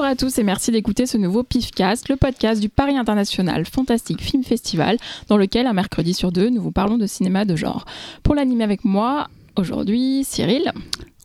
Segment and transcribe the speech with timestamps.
[0.00, 4.20] Bonjour à tous et merci d'écouter ce nouveau PIFcast, le podcast du Paris International Fantastic
[4.22, 7.84] Film Festival, dans lequel un mercredi sur deux, nous vous parlons de cinéma de genre.
[8.22, 9.26] Pour l'animer avec moi,
[9.56, 10.70] aujourd'hui, Cyril.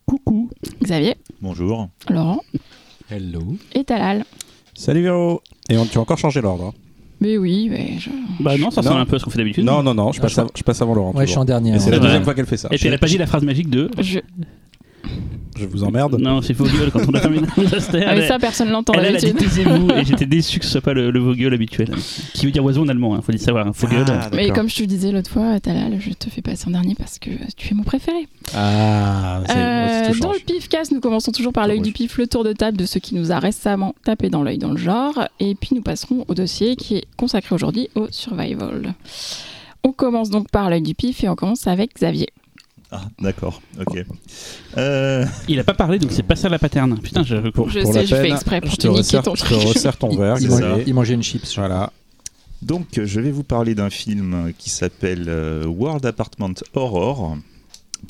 [0.07, 0.49] Coucou.
[0.81, 1.17] Xavier.
[1.39, 1.87] Bonjour.
[2.09, 2.41] Laurent.
[3.11, 3.41] Hello.
[3.75, 4.25] Et Talal.
[4.73, 5.43] Salut Véro.
[5.69, 6.65] Et on, tu as encore changé l'ordre.
[6.65, 6.73] hein
[7.21, 8.09] Mais oui, mais je...
[8.39, 9.65] Bah non, ça ressemble un peu à ce qu'on fait d'habitude.
[9.65, 11.13] Non, non, non, je Ah, passe, je av- je passe avant Laurent.
[11.13, 11.75] Ouais, je suis en dernier.
[11.75, 11.97] Et c'est la.
[11.97, 12.03] Ouais.
[12.05, 12.69] deuxième fois qu'elle fait ça.
[12.71, 13.91] Et puis elle a pas dit la phrase magique de.
[13.99, 14.17] je...
[15.59, 16.19] Je vous emmerde.
[16.19, 17.47] Non, c'est vos gueules quand on a terminé.
[18.05, 20.71] Ah, mais ça, personne l'entend elle, elle a dit taisez-vous et j'étais déçu que ce
[20.71, 21.89] soit pas le, le habituel.
[22.33, 23.67] Qui veut dire oiseau en allemand, hein, faut le savoir.
[23.67, 24.03] Hein, Vogel.
[24.07, 24.55] Ah, Mais d'accord.
[24.55, 27.29] comme je te disais l'autre fois, Talal, je te fais passer en dernier parce que
[27.55, 28.27] tu es mon préféré.
[28.55, 30.45] Ah, c'est Euh, tout dans le change.
[30.45, 33.15] PIFcast, nous commençons toujours par l'œil du pif, le tour de table de ce qui
[33.15, 36.75] nous a récemment tapé dans l'œil dans le genre, et puis nous passerons au dossier
[36.75, 38.93] qui est consacré aujourd'hui au survival.
[39.83, 42.29] On commence donc par l'œil du pif et on commence avec Xavier.
[42.95, 44.05] Ah, d'accord, ok.
[44.77, 46.99] Euh, Il a pas parlé donc c'est pas ça la paterne.
[47.01, 47.49] Putain, je.
[47.49, 49.33] Pour, Je pour sais, la je fais exprès pour je te te niquer resserre, ton
[49.35, 49.67] je te truc.
[49.67, 50.51] resserre ton verre, Il,
[50.85, 51.55] C'est mangeait une chips.
[51.55, 51.91] Voilà.
[52.61, 57.37] donc, euh, je vais vous parler d'un film qui s'appelle euh, World Apartment Horror.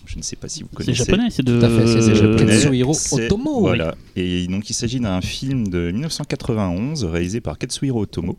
[0.06, 1.06] Je ne sais pas si vous C'est connaissez.
[1.06, 1.60] japonais, c'est de.
[1.60, 2.46] Tout à fait, c'est- c'est.
[2.46, 3.62] Katsuhiro C'est- Otomo.
[3.62, 3.96] Voilà.
[4.18, 8.36] Et donc, il s'agit d'un film de 1991 réalisé par Katsuhiro Otomo.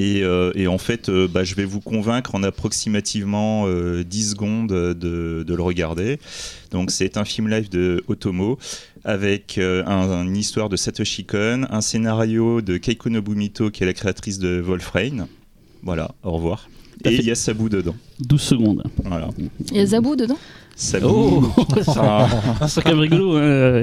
[0.00, 4.30] Et, euh, et en fait, euh, bah, je vais vous convaincre en approximativement euh, 10
[4.30, 6.20] secondes de, de le regarder.
[6.70, 8.58] Donc, c'est un film live de Otomo
[9.04, 13.86] avec euh, un- une histoire de Satoshi Kon, un scénario de Keiko Nobumito, qui est
[13.86, 15.26] la créatrice de Wolfrain.
[15.82, 16.68] Voilà, au revoir.
[17.04, 17.94] Et il y a Sabu dedans.
[18.20, 18.82] 12 secondes.
[19.04, 19.28] Voilà.
[19.70, 20.38] Il y a Zabou dedans?
[20.74, 21.06] Sabu.
[21.08, 21.44] Oh
[21.96, 22.28] Ah,
[22.68, 23.36] C'est quand même rigolo.
[23.36, 23.82] hein.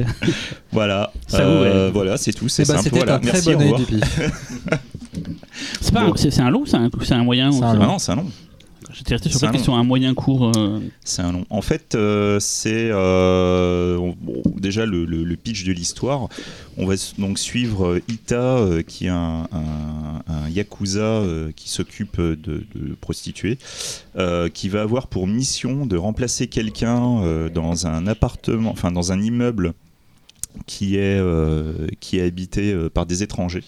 [0.71, 1.11] voilà.
[1.27, 1.91] Sabu, Euh, ouais.
[1.93, 2.47] Voilà, c'est tout.
[2.49, 2.83] C'est Eh ben, simple.
[2.85, 3.15] C'était Voilà.
[3.15, 3.81] un très Merci, au bon revoir.
[5.81, 6.11] C'est pas.
[6.15, 7.51] C'est un long, c'est un, c'est un moyen.
[7.51, 8.31] C'est un Ah non, c'est un long.
[8.93, 10.51] J'étais resté sur la question un moyen court.
[10.55, 11.45] euh, C'est un long.
[11.49, 16.29] En fait, euh, c'est euh, bon, déjà le, le- le pitch de l'histoire.
[16.77, 21.23] On va donc suivre Ita, qui est un, un- un yakuza
[21.57, 22.35] qui s'occupe de,
[22.73, 23.57] de prostituées,
[24.53, 29.73] qui va avoir pour mission de remplacer quelqu'un dans un appartement, enfin dans un immeuble
[30.67, 31.21] qui est
[31.99, 33.63] qui est habité par des étrangers.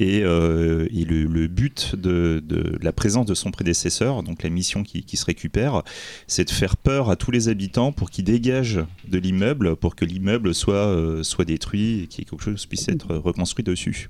[0.00, 2.42] Et, euh, et le, but de,
[2.80, 5.82] la présence de son prédécesseur, donc la mission qui, se récupère,
[6.26, 10.06] c'est de faire peur à tous les habitants pour qu'ils dégagent de l'immeuble, pour que
[10.06, 14.08] l'immeuble soit, euh, soit détruit et ait quelque chose puisse être reconstruit dessus.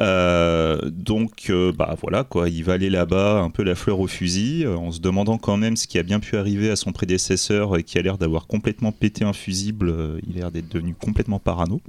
[0.00, 4.64] Euh, donc, bah voilà quoi, il va aller là-bas un peu la fleur au fusil,
[4.68, 7.82] en se demandant quand même ce qui a bien pu arriver à son prédécesseur et
[7.82, 10.20] qui a l'air d'avoir complètement pété un fusible.
[10.28, 11.80] il a l'air d'être devenu complètement parano.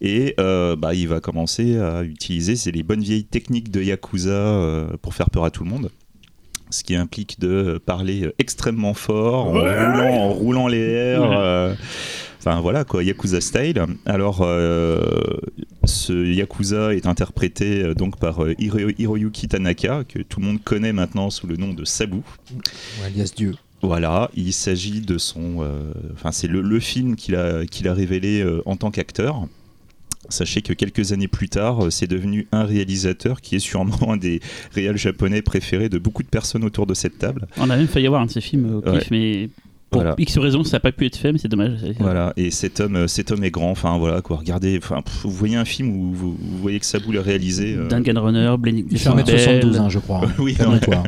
[0.00, 4.30] Et euh, bah, il va commencer à utiliser c'est les bonnes vieilles techniques de Yakuza
[4.30, 5.90] euh, pour faire peur à tout le monde.
[6.70, 11.22] Ce qui implique de parler extrêmement fort, en, roulant, en roulant les airs.
[11.22, 11.36] Ouais.
[11.38, 11.74] euh,
[12.46, 13.82] Enfin voilà quoi, Yakuza style.
[14.04, 15.00] Alors euh,
[15.84, 20.62] ce Yakuza est interprété euh, donc par euh, Hiro- Hiroyuki Tanaka, que tout le monde
[20.62, 22.16] connaît maintenant sous le nom de Sabu.
[22.18, 23.54] Ouais, alias Dieu.
[23.80, 25.62] Voilà, il s'agit de son.
[25.62, 29.46] euh, Enfin, c'est le, le film qu'il a, qu'il a révélé euh, en tant qu'acteur.
[30.28, 34.16] Sachez que quelques années plus tard, euh, c'est devenu un réalisateur qui est sûrement un
[34.16, 34.40] des
[34.74, 37.46] réals japonais préférés de beaucoup de personnes autour de cette table.
[37.58, 39.02] On a même failli avoir un de ces films au pif, Ouais.
[39.10, 39.48] mais
[39.90, 40.16] pour Voilà.
[40.18, 41.78] X raisons, ça n'a pas pu être fait, mais c'est dommage.
[42.00, 43.70] Voilà, et cet homme, euh, cet homme est grand.
[43.70, 44.38] Enfin voilà quoi.
[44.38, 47.74] Regardez, enfin, vous voyez un film où vous, vous voyez que Sabu l'a réalisé.
[47.76, 48.54] euh, Duncan Runner,
[48.90, 50.22] Il fait 1m72, hein, je crois.
[50.24, 50.32] hein.
[50.38, 51.02] Oui, Calme-toi.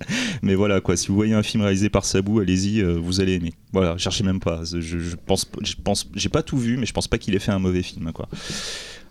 [0.42, 3.34] Mais voilà quoi, si vous voyez un film réalisé par Sabu, allez-y, euh, vous allez
[3.34, 3.52] aimer.
[3.72, 4.62] Voilà, cherchez même pas.
[4.64, 7.52] Je, pense, je pense, j'ai pas tout vu, mais je pense pas qu'il ait fait
[7.52, 8.28] un mauvais film quoi.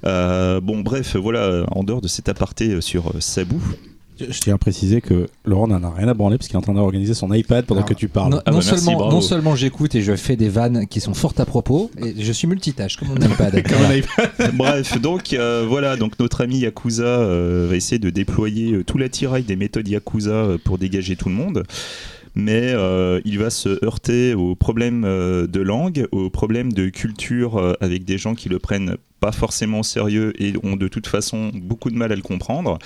[0.05, 3.57] Euh, bon bref, voilà, en dehors de cet aparté euh, sur Sabu,
[4.19, 6.61] Je tiens à préciser que Laurent n'en a rien à branler parce qu'il est en
[6.61, 8.31] train d'organiser son iPad pendant Alors, que tu parles.
[8.31, 9.15] Non, Ah non bah merci, seulement, bravo.
[9.15, 12.31] non seulement j'écoute et je fais des vannes qui sont fort à propos, et je
[12.31, 13.61] suis multitâche comme mon iPad.
[13.67, 13.93] Comme Voilà.
[13.93, 14.55] un iPad.
[14.55, 18.97] Bref, donc euh, voilà, donc notre ami Yakuza euh, va essayer de déployer euh, tout
[18.97, 21.63] l'attirail des méthodes Yakuza euh, pour dégager tout le monde.
[22.37, 27.57] Mais euh, il va se heurter aux problèmes euh, de langue, aux problèmes de culture
[27.57, 31.49] euh, avec des gens qui le prennent pas forcément sérieux et ont de toute façon
[31.51, 32.77] beaucoup de mal à le comprendre.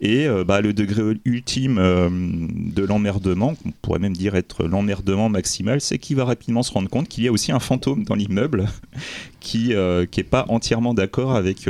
[0.00, 5.98] Et bah, le degré ultime de l'emmerdement, on pourrait même dire être l'emmerdement maximal, c'est
[5.98, 8.66] qu'il va rapidement se rendre compte qu'il y a aussi un fantôme dans l'immeuble
[9.40, 11.68] qui euh, qui est pas entièrement d'accord avec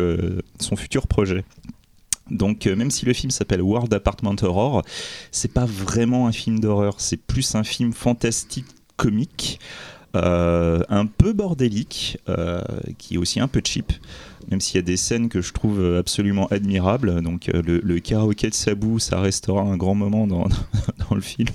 [0.60, 1.42] son futur projet.
[2.30, 4.82] Donc euh, même si le film s'appelle World Apartment Horror,
[5.30, 8.66] c'est pas vraiment un film d'horreur, c'est plus un film fantastique
[8.96, 9.58] comique.
[10.16, 12.62] euh, un peu bordélique, euh,
[12.98, 13.92] qui est aussi un peu cheap,
[14.48, 17.20] même s'il y a des scènes que je trouve absolument admirables.
[17.20, 20.44] Donc le, le karaoké de Sabu, ça restera un grand moment dans,
[21.08, 21.48] dans le film.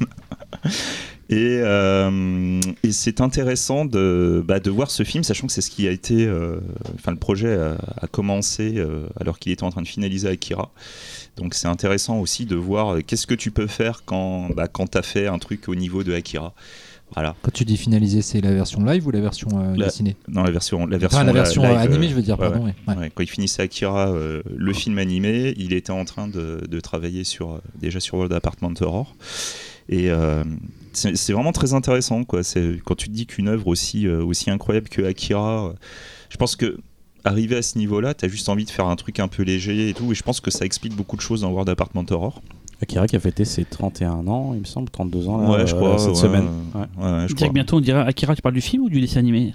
[1.31, 5.69] Et, euh, et c'est intéressant de, bah, de voir ce film, sachant que c'est ce
[5.69, 6.25] qui a été.
[6.25, 6.59] euh,
[6.95, 10.71] Enfin, le projet a, a commencé euh, alors qu'il était en train de finaliser Akira.
[11.37, 14.97] Donc c'est intéressant aussi de voir qu'est-ce que tu peux faire quand, bah, quand tu
[14.97, 16.53] as fait un truc au niveau de Akira.
[17.15, 20.15] Voilà, Quand tu dis finaliser, c'est la version live ou la version La- dessinée?
[20.27, 22.65] Dans la version, la version, Enfin, la version live, animée, je veux dire, ouais, pardon.
[22.65, 22.75] ouais.
[22.87, 22.95] Ouais.
[22.95, 27.23] Ouais, quand il finissait Akira, le film animé, il était en train de, de travailler
[27.23, 29.15] sur, déjà sur World Apartment Horror.
[29.89, 30.43] Et euh,
[30.93, 32.23] c'est vraiment très intéressant.
[32.23, 32.43] Quoi.
[32.43, 35.73] C'est- Quand tu te dis qu'une œuvre aussi, euh, aussi incroyable que Akira, euh,
[36.29, 36.77] je pense que
[37.23, 39.89] arrivé à ce niveau-là, tu as juste envie de faire un truc un peu léger
[39.89, 40.11] et tout.
[40.11, 42.41] Et je pense que ça explique beaucoup de choses dans World Apartment Horror.
[42.81, 45.75] Akira qui a fêté ses 31 ans, il me semble, 32 ans là, ouais, je
[45.75, 45.97] euh, crois.
[45.99, 46.45] cette ouais, semaine.
[46.75, 47.49] ouais, je crois.
[47.49, 49.53] que bientôt on dira Akira, tu parles du film ou du dessin animé?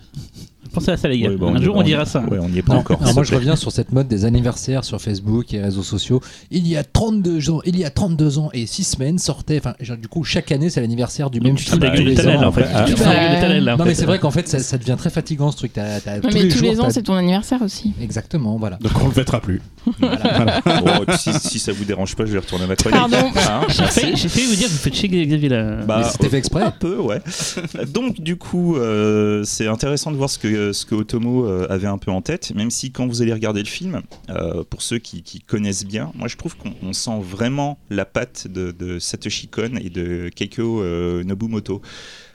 [0.72, 1.30] Pensez à ça, les gars.
[1.30, 2.20] Ouais, bah, Un jour, on dira ça.
[2.20, 3.00] Ouais, on n'y est pas Non, encore.
[3.14, 6.20] moi je reviens sur cette mode des anniversaires sur Facebook et réseaux sociaux.
[6.50, 9.74] Il y a 32 ans, il y a 32 ans et 6 semaines sortait, enfin
[9.96, 11.80] du coup chaque année c'est l'anniversaire du même film.
[11.84, 15.72] Ah, Non mais c'est vrai qu'en fait ça, ça devient très fatigant ce truc.
[15.76, 17.92] Ouais, tous mais les tous jours, les ans, c'est ton anniversaire aussi.
[18.00, 18.76] Exactement, voilà.
[18.80, 19.60] Donc on le fêtera plus.
[19.84, 19.94] Puis
[21.18, 22.98] si, si ça vous dérange pas, je vais retourner à ma chronique.
[22.98, 23.16] Pardon.
[23.36, 23.84] Hein, J'ai
[24.28, 25.76] failli, vous dire que vous faites chier Xavier là.
[25.86, 26.62] Bah, c'était fait exprès.
[26.62, 27.20] Un peu, ouais.
[27.92, 31.86] Donc, du coup, euh, c'est intéressant de voir ce que, ce que Otomo euh, avait
[31.86, 34.98] un peu en tête, même si quand vous allez regarder le film, euh, pour ceux
[34.98, 39.76] qui, connaissent bien, moi je trouve qu'on on sent vraiment la patte de, Satoshi Kon
[39.80, 41.82] et de Keiko euh, Nobumoto.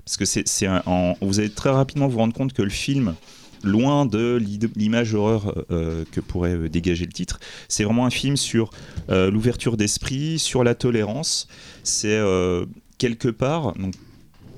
[0.05, 3.15] Parce que vous allez très rapidement vous rendre compte que le film,
[3.63, 4.41] loin de
[4.75, 8.69] l'image horreur euh, que pourrait euh, dégager le titre, c'est vraiment un film sur
[9.09, 11.47] euh, l'ouverture d'esprit, sur la tolérance.
[11.83, 12.65] C'est euh,
[12.97, 13.73] quelque part,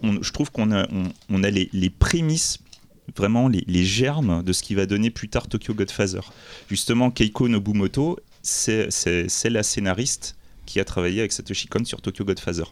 [0.03, 2.59] je trouve qu'on a, on, on a les, les prémices,
[3.15, 6.21] vraiment les, les germes de ce qui va donner plus tard Tokyo Godfather.
[6.69, 8.89] Justement, Keiko Nobumoto, c'est
[9.49, 10.35] la scénariste
[10.67, 12.63] qui a travaillé avec Satoshi Kon sur Tokyo Godfather.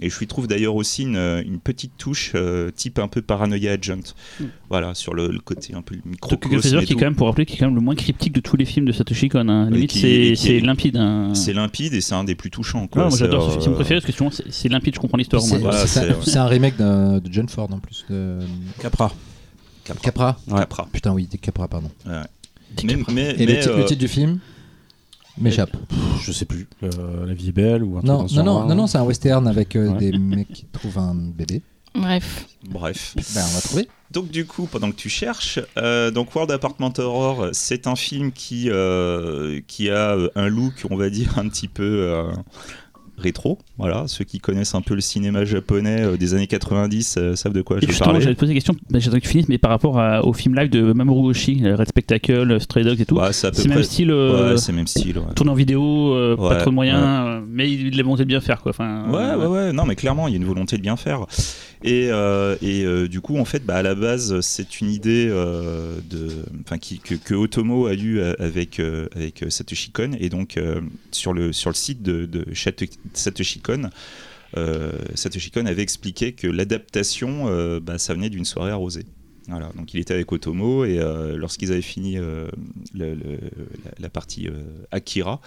[0.00, 3.72] Et je lui trouve d'ailleurs aussi une, une petite touche euh, type un peu Paranoia
[3.72, 4.14] Agent.
[4.40, 4.44] Mm.
[4.70, 7.26] Voilà, sur le, le côté un peu Tokyo microcosme Godfather qui est quand même pour
[7.26, 9.48] rappeler qui est quand même le moins cryptique de tous les films de Satoshi Kon.
[9.48, 9.68] hein.
[9.68, 10.96] Limite c'est limpide.
[10.96, 11.34] hein.
[11.34, 12.82] C'est limpide et c'est un des plus touchants.
[12.82, 13.02] Ouais, Quoi.
[13.02, 15.42] moi C'est, j'adore ce euh, film préféré parce que souvent c'est limpide, je comprends l'histoire.
[15.42, 15.58] C'est.
[15.58, 18.06] Voilà, un, un remake de John Ford en plus.
[18.08, 18.38] De...
[18.80, 19.12] Capra.
[19.84, 20.02] Capra.
[20.02, 20.36] Capra.
[20.48, 20.58] Ouais.
[20.60, 20.88] Capra.
[20.92, 21.90] Putain oui, Capra pardon.
[22.84, 24.38] Mais, mais, Et mais, le, euh, titre du film
[25.38, 25.76] m'échappe.
[26.22, 26.66] Je sais plus.
[26.82, 28.98] Euh, la vie est belle ou un Non, truc dans non, non, non, non, c'est
[28.98, 29.98] un western avec euh, Ouais.
[29.98, 31.62] des mecs qui trouvent un bébé.
[31.94, 32.46] Bref.
[32.64, 33.14] bref.
[33.34, 33.88] Ben, on va trouver.
[34.10, 38.32] Donc du coup, pendant que tu cherches, euh, donc World Apartment Horror, c'est un film
[38.32, 42.32] qui euh, qui a euh, un look, on va dire un petit peu euh,
[43.18, 43.58] rétro.
[43.78, 47.52] Voilà, ceux qui connaissent un peu le cinéma japonais euh, des années 90 euh, savent
[47.52, 48.20] de quoi je Et parler.
[48.20, 50.32] j'allais te poser la question, bah, j'aimerais que tu finisses, mais par rapport à- au
[50.32, 53.68] film live de Mamoru Oshii, euh, Red Spectacle, Stray Dogs et tout, c'est près.
[53.68, 55.18] même style, euh, Ouais, c'est même style.
[55.18, 55.34] Ouais.
[55.36, 58.70] tourné en vidéo, pas trop de moyens, mais il l'a monté de bien faire quoi.
[58.70, 61.26] Enfin, Ouais, ouais, ouais, non, mais clairement, il y a une volonté de bien faire.
[61.84, 65.98] Et, euh, euh, du coup, en fait, bah, à la base, c'est une idée euh,
[66.08, 66.44] de,
[67.24, 68.80] que, Otomo a eu euh, avec,
[69.14, 70.12] avec Satoshi Kon.
[70.18, 70.58] Et donc,
[71.10, 72.46] sur, le, site de, de
[73.14, 73.90] Satoshi Kon,
[74.56, 79.06] euh, Satoshi Kon avait expliqué que l'adaptation, bah, ça venait d'une soirée arrosée.
[79.48, 81.00] Voilà, donc il était avec Otomo et
[81.34, 82.16] lorsqu'ils avaient fini
[82.94, 83.06] la,
[83.98, 84.48] la partie
[84.92, 85.40] Akira,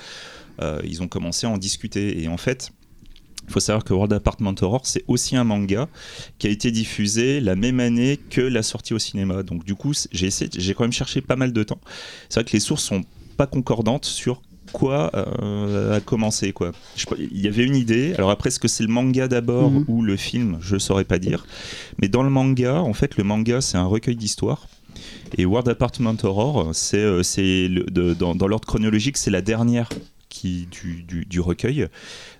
[0.83, 2.21] ils ont commencé à en discuter.
[2.21, 2.73] Et en fait,
[3.47, 5.87] il faut savoir que World Apartment Horror, c'est aussi un manga
[6.39, 9.43] qui a été diffusé la même année que la sortie au cinéma.
[9.43, 11.79] Donc du coup, j'ai essayé, j'ai quand même cherché pas mal de temps.
[12.29, 13.03] C'est vrai que les sources sont
[13.37, 16.71] pas concordantes sur quoi euh, a commencé quoi.
[16.95, 18.13] Je- Il y avait une idée.
[18.17, 19.85] Alors après, est-ce que c'est le manga d'abord Mhm.
[19.87, 20.57] ou le film?
[20.61, 21.45] Je saurais pas dire.
[22.01, 24.67] Mais dans le manga, en fait, le manga c'est un recueil d'histoires.
[25.37, 27.21] Et World Apartment Horror, c'est euh,
[28.17, 29.89] dans, dans l'ordre chronologique, c'est la dernière
[30.35, 31.87] qui, du, recueil.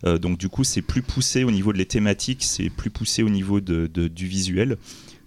[0.06, 3.24] Euh, donc du coup, c'est plus poussé au niveau de les thématiques, c'est plus poussé
[3.24, 4.78] au niveau de, du visuel.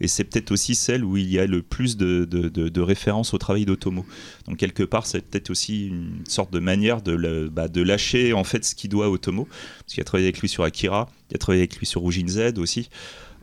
[0.00, 3.38] Et c'est peut-être aussi celle où il y a le plus de, de- références au
[3.38, 4.06] travail d'Otomo.
[4.46, 8.44] Donc quelque part, c'est peut-être aussi une sorte de manière de, bah, de lâcher en
[8.44, 9.48] fait ce qu'il doit à Otomo.
[9.80, 12.28] Parce qu'il a travaillé avec lui sur Akira, il a travaillé avec lui sur Ujin
[12.28, 12.90] Z aussi.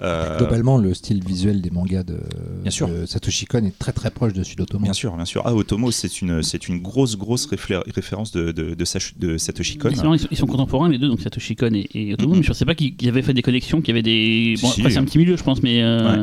[0.02, 2.18] Euh, Globalement, le style visuel des mangas de,
[2.62, 2.90] Bien sûr.
[2.90, 4.84] de Satoshi Kon est très très proche de celui d'Otomo.
[4.84, 5.42] Bien sûr, bien sûr.
[5.46, 9.90] Ah, Otomo, c'est une, c'est une grosse, grosse référence de, de, de, Satoshi Kon.
[9.92, 12.40] Ils, sont, ils sont contemporains les deux, donc Satoshi Kon et, et Otomo, Mhm.
[12.40, 14.56] mais je sais pas qu'ils avaient fait des connexions, qu'il y avait des.
[14.62, 15.82] Bon, Si, c'est un petit milieu, je pense, mais.
[15.82, 16.18] euh,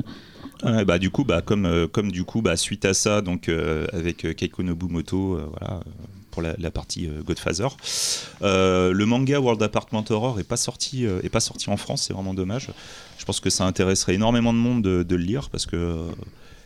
[0.65, 0.71] Ouais.
[0.71, 3.49] Ouais, bah, du coup, bah, comme, euh, comme du coup, bah, suite à ça, donc,
[3.49, 5.91] euh, avec Keiko Nobumoto, euh, voilà, euh,
[6.33, 7.69] pour la, la partie euh, Godfather.
[8.43, 12.03] Euh, le manga World Apartment Horror est pas sorti, euh, est pas sorti en France,
[12.07, 12.71] c'est vraiment dommage.
[13.19, 16.09] Je pense que ça intéresserait énormément de monde de, de le lire parce que euh,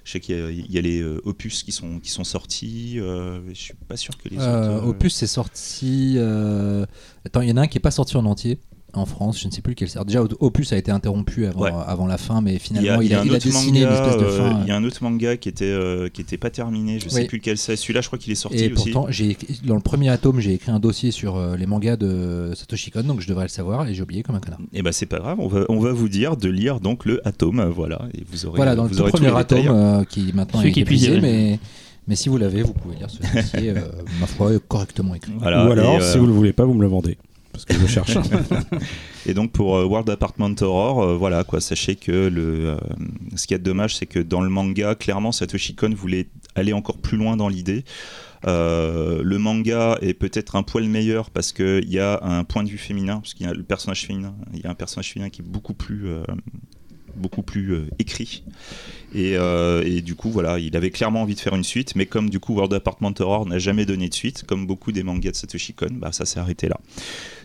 [0.04, 2.24] je sais qu'il y a, il y a les euh, opus qui sont, qui sont
[2.24, 2.94] sortis.
[3.00, 4.86] euh, je suis pas sûr que les Euh, autres.
[4.86, 6.14] euh, Opus c'est sorti.
[6.16, 6.86] euh,
[7.26, 8.58] Attends, il y en a un qui est pas sorti en entier.
[8.98, 9.40] En France.
[9.40, 9.88] Je ne sais plus lequel.
[9.94, 11.70] Alors déjà, Opus a été interrompu avant, Ouais.
[11.86, 13.38] avant la fin, mais Il a, finalement, il il y a a, un il a
[13.38, 14.60] dessiné manga, une espèce de euh, fin.
[14.62, 16.98] il y a un autre manga qui était euh, qui était pas terminé.
[17.00, 17.26] Je sais Oui.
[17.26, 17.76] plus lequel c'est.
[17.76, 18.90] Celui-là, je crois qu'il est sorti Et aussi.
[18.90, 19.08] pourtant,
[19.64, 23.02] dans le premier atome, j'ai écrit un dossier sur euh, les mangas de Satoshi Kon,
[23.02, 24.60] donc je devrais le savoir, et j'ai oublié comme un connard.
[24.72, 25.38] Et ben c'est pas grave.
[25.40, 27.64] On va on va vous dire de lire donc le Atome.
[27.74, 28.02] Voilà.
[28.14, 30.72] Et vous aurez Voilà, dans le vous aurez premier atome, euh, qui maintenant Celui est
[30.72, 31.58] qui est épuisé, mais,
[32.08, 33.80] mais si vous l'avez, vous pouvez lire ce dossier, euh,
[34.20, 35.32] ma foi, correctement écrit.
[35.38, 35.66] Voilà.
[35.66, 37.16] Ou alors, euh, si vous le voulez pas, vous me le vendez.
[37.56, 38.16] Parce que je cherche.
[39.26, 42.76] Et donc pour euh, World Apartment Horror, euh, voilà quoi, sachez que le, euh,
[43.34, 46.98] ce qui est dommage, c'est que dans le manga, clairement, Satoshi Kon voulait aller encore
[46.98, 47.84] plus loin dans l'idée.
[48.44, 52.78] Le manga est peut-être un poil meilleur parce qu'il y a un point de vue
[52.78, 55.42] féminin, parce qu'il y a le personnage féminin, il y a un personnage féminin qui
[55.42, 56.06] est beaucoup plus,
[57.16, 58.44] beaucoup plus écrit.
[59.16, 62.04] Et, euh, et du coup, voilà, il avait clairement envie de faire une suite, mais
[62.04, 65.30] comme du coup World Apartment Horror n'a jamais donné de suite, comme beaucoup des mangas
[65.30, 66.78] de Satoshi Kon, bah, ça s'est arrêté là.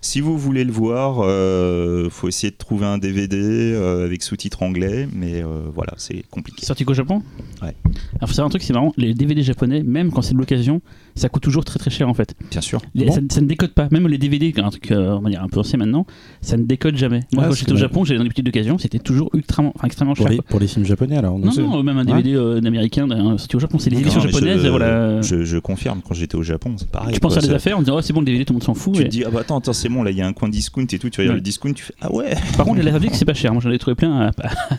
[0.01, 4.63] Si vous voulez le voir, euh, faut essayer de trouver un DVD euh, avec sous-titres
[4.63, 6.65] anglais, mais euh, voilà, c'est compliqué.
[6.65, 7.21] Sorti qu'au Japon?
[7.61, 7.73] Ouais.
[8.17, 10.81] Alors, faut savoir un truc, c'est marrant, les DVD japonais, même quand c'est de l'occasion,
[11.15, 12.35] ça coûte toujours très très cher en fait.
[12.49, 12.81] Bien sûr.
[12.95, 13.13] Les- Bon.
[13.13, 13.87] ça, ça ne décode pas.
[13.91, 16.05] Même les DVD, un truc euh, on va dire un peu ancien maintenant,
[16.41, 17.21] ça ne décode jamais.
[17.33, 17.77] Moi, Ah, quand j'étais au.
[17.77, 20.35] Japon, j'allais dans des petites occasions, c'était toujours ultra, extrêmement pour, cher.
[20.35, 21.37] les, pour les films japonais, alors.
[21.39, 24.21] Non, euh, même un DVD euh, d'américain d'un- sorti au Japon, c'est les Non, éditions
[24.21, 25.21] japonaises, je, voilà.
[25.21, 27.13] Je, je confirme, quand j'étais au Japon, c'est pareil.
[27.13, 28.55] tu penses quoi, à des affaires, on dit oh, c'est bon le DVD, tout le
[28.55, 28.93] monde s'en fout.
[28.95, 30.33] Tu et- te dis, ah bah attends, attends c'est bon, là il y a un
[30.33, 31.35] coin discount et tout, tu regardes Ouais.
[31.35, 33.53] le discount, tu fais, ah ouais Par contre, les Laserdisc, c'est pas cher.
[33.53, 34.31] Moi, j'en ai trouvé plein à,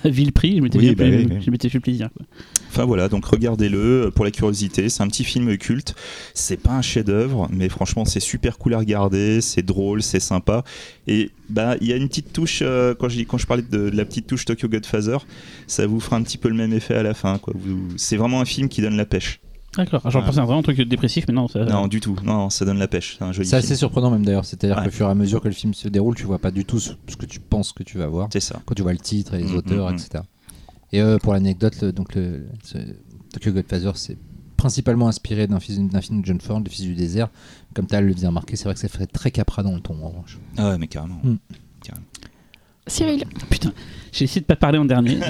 [0.04, 0.56] à vil prix.
[0.56, 1.36] Je m'étais Oui, bien bah plu- oui, oui.
[1.44, 2.08] je m'étais fait plaisir.
[2.16, 2.26] quoi.
[2.72, 4.88] Enfin voilà, donc regardez-le euh, pour la curiosité.
[4.88, 5.94] C'est un petit film culte.
[6.32, 9.40] C'est pas un chef-d'œuvre, mais franchement, c'est super cool à regarder.
[9.42, 10.64] C'est drôle, c'est sympa.
[11.06, 13.62] Et bah, il y a une petite touche euh, quand je dis- quand je parlais
[13.62, 15.18] de, de la petite touche Tokyo Godfather,
[15.66, 17.36] ça vous fera un petit peu le même effet à la fin.
[17.38, 17.52] Quoi.
[17.56, 19.40] Vous- C'est vraiment un film qui donne la pêche.
[19.76, 20.00] D'accord.
[20.04, 20.26] Alors, J'en Ouais.
[20.26, 21.48] pensais à un vraiment truc dépressif, mais non.
[21.48, 21.64] Ça...
[21.64, 22.16] Non, du tout.
[22.24, 23.16] Non, ça donne la pêche.
[23.18, 23.64] C'est un joli C'est film.
[23.66, 24.84] assez surprenant même d'ailleurs, c'est-à-dire Ouais.
[24.84, 26.78] qu'au fur et à mesure que le film se déroule, tu vois pas du tout
[26.78, 28.28] ce que tu penses que tu vas voir.
[28.32, 28.60] C'est ça.
[28.66, 29.96] quand tu vois le titre et les Mm, auteurs, mm, mm.
[29.96, 30.24] etc.
[30.92, 32.76] Et euh, pour l'anecdote, le- donc le, ce-
[33.32, 34.16] Tokyo Godfather, c'est
[34.56, 37.28] principalement inspiré d'un film, d'un film de John Ford, Le Fils du désert.
[37.74, 39.80] Comme tu as le bien remarqué, c'est vrai que ça ferait très capra dans le
[39.80, 40.38] ton en revanche.
[40.56, 41.20] Ah ouais, mais carrément.
[41.24, 41.36] Mm.
[42.88, 43.72] Cyril, Putain,
[44.12, 45.18] j'ai essayé de pas parler en dernier.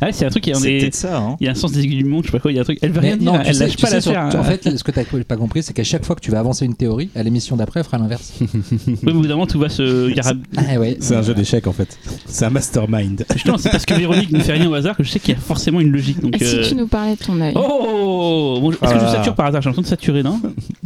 [0.00, 0.54] Ah, c'est un truc qui est.
[0.54, 1.18] C'est est- peut-être ça.
[1.18, 1.36] Hein.
[1.40, 2.50] Il y a un sens des aiguilles du monde, je sais pas quoi.
[2.52, 2.78] Il y a un truc.
[2.82, 3.32] Elle veut rien Mais dire.
[3.32, 4.30] non, elle sais- lâche pas sais, sur- l'affaire.
[4.30, 4.44] tu- En hein.
[4.44, 6.64] fait, ce que tu n'as pas compris, c'est qu'à chaque fois que tu vas avancer
[6.66, 8.32] une théorie, à l'émission d'après, elle fera l'inverse.
[8.86, 10.10] Oui, au bout d'un moment, tout va se.
[10.14, 10.96] garab- ah ouais.
[11.00, 11.96] C'est un jeu d'échecs en fait.
[12.26, 13.24] C'est un mastermind.
[13.32, 15.36] Justement, c'est parce que Véronique ne fait rien au hasard que je sais qu'il y
[15.36, 16.20] a forcément une logique.
[16.20, 18.94] Donc, et si euh, tu nous parlais de ton œil Oh bon, Est-ce que je
[19.04, 19.12] Ah.
[19.16, 19.62] sature par hasard?
[19.62, 20.40] J'ai l'impression de saturer, non?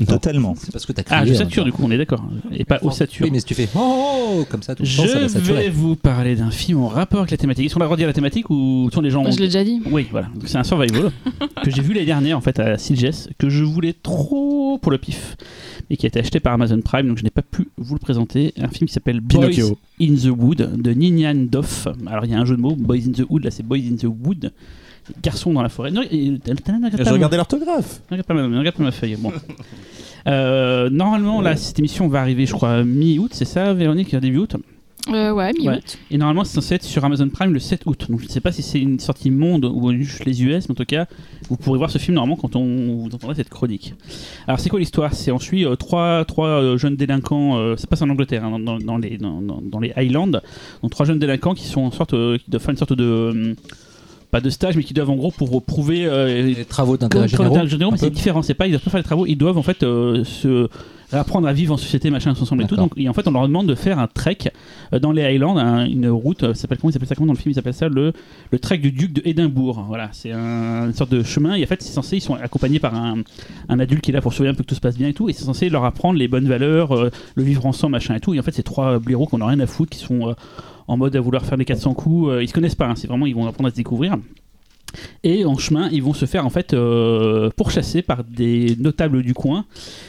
[0.06, 0.54] Totalement.
[0.58, 1.20] C'est parce que tu as crié.
[1.22, 2.22] Ah, je en sature du coup, on est d'accord.
[2.52, 3.24] Et pas au sature.
[3.24, 5.44] Oui, mais si tu fais oh, oh, oh comme ça tout le temps, ça va
[5.44, 7.66] Je vais vous parler d'un film en rapport avec la thématique.
[7.66, 9.80] Est-ce qu'on va redire la thématique ou sont les gens Je l'ai déjà dit.
[9.90, 10.28] Oui, voilà.
[10.46, 11.10] C'est un survival
[11.64, 14.98] que j'ai vu l'année dernière en fait à Sitges, que je voulais trop pour le
[14.98, 15.36] pif,
[15.90, 18.00] et qui a été acheté par Amazon Prime, donc je n'ai pas pu vous le
[18.00, 18.52] présenter.
[18.58, 19.78] Un film qui s'appelle Boys Pinocchio.
[20.00, 21.88] in the Wood de Ninian Doff.
[22.06, 23.78] Alors il y a un jeu de mots, Boys in the Wood, là c'est Boys
[23.78, 24.52] in the Wood.
[25.22, 25.90] Garçon dans la forêt.
[25.90, 28.00] Non, et- t'as- regardé l'orthographe.
[28.10, 29.16] Regarde pas, ma, regarde pas ma feuille.
[29.18, 29.32] Bon.
[30.26, 34.56] Euh, normalement, là, cette émission va arriver, je crois, mi-août, c'est ça, Véronique, début août?
[35.10, 35.52] Euh, ouais.
[36.10, 38.06] Et normalement, c'est censé être sur Amazon Prime le 7 août.
[38.08, 40.72] Donc, je ne sais pas si c'est une sortie monde ou juste les US, mais
[40.72, 41.06] en tout cas,
[41.48, 43.94] vous pourrez voir ce film normalement quand on vous entendrez cette chronique.
[44.46, 45.14] Alors, c'est quoi l'histoire?
[45.14, 48.98] C'est on suit euh, trois, trois euh, jeunes délinquants, ça passe en Angleterre, hein, dans,
[48.98, 50.28] les, dans, les Highlands.
[50.82, 53.56] Donc, trois jeunes délinquants qui sont en sorte, faire une sorte de.
[54.30, 57.26] Pas de stage, mais qui doivent en gros pour prouver euh, Les travaux d'intérêt
[57.92, 58.42] mais c'est différent.
[58.42, 59.26] C'est pas, ils doivent pas faire les travaux.
[59.26, 60.68] Ils doivent en fait euh, se
[61.10, 62.76] réapprendre à vivre en société, machin, ensemble et tout.
[62.76, 64.38] Donc, et en fait, on leur demande de faire un trek
[64.94, 66.40] euh, dans les Highlands, un- une route.
[66.42, 68.12] ça s'appelle comment ils appellent ça comment dans le film Ils appellent ça le
[68.52, 69.84] le trek du duc de Édimbourg.
[69.88, 71.54] Voilà, c'est un- une sorte de chemin.
[71.56, 73.22] Et en fait, c'est censé, ils sont accompagnés par un,
[73.68, 75.12] un adulte qui est là pour surveiller un peu que tout se passe bien et
[75.14, 75.28] tout.
[75.28, 78.32] Et c'est censé leur apprendre les bonnes valeurs, euh, le vivre ensemble, machin et tout.
[78.34, 80.36] Et en fait, c'est trois blaireaux qu'on a rien à foutre, qui sont
[80.90, 82.30] en mode à vouloir faire les 400 coups.
[82.30, 82.86] Euh, ils se connaissent pas.
[82.86, 84.16] hein, c'est vraiment, ils vont apprendre à se découvrir.
[85.22, 89.34] Et en chemin, ils vont se faire en fait euh, pourchasser par des notables du
[89.34, 89.64] coin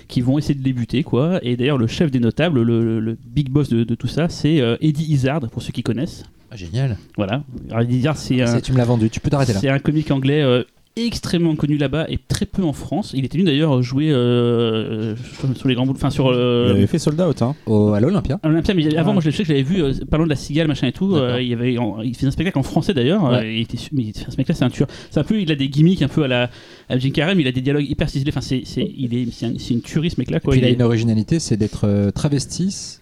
[0.08, 1.40] qui vont essayer de les buter, quoi.
[1.44, 4.78] Et d'ailleurs, le chef des notables, le, big boss de, de tout ça, c'est euh,
[4.82, 6.24] Eddie Izzard, pour ceux qui connaissent.
[6.50, 6.98] Ah, génial.
[7.16, 7.44] Voilà.
[7.70, 9.12] Alors, Eddie Izzard, c'est un, tu me l'as vendu.
[9.12, 9.60] Tu peux t'arrêter là.
[9.60, 10.64] c'est un comique anglais euh,
[10.98, 13.12] extrêmement connu là-bas et très peu en France.
[13.16, 16.72] Il était venu d'ailleurs jouer euh, euh, sur les grands boules, enfin sur Il euh,
[16.72, 17.42] avait fait Sold Out.
[17.42, 17.56] Hein.
[17.66, 18.40] Au, à l'Olympia.
[18.44, 19.14] à l'Olympia, mais avant, Ouais.
[19.16, 21.42] moi je sais que j'avais vu, euh, parlant de la cigale, machin et tout, euh,
[21.42, 23.38] il, y avait, en- il faisait un spectacle en français d'ailleurs, Ouais.
[23.38, 24.88] euh, il était, mais il- ce mec-là c'est un tueur.
[25.10, 26.50] C'est un peu, il a des gimmicks un peu à la
[26.90, 29.28] à Jim Carrey, mais il a des dialogues hyper ciselés, enfin c'est, c'est, il est,
[29.32, 30.52] c'est, un- c'est une tuerie ce mec-là quoi.
[30.52, 32.98] Puis il a est- une originalité, c'est d'être euh, travesti.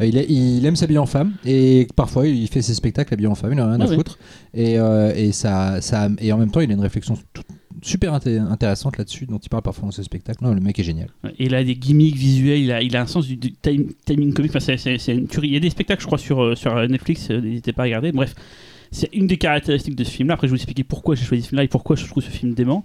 [0.00, 3.26] Euh, Il, a- il aime s'habiller en femme et parfois il fait ses spectacles habillé
[3.28, 3.96] en femme, il en a rien Ah à ouais.
[3.96, 4.18] foutre.
[4.54, 7.16] Et, euh, et, ça, ça, et en même temps, il a une réflexion
[7.82, 10.42] super inté- intéressantes là-dessus, dont il parle parfois dans ce spectacle.
[10.42, 11.08] Non, le mec est génial.
[11.38, 14.32] Il a des gimmicks visuels, il a, il a un sens du, du time- timing
[14.32, 14.52] comique.
[14.54, 15.48] Enfin, c'est- une tuerie.
[15.48, 18.10] Il y a des spectacles, je crois, sur, euh, sur Netflix, n'hésitez pas à regarder.
[18.12, 18.34] Bref,
[18.90, 20.34] c'est une des caractéristiques de ce film-là.
[20.34, 22.30] Après, je vais vous expliquer pourquoi j'ai choisi ce film-là et pourquoi je trouve ce
[22.30, 22.84] film dément.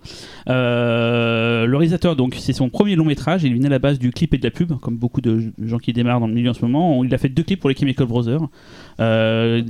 [0.50, 3.44] Euh, le réalisateur, donc, c'est son premier long métrage.
[3.44, 5.52] Il est né à la base du clip et de la pub, comme beaucoup de
[5.64, 7.04] gens qui démarrent dans le milieu en ce moment.
[7.04, 8.48] Il a fait deux clips pour les Chemical Brothers.
[9.00, 9.64] Euh,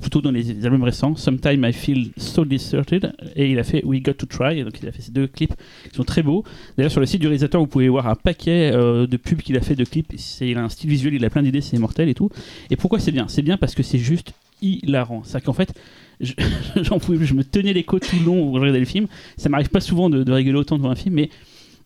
[0.00, 4.02] plutôt dans les albums récents, Sometime I Feel So Deserted, et il a fait We
[4.02, 5.54] Got to Try, donc il a fait ces deux clips
[5.88, 6.44] qui sont très beaux.
[6.76, 9.56] D'ailleurs, sur le site du réalisateur, vous pouvez voir un paquet euh, de pubs qu'il
[9.56, 10.12] a fait de clips.
[10.40, 12.30] Il a un style visuel, il a plein d'idées, c'est mortel et tout.
[12.70, 13.26] Et pourquoi c'est bien?
[13.28, 15.22] C'est bien parce que c'est juste hilarant.
[15.24, 15.72] C'est qu'en fait,
[16.20, 16.34] je-
[16.98, 19.06] pouvais je me tenais les côtes tout le long où je regardais le film.
[19.36, 21.30] Ça m'arrive pas souvent de, de rigoler autant devant un film, mais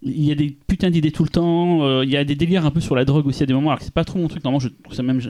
[0.06, 1.82] il y a des putains d'idées tout le temps.
[1.82, 3.70] euh, il y a des délires un peu sur la drogue aussi à des moments.
[3.70, 4.44] Alors que c'est pas trop mon truc.
[4.44, 5.20] Normalement, je trouve ça même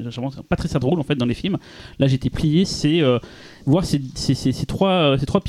[0.48, 1.58] pas très drôle en fait dans les films.
[2.00, 2.64] Là, j'étais plié.
[2.64, 3.18] C'est euh,
[3.66, 4.00] voir ces,
[4.66, 5.40] trois, ces trois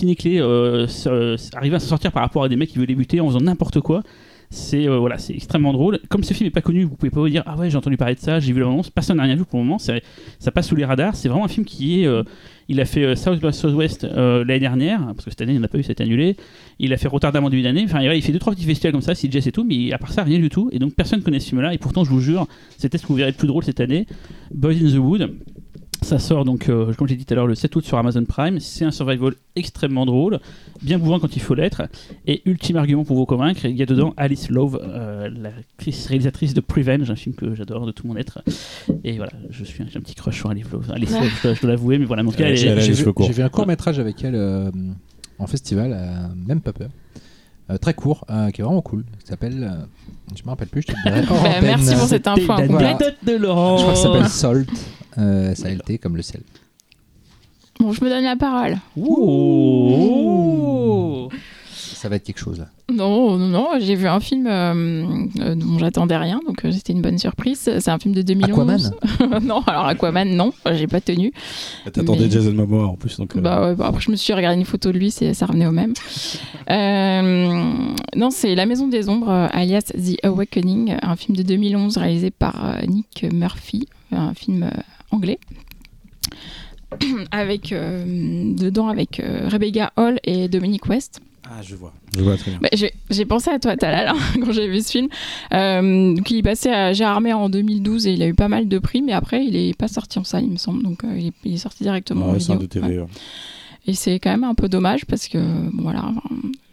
[1.07, 3.27] euh, arriver à s'en sortir par rapport à des mecs qui veulent les buter en
[3.27, 4.03] faisant n'importe quoi.
[4.49, 5.99] C'est euh, voilà, c'est extrêmement drôle.
[6.09, 7.97] Comme ce film est pas connu, vous pouvez pas vous dire ah ouais j'ai entendu
[7.97, 8.89] parler de ça, j'ai vu l'annonce.
[8.89, 9.79] Personne n'a rien vu pour le moment.
[9.79, 11.15] Ça passe sous les radars.
[11.15, 12.07] C'est vraiment un film qui est.
[12.07, 12.23] euh,
[12.67, 15.61] il a fait euh, South by Southwest l'année dernière parce que cette année il n'y
[15.61, 16.35] en a pas eu, c'était annulé.
[16.79, 17.83] Il a fait Rotterdam en début d'année.
[17.85, 20.11] Enfin, il fait deux trois petits festivals comme ça, Jess et tout, mais à part
[20.11, 20.69] ça rien du tout.
[20.71, 21.73] Et donc personne connaît ce film-là.
[21.73, 22.47] Et pourtant, je vous jure,
[22.77, 24.05] c'était ce que vous verrez le plus drôle cette année.
[24.51, 25.35] Boys in the Wood.
[26.05, 28.23] Ça sort donc, euh, comme j'ai dit tout à l'heure, le 7 août sur Amazon
[28.25, 28.59] Prime.
[28.59, 30.39] C'est un survival extrêmement drôle,
[30.83, 31.81] bien bourrin quand il faut l'être.
[32.27, 35.49] Et ultime argument pour vous convaincre, il y a dedans Alice Love, euh, la
[36.07, 38.43] réalisatrice de Prevenge, un film que j'adore de tout mon être.
[39.03, 41.41] Et voilà, je suis un, j'ai un petit crush sur Alice Love, Alice Love, je
[41.41, 43.03] dois, je dois l'avouer, mais voilà, tout cas, j'ai- vu,
[43.41, 44.69] un court métrage avec elle euh,
[45.39, 46.89] en festival, euh, même pas peur.
[47.71, 49.03] Euh, très court, euh, qui est vraiment cool.
[49.21, 49.63] Qui s'appelle.
[49.63, 49.85] euh,
[50.35, 51.25] je me rappelle plus, je te le dirai.
[51.43, 52.97] Bah, merci pour cette info la incomplète.
[52.99, 53.77] tête de Laurent.
[53.77, 54.69] Je crois que ça s'appelle Salt.
[55.17, 56.41] Euh, S-A-L-T comme le sel.
[57.79, 58.77] Bon, je me donne la parole.
[58.95, 60.09] Ouh.
[62.05, 62.67] Ça va être quelque chose là.
[62.93, 66.93] Non, non, non, j'ai vu un film euh, euh, dont j'attendais rien, donc euh, c'était
[66.93, 67.57] une bonne surprise.
[67.79, 68.93] C'est un film de 2011.
[69.41, 71.33] non, alors Aquaman, non, j'ai pas tenu.
[71.85, 73.35] T'attendais Mais- Jason Momoa en plus, donc.
[73.35, 75.47] euh, Bah ouais, bah après je me suis regardé une photo de lui, c'est- ça
[75.47, 75.93] revenait au même.
[76.67, 82.31] Euh, non, c'est La Maison des Ombres, alias The Awakening, un film de 2011 réalisé
[82.31, 84.69] par euh, Nick Murphy, un film euh,
[85.11, 85.37] anglais.
[87.31, 88.03] avec euh,
[88.55, 91.21] dedans avec euh, Rebecca Hall et Dominic West.
[91.47, 91.93] Ah, je vois.
[92.17, 92.59] Je vois très bien.
[92.61, 92.69] Bah,
[93.09, 95.07] j'ai pensé à toi, Talal, hein, quand j'ai vu ce film.
[95.53, 98.67] Euh, donc, il est passé à Gérardmer en 2012 et il a eu pas mal
[98.67, 100.81] de prix, mais après, il est pas sorti en salle, il me semble.
[100.83, 102.57] Donc, euh, il, est, il est sorti directement en Ouais, vidéo.
[102.57, 102.99] de TV.
[102.99, 103.05] Ouais.
[103.87, 106.21] Et c'est quand même un peu dommage parce que, bon, voilà, enfin,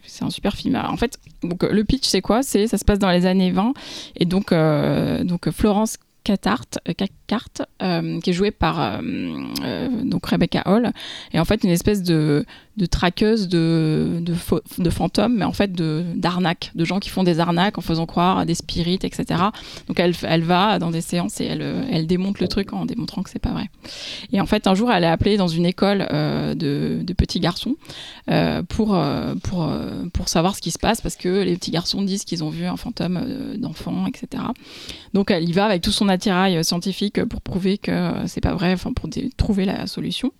[0.06, 0.74] c'est un super film.
[0.76, 2.42] Alors, en fait, donc, euh, le pitch, c'est quoi?
[2.42, 3.74] C'est Ça se passe dans les années 20.
[4.16, 6.92] Et donc, euh, donc Florence Cathart, euh,
[7.82, 9.00] euh, qui est jouée par euh,
[9.64, 10.92] euh, donc Rebecca Hall,
[11.32, 14.34] et en fait une espèce de, de traqueuse de, de,
[14.78, 18.06] de fantômes, mais en fait de- d'arnaques, de, gens qui font des arnaques en faisant
[18.06, 19.40] croire à des spirites, etc.
[19.88, 23.22] Donc elle, elle va dans des séances et elle, elle démonte le truc en démontrant
[23.22, 23.68] que c'est pas vrai.
[24.32, 27.40] Et en fait, un jour, elle est appelée dans une école euh, de, de petits
[27.40, 27.76] garçons
[28.30, 29.70] euh, pour, euh, pour,
[30.12, 32.64] pour savoir ce qui se passe parce que les petits garçons disent qu'ils ont vu
[32.64, 34.42] un fantôme d'enfant, etc.
[35.12, 38.72] Donc elle y va avec tout son attirail scientifique pour prouver que c'est pas vrai,
[38.72, 40.32] enfin pour trouver la solution.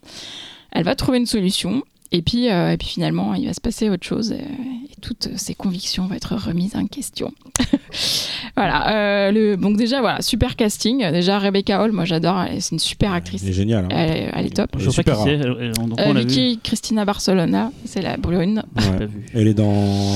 [0.71, 1.83] Elle va trouver une solution.
[2.15, 5.31] Et puis, euh, et puis finalement, il va se passer autre chose et, et toutes
[5.37, 7.33] ses convictions vont être remises en question.
[8.57, 9.27] voilà.
[9.29, 11.11] euh, le, donc déjà, voilà, super casting.
[11.11, 13.43] Déjà, Rebecca Hall, moi j'adore, elle- c'est une super actrice.
[13.43, 13.87] Il est génial.
[13.87, 13.89] hein.
[13.91, 14.71] Elle, est- elle est top.
[14.79, 15.47] Je sais pas qui super c'est.
[15.47, 16.13] euh, Euh.
[16.13, 18.63] Vicky Christina Barcelona, c'est la brune.
[18.77, 19.09] Ouais.
[19.35, 19.73] Elle est dans.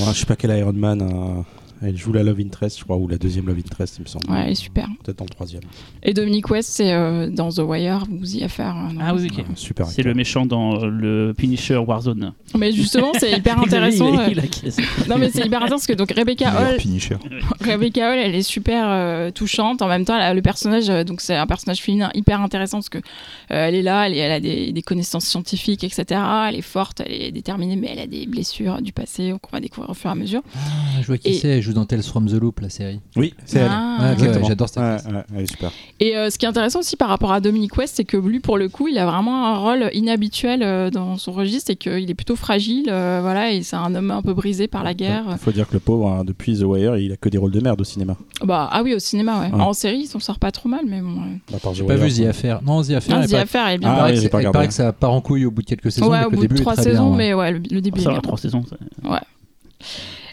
[0.06, 1.44] ah, Je sais pas quel Iron Man.
[1.86, 4.06] Euh, Elle joue la Love Interest, je crois, ou la deuxième Love Interest, il me
[4.06, 4.30] semble.
[4.30, 4.88] Ouais, elle est super.
[5.04, 5.62] Peut-être le troisième.
[6.02, 8.74] Et Dominique West, c'est euh, dans The Wire, vous y affaire.
[8.76, 9.38] euh, Ah oui, ok.
[9.38, 9.86] Ouais, super.
[9.86, 12.32] C'est le méchant dans euh, le Punisher Warzone.
[12.56, 14.12] Mais justement, c'est hyper intéressant.
[14.12, 14.82] il a- euh, il a cassé.
[15.08, 17.16] Non, mais c'est hyper intéressant parce que donc Rebecca Hall, Punisher.
[17.60, 19.82] Rebecca Hall, elle est super euh, touchante.
[19.82, 22.78] En même temps, elle a- le personnage, euh, donc c'est un personnage féminin hyper intéressant
[22.78, 23.02] parce que euh,
[23.50, 26.20] elle est là, elle, a des, des connaissances scientifiques, etc.
[26.48, 29.60] Elle est forte, elle est déterminée, mais elle a des blessures du passé qu'on va
[29.60, 30.42] découvrir au fur et à mesure.
[30.56, 33.00] Ah, je vois qui Et- c'est, Tales from the Loop, la série.
[33.16, 33.68] Oui, c'est elle.
[33.70, 34.14] Ah.
[34.18, 35.12] Ouais, ouais, j'adore cette Ouais, actrice.
[35.14, 35.70] ouais, elle est super.
[36.00, 38.40] Et euh, ce qui est intéressant aussi par rapport à Dominic West, c'est que lui,
[38.40, 42.10] pour le coup, il a vraiment un rôle inhabituel euh, dans son registre et qu'il
[42.10, 42.86] est plutôt fragile.
[42.88, 45.24] euh, voilà, et c'est un homme un peu brisé par la guerre.
[45.32, 47.52] Il faut dire que le pauvre, hein, depuis The Wire, il a que des rôles
[47.52, 48.16] de merde au cinéma.
[48.44, 49.52] Bah, ah oui, au cinéma, ouais.
[49.54, 49.60] Ouais.
[49.60, 51.16] En série, il s'en sort pas trop mal, mais bon.
[51.50, 52.26] The J'ai pas vu The.
[52.26, 52.60] Affair.
[52.62, 53.90] Non, The Affair, il The paraît- Affair est bien.
[53.92, 54.52] Ah, paraît il regardé.
[54.52, 56.54] paraît que ça part en couille au bout de quelques saisons, ouais, au bout de
[56.56, 58.62] trois saisons, mais ouais, le, début Ça va, trois saisons.
[59.04, 59.18] Ouais.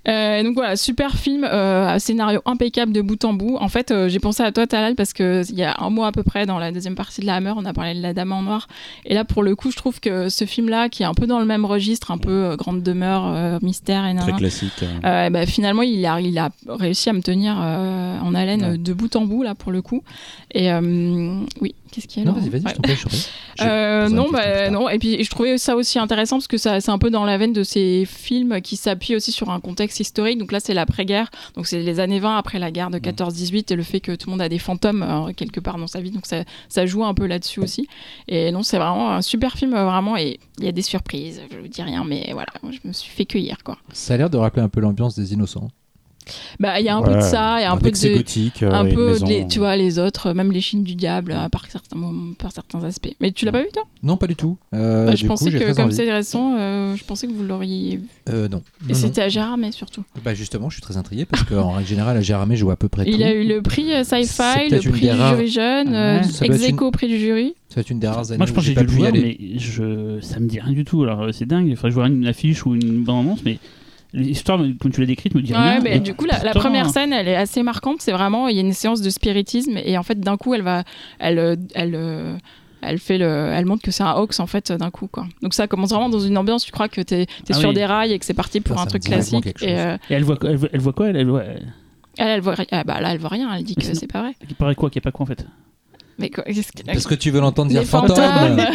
[0.08, 3.58] Euh, donc voilà, super film, euh, scénario impeccable de bout en bout.
[3.60, 6.08] En fait, euh, j'ai pensé à toi, Talal, parce que il y a un mois
[6.08, 8.14] à peu près, dans la deuxième partie de la Hammer, on a parlé de La
[8.14, 8.68] Dame en Noir.
[9.06, 11.40] Et là, pour le coup, je trouve que ce film-là, qui est un peu dans
[11.40, 14.72] le même registre, un peu euh, grande demeure, mystère et Très nan, classique.
[14.84, 14.88] euh.
[15.06, 18.78] euh, bah, finalement, il a, il a réussi à me tenir en haleine Ouais.
[18.78, 20.04] de bout en bout, là, pour le coup.
[20.54, 20.70] Et
[21.62, 22.74] oui, qu'est-ce qu'il y a Non, vas-y, vas-y, Ouais.
[23.60, 26.92] je Euh, non, bah, et puis je trouvais ça aussi intéressant parce que ça, c'est
[26.92, 30.40] un peu dans la veine de ces films qui s'appuient aussi sur un contexte historique.
[30.40, 33.76] Donc là, c'est l'après-guerre, donc c'est les années 20 après la guerre de 14-18 et
[33.76, 36.12] le fait que tout le monde a des fantômes euh, quelque part dans sa vie.
[36.12, 37.88] Donc ça, ça joue un peu là-dessus aussi.
[38.28, 40.18] Et non, c'est vraiment un super film, euh, vraiment.
[40.18, 43.12] Et il y a des surprises, je vous dis rien, mais voilà, je me suis
[43.12, 43.78] fait cueillir quoi.
[43.92, 45.70] Ça a l'air de rappeler un peu l'ambiance des Innocents.
[46.60, 48.10] Bah, il y a un peu de ça, il y a un peu Avec ses
[48.12, 48.18] de.
[48.18, 51.32] gothiques, euh, Un peu, maison, les- tu vois, les autres, même les Chines du diable,
[51.36, 51.98] euh, par certains
[52.38, 53.14] par certains aspects.
[53.20, 53.84] Mais tu l'as pas vu, toi?
[54.04, 54.58] Non, pas du tout.
[54.74, 57.44] Euh, Bah, du Je pensais coup, que, comme c'est récent, euh, je pensais que vous
[57.44, 58.08] l'auriez vu.
[58.30, 58.62] Euh, non.
[58.90, 60.04] Et c'était à Gérard, mais surtout.
[60.24, 62.78] Bah justement, je suis très intrigué parce qu'en règle générale, à Gérardmer, je vois à
[62.78, 63.12] peu près tout.
[63.14, 66.16] Il a eu le prix euh, C'est Sci-Fi, le prix du rares- jury jeune, Ah
[66.22, 66.46] ouais.
[66.48, 67.54] Ex une- prix du jury.
[67.70, 69.12] Ça va être une des rares années Moi, je pense que j'ai dû le voir,
[69.12, 70.20] mais je...
[70.22, 71.04] ça me dit rien du tout.
[71.04, 71.68] Alors, c'est dingue.
[71.68, 73.58] Il faudrait que je vois une affiche ou une bande-annonce, mais
[74.14, 75.80] l'histoire, comme tu l'as décrite, me dit Ouais, rien.
[75.82, 78.02] mais Et du coup, la, première scène, elle est assez marquante.
[78.02, 80.62] C'est vraiment, il y a une séance de spiritisme et en fait, d'un coup, elle
[80.62, 80.84] va,
[81.20, 82.38] elle, euh, elle, euh,
[82.82, 85.26] elle fait le, elle montre que c'est un hoax en fait d'un coup quoi.
[85.42, 86.66] Donc ça commence vraiment dans une ambiance.
[86.66, 87.76] Tu crois que t'es, t'es Ah sur oui.
[87.76, 89.46] des rails et que c'est parti pour Ça, un ça truc classique.
[89.62, 91.44] Et euh, Et elle voit, elle voit, elle voit quoi elle, elle voit...
[91.46, 91.64] elle,
[92.18, 93.50] elle voit, ri- ah, bah là, elle voit rien.
[93.56, 94.34] Elle dit que c'est pas vrai.
[94.50, 95.46] Il paraît quoi Qu'il n'y a pas quoi en fait
[96.20, 98.18] Mais quoi, que- Parce que tu veux l'entendre dire fantôme.
[98.18, 98.66] fantômes.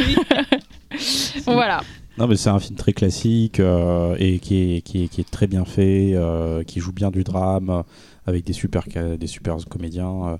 [1.47, 1.83] voilà.
[2.19, 5.31] Non, mais c'est un film très classique euh, et qui est, qui, est, qui est
[5.31, 7.85] très bien fait, euh, qui joue bien du drame,
[8.27, 8.85] avec des super,
[9.19, 10.13] des super comédiens.
[10.27, 10.37] euh.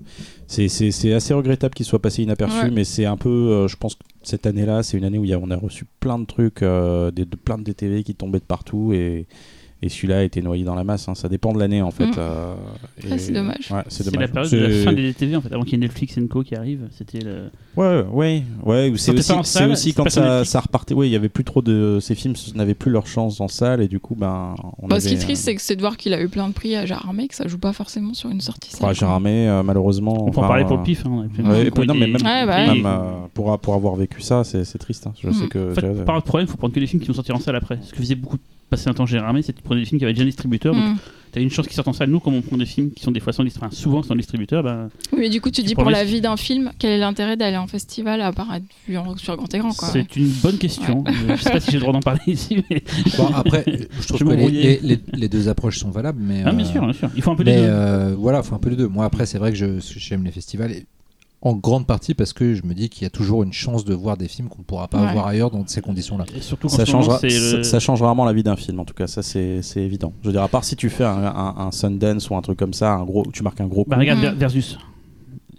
[0.47, 2.71] C'est- C'est c'est assez regrettable qu'il soit passé inaperçu, Ouais.
[2.71, 5.51] mais c'est un peu, euh, je pense que cette année-là, c'est une année où on
[5.51, 8.91] a reçu plein de trucs, euh, des, de, plein de DTV qui tombaient de partout
[8.93, 9.25] et,
[9.81, 11.07] et celui-là a été noyé dans la masse.
[11.07, 11.15] hein.
[11.15, 12.05] Ça dépend de l'année en fait.
[12.07, 12.13] Mm.
[12.17, 12.53] euh,
[13.09, 13.71] Ah, c'est dommage.
[13.71, 15.79] Ouais, c'est la période de la fin des TV en fait, avant qu'il y ait
[15.87, 16.87] Netflix et Co qui arrive.
[16.91, 17.49] C'était le.
[17.77, 18.89] Ouais, ouais, ouais.
[18.89, 20.93] ou C'est aussi, pas salle, quand pas ça, repartait.
[20.93, 23.81] Oui, il y avait plus trop de ces films n'avaient plus leur chance en salle
[23.81, 25.75] et du coup, ben, on Bah, avait, ce qui est triste, euh, c'est que c'est
[25.75, 27.71] de voir qu'il a eu plein de prix à Gérard Armé, que ça joue pas
[27.73, 28.71] forcément sur une sortie.
[28.71, 30.25] Salle, May, euh, malheureusement.
[30.27, 31.05] On peut en parler pour le pif.
[31.05, 34.77] Hein, de ouais, non, mais même, Ouais, bah euh, pour, pour avoir vécu ça, c'est
[34.77, 35.07] triste.
[35.07, 35.13] hein.
[35.21, 35.71] Je sais que.
[35.71, 37.35] En fait, j'ai- par le problème, il faut prendre que des films qui vont sortir
[37.35, 37.79] en salle après.
[37.83, 38.37] Ce que faisait beaucoup
[38.69, 40.73] passer un temps Armé, c'est que tu prenais des films qui avaient déjà un distributeur.
[40.73, 40.97] Donc, Mm.
[41.31, 42.09] t'as une chance qu'ils sortent en salle.
[42.09, 44.15] Nous, comme on prend des films qui sont des fois sans distributeur, enfin, souvent sans
[44.15, 46.97] distributeur, bah, Oui, mais du coup, tu dis pour la vie d'un film, quel est
[46.97, 49.89] l'intérêt d'aller en festival à part être vu en- sur grand écran quoi?
[49.89, 51.03] c'est une bonne question.
[51.07, 52.83] Euh, Je sais pas si j'ai le droit d'en parler ici, mais.
[53.17, 53.63] Bon, après,
[54.01, 56.43] je trouve Je que les, les- les- les deux approches sont valables, mais.
[56.45, 57.09] Ah, bien euh, sûr, bien sûr.
[57.15, 57.67] Il faut un peu des Mais deux.
[57.67, 58.87] euh, voilà, faut un peu les deux.
[58.87, 60.71] Moi, après, c'est vrai que je- j'aime les festivals.
[60.71, 60.85] et
[61.41, 63.93] en grande partie parce que je me dis qu'il y a toujours une chance de
[63.93, 65.13] voir des films qu'on ne pourra pas Ouais.
[65.13, 66.25] voir ailleurs dans ces conditions-là.
[66.35, 68.93] Et surtout Ça, ce moment, le- ça change rarement la vie d'un film, en tout
[68.93, 70.11] cas, ça c'est évident.
[70.21, 72.59] Je veux dire, à part si tu fais un, un- un Sundance ou un truc
[72.59, 73.89] comme ça, un gros, tu marques un gros coup.
[73.89, 74.19] Bah, regarde.
[74.19, 74.77] Ver- Versus.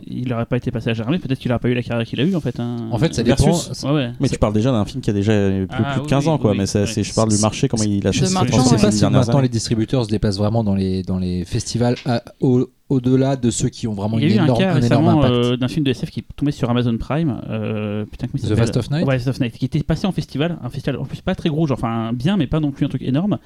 [0.06, 2.20] Il n'aurait pas été passé à Armé, peut-être qu'il n'aurait pas eu la carrière qu'il
[2.20, 2.58] a eu en fait.
[2.60, 2.76] hein.
[2.90, 3.44] En fait, ça dépend.
[3.50, 4.12] Ouais, ouais.
[4.20, 6.28] mais tu parles déjà d'un film qui a déjà plus, Ah, plus de oui, 15
[6.28, 6.52] ans, quoi.
[6.52, 8.90] oui, mais c'est- je parle du marché, comment il a changé Je ne sais pas
[8.90, 9.42] si maintenant années.
[9.42, 13.68] les distributeurs se déplacent vraiment dans les, dans les festivals à- au- au-delà de ceux
[13.68, 15.32] qui ont vraiment Il y a une eu un énorme, cas un énorme récemment impact.
[15.34, 17.40] euh, d'un film de SF qui est tombé sur Amazon Prime.
[17.48, 20.12] euh, putain, comment The Fast of Night Ouais, Fast of Night, qui était passé en
[20.12, 20.58] festival.
[20.62, 22.88] Un festival en plus pas très gros, genre enfin bien, mais pas non plus un
[22.88, 23.38] truc énorme.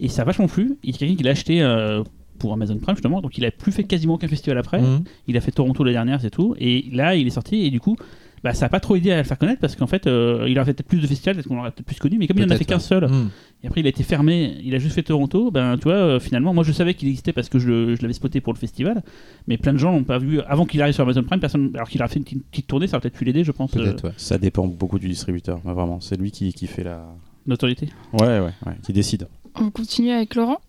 [0.00, 0.76] Et ça a vachement plu.
[0.82, 2.02] Il y a quelqu'un qui l'a acheté euh,
[2.40, 4.80] pour Amazon Prime justement, donc il a plus fait quasiment aucun festival après.
[4.80, 5.04] Mhm.
[5.28, 6.56] Il a fait Toronto la dernière, c'est tout.
[6.58, 7.96] Et là, il est sorti et du coup.
[8.42, 10.56] Bah, ça a pas trop aidé à le faire connaître parce qu'en fait, euh, il
[10.58, 12.44] aurait fait peut-être plus de festivals, peut-être qu'on l'aurait peut-être plus connu, mais comme il
[12.44, 13.28] en a fait qu'un seul, Mhm.
[13.62, 16.18] et après il a été fermé, il a juste fait Toronto, ben tu vois, euh,
[16.20, 19.02] finalement, moi je savais qu'il existait parce que je, je l'avais spoté pour le festival,
[19.46, 21.90] mais plein de gens l'ont pas vu avant qu'il arrive sur Amazon Prime, personne, alors
[21.90, 23.92] qu'il a fait une petite, petite tournée, ça aurait peut-être pu l'aider, je pense, euh,
[24.04, 24.12] ouais.
[24.16, 26.00] Ça dépend beaucoup du distributeur, mais vraiment.
[26.00, 27.04] C'est lui qui, qui fait la.
[27.46, 27.90] notoriété.
[28.14, 29.28] Ouais, ouais, ouais, qui décide.
[29.60, 30.60] On continue avec Laurent?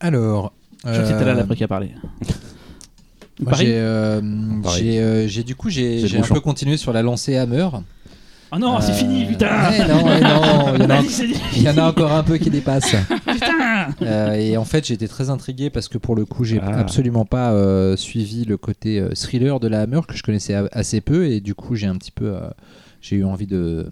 [0.00, 0.52] Alors.
[0.84, 1.90] Je crois que c'était là euh, l'après qui a parlé.
[3.40, 4.20] moi, Pareil j'ai, euh,
[4.76, 7.68] j'ai, euh, j'ai- du coup j'ai, un peu continué sur la lancée Hammer.
[8.52, 11.34] Oh non, c'est fini, putain ouais, non, non, il y en a Vas-y, c'est dit,
[11.56, 12.94] Il y en a encore un peu qui dépassent.
[13.26, 16.78] putain Euh, et en fait, j'étais très intrigué parce que pour le coup, j'ai Ah.
[16.78, 20.68] absolument pas euh, suivi le côté euh, thriller de la Hammer que je connaissais a-
[20.72, 22.40] assez peu et du coup, j'ai un petit peu, euh,
[23.00, 23.88] j'ai eu envie de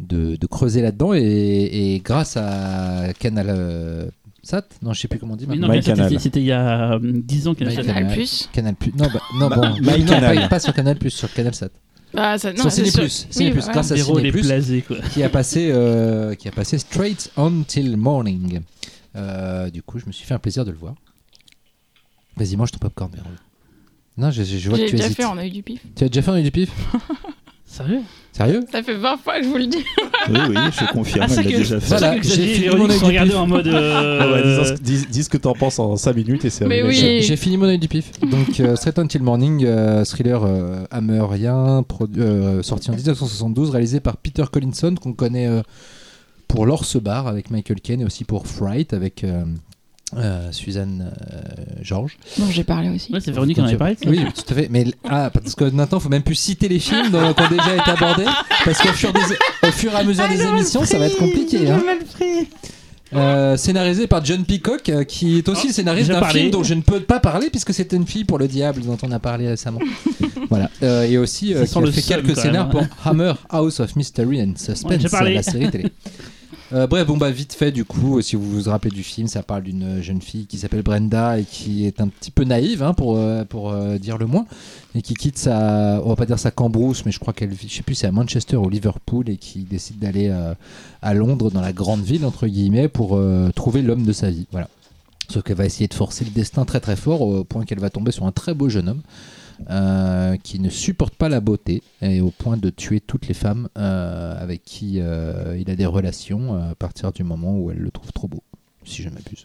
[0.00, 4.06] de, de creuser là-dedans et, et grâce à Canal euh,
[4.42, 5.68] Sat, non, je sais plus comment on dit Mais maintenant.
[5.68, 8.02] non, mais c'était- c'était il y a euh, 10 ans qu'il a My fait Canal.
[8.02, 8.48] Canal Plus.
[8.52, 8.92] Canal Plus.
[8.96, 10.36] Non, bah, non, bon, My non, Canal.
[10.40, 11.68] pas, pas sur Canal Plus, sur Canal Sat.
[12.16, 13.02] Ah, ça, non, sur c'est Ciné.
[13.04, 13.72] Plus, Ciné Oui, Plus, voilà.
[13.74, 14.42] grâce à Ciné les Plus.
[14.42, 14.96] blasés, quoi.
[15.12, 18.60] qui a passé euh, qui a passé Straight Until Morning.
[19.16, 20.94] Euh, du coup, je me suis fait un plaisir de le voir.
[22.36, 23.26] Vas-y, mange ton popcorn, Véro.
[24.16, 25.16] Non, je, je- je vois que J'ai tu déjà hésites.
[25.18, 25.82] fait, on a eu du pif.
[25.94, 26.70] Tu as déjà fait un du pif?
[27.66, 28.00] Sérieux?
[28.32, 29.84] Sérieux Ça fait 20 fois que je vous le dis.
[30.28, 31.86] Oui, oui, je confirme, Ah, elle l'a déjà fait.
[31.88, 33.66] Voilà, j'ai fini mon œil en mode.
[33.66, 36.50] euh, Ah ouais, dis, en- dis- dis ce que t'en penses en 5 minutes et
[36.50, 36.94] c'est oui.
[36.94, 38.12] J'ai j'ai fini mon œil du pif.
[38.22, 44.00] Donc, euh, Straight Until Morning, euh, thriller euh, hammerien, produ- euh, sorti en 1972, réalisé
[44.00, 45.62] par Peter Collinson, qu'on connaît euh,
[46.48, 49.24] pour L'Orse Bar avec Michael Caine et aussi pour Fright avec
[50.16, 51.40] euh, Suzanne euh,
[51.82, 52.16] Georges.
[52.38, 53.12] dont j'ai parlé aussi.
[53.12, 53.96] Ouais, c'est Véronique qui en avait parlé.
[54.06, 54.68] Oui, tout à fait.
[54.70, 57.48] Mais ah, parce que maintenant, il faut même plus citer les films dont- qui ont
[57.48, 58.26] déjà été abordés,
[58.64, 61.70] parce qu'au fur, des- au fur et à mesure des émissions, ça va être compliqué.
[61.70, 61.82] hein.
[63.12, 66.50] Euh, scénarisé par John Peacock, euh, qui est aussi Oh, le scénariste déjà d'un film
[66.52, 69.10] dont je ne peux pas parler puisque c'était une fille pour le diable dont on
[69.10, 69.80] a parlé récemment.
[70.48, 70.70] voilà.
[70.84, 72.70] Euh, et aussi euh, qui a le fait quelques scénars hein.
[72.70, 75.34] pour Hammer House of Mystery and Suspense, Ouais, j'ai parlé.
[75.34, 75.86] la série télé.
[76.72, 79.42] Euh, bref, bon bah vite fait du coup, si vous vous rappelez du film, ça
[79.42, 82.94] parle d'une jeune fille qui s'appelle Brenda et qui est un petit peu naïve hein,
[82.94, 84.46] pour euh, pour euh, dire le moins
[84.94, 87.68] et qui quitte sa, on va pas dire sa cambrousse, mais je crois qu'elle vit,
[87.68, 90.32] je sais plus, c'est à Manchester ou Liverpool et qui décide d'aller
[91.02, 93.20] à Londres dans la grande ville entre guillemets pour
[93.54, 94.46] trouver l'homme de sa vie.
[94.52, 94.68] Voilà.
[95.28, 97.90] Sauf qu'elle va essayer de forcer le destin très très fort au point qu'elle va
[97.90, 99.02] tomber sur un très beau jeune homme
[99.68, 103.68] euh, qui ne supporte pas la beauté et au point de tuer toutes les femmes
[103.76, 107.90] euh, avec qui euh, il a des relations à partir du moment où elle le
[107.90, 108.42] trouve trop beau,
[108.84, 109.44] si je m'abuse.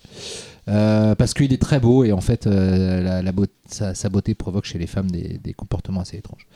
[0.68, 3.22] Euh, parce qu'il est très beau et en fait euh,
[3.68, 6.48] sa, beauté provoque chez les femmes des, comportements assez étranges.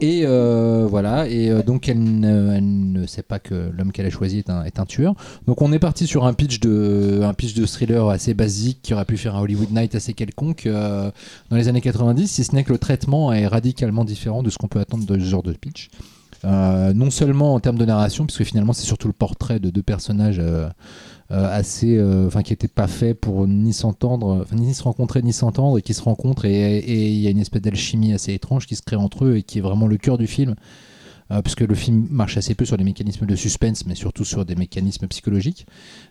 [0.00, 4.50] Et euh, voilà, et donc elle ne, sait pas que l'homme qu'elle a choisi est
[4.50, 5.14] un, est un tueur.
[5.48, 8.94] Donc on est parti sur un pitch de, un pitch de thriller assez basique qui
[8.94, 12.62] aurait pu faire un Hollywood Night assez quelconque dans les années 90, si ce n'est
[12.62, 15.52] que le traitement est radicalement différent de ce qu'on peut attendre de ce genre de
[15.52, 15.90] pitch.
[16.44, 20.40] Non seulement en termes de narration, puisque finalement c'est surtout le portrait de deux personnages
[21.30, 25.78] assez, euh, enfin qui n'étaient pas faits pour ni s'entendre, ni se rencontrer ni s'entendre,
[25.78, 28.82] et qui se rencontrent et il y a une espèce d'alchimie assez étrange qui se
[28.82, 30.54] crée entre eux et qui est vraiment le cœur du film.
[31.32, 34.44] Euh, puisque le film marche assez peu sur des mécanismes de suspense, mais surtout sur
[34.44, 35.64] des mécanismes psychologiques.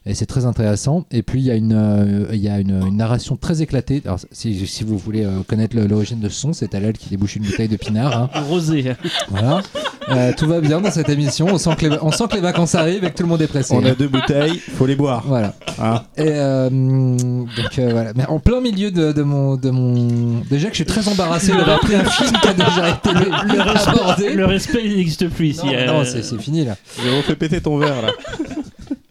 [0.05, 1.05] Et c'est très intéressant.
[1.11, 4.01] Et puis il y a une, euh, il y a une, une narration très éclatée.
[4.05, 7.09] Alors, si, si vous voulez euh, connaître le- l'origine de ce son, c'est Talal qui
[7.09, 8.15] débouche une bouteille de pinard.
[8.17, 8.29] hein.
[8.49, 8.93] Rosé.
[9.29, 9.61] Voilà.
[10.07, 11.47] Euh, tout va bien dans cette émission.
[11.51, 13.41] On sent, que les, on sent que les vacances arrivent et que tout le monde
[13.41, 13.75] est pressé.
[13.75, 15.23] On a deux bouteilles, faut les boire.
[15.27, 15.53] Voilà.
[15.79, 16.01] hein.
[16.17, 18.13] Et euh, donc euh, voilà.
[18.15, 20.39] Mais en plein milieu de, de mon, de mon.
[20.49, 23.61] Déjà que je suis très embarrassé d'avoir pris un film qui a déjà été Le
[23.61, 24.33] respect, abordé.
[24.33, 25.65] le respect il n'existe plus ici.
[25.65, 26.77] Non, euh, non, c'est fini là.
[27.01, 28.11] Zéro, fais péter ton verre là.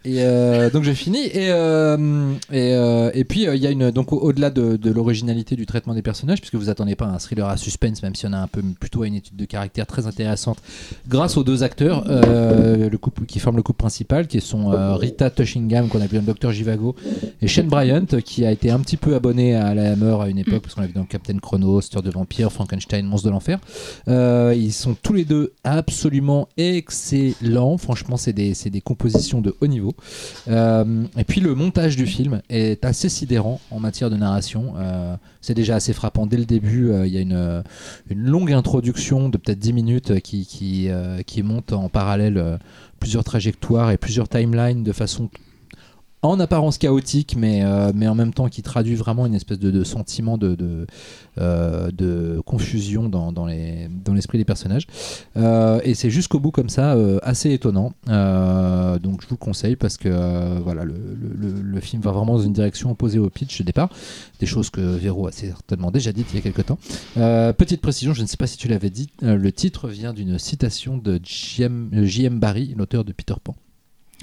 [0.05, 4.13] Et euh, donc j'ai fini et euh, euh, et puis il y a une donc
[4.13, 7.57] au- au-delà de, l'originalité du traitement des personnages puisque vous attendez pas un thriller à
[7.57, 10.59] suspense même si on a un peu plutôt une étude de caractère très intéressante
[11.09, 15.89] grâce aux deux acteurs le couple qui forment le couple principal qui sont Rita Tushingham
[15.89, 16.95] qu'on a vu dans le Docteur Jivago
[17.43, 20.39] et Shane Bryant qui a été un petit peu abonné à la Hammer à une
[20.39, 23.59] époque parce qu'on l'a vu dans Captain Chronos, Histoire de vampire, Frankenstein, Monstre de l'enfer.
[24.07, 27.77] Ils sont tous les deux absolument excellents.
[27.79, 29.88] Franchement, c'est des, des compositions de haut niveau.
[30.49, 34.75] Euh, et puis le montage du film est assez sidérant en matière de narration.
[34.77, 36.91] Euh, c'est déjà assez frappant dès le début.
[36.91, 37.63] euh, Il y a une,
[38.11, 40.91] longue introduction de peut-être 10 minutes qui,
[41.43, 42.59] monte en parallèle
[43.01, 45.31] plusieurs trajectoires et plusieurs timelines de façon
[46.23, 49.85] en apparence chaotique, mais, euh, mais en même temps qui traduit vraiment une espèce de,
[49.85, 50.87] sentiment de,
[51.39, 54.87] euh, de confusion dans, dans les- dans l'esprit des personnages.
[55.37, 57.93] Euh, et c'est jusqu'au bout comme ça, assez étonnant.
[58.07, 60.09] Donc je vous le conseille parce que
[60.61, 63.89] voilà, le, le- le- film va vraiment dans une direction opposée au pitch de départ.
[64.41, 66.79] Des choses que Véro a certainement déjà dites il y a quelques temps.
[67.15, 70.99] Petite précision, je ne sais pas si tu l'avais dit, le titre vient d'une citation
[70.99, 72.39] de J.M.
[72.41, 73.55] Barrie, l'auteur de Peter Pan.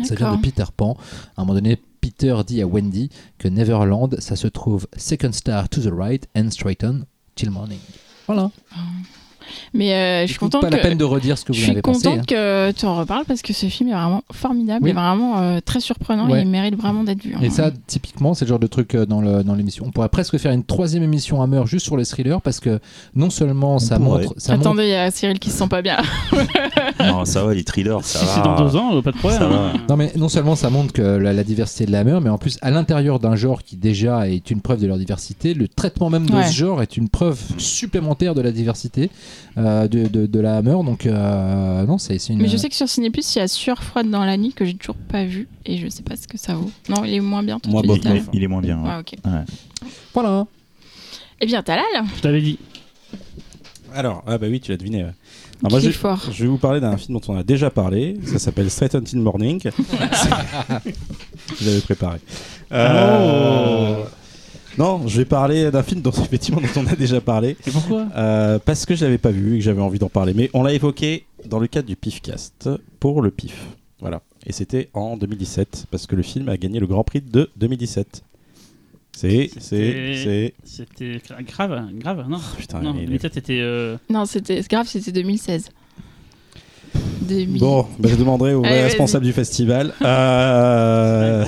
[0.03, 0.97] Ça vient de Peter Pan.
[1.37, 5.69] À un moment donné, Peter dit à Wendy que Neverland, ça se trouve second star
[5.69, 7.05] to the right and straight on
[7.35, 7.79] till morning.
[8.27, 8.51] Voilà.
[9.73, 11.63] Mais euh, je suis contente pas la que- peine de redire ce que Je vous
[11.63, 12.03] en suis avez pensé.
[12.09, 12.25] contente hein.
[12.27, 14.89] que tu en reparles parce que ce film est vraiment formidable, Oui.
[14.89, 16.39] il est vraiment euh, très surprenant Ouais.
[16.39, 17.35] et il mérite vraiment d'être vu.
[17.41, 17.49] Et hein.
[17.49, 19.85] ça, typiquement, c'est le genre de truc euh, dans le- dans l'émission.
[19.87, 22.79] On pourrait presque faire une troisième émission à meurtre juste sur les thrillers parce que
[23.15, 24.23] non seulement ça pourrait.
[24.25, 25.97] montre, ça Attendez, il y a Cyril qui se sent pas bien.
[26.99, 28.31] Non, ça va, les thrillers, ça Si va.
[28.35, 29.41] c'est dans deux ans, pas de problème.
[29.43, 29.73] Hein.
[29.89, 32.37] Non mais non seulement ça montre que la, la diversité de la Hammer, mais en
[32.37, 36.09] plus à l'intérieur d'un genre qui déjà est une preuve de leur diversité, le traitement
[36.09, 36.47] même de Ouais.
[36.47, 39.09] ce genre est une preuve supplémentaire de la diversité
[39.57, 40.71] de, de, de la Hammer.
[40.83, 42.41] Donc euh, non, c'est une.
[42.41, 44.65] Mais je sais que sur Cinéplus, il y a Sueur froide dans la nuit que
[44.65, 46.69] j'ai toujours pas vu et je sais pas ce que ça vaut.
[46.89, 47.59] Non, il est moins bien.
[47.59, 48.23] tout à Il, l'heure.
[48.33, 48.81] il est moins bien.
[48.81, 48.89] ouais.
[48.89, 49.15] Ouais, ok.
[50.13, 50.45] Voilà.
[51.41, 51.83] Eh bien, Talal,
[52.15, 52.59] Je t'avais dit.
[53.93, 55.03] Alors, ah bah oui, tu l'as deviné.
[55.03, 55.11] ouais.
[55.61, 56.21] Alors moi, est je, fort.
[56.31, 58.17] je vais vous parler d'un film dont on a déjà parlé.
[58.25, 59.61] Ça s'appelle Straight Until Morning.
[61.59, 62.17] je l'avais préparé.
[62.73, 64.03] Euh,
[64.77, 67.55] Non, je vais parler d'un film dont effectivement dont on a déjà parlé.
[67.65, 68.07] Et pourquoi?
[68.15, 70.33] Euh, parce que je l'avais pas vu et que j'avais envie d'en parler.
[70.33, 73.67] Mais on l'a évoqué dans le cadre du PIFcast pour le PIF.
[73.99, 74.21] Voilà.
[74.45, 78.23] Et c'était en 2017, parce que le film a gagné le Grand Prix de 2017.
[79.17, 80.53] C'est, c'est, c'est.
[80.65, 82.39] C'était grave, grave, non?
[82.57, 83.59] Putain, Non, il est- 2007 c'était.
[83.61, 85.69] euh, Non, c'était c'est grave, c'était 2016.
[87.21, 87.59] 2000.
[87.59, 88.89] Bon, bah, je demanderai au vrai Allez, vas-y.
[88.89, 89.93] responsable du festival.
[90.01, 91.45] Euh,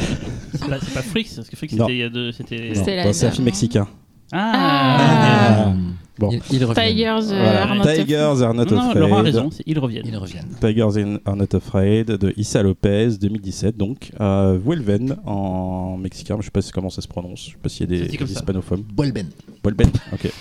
[0.54, 1.86] C'est pas, pas Freaks, parce que Non.
[1.86, 2.32] c'était il y a deux.
[2.32, 2.74] C'était.
[3.04, 3.88] bon, c'est un film mexicain.
[4.32, 5.74] Ah, Ah.
[6.20, 6.32] Bon.
[6.32, 6.82] Il, il revient.
[6.82, 7.64] Tigers, euh, Voilà.
[7.70, 9.36] are not Tigers are not Non, Laurent a afraid.
[9.36, 10.06] raison, Ils reviennent.
[10.08, 10.48] Ils reviennent.
[10.60, 16.50] Tigers are not afraid de Issa Lopez 2017 donc euh, Vuelven en mexicain je sais
[16.52, 18.34] pas comment ça se prononce je sais pas s'il y a des, dit comme des
[18.34, 18.40] ça.
[18.40, 19.28] hispanophones Vuelven.
[19.64, 20.32] Vuelven ok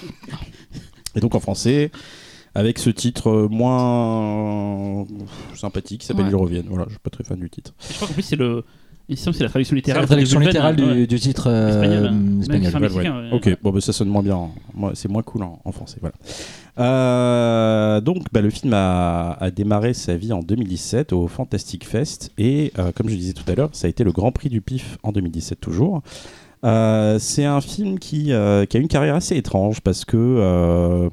[1.14, 1.90] et donc en français
[2.56, 5.04] avec ce titre euh, moins
[5.54, 6.30] sympathique qui s'appelle Ouais.
[6.32, 8.36] Ils reviennent voilà je suis pas très fan du titre Je crois qu'en plus c'est
[8.36, 8.64] le.
[9.08, 10.00] Il semble que c'est la traduction littérale.
[10.02, 11.06] la traduction de littérale Vulven, du, ouais.
[11.06, 12.40] du titre euh, Espagnol, hein.
[12.40, 12.80] espagnol.
[12.82, 13.28] Mexicain, ouais.
[13.32, 16.16] ok bon bah, ça sonne moins bien Moi, c'est moins cool en, en français voilà
[16.78, 22.32] Euh, donc bah, le film a, a démarré sa vie en 2017 au Fantastic Fest
[22.36, 24.60] et euh, comme je disais tout à l'heure ça a été le Grand Prix du
[24.60, 26.02] PIF en 2017 toujours
[26.64, 31.08] Euh, c'est un film qui, euh, qui a une carrière assez étrange parce que euh,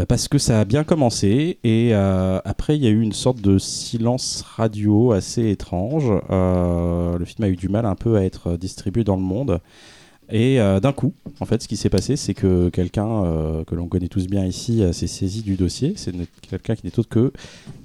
[0.00, 3.12] bah, parce que ça a bien commencé et euh, après il y a eu une
[3.12, 6.10] sorte de silence radio assez étrange.
[6.30, 9.60] Euh, le film a eu du mal un peu à être distribué dans le monde.
[10.32, 13.74] Et euh, d'un coup, en fait, ce qui s'est passé, c'est que quelqu'un euh, que
[13.74, 15.94] l'on connaît tous bien ici euh, s'est saisi du dossier.
[15.96, 16.12] C'est
[16.48, 17.32] quelqu'un qui n'est autre que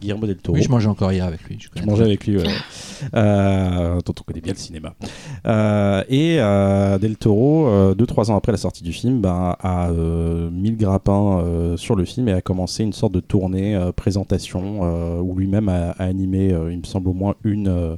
[0.01, 0.57] Guillermo del Toro.
[0.57, 1.57] Oui, je mangeais encore hier avec lui.
[1.75, 2.43] Je mangeais avec lui, ouais.
[3.13, 4.95] dont on connaît bien le cinéma.
[6.09, 6.37] Et
[6.99, 9.89] Del Toro, euh, deux trois ans après la sortie du film, ben, a
[10.51, 15.35] mis le grappin sur le film et a commencé une sorte de tournée présentation où
[15.35, 17.97] lui-même a, a animé, il me semble au moins une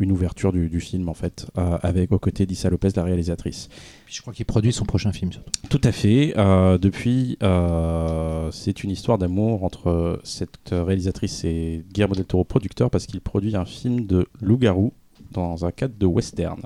[0.00, 3.68] une ouverture du, du film en fait, euh, avec aux côtés d'Issa Lopez, la réalisatrice.
[4.06, 5.50] Je crois qu'il produit son prochain film surtout.
[5.68, 6.34] Tout à fait.
[6.36, 12.90] Euh, depuis, euh, c'est une histoire d'amour entre cette réalisatrice et Guillermo del Toro, producteur,
[12.90, 14.92] parce qu'il produit un film de loup-garou
[15.30, 16.62] dans un cadre de western.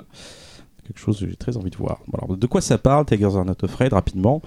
[0.86, 2.00] Quelque chose que j'ai très envie de voir.
[2.28, 4.40] De quoi ça parle Tigers are not afraid, rapidement.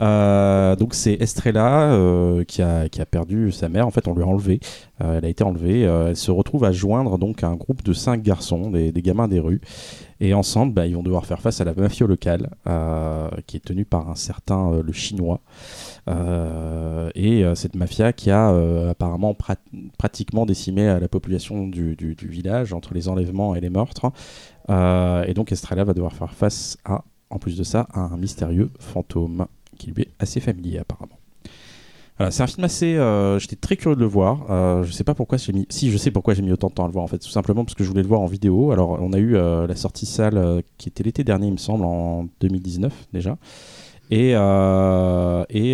[0.00, 3.86] Euh, donc c'est Estrella euh, qui, a, qui a perdu sa mère.
[3.86, 4.58] En fait, on lui a enlevé.
[5.02, 5.82] Euh, elle a été enlevée.
[5.82, 9.38] Elle se retrouve à joindre donc un groupe de cinq garçons, des, des gamins des
[9.38, 9.60] rues.
[10.18, 12.48] Et ensemble, bah, ils vont devoir faire face à la mafia locale,
[13.46, 15.40] qui est tenue par un certain le chinois.
[17.14, 18.48] Et cette mafia qui a
[18.88, 19.56] apparemment prat-
[19.98, 24.10] pratiquement décimé la population du- du village entre les enlèvements et les meurtres.
[24.70, 28.16] Euh, et donc Estrella va devoir faire face à, en plus de ça, à un
[28.16, 29.46] mystérieux fantôme
[29.78, 31.18] qui lui est assez familier apparemment.
[32.18, 32.96] Voilà, c'est un film assez.
[32.96, 34.46] euh, J'étais très curieux de le voir.
[34.50, 35.66] Euh, je sais pas pourquoi j'ai mis.
[35.68, 37.18] Si, je sais pourquoi j'ai mis autant de temps à le voir en fait.
[37.18, 38.72] Tout simplement parce que je voulais le voir en vidéo.
[38.72, 41.84] Alors, on a eu euh, la sortie salle qui était l'été dernier, il me semble,
[41.84, 43.36] en 2019 déjà.
[44.10, 45.72] Et, et,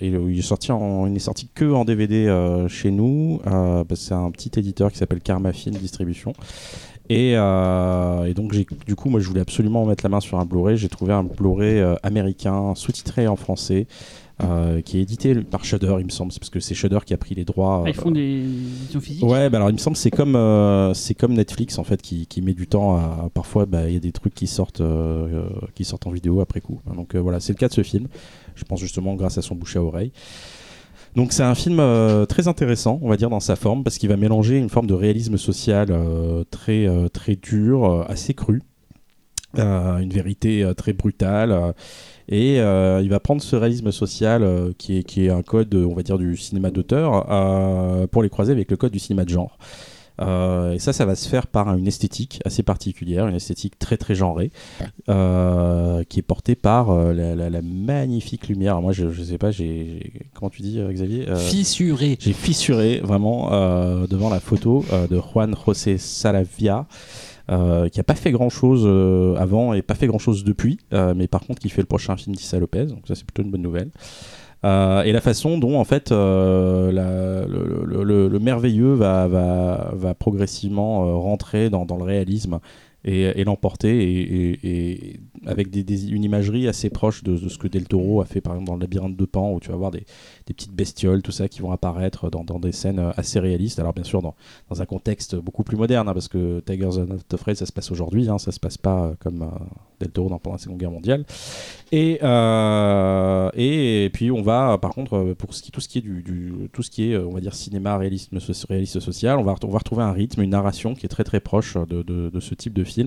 [0.00, 3.40] il est sorti en, il n'est sorti que en DVD chez nous.
[3.44, 6.32] Que c'est un petit éditeur qui s'appelle Karma Film Distribution.
[7.10, 10.44] Et, euh, et donc du coup, moi, je voulais absolument mettre la main sur un
[10.44, 10.76] Blu-ray.
[10.76, 13.86] J'ai trouvé un Blu-ray euh, américain sous-titré en français.
[14.42, 17.12] euh, qui est édité par Shudder, il me semble, c'est parce que c'est Shudder qui
[17.12, 17.82] a pris les droits.
[17.84, 19.24] Ah, ils font euh, des éditions physiques?
[19.24, 22.00] Ouais, bah alors il me semble que c'est comme euh, c'est comme Netflix en fait
[22.00, 24.82] qui, qui met du temps à parfois bah, il y a des trucs qui sortent
[25.74, 26.80] qui sortent en vidéo après coup.
[26.94, 28.06] Donc voilà, c'est le cas de ce film.
[28.54, 30.12] Je pense justement grâce à son bouche à oreille.
[31.14, 34.08] Donc c'est un film euh, très intéressant, on va dire dans sa forme parce qu'il
[34.08, 38.62] va mélanger une forme de réalisme social euh, très euh, très dur, assez cru.
[39.54, 41.74] Une vérité très brutale
[42.28, 46.02] et il va prendre ce réalisme social qui, est, qui est un code on va
[46.02, 47.26] dire du cinéma d'auteur
[48.10, 49.56] pour les croiser avec le code du cinéma de genre
[50.20, 53.96] Euh, et ça ça va se faire par une esthétique assez particulière une esthétique très
[53.96, 54.50] très genrée
[55.08, 59.22] euh, qui est portée par euh, la, la- la magnifique lumière Alors moi je, je
[59.22, 62.16] sais pas j'ai comment tu dis Xavier Fissuré.
[62.20, 63.50] j'ai fissuré vraiment
[64.06, 66.86] devant la photo de Juan José Salavia.
[67.50, 68.86] euh, qui a pas fait grand chose
[69.38, 72.14] avant et pas fait grand chose depuis, euh, mais par contre qui fait le prochain
[72.16, 73.90] film d'Issa Lopez, donc ça c'est plutôt une bonne nouvelle.
[74.64, 76.90] Euh, et la façon dont en fait euh,
[77.46, 79.28] le, le- le- le merveilleux va,
[80.14, 82.58] progressivement euh, rentrer dans le réalisme
[83.04, 88.40] et, l'emporter et, avec une imagerie assez proche de, ce que Del Toro a fait
[88.40, 90.04] par exemple dans le labyrinthe de Pan où tu vas voir des,
[90.46, 93.78] petites bestioles tout ça qui vont apparaître dans, des scènes euh, assez réalistes.
[93.78, 94.34] Alors bien sûr dans,
[94.70, 97.90] un contexte beaucoup plus moderne hein, parce que Tigers Are Not Afraid ça se passe
[97.90, 99.46] aujourd'hui hein, ça se passe pas euh, comme euh,
[100.00, 101.24] Del Toro dans pendant la Seconde Guerre mondiale.
[101.90, 102.18] Et,
[103.54, 107.12] et, puis on va par contre pour tout ce qui est du, tout ce qui
[107.12, 110.42] est on va dire cinéma réalisme réaliste social on va, on va retrouver un rythme
[110.42, 112.97] une narration qui est très très proche de- de ce type de film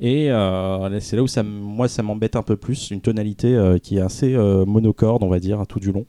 [0.00, 3.78] et euh, c'est là où ça, moi ça m'embête un peu plus une tonalité euh,
[3.78, 6.04] qui est assez euh, monocorde on va dire tout du long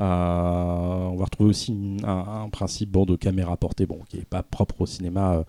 [0.00, 4.82] on va retrouver aussi un, principe bon, de caméra portée, bon, qui n'est pas propre
[4.82, 5.44] au cinéma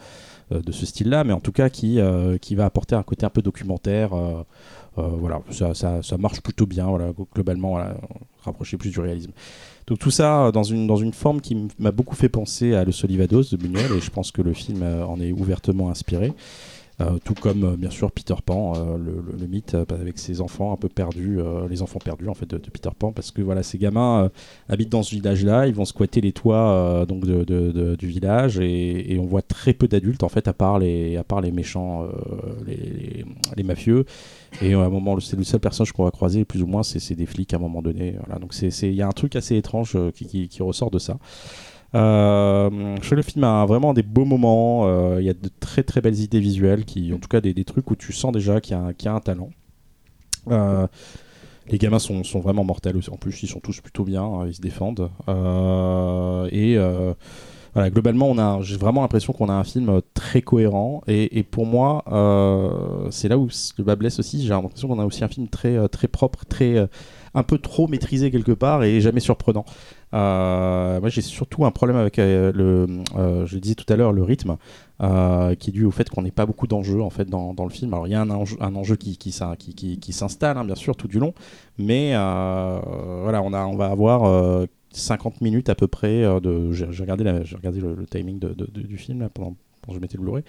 [0.49, 1.99] de ce style-là, mais en tout cas qui,
[2.41, 4.09] qui va apporter un côté un peu documentaire.
[4.95, 7.95] voilà, ça, ça- marche plutôt bien, voilà, globalement, voilà,
[8.79, 9.33] plus du réalisme.
[9.85, 12.91] Donc tout ça dans une, dans une forme qui m'a beaucoup fait penser à Le
[12.91, 16.33] Solivados de Buñuel, et je pense que le film en est ouvertement inspiré.
[17.01, 20.41] Euh, tout comme euh, bien sûr Peter Pan, euh, le, le- le mythe avec ses
[20.41, 21.39] enfants un peu perdus,
[21.69, 24.29] les enfants perdus en fait de, Peter Pan, parce que voilà ces gamins
[24.67, 29.13] habitent dans ce village-là, ils vont squatter les toits donc de, de- du village et,
[29.13, 32.05] et on voit très peu d'adultes en fait à part les à part les méchants,
[32.67, 33.25] les, les-
[33.55, 34.03] les mafieux.
[34.61, 37.15] Et à un moment, c'est le seul personnage qu'on va croiser plus ou moins, c'est
[37.15, 38.15] des flics à un moment donné.
[38.25, 41.17] Voilà, donc il y a un truc assez étrange qui, qui- qui ressort de ça.
[41.95, 44.87] Euh, je le film a vraiment des beaux moments.
[44.87, 47.53] euh, Il y a de très très belles idées visuelles, qui, en tout cas des,
[47.53, 49.49] des trucs où tu sens déjà qu'il y, qu'il y a un talent.
[50.49, 50.87] Euh,
[51.67, 52.99] les gamins sont, sont vraiment mortels.
[53.11, 55.09] En plus, ils sont tous plutôt bien, hein, ils se défendent.
[56.51, 56.77] Et
[57.75, 61.01] voilà, globalement, j'ai vraiment l'impression qu'on a un film très cohérent.
[61.07, 62.03] Et, pour moi,
[63.11, 64.41] c'est là où le bas blesse aussi.
[64.41, 66.89] J'ai l'impression qu'on a aussi un film très, très propre, très,
[67.35, 69.65] un peu trop maîtrisé quelque part et jamais surprenant.
[70.13, 72.87] Euh, moi, j'ai surtout un problème avec euh, le,
[73.17, 74.57] euh, je disais tout à l'heure, le rythme,
[74.99, 77.69] qui est dû au fait qu'on n'ait pas beaucoup d'enjeux en fait dans, dans le
[77.69, 77.93] film.
[77.93, 80.65] Alors, il y a un enjeu, un enjeu qui, qui, qui, qui- qui s'installe, hein,
[80.65, 81.33] bien sûr, tout du long,
[81.77, 86.71] mais voilà, on, a, on va avoir euh, 50 minutes à peu près de.
[86.73, 90.17] J'ai regardé, la- regardé le, timing de- du film là, pendant, pendant que je mettais
[90.17, 90.43] le Blu-ray,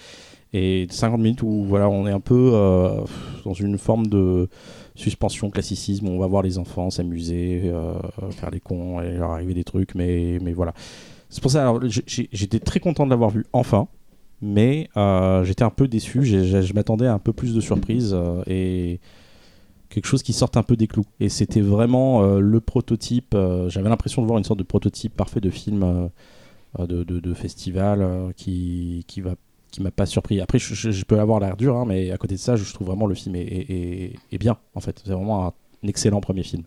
[0.52, 2.50] et 50 minutes où voilà, on est un peu
[3.44, 4.48] dans une forme de
[5.01, 7.94] suspension, classicisme, on va voir les enfants s'amuser, euh,
[8.30, 10.72] faire les cons et leur arriver des trucs, mais, mais voilà.
[11.28, 13.88] C'est pour ça, alors, j'étais très content de l'avoir vu enfin,
[14.42, 18.42] mais euh, j'étais un peu déçu, je m'attendais à un peu plus de surprises euh,
[18.46, 19.01] et
[19.90, 21.05] quelque chose qui sorte un peu des clous.
[21.20, 25.14] Et c'était vraiment euh, le prototype, euh, j'avais l'impression de voir une sorte de prototype
[25.14, 26.09] parfait de film euh,
[26.78, 29.34] euh, de, de- festival euh, qui, qui va
[29.70, 30.40] qui m'a pas surpris.
[30.40, 32.72] Après, je, je- je peux avoir l'air dur, hein, mais à côté de ça, je
[32.72, 35.00] trouve vraiment le film est, est- est- est bien, en fait.
[35.04, 35.52] C'est vraiment un,
[35.82, 36.62] excellent premier film.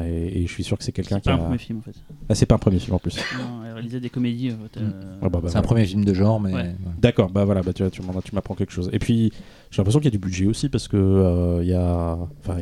[0.00, 1.38] Et, et je suis sûr que c'est quelqu'un C'est qui pas a...
[1.38, 1.94] un premier film en fait.
[2.28, 3.16] Ah, c'est pas un premier film en plus.
[3.38, 4.50] Non, elle réalisait des comédies.
[4.52, 5.62] En fait, euh, Ah, bah, bah, C'est un voilà.
[5.62, 6.52] premier film de genre, mais.
[6.52, 6.62] Ouais.
[6.62, 6.74] ouais.
[7.00, 8.90] D'accord, bah voilà, bah, tu, vois, tu m'en- tu m'apprends quelque chose.
[8.92, 9.30] Et puis,
[9.70, 12.18] j'ai l'impression qu'il y a du budget aussi, parce que euh, il y a...
[12.40, 12.58] Enfin,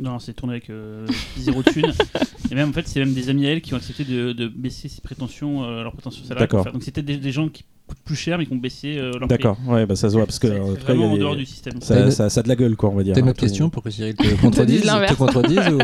[0.00, 1.06] Non, c'est tourné avec euh,
[1.38, 1.92] zéro thune.
[2.50, 4.48] Et même en fait, c'est même des amis à elle qui ont accepté de, de
[4.48, 6.48] baisser ses prétentions, euh, leurs prétentions salariales.
[6.50, 6.72] D'accord.
[6.72, 9.20] Donc c'était des, des gens qui coûtent plus cher mais qui ont baissé euh, leur
[9.20, 9.28] prix.
[9.28, 11.36] D'accord, ouais, bah ça se voit, parce que C'est en vraiment a en des- dehors
[11.36, 11.80] du système.
[11.80, 13.14] ça, ça, ça a de la gueule, quoi, on va dire.
[13.14, 15.78] T'as une hein, autre question pour que Cyril te contredise, te contredise ou...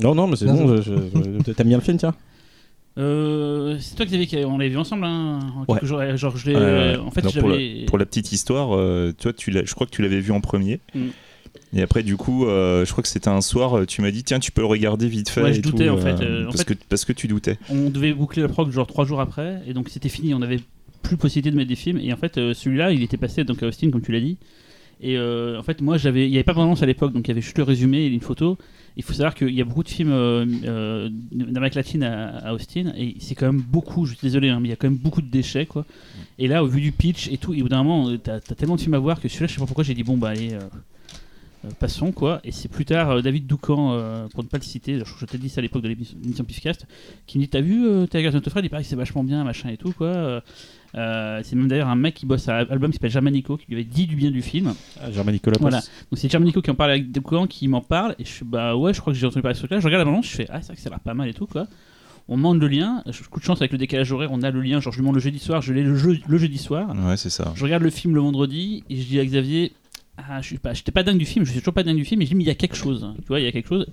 [0.02, 0.80] Non, non, mais c'est Non, bon,
[1.42, 2.14] t'aimes bien le film, tiens
[2.98, 5.86] Euh, c'est toi Xavier qui on l'avait vu ensemble hein, en quelques Ouais.
[5.88, 6.16] jours.
[6.16, 6.56] Genre je l'ai.
[6.56, 7.74] Euh, en fait Non, pour, j'avais.
[7.80, 10.32] la, pour la petite histoire, euh, toi, tu l'as- je crois que tu l'avais vu
[10.32, 10.80] en premier.
[10.94, 11.00] Mm.
[11.74, 14.22] Et après, du coup, euh, je crois que c'était un soir, euh, tu m'as dit,
[14.24, 15.42] tiens, tu peux le regarder vite fait.
[15.42, 17.28] Ouais, je et doutais, tout, en fait, euh, en parce, fait- que, parce que tu
[17.28, 17.58] doutais.
[17.70, 20.34] On devait boucler la prog genre trois jours après et donc c'était fini.
[20.34, 20.60] On avait
[21.02, 23.66] plus possibilité de mettre des films et en fait celui-là il était passé donc à
[23.66, 24.36] Austin comme tu l'as dit.
[25.00, 27.30] Et euh, en fait moi j'avais, il n'y avait pas d'annonce à l'époque donc il
[27.30, 28.56] y avait juste le résumé et une photo.
[28.96, 32.52] Il faut savoir qu'il y a beaucoup de films euh, euh, d'Amérique latine à, à
[32.52, 34.04] Austin et c'est quand même beaucoup.
[34.06, 35.86] Je suis désolé hein, mais il y a quand même beaucoup de déchets quoi.
[36.38, 38.40] Et là au vu du pitch et tout, et au bout d'un moment t'as as
[38.40, 40.28] tellement de films à voir que celui-là je sais pas pourquoi j'ai dit bon bah
[40.28, 40.50] allez.
[41.64, 42.40] Euh, passons quoi.
[42.44, 45.24] Et c'est plus tard euh, David Doucan euh, pour ne pas le citer je, je
[45.26, 46.86] t'ai dit ça à l'époque de l'émission Pifcast
[47.26, 49.68] qui me dit t'as vu euh, regardé Fred il paraît que c'est vachement bien machin
[49.68, 50.40] et tout quoi.
[50.94, 53.64] Euh, c'est même d'ailleurs un mec qui bosse à un album qui s'appelle Germanico qui
[53.68, 54.74] lui avait dit du bien du film.
[55.10, 55.78] Germain Nicolas Voilà.
[55.78, 58.76] donc c'est Germanico qui en parle avec Doucan qui m'en parle et je suis bah
[58.76, 60.22] ouais je crois que j'ai entendu parler de ce truc là je regarde la bande
[60.24, 61.66] je fais ah c'est vrai que ça a l'air pas mal et tout quoi.
[62.28, 64.80] On demande le lien coup de chance avec le décalage horaire on a le lien
[64.80, 66.94] genre je lui demande le jeudi soir je l'ai le, jeu- le jeudi soir.
[67.06, 67.52] Ouais, c'est ça.
[67.56, 69.72] je regarde le film le vendredi et je dis à Xavier
[70.16, 72.04] ah, je suis pas, j'étais pas dingue du film, je suis toujours pas dingue du
[72.04, 73.52] film, mais je dis mais il y a quelque chose, tu vois, il y a
[73.52, 73.86] quelque chose.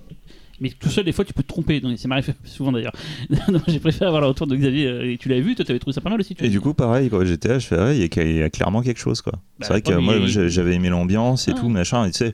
[0.62, 1.80] Mais tout seul, des fois, tu peux te tromper.
[1.80, 2.92] Donc, ça m'arrive souvent d'ailleurs.
[3.70, 4.88] J'ai préféré avoir le retour de Xavier.
[4.88, 6.36] euh, Et tu l'avais vu, toi, t'avais trouvé ça pas mal aussi.
[6.36, 8.02] Tu Et du coup, pareil, quand j'étais là, je fais, il
[8.38, 9.32] y, a- clairement quelque chose, quoi.
[9.36, 11.60] Bah, c'est vrai que moi, j'avais aimé l'ambiance et Ah.
[11.60, 12.34] tout, machin, et tu sais.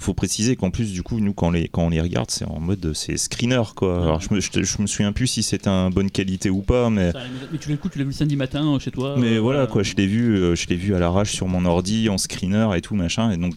[0.00, 2.46] Faut préciser qu'en plus, du coup, nous, quand on les, quand on les regarde, c'est
[2.46, 4.02] en mode, c'est screener, quoi.
[4.02, 6.88] Alors, je me, je, je me souviens plus si c'était en bonne qualité ou pas,
[6.88, 7.18] mais, Ça,
[7.52, 9.16] mais tu l'as coup, tu l'as vu le samedi matin euh, chez toi.
[9.18, 9.82] mais euh, voilà, quoi.
[9.82, 12.80] Je l'ai vu, euh, je l'ai vu à l'arrache sur mon ordi, en screener et
[12.80, 13.52] tout, machin, et donc,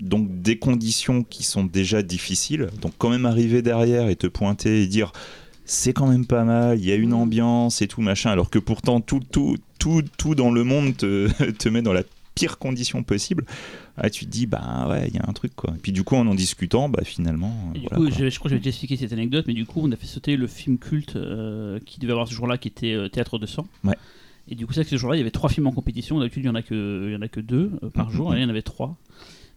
[0.00, 2.70] donc des conditions qui sont déjà difficiles.
[2.82, 5.12] Donc, quand même arriver derrière et te pointer et dire,
[5.64, 8.58] c'est quand même pas mal, il y a une ambiance et tout, machin, alors que
[8.58, 12.02] pourtant, tout, tout, tout, tout dans le monde te, te met dans la
[12.34, 13.44] pire condition possible.
[13.96, 15.72] Ah, tu te dis, bah ouais, il y a un truc, quoi.
[15.76, 17.72] Et puis, du coup, en en discutant, bah finalement.
[17.74, 19.66] Et du voilà, coup, je, je crois que j'avais déjà expliqué cette anecdote, mais du
[19.66, 22.68] coup, on a fait sauter le film culte euh, qui devait avoir ce jour-là, qui
[22.68, 23.66] était euh, Théâtre de sang.
[23.84, 23.94] Ouais.
[24.48, 26.18] Et du coup, c'est vrai que ce jour-là, il y avait trois films en compétition.
[26.18, 28.12] D'habitude, il y en a que, il y en a que deux euh, par Mhm.
[28.12, 28.96] jour, et là, il y en avait trois.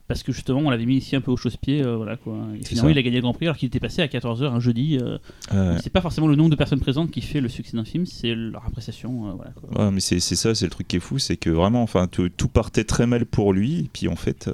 [0.07, 2.35] Parce que justement on l'avait mis ici un peu au chausse-pied, euh, voilà quoi.
[2.55, 2.91] Et C'est finalement ça.
[2.93, 4.97] il a gagné le Grand Prix alors qu'il était passé à 14h un jeudi.
[5.01, 5.17] euh,
[5.53, 8.05] Euh, C'est pas forcément le nombre de personnes présentes qui fait le succès d'un film,
[8.05, 9.29] c'est leur appréciation.
[9.29, 9.85] euh, voilà, quoi.
[9.85, 12.07] Ouais, mais c'est c'est ça, c'est le truc qui est fou, c'est que vraiment, enfin,
[12.07, 14.53] tout, tout partait très mal pour lui, et puis en fait, euh,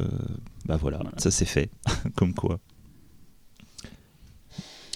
[0.66, 1.12] bah voilà, Voilà.
[1.18, 1.70] ça s'est fait,
[2.16, 2.60] comme quoi.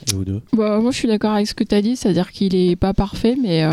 [0.10, 0.42] Et vous deux?
[0.54, 2.94] Bah, moi, je suis d'accord avec ce que tu as dit, c'est-à-dire qu'il est pas
[2.94, 3.72] parfait, mais, euh,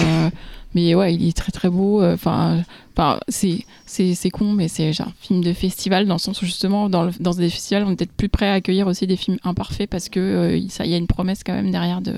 [0.75, 2.03] mais ouais, il est très très beau.
[2.03, 2.63] euh, Enfin,
[2.97, 6.45] enfin, c'est c'est c'est con, mais c'est un film de festival dans le sens où
[6.47, 9.17] justement, dans, le- dans des festivals, on est peut-être plus prêt à accueillir aussi des
[9.17, 12.15] films imparfaits parce que euh, ça, il y a une promesse quand même derrière de.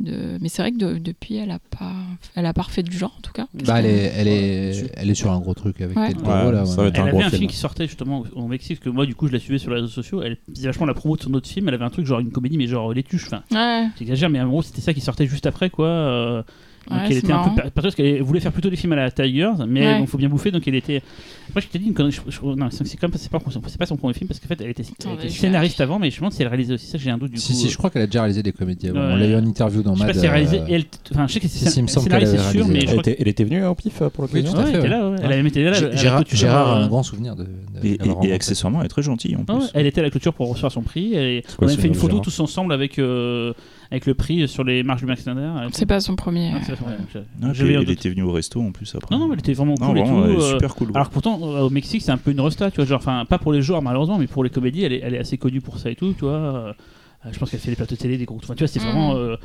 [0.00, 0.38] de...
[0.40, 1.92] Mais c'est vrai que de- depuis, elle a pas,
[2.36, 3.46] elle a pas refait du genre en tout cas.
[3.66, 6.12] Bah, elle est, elle est, elle est sur un gros truc avec Ouais.
[6.14, 6.64] Toro, Ouais, là.
[6.66, 6.82] ça ouais.
[6.84, 7.38] va être Elle un avait gros un film.
[7.40, 9.76] film qui sortait justement au Mexique, que moi du coup je la suivais sur les
[9.76, 10.22] réseaux sociaux.
[10.22, 11.66] Elle faisait vachement la promo de son autre film.
[11.68, 13.26] Elle avait un truc genre une comédie, mais genre les tuches.
[13.26, 15.86] Enfin, Ouais, j'exagère, mais en gros c'était ça qui sortait juste après quoi.
[15.88, 16.42] euh,
[16.88, 19.10] donc Ouais, elle était un peu parce qu'elle voulait faire plutôt des films à la
[19.10, 20.00] Tigers, mais Ouais.
[20.00, 21.02] il faut bien bouffer donc elle était.
[21.50, 23.86] Après je t'ai dit une connerie, je- je- non c'est quand même pas- c'est pas,
[23.86, 26.16] son premier film parce qu'en fait elle était, elle était je scénariste avant, mais je
[26.16, 26.98] me demande si elle réalisait aussi ça.
[26.98, 27.58] J'ai un doute du Si, coup.
[27.58, 29.00] si, je crois qu'elle a déjà réalisé des comédies avant.
[29.00, 29.12] Ouais.
[29.12, 30.14] On l'a eu en interview dans Je sais Mad.
[30.14, 30.60] pas si elle réalisait.
[30.60, 32.58] euh, elle- Enfin, je sais que c'est si, il me semble scénariste, qu'elle c'est avait
[32.58, 34.78] sûr, mais elle était, elle était venue au pif euh, pour Oui, l'occasion fait, elle
[34.78, 35.16] était là, ouais.
[35.22, 35.72] Elle avait été là.
[36.32, 37.46] Gérard, a euh, un grand souvenir de.
[37.82, 39.70] Et, accessoirement, elle est très gentille en Ah plus.
[39.74, 41.12] elle était à la clôture pour recevoir son prix.
[41.14, 43.52] On avait ce fait une photo tous ensemble avec, euh,
[43.90, 45.50] avec le prix sur les marches du Max Linder.
[45.72, 46.52] c'est pas son premier.
[46.54, 47.52] Ah, pas- ouais, je- Ah,
[47.86, 47.90] doute.
[47.90, 49.14] était venue au resto en plus après.
[49.14, 50.40] Non, non, mais elle était vraiment Non, cool vraiment, et tout.
[50.42, 50.90] euh, super cool.
[50.94, 53.38] Alors pourtant, euh, au Mexique, c'est un peu une resta, tu vois, genre, enfin, pas
[53.38, 55.78] pour les joueurs malheureusement, mais pour les comédies, elle est, elle est assez connue pour
[55.78, 56.74] ça et tout, tu vois.
[57.26, 58.78] Euh, je pense qu'elle fait des plateaux de télé, des gros, enfin, tu vois, c'est
[58.80, 58.86] Mhm.
[58.86, 59.36] vraiment euh,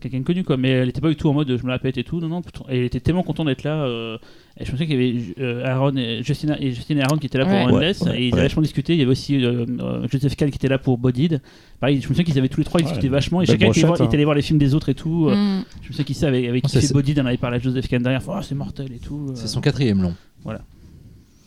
[0.00, 0.56] quelqu'un de connu, quoi.
[0.56, 2.28] Mais elle était pas du tout en mode je me la pète et tout, non,
[2.28, 2.42] non.
[2.42, 3.84] pourtant, Elle était tellement contente d'être là.
[3.84, 4.18] euh,
[4.60, 7.26] et je pensais qu'il y avait euh, Aaron et Justina et Justine et Aaron qui
[7.26, 7.72] étaient là pour Ouais.
[7.72, 8.92] Endless, Ouais, ouais, et ils avaient vachement discuté.
[8.92, 11.40] Il y avait aussi euh, euh, Joseph Kahn qui était là pour Bodied.
[11.80, 13.72] Pareil, je me souviens qu'ils avaient tous les trois Ouais, discuté vachement, et belle chacun
[13.72, 14.04] était, hein.
[14.04, 15.30] était allé voir les films des autres et tout.
[15.30, 15.62] Mm.
[15.82, 17.60] Je me souviens qu'il savait avec Oh, qui fait c'est- Bodied, on avait parlé à
[17.60, 19.28] Joseph Kahn derrière, oh, c'est mortel et tout.
[19.30, 19.32] euh.
[19.34, 20.14] C'est son quatrième long.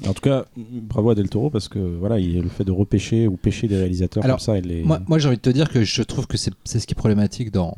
[0.08, 3.28] En tout cas, bravo à Del Toro parce que voilà, il le fait de repêcher
[3.28, 4.58] ou pêcher des réalisateurs Alors, comme ça.
[4.58, 4.84] Elle les...
[4.84, 6.95] Moi, moi j'ai envie de te dire que je trouve que c'est ce qui est
[6.95, 7.76] problématique dans,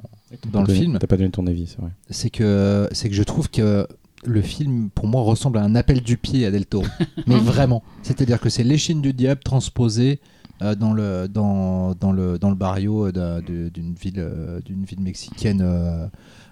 [0.52, 0.98] dans le film.
[1.00, 1.92] T'as pas donné ton avis, c'est vrai.
[2.10, 3.88] C'est que, c'est que je trouve que
[4.26, 6.86] le film, pour moi, ressemble à un appel du pied à Del Toro.
[7.28, 7.84] Mais vraiment.
[8.04, 10.20] C'est-à-dire que c'est l'échine du diable transposée
[10.64, 15.00] euh, dans, le, dans, dans, le, dans le barrio de- d'une ville, euh, d'une ville
[15.02, 16.08] mexicaine euh,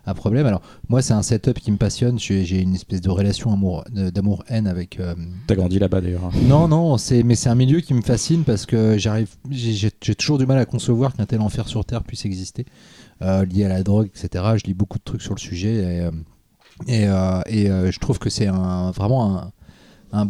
[0.06, 0.46] à problème.
[0.46, 2.20] Alors, moi, c'est un setup qui me passionne.
[2.20, 3.58] J'ai une espèce de relation
[3.92, 5.00] d'amour-haine avec.
[5.00, 5.16] euh,
[5.48, 6.26] T'as grandi là-bas d'ailleurs.
[6.26, 6.30] hein.
[6.48, 10.38] non, non, c'est mais c'est un milieu qui me fascine parce que j'arrive, j'ai toujours
[10.38, 12.66] du mal à concevoir qu'un tel enfer sur terre puisse exister,
[13.22, 14.44] euh, lié à la drogue, etc.
[14.58, 15.74] Je lis beaucoup de trucs sur le sujet
[16.88, 19.52] et, euh, et, et, je trouve que c'est un, vraiment un,
[20.14, 20.28] un,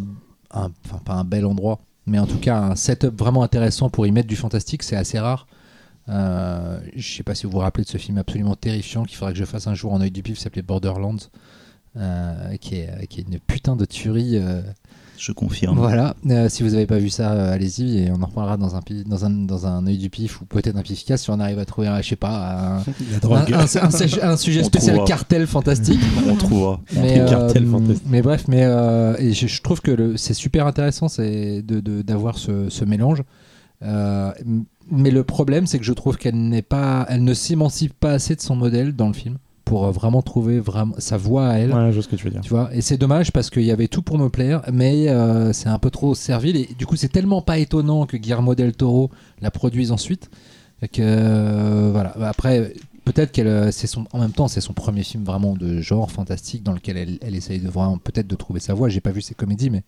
[0.51, 4.05] un- enfin pas un bel endroit, mais en tout cas un setup vraiment intéressant pour
[4.07, 4.83] y mettre du fantastique.
[4.83, 5.47] C'est assez rare.
[6.09, 9.33] Euh, je sais pas si vous vous rappelez de ce film absolument terrifiant qu'il faudrait
[9.33, 11.15] que je fasse un jour en œil du pif, s'appelait Borderlands,
[11.97, 14.37] euh, qui, est, qui est une putain de tuerie.
[14.37, 14.61] euh,
[15.17, 15.77] Je confirme.
[15.79, 18.81] voilà, Euh, si vous n'avez pas vu ça, allez-y et on en reparlera dans un,
[18.81, 21.57] pi- dans un, dans un œil du pif ou peut-être un pifcast si on arrive
[21.57, 22.77] à trouver, un, je sais pas, un,
[23.31, 25.07] La un, un- un sujet- spécial trouvera.
[25.07, 26.01] cartel fantastique.
[26.29, 26.81] On trouvera.
[26.97, 28.03] mais, trouve cartel fantastique.
[28.07, 28.61] mais bref, mais
[29.19, 33.23] et je, je trouve que c'est super intéressant c'est de, de- d'avoir ce, ce mélange.
[33.83, 34.31] Euh,
[34.91, 38.35] mais le problème, c'est que je trouve qu'elle n'est pas, elle ne s'émancipe pas assez
[38.35, 41.73] de son modèle dans le film pour euh, vraiment trouver vraiment sa voix à elle.
[41.73, 42.41] Ouais, je vois ce que tu veux dire.
[42.41, 45.51] Tu vois, et c'est dommage parce qu'il y avait tout pour me plaire, mais euh,
[45.53, 46.55] c'est un peu trop servile.
[46.55, 49.09] Et du coup, c'est tellement pas étonnant que Guillermo del Toro
[49.41, 50.29] la produise ensuite.
[50.91, 52.13] Que euh, voilà.
[52.21, 52.73] Après,
[53.05, 56.61] peut-être qu'elle, c'est son, en même temps, c'est son premier film vraiment de genre fantastique
[56.61, 58.87] dans lequel elle, elle essaye de vraiment peut-être de trouver sa voix.
[58.87, 59.83] J'ai pas vu ses comédies, mais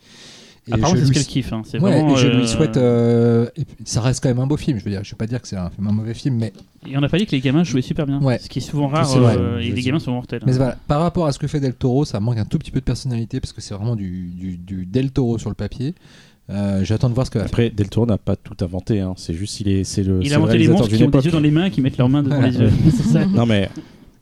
[0.67, 1.53] et Apparemment, je c'est ce qu'elle kiffe.
[1.53, 1.61] hein.
[1.65, 2.77] C'est Ouais, vraiment, et je euh, lui souhaite.
[2.77, 4.77] euh, et puis, ça reste quand même un beau film.
[4.79, 6.53] Je veux dire, je vais pas dire que c'est un, un mauvais film, mais
[6.89, 8.21] Et on n'a pas dit que les gamins jouaient super bien.
[8.21, 8.37] Ouais.
[8.39, 9.05] Ce qui est souvent rare.
[9.07, 9.35] C'est vrai.
[9.37, 9.81] euh, et les sais.
[9.83, 10.41] gamins sont mortels.
[10.45, 10.57] Mais hein.
[10.57, 12.79] voilà, par rapport à ce que fait Del Toro, ça manque un tout petit peu
[12.79, 15.95] de personnalité parce que c'est vraiment du, du, du Del Toro sur le papier.
[16.49, 17.39] Euh, J'attends de voir ce que.
[17.39, 19.01] Après, Del Toro n'a pas tout inventé.
[19.01, 19.13] Hein.
[19.17, 20.19] C'est juste, il est, c'est le.
[20.23, 22.07] Il a inventé les monstres qui ont des yeux dans les mains, qui mettent leurs
[22.09, 22.69] mains devant les yeux.
[22.95, 23.25] C'est ça.
[23.25, 23.69] Non mais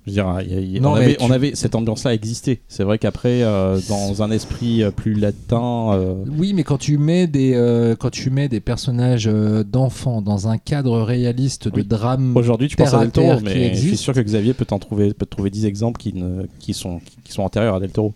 [0.06, 1.56] je veux dire, il y a- il y a- Non, on, avait, tu- on avait
[1.56, 2.62] cette ambiance-là existait.
[2.68, 6.98] C'est vrai qu'après, euh, dans un esprit euh, plus latin, euh, Oui, mais quand tu
[6.98, 11.78] mets des, euh, quand tu mets des personnages euh, d'enfants dans un cadre réaliste de
[11.82, 11.86] Oui.
[11.86, 14.80] drame, aujourd'hui tu penses à Del Toro, mais je suis sûr que Xavier peut t'en
[14.80, 17.92] trouver, peut te trouver 10 exemples qui, ne, qui sont, qui sont antérieurs à Del
[17.92, 18.14] Toro.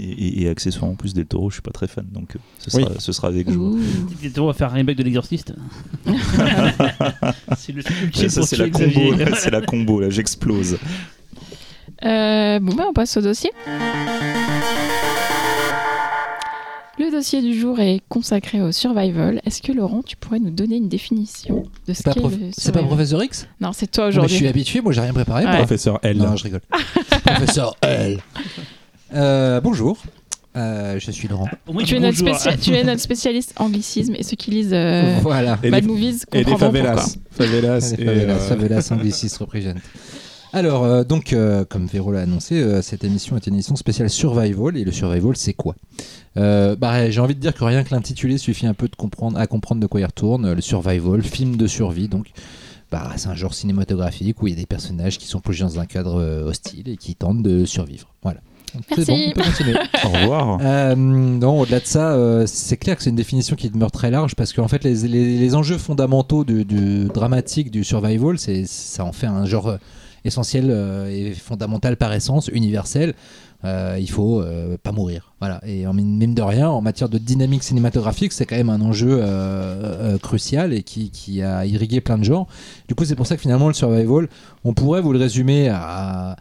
[0.00, 2.38] Et, et- et accessoirement, en plus Del Toro, je suis pas très fan, donc euh,
[2.58, 2.84] ce Oui.
[2.84, 3.72] sera, ce sera avec joie.
[4.22, 5.52] Del Toro va faire un remake de l'exorciste.
[7.56, 7.82] c'est le
[8.28, 9.00] ça, c'est la combo,
[9.38, 10.78] c'est la combo, là, j'explose.
[12.04, 13.50] Euh, bon, bah, on passe au dossier.
[17.00, 19.40] Le dossier du jour est consacré au survival.
[19.46, 22.72] Est-ce que Laurent, tu pourrais nous donner une définition de ce qu'est prof- le c'est
[22.72, 23.46] pas Professeur X?
[23.60, 24.36] Non, c'est toi mais Je aujourd'hui.
[24.36, 25.44] suis habitué, moi j'ai rien préparé.
[25.44, 25.56] Ouais.
[25.58, 26.16] Professeur L.
[26.18, 26.60] Non, je rigole.
[27.24, 28.18] Professeur L.
[29.14, 29.98] Euh, bonjour.
[30.56, 31.48] Euh, je suis Laurent.
[31.68, 32.18] Au moins, Tu es, notre
[32.58, 35.56] tu es notre spécialiste anglicisme et ceux qui lisent euh, voilà.
[35.62, 36.96] Et Bad les- Movies Et les comprendront pourquoi.
[36.96, 37.14] favelas.
[37.30, 37.94] Favelas.
[37.96, 39.76] Les et, favelas, euh, favelas anglicistes représente.
[40.52, 44.08] Alors, euh, donc, euh, comme Véro l'a annoncé, euh, cette émission est une émission spéciale
[44.08, 44.76] survival.
[44.76, 45.74] Et le survival, c'est quoi?
[46.36, 49.46] Bah, J'ai envie de dire que rien que l'intitulé suffit un peu de comprendre, à
[49.46, 50.52] comprendre de quoi il retourne.
[50.52, 52.28] Le survival, film de survie, donc.
[52.90, 55.78] Bah, c'est un genre cinématographique où il y a des personnages qui sont plongés dans
[55.78, 58.08] un cadre hostile et qui tentent de survivre.
[58.22, 58.40] Voilà.
[58.96, 59.10] Merci.
[59.10, 59.74] bon, on peut continuer.
[60.04, 60.58] Au revoir.
[60.62, 64.10] Euh, non, au-delà de ça, euh, c'est clair que c'est une définition qui demeure très
[64.10, 68.64] large parce qu'en fait, les, les- les enjeux fondamentaux du, du dramatique du survival, c'est
[68.66, 69.76] ça en fait un genre
[70.28, 73.14] essentiel euh, et fondamental par essence, universel.
[73.64, 75.32] Euh, il faut euh, pas mourir.
[75.40, 75.60] Voilà.
[75.66, 79.18] Et en mine de rien, en matière de dynamique cinématographique, c'est quand même un enjeu
[79.20, 82.46] euh, crucial et qui, a irrigué plein de genres.
[82.86, 84.28] Du coup, c'est pour ça que finalement, le survival,
[84.64, 86.36] on pourrait vous le résumer à-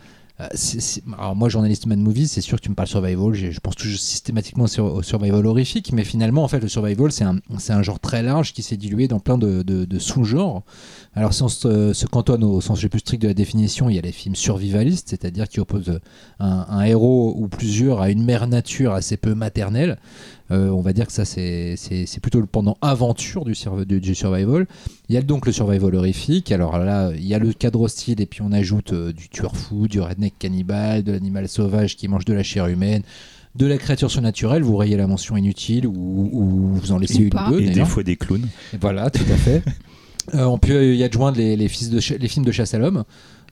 [0.53, 3.75] c'est- alors moi journaliste Mad Movies c'est sûr que tu me parles survival je, pense
[3.75, 8.21] toujours systématiquement au survival horrifique mais finalement en fait le survival c'est un, genre très
[8.21, 10.63] large qui s'est dilué dans plein de, sous-genres.
[11.15, 13.95] Alors si on se, se cantonne au sens le plus strict de la définition il
[13.95, 15.99] y a les films survivalistes c'est-à-dire qui opposent
[16.39, 19.97] un, un héros ou plusieurs à une mère nature assez peu maternelle
[20.51, 23.53] Euh, on va dire que ça c'est plutôt le pendant aventure du,
[23.85, 24.65] du, du survival
[25.09, 26.51] il y a donc le survival horrifique.
[26.51, 29.55] Alors là, il y a le cadre hostile et puis on ajoute euh, du tueur
[29.55, 33.03] fou, du redneck cannibale, de l'animal sauvage qui mange de la chair humaine,
[33.55, 34.63] de la créature surnaturelle.
[34.63, 37.61] Vous rayez la mention inutile ou, ou vous en laissez Ou une ou deux.
[37.61, 38.47] Et des fois des clowns.
[38.81, 39.63] Voilà, tout à fait.
[40.35, 43.05] Euh, on peut y adjoindre les, les, fils de les films de chasse à l'homme.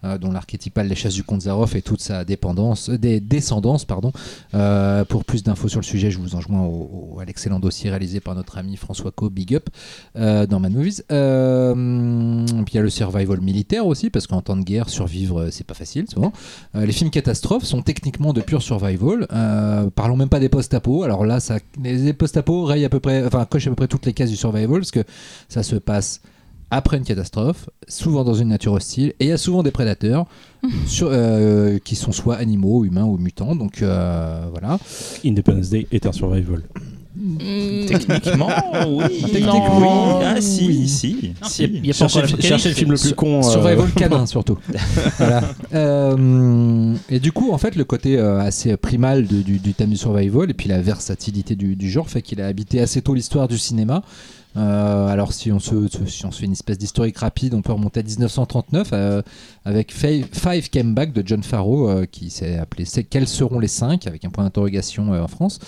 [0.06, 3.84] Euh, dont l'archétypal Les Chasses du Comte Zaroff et toute sa dépendance, euh, des descendance.
[3.86, 4.12] Pardon.
[4.54, 7.90] Euh, pour plus d'infos sur le sujet, je vous enjoins au, au- à l'excellent dossier
[7.90, 9.68] réalisé par notre ami François Co, Big Up,
[10.16, 11.02] dans Mad Movies.
[11.08, 15.66] Puis il y a le survival militaire aussi, parce qu'en temps de guerre, survivre, c'est
[15.66, 16.32] pas facile souvent.
[16.74, 19.28] Les films catastrophes sont techniquement de pur survival.
[19.96, 21.04] Parlons même pas des post-apo.
[21.04, 24.06] Alors là, ça, les post-apo rayent à peu près, enfin, cochent à peu près toutes
[24.06, 25.04] les cases du survival, parce que
[25.50, 26.22] ça se passe
[26.76, 30.26] après une catastrophe, souvent dans une nature hostile, et il y a souvent des prédateurs
[30.88, 33.56] sur- euh, qui sont soit animaux, humains ou mutants.
[33.56, 34.78] Donc euh, voilà.
[35.26, 36.62] Independence Day est un survival.
[37.18, 38.50] Mm, Techniquement,
[38.90, 39.22] oui.
[39.32, 40.26] Techniquement, oui.
[40.28, 40.88] Ah si, oui.
[40.90, 41.34] si.
[41.42, 41.64] Non, si.
[41.64, 42.48] il y a pas Cherchez, le- l'apocalypse.
[42.48, 43.40] cherchez le film le plus con.
[43.40, 44.58] euh, Survival canin surtout.
[45.18, 45.42] voilà.
[45.74, 49.92] Euh, et du coup, en fait, le côté euh, assez primal de- du, du thème
[49.92, 53.14] du survival et puis la versatilité du, du genre fait qu'il a habité assez tôt
[53.14, 54.02] l'histoire du cinéma.
[54.58, 55.88] Euh, alors si on, se,
[56.32, 59.22] fait une espèce d'historique rapide, on peut remonter à 1939 euh,
[59.66, 64.08] avec Five, Came Back de John Farrow euh, qui s'est appelé Quels seront les cinq
[64.08, 65.60] avec un point d'interrogation en France.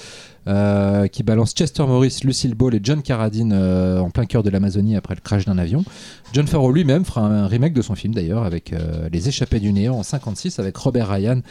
[1.12, 5.16] qui balance Chester Morris, Lucille Ball et John Carradine en plein cœur de l'Amazonie après
[5.16, 5.84] le crash d'un avion.
[6.32, 8.74] John Farrow lui-même fera un remake de son film d'ailleurs avec
[9.12, 11.42] Les Échappés du Néant en 56 avec Robert Ryan,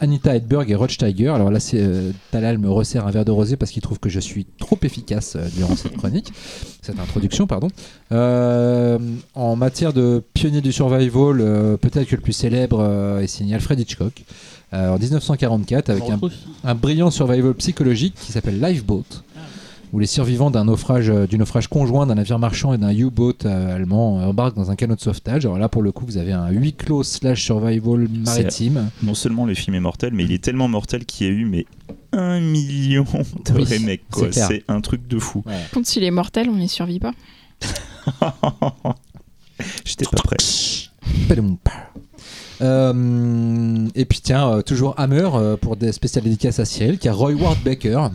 [0.00, 1.28] Anita Hedberg et Rod Steiger.
[1.30, 4.20] Alors là, euh, Talal me resserre un verre de rosé parce qu'il trouve que je
[4.20, 6.32] suis trop efficace euh, durant cette chronique,
[6.82, 7.68] cette introduction, pardon.
[8.12, 8.98] Euh,
[9.34, 13.78] en matière de pionnier du survival, euh, peut-être que le plus célèbre est signé Alfred
[13.78, 14.24] Hitchcock
[14.72, 16.18] en 1944 avec un,
[16.64, 19.04] un brillant survival psychologique qui s'appelle Lifeboat,
[19.94, 23.44] où les survivants d'un naufrage, euh, du naufrage conjoint d'un navire marchand et d'un U-boat
[23.44, 25.46] euh, allemand euh, embarquent dans un canot de sauvetage.
[25.46, 28.90] Alors là, pour le coup, vous avez un huis clos slash survival maritime.
[29.04, 31.44] Non seulement le film est mortel, mais il est tellement mortel qu'il y a eu
[31.44, 31.64] mais
[32.10, 33.04] un million
[33.44, 34.02] de Oui, remakes.
[34.32, 35.44] c'est un truc de fou.
[35.72, 37.12] Quand s'il est mortel, on n'y survit pas.
[39.84, 40.36] J'étais pas prêt.
[42.60, 47.08] Euh, et puis tiens, euh, toujours Hammer euh, pour des spéciales dédicaces à Cyril, qui
[47.08, 48.08] a Roy Ward Baker,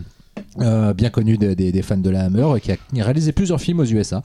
[0.60, 3.80] euh, bien connu des, des- des fans de la Hammer, qui a réalisé plusieurs films
[3.80, 4.22] aux USA.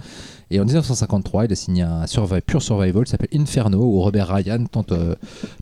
[0.51, 4.27] Et en 1953, il a signé un survi- pur survival qui s'appelle Inferno, où Robert
[4.27, 5.15] Ryan tente, euh,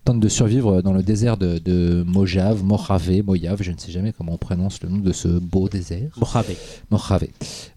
[0.04, 4.12] tente de survivre dans le désert de, de Mojave, Mojave, Mojave, je ne sais jamais
[4.12, 6.10] comment on prononce le nom de ce beau désert.
[6.18, 6.52] Mojave.
[6.92, 7.28] Mojave.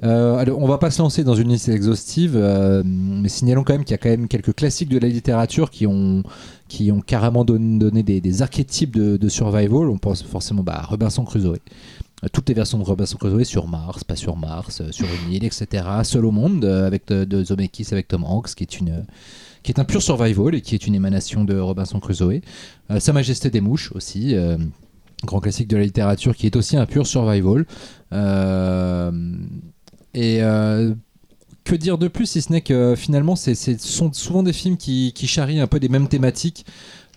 [0.02, 3.74] Euh, alors, on va pas se lancer dans une liste exhaustive, euh, mais signalons quand
[3.74, 6.24] même qu'il y a quand même quelques classiques de la littérature qui ont,
[6.66, 9.88] qui ont carrément don- donné des, des archétypes de, de survival.
[9.88, 11.58] On pense forcément bah, à Robinson Crusoe.
[12.24, 15.32] Euh, Toutes les versions de Robinson Crusoe sur Mars, pas sur Mars, euh, sur une
[15.32, 15.84] île, etc.
[16.02, 19.04] Seul au monde, euh, avec de, avec Tom Hanks, qui est une
[19.62, 22.40] qui est un pur survival et qui est une émanation de Robinson Crusoe.
[23.00, 24.36] Sa Majesté des Mouches aussi,
[25.24, 27.66] grand classique de la littérature, qui est aussi un pur survival.
[30.14, 30.40] Et
[31.64, 34.76] que dire de plus si ce n'est que finalement c'est ce sont souvent des films
[34.76, 36.64] qui, qui charrient un peu des mêmes thématiques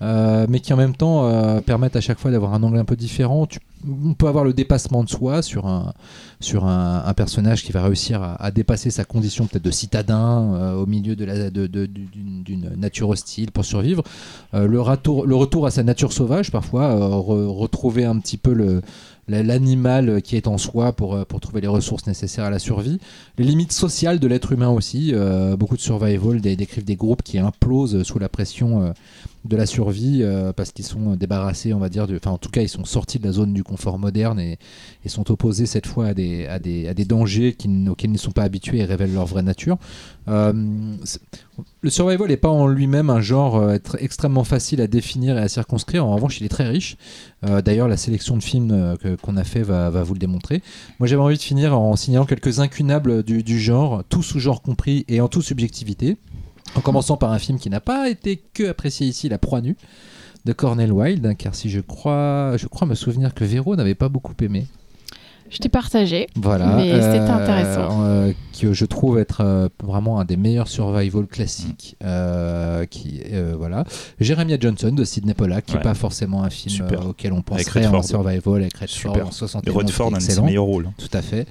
[0.02, 2.86] euh, mais qui en même temps euh, permettent à chaque fois d'avoir un angle un
[2.86, 3.48] peu différent.
[3.86, 5.94] On peut avoir le dépassement de soi sur un,
[6.40, 10.86] sur un, personnage qui va réussir à, dépasser sa condition peut-être de citadin euh, au
[10.86, 14.04] milieu de d'une, nature hostile pour survivre.
[14.54, 18.82] Le, ratour, le retour à sa nature sauvage parfois, re- retrouver un petit peu
[19.28, 23.00] l'animal qui est en soi pour, pour trouver les ressources nécessaires à la survie.
[23.38, 25.14] Les limites sociales de l'être humain aussi.
[25.58, 28.94] beaucoup de survival dé- décrivent des groupes qui implosent sous la pression
[29.46, 32.62] de la survie euh, parce qu'ils sont débarrassés, on va dire, enfin en tout cas
[32.62, 34.58] ils sont sortis de la zone du confort moderne et,
[35.08, 37.56] sont opposés cette fois à des, dangers
[37.90, 39.78] auxquels ils ne sont pas habitués et révèlent leur vraie nature.
[40.28, 40.54] Euh,
[41.82, 45.48] le survival n'est pas en lui-même un genre euh, extrêmement facile à définir et à
[45.48, 46.06] circonscrire.
[46.06, 46.98] En revanche, il est très riche.
[47.42, 50.62] D'ailleurs, la sélection de films qu'on a fait va, va vous le démontrer.
[51.00, 55.06] Moi, j'avais envie de finir en signalant quelques incunables du, du genre, tout sous-genre compris
[55.08, 56.18] et en toute subjectivité.
[56.76, 59.76] En commençant par un film qui n'a pas été que apprécié ici, La Proie Nue
[60.46, 63.96] de Cornel Wilde, hein, car si je crois, je crois me souvenir que Véro n'avait
[63.96, 64.68] pas beaucoup aimé.
[65.50, 66.28] Je t'ai partagé.
[66.36, 66.76] Voilà.
[66.76, 68.04] Mais c'était intéressant.
[68.04, 71.98] euh, que je trouve être euh, vraiment un des meilleurs survival classiques.
[72.04, 73.84] euh, qui, euh, voilà.
[74.20, 75.84] Jeremiah Johnson de Sidney Pollack, qui n'est Ouais.
[75.84, 77.02] pas forcément un film Super.
[77.02, 78.06] euh, auquel on penserait en Redford.
[78.06, 79.26] survival avec Redford Super.
[79.26, 79.76] en Et 71.
[79.76, 80.46] Rodford, un de ses excellent.
[80.46, 80.86] meilleurs rôles.
[80.86, 80.94] hein.
[81.00, 81.48] Tout à fait.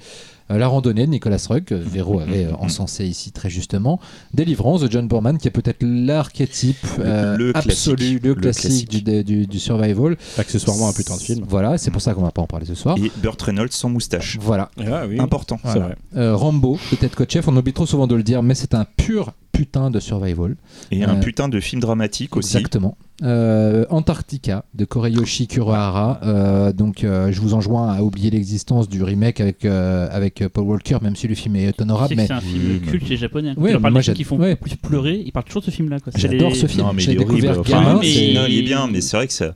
[0.51, 3.99] Euh, La randonnée de Nicolas Roeg, que Véro avait euh, encensé ici très justement.
[4.33, 8.23] Délivrance de John Borman, qui est peut-être l'archétype euh, le absolu, classique.
[8.23, 10.17] le Le classique, Du, du- du- du survival.
[10.37, 11.45] Accessoirement un putain de film.
[11.47, 12.97] Voilà, c'est pour ça qu'on va pas en parler ce soir.
[12.97, 14.37] Et Burt Reynolds sans moustache.
[14.41, 14.69] Voilà.
[14.79, 15.19] Ah oui.
[15.19, 15.59] Important.
[15.63, 15.85] C'est Voilà.
[15.87, 15.95] vrai.
[16.17, 18.85] Euh, Rambo de Ted Kotcheff, on oublie trop souvent de le dire, mais c'est un
[18.97, 20.55] pur putain de survival.
[20.91, 22.55] Et un Euh, putain de film dramatique aussi.
[22.55, 22.97] Exactement.
[23.23, 26.21] Euh, Antarctica de Koreyoshi Kurohara.
[26.23, 30.63] Euh, donc, euh, je vous enjoins à oublier l'existence du remake avec, euh, avec Paul
[30.63, 32.13] Walker, même si le film est honorable.
[32.15, 33.53] Mais c'est un film culte chez les japonais.
[33.57, 34.57] Ouais, parle moi, qui font ouais.
[34.81, 35.97] pleurer, ils parlent toujours de ce film-là.
[36.15, 36.85] j'adore ce film.
[36.87, 37.75] Non, mais J'ai il est découvert horrible.
[37.75, 39.53] Enfin, mais- Non, il est bien, mais c'est vrai que ça,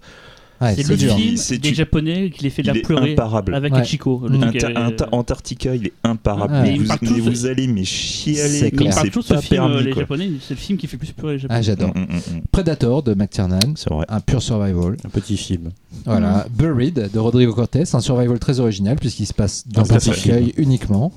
[0.63, 1.15] Ouais, C'est le dur.
[1.15, 3.53] film C'est- des tu- Japonais qui les fait de la pleurer imparable.
[3.53, 3.81] avec Ouais.
[3.81, 4.23] Ichiko.
[4.27, 4.41] Le Mm.
[4.41, 6.53] truc, euh, Antarctica, il est imparable.
[6.53, 6.61] Ouais.
[6.63, 8.49] Mais vous, mais vous allez mais chialer.
[8.49, 9.83] C'est Mais pas ce film, permis.
[9.83, 10.01] les quoi.
[10.03, 11.59] Japonais, c'est le film qui fait plus pleurer les Japonais.
[11.59, 11.89] Ah, j'adore.
[11.95, 12.41] Mm, mm, mm.
[12.51, 14.05] Predator de McTiernan, C'est vrai.
[14.09, 14.97] un pur survival.
[15.05, 15.71] Un petit film.
[16.05, 16.47] Voilà.
[16.57, 20.13] Buried de Rodrigo Cortés, un survival très original puisqu'il se passe dans Tout un fait.
[20.13, 21.11] cercueil uniquement.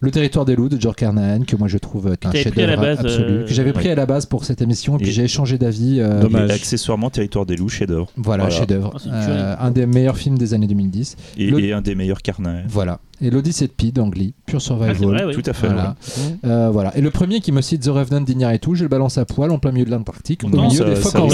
[0.00, 3.24] Le territoire des loups de George Carnahan, que moi je trouve être un chef-d'œuvre absolu,
[3.24, 3.90] euh, que j'avais pris ouais.
[3.90, 5.98] à la base pour cette émission et puis Et- j'ai changé d'avis.
[5.98, 6.50] euh, Dommage.
[6.50, 8.06] Et accessoirement, Territoire des loups, chef-d'œuvre.
[8.16, 8.56] Voilà, Voilà.
[8.58, 8.92] chef-d'œuvre.
[8.94, 11.16] Oh, une Euh, un des meilleurs films des années 2010.
[11.36, 12.62] Et, Le- et un des meilleurs carnets.
[12.68, 13.00] Voilà.
[13.20, 14.94] Et l'Odyssée de Pi d'Angly, pur Ah, survival.
[14.96, 15.34] vrai, oui.
[15.34, 15.66] Tout à fait.
[15.66, 15.96] Voilà.
[16.44, 16.96] Euh, voilà.
[16.96, 19.58] Et le premier qui me cite The Revenant d'Iñárritu, je le balance à poil en
[19.58, 21.28] plein milieu de l'Antarctique, au Non, milieu ça- des phoques en.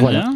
[0.00, 0.30] Voilà.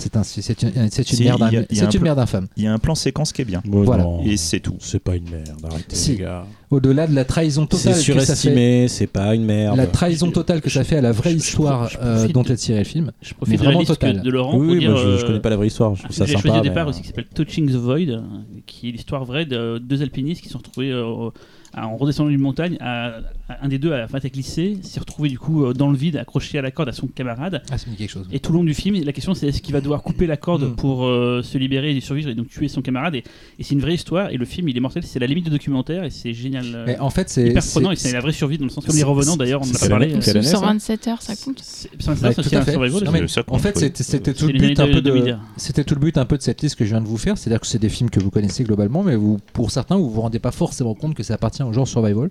[0.00, 2.48] C'est un- c'est une, c'est une Si, merde, a- c'est un une merde infâme.
[2.56, 3.60] Il y a un plan séquence qui est bien.
[3.66, 4.04] Bon, Voilà.
[4.04, 4.76] non, Et c'est tout.
[4.80, 6.12] C'est pas une merde, arrêtez Si.
[6.12, 6.46] les gars.
[6.70, 8.40] Au-delà de la trahison totale C'est que ça fait.
[8.40, 9.76] surestimé, c'est pas une merde.
[9.76, 12.44] La trahison totale que ça fait à la vraie Je- je- histoire je euh, dont
[12.44, 13.12] est tiré le film.
[13.20, 14.90] Je profite vraiment de Laurent Oui, pour oui, dire.
[14.92, 16.30] moi je, je euh, connais pas la vraie histoire, je un trouve film ça que
[16.30, 16.48] j'ai sympa.
[16.48, 18.20] choisi au départ mais, aussi qui s'appelle Touching the Void, euh,
[18.66, 21.30] qui est l'histoire vraie de deux alpinistes qui se sont retrouvés euh,
[21.76, 22.76] en redescendant d'une montagne.
[22.80, 23.18] à-
[23.62, 25.96] un des deux, à la fin, a glissé, s'est retrouvé du coup euh, dans le
[25.96, 27.62] vide, accroché à la corde à son camarade.
[27.70, 28.28] Ah, ça me dit quelque chose.
[28.32, 30.36] Et tout le long du film, la question c'est est-ce qu'il va devoir couper la
[30.36, 30.76] corde Mm.
[30.76, 33.14] pour euh, se libérer et survivre et donc tuer son camarade.
[33.14, 33.24] Et,
[33.58, 34.30] et c'est une vraie histoire.
[34.30, 35.02] Et le film, il est mortel.
[35.04, 36.64] C'est la limite du documentaire et c'est génial.
[36.74, 37.48] euh, Mais en fait, c'est.
[37.48, 39.60] hyper c'est- prenant et c'est la vraie survie dans le sens comme les revenants d'ailleurs,
[39.62, 40.06] on en a pas parlé.
[40.08, 42.56] quelle année Quelle année, Sur ça 27 heures, ça compte C'est c'est un Ouais, c'est
[42.56, 43.04] à un survival.
[43.04, 45.10] Non, mais en fait, c'était tout le but un peu de- de.
[45.10, 45.38] 2000.
[45.56, 47.38] C'était tout le but un peu de cette liste que je viens de vous faire,
[47.38, 50.20] c'est-à-dire que c'est des films que vous connaissez globalement, mais vous, pour certains, vous vous
[50.20, 52.28] rendez pas forcément compte que ça appartient au genre survival.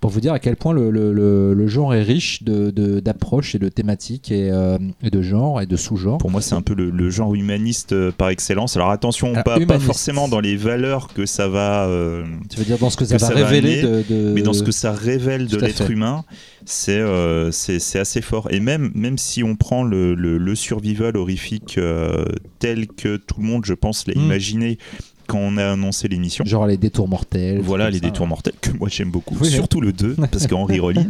[0.00, 3.00] Pour vous dire à quel point le, le- le- le genre est riche de de-
[3.00, 6.18] d'approches et de thématiques et, euh, et de genres et de sous-genres.
[6.18, 8.76] Pour moi, c'est un peu le, genre humaniste euh, par excellence.
[8.76, 9.86] Alors attention, Alors, pas, pas humaniste.
[9.86, 13.16] forcément dans les valeurs que ça va, euh, Tu veux dire dans ce que ça
[13.16, 15.56] que va ça va révéler de, amener, de- mais dans ce que ça révèle de
[15.56, 16.24] Tout l'être humain,
[16.64, 18.48] c'est euh, c'est assez fort.
[18.50, 21.78] Et même, même si on prend le, survival horrifique
[22.58, 24.24] tel que tout le monde, je pense, l'a Mm.
[24.24, 24.78] imaginé
[25.26, 26.44] quand on a annoncé l'émission.
[26.44, 27.60] genre les détours mortels.
[27.60, 28.04] Voilà, les ça.
[28.06, 29.50] détours mortels, que moi j'aime beaucoup, Oui.
[29.50, 31.08] surtout le 2, parce qu'Henry Rollins.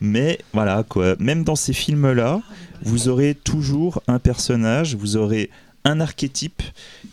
[0.00, 2.40] Mais voilà, quoi, même dans ces films-là,
[2.82, 5.50] vous aurez toujours un personnage, vous aurez
[5.84, 6.62] un archétype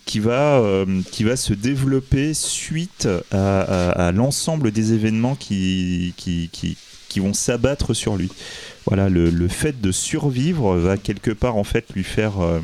[0.04, 6.14] qui va, euh, qui va se développer suite à, à- à l'ensemble des événements qui,
[6.16, 6.76] qui, qui,
[7.08, 8.30] qui vont s'abattre sur lui.
[8.86, 12.60] Voilà, le, le fait de survivre va quelque part en fait lui faire euh,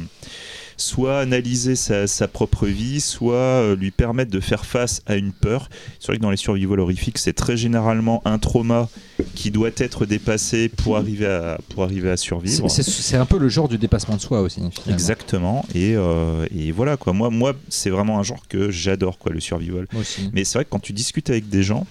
[0.82, 5.32] soit analyser sa, sa propre vie, soit euh, lui permettre de faire face à une
[5.32, 5.68] peur.
[6.00, 8.88] C'est vrai que dans les survival horrifiques, c'est très généralement un trauma
[9.34, 12.68] qui doit être dépassé pour arriver à, pour arriver à survivre.
[12.68, 14.56] C'est- un peu le genre du dépassement de soi aussi.
[14.56, 14.92] finalement.
[14.92, 15.64] Exactement.
[15.74, 17.12] Et, euh, et voilà quoi.
[17.12, 19.86] Moi, moi c'est vraiment un genre que j'adore quoi, le survival.
[20.32, 21.86] Mais c'est vrai que quand tu discutes avec des gens,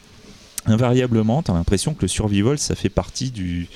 [0.65, 3.67] invariablement, tu as l'impression que le survival, ça fait partie du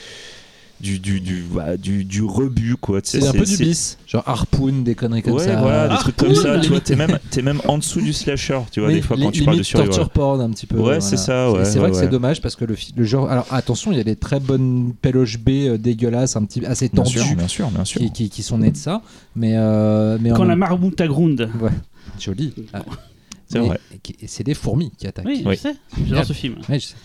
[0.82, 3.02] du du du, bah, du, du rebut quoi.
[3.02, 5.56] Tu sais, C'est un peu du bis, genre harpoon, des conneries comme ouais, ça.
[5.62, 6.60] voilà, des trucs comme ça.
[6.60, 9.16] Tu vois, t'es même, t'es même en dessous du slasher, tu vois, Oui, des fois
[9.18, 9.96] quand tu parles de survival.
[9.96, 10.78] torture porn un petit peu.
[10.78, 13.30] Ouais, c'est ça, ouais, C'est vrai ouais, que c'est dommage parce que le, le genre.
[13.32, 16.90] Alors attention, il y a des très bonnes péloches B euh, dégueulasses, un petit assez
[16.90, 18.02] Bien tendues, sûr, bien sûr, bien sûr.
[18.02, 19.02] qui, qui, qui sont nées de ça.
[19.36, 21.72] Mais, euh, mais en Quand la marmoute à Grund Ouais.
[22.20, 22.54] Joli.
[22.74, 22.80] Ah.
[23.62, 24.44] C'est vrai.
[24.44, 25.26] des fourmis qui attaquent.
[25.26, 25.56] Oui, Oui.
[25.56, 25.76] je sais.
[26.08, 26.56] J'adore ce film.
[26.70, 26.96] Ouais, je sais.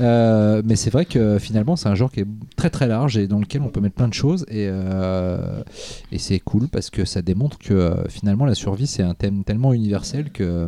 [0.00, 3.26] Euh, mais c'est vrai que finalement, c'est un genre qui est très très large et
[3.26, 4.44] dans lequel on peut mettre plein de choses.
[4.48, 5.62] Et, euh,
[6.12, 9.44] et c'est cool parce que ça démontre que euh, finalement, la survie, c'est un thème
[9.44, 10.66] tellement universel que.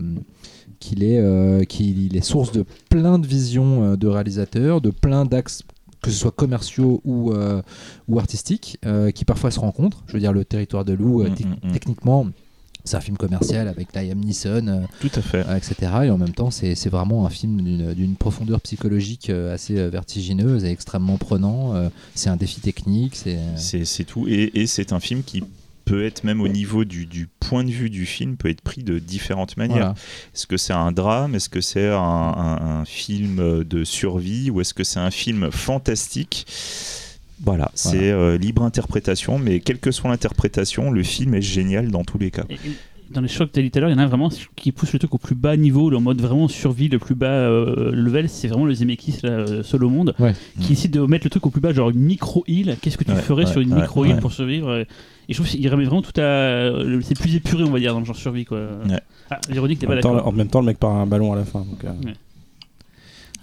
[0.81, 5.63] qu'il est, euh, qu'il est source de plein de visions de réalisateurs, de plein d'axes,
[6.03, 7.63] que ce soit commerciaux ou, euh,
[8.09, 10.03] ou artistiques, euh, qui parfois se rencontrent.
[10.09, 11.33] Je veux dire, Le Territoire de loup, euh, Mm,
[11.67, 11.73] mm, mm.
[11.73, 12.27] techniquement,
[12.85, 14.67] c'est un film commercial avec Liam Neeson.
[14.69, 15.41] euh, Tout à fait.
[15.57, 15.75] etc.
[16.05, 17.61] Et en même temps, c'est vraiment un film
[17.95, 21.75] d'une profondeur psychologique euh, assez euh, vertigineuse et extrêmement prenant.
[22.15, 23.17] C'est un défi technique.
[23.57, 24.27] C'est tout.
[24.29, 25.43] Et, et c'est un film qui
[25.85, 28.85] peut être, même au niveau du, du point de vue du film, peut être pris
[28.85, 29.77] de différentes manières.
[29.79, 29.95] voilà.
[30.35, 31.35] Est-ce que c'est un drame?
[31.35, 34.49] Est-ce que c'est un, un- un film de survie?
[34.51, 36.47] Ou est-ce que c'est un film fantastique?
[37.45, 42.05] Voilà, c'est euh, libre interprétation, mais quelle que soit l'interprétation, le film est génial dans
[42.05, 42.45] tous les cas.
[42.51, 42.57] Et-
[43.11, 44.31] dans les chocs que tu as dit tout à l'heure, il y en a vraiment
[44.57, 47.27] qui poussent le truc au plus bas niveau, le mode vraiment survie, le plus bas
[47.27, 48.27] euh, level.
[48.31, 50.33] C'est vraiment le Zemeckis, là, euh, seul au monde, Ouais.
[50.61, 50.69] qui Mm.
[50.69, 52.75] décide de mettre le truc au plus bas, genre une micro-île.
[52.81, 54.21] Qu'est-ce que tu Ouais, ferais ouais, sur une ouais, micro-île ouais.
[54.21, 54.87] pour survivre Et
[55.29, 56.71] je trouve qu'il remet vraiment tout à.
[57.03, 58.47] C'est plus épuré, on va dire, dans le genre survie.
[58.47, 58.61] Quoi.
[58.89, 58.99] Ouais.
[59.31, 61.37] Ah, Véronique, t'es En pas d'accord en même temps, le mec part un ballon à
[61.37, 61.61] la fin.
[61.61, 61.91] Donc, euh,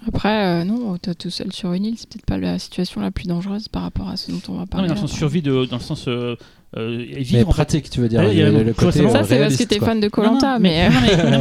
[0.06, 3.10] Après, euh, non, toi tout seul sur une île, c'est peut-être pas la situation la
[3.10, 4.82] plus dangereuse par rapport à ce dont on va Non, parler.
[4.88, 5.18] mais dans le sens après.
[5.18, 6.06] survie, de, dans le sens.
[6.08, 6.36] Euh,
[6.76, 7.54] euh, Mais vivre, en fait.
[7.56, 8.20] pratique, tu veux dire.
[8.20, 9.04] Ouais, il y a le, le côté ça.
[9.04, 10.88] euh, Ça, c'est parce que t'es fan de Colanta, non, mais.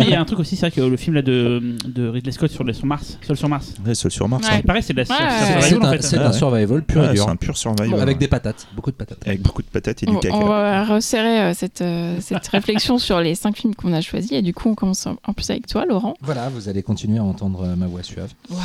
[0.01, 2.31] il y a un truc aussi, c'est vrai que le film là de, de Ridley
[2.31, 3.73] Scott sur, les, sur Mars, Seul sur Mars.
[3.85, 4.55] Ouais, Seul sur Mars, Ouais.
[4.55, 4.61] hein.
[4.65, 6.01] Pareil, c'est de la Ouais, c'est un ouais, C'est survival, en un, fait.
[6.03, 6.33] c'est un ouais.
[6.33, 7.23] survival pur Ouais, et dur.
[7.25, 7.89] c'est un pur survival.
[7.91, 9.19] Bon, avec des patates, beaucoup de patates.
[9.27, 10.35] Avec beaucoup de patates et du On, caca.
[10.35, 14.31] on va resserrer euh, cette, euh, cette réflexion sur les cinq films qu'on a choisis
[14.31, 16.15] et du coup on commence en en plus avec toi Laurent.
[16.21, 18.29] Voilà, vous allez continuer à entendre euh, ma voix suave.
[18.49, 18.59] Waouh.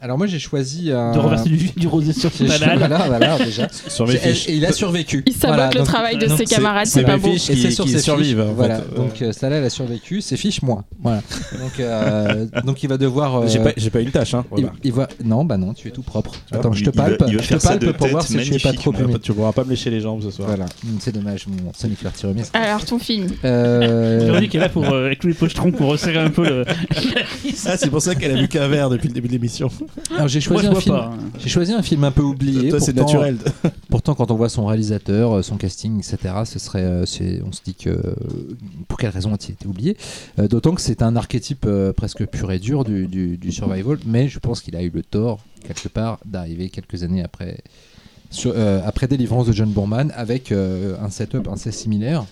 [0.00, 0.86] Alors moi j'ai choisi.
[0.86, 3.68] De reverser du, rosé sur voilà, déjà.
[4.62, 5.22] Il a survécu.
[5.26, 7.36] Il sabote Voilà, le donc- travail de ses c'est- camarades, c'est pas beau.
[7.36, 8.78] c'est sur qui ses survivent, Voilà.
[8.96, 10.20] Donc euh, celle-là, elle a survécu.
[10.20, 10.84] Ses fiches, moins.
[11.02, 11.22] Voilà.
[11.60, 13.36] Donc, euh, donc il va devoir.
[13.42, 14.44] euh, J'ai pas, j'ai pas une tâche, hein.
[14.56, 15.08] il, il va.
[15.24, 16.32] Non, bah non, tu es tout propre.
[16.52, 17.22] Ah, Attends, je te palpe.
[17.28, 19.20] je te palpe pour voir si tu es pas trop humide.
[19.20, 20.48] Tu pourras pas me lécher les jambes ce soir.
[20.48, 20.64] Voilà.
[20.84, 22.50] Hum, C'est dommage, mon Sonic Larty remise.
[22.54, 23.28] Alors ton film.
[23.44, 26.64] Euh, Véronique est là pour, euh, avec tous les pochetrons pour resserrer un peu le.
[27.66, 29.68] Ah, c'est pour ça qu'elle a vu qu'un verre depuis le début de l'émission.
[30.14, 30.96] alors j'ai Moi, choisi un film.
[30.96, 31.10] pas.
[31.14, 31.18] hein.
[31.38, 32.68] J'ai choisi un film un peu oublié.
[32.70, 33.36] Toi, c'est pourtant- naturel.
[33.88, 37.04] Pourtant, quand on voit son réalisateur, euh, son casting, etc., ce serait, euh,
[37.44, 38.14] on se dit que euh,
[38.86, 39.96] pour quelle raison a-t-il été oublié
[40.38, 44.76] D'autant que c'est un archétype presque pur et dur du, survival, mais je pense qu'il
[44.76, 47.58] a eu le tort quelque part d'arriver quelques années après,
[48.84, 52.24] après Délivrance de John Boorman avec un setup assez similaire.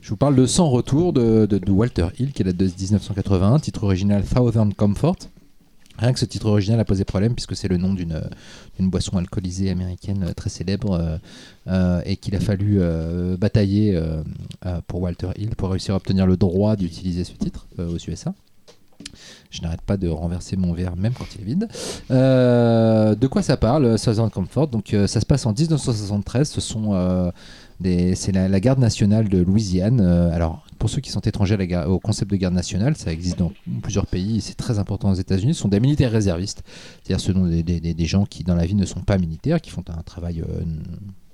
[0.00, 4.24] Je vous parle de Sans retour de, Walter Hill, qui date de 1981, titre original
[4.24, 5.16] Southern Comfort.
[5.98, 8.20] Rien que ce titre original a posé problème puisque c'est le nom d'une
[8.78, 11.18] d'une boisson alcoolisée américaine euh, très célèbre euh,
[11.68, 12.80] euh, et qu'il a fallu
[13.38, 14.00] batailler
[14.86, 18.34] pour Walter Hill pour réussir à obtenir le droit d'utiliser ce titre aux USA.
[19.50, 21.68] Je n'arrête pas de renverser mon verre même quand il est vide.
[22.10, 24.68] De quoi ça parle Southern Comfort?
[24.68, 26.48] Donc ça se passe en 1973.
[26.48, 27.30] Ce sont euh,
[28.14, 30.00] c'est la, la garde nationale de Louisiane.
[30.00, 31.56] Alors pour ceux qui sont étrangers
[31.86, 33.52] au concept de garde nationale, ça existe dans
[33.82, 34.40] plusieurs pays.
[34.40, 35.54] C'est très important aux États-Unis.
[35.54, 36.64] Ce sont des militaires réservistes,
[37.04, 39.84] c'est-à-dire ce sont des, gens qui dans la vie ne sont pas militaires, qui font
[39.96, 40.64] un travail euh,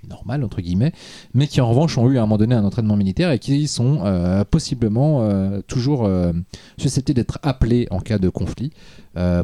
[0.06, 0.92] normal entre guillemets,
[1.32, 3.66] mais qui en revanche ont eu à un moment donné un entraînement militaire et qui
[3.68, 6.06] sont euh, possiblement euh, toujours
[6.76, 8.70] susceptibles d'être appelés en cas de conflit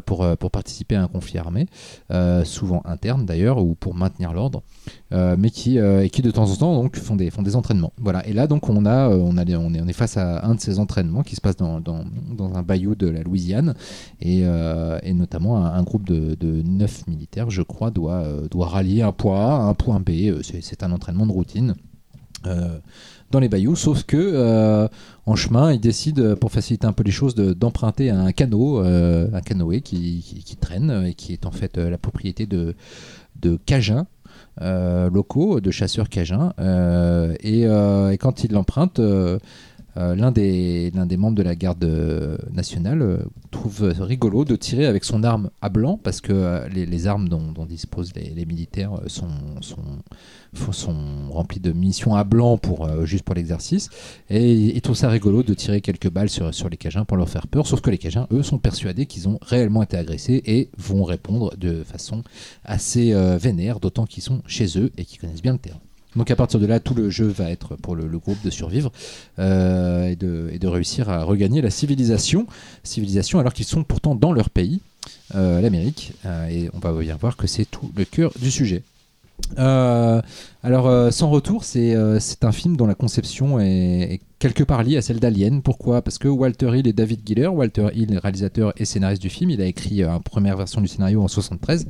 [0.05, 1.65] pour, participer à un conflit armé,
[2.43, 4.61] souvent interne d'ailleurs, ou pour maintenir l'ordre,
[5.11, 7.55] euh, mais qui, euh, et qui de temps en temps donc, font, des, font des
[7.55, 7.93] entraînements.
[7.97, 8.25] Voilà.
[8.27, 10.55] Et là donc on, a, euh, on, a, on, est, on est face à un
[10.55, 12.03] de ces entraînements qui se passe dans, dans,
[12.55, 13.75] un bayou de la Louisiane,
[14.19, 14.41] et,
[15.03, 19.39] et notamment un, groupe de, de 9 militaires, je crois, doit, doit rallier un point
[19.39, 20.41] A un point B.
[20.41, 21.75] C'est un entraînement de routine.
[22.43, 24.87] dans les bayous, sauf que
[25.25, 29.41] en chemin, ils décident, pour faciliter un peu les choses, de- d'emprunter un canot, un
[29.41, 32.75] canoë qui, qui- traîne et qui est en fait la propriété de,
[33.41, 34.14] de Cajuns euh,
[34.61, 36.53] locaux, de chasseurs Cajuns.
[36.59, 39.39] euh, et, euh, et quand ils l'empruntent, euh, euh,
[39.95, 43.17] l'un des, l'un des membres de la garde euh, nationale euh,
[43.51, 47.65] trouve rigolo de tirer avec son arme à blanc parce que euh, les, armes dont,
[47.65, 49.27] disposent les, militaires euh, sont,
[51.31, 53.89] remplies de munitions à blanc pour, euh, juste pour l'exercice
[54.29, 57.47] et il trouve ça rigolo de tirer quelques balles sur, les Cajuns pour leur faire
[57.47, 61.03] peur sauf que les Cajuns eux sont persuadés qu'ils ont réellement été agressés et vont
[61.03, 62.23] répondre de façon
[62.63, 65.79] assez euh, vénère d'autant qu'ils sont chez eux et qu'ils connaissent bien le terrain.
[66.15, 68.91] Donc à partir de là, tout le jeu va être pour le, groupe de survivre
[69.39, 72.47] euh, et, de, et de réussir à regagner la civilisation,
[72.83, 74.81] civilisation alors qu'ils sont pourtant dans leur pays,
[75.35, 78.83] euh, l'Amérique, euh, et on va bien voir que c'est tout le cœur du sujet.
[79.57, 80.21] Euh,
[80.65, 84.81] alors, euh, Sans Retour, c'est euh, c'est un film dont la conception est, quelque part
[84.81, 85.61] liée à celle d'Alien.
[85.61, 86.01] Pourquoi?
[86.01, 89.61] Parce que Walter Hill et David Giller, Walter Hill, réalisateur et scénariste du film, il
[89.61, 91.85] a écrit euh, une première version du scénario en 73,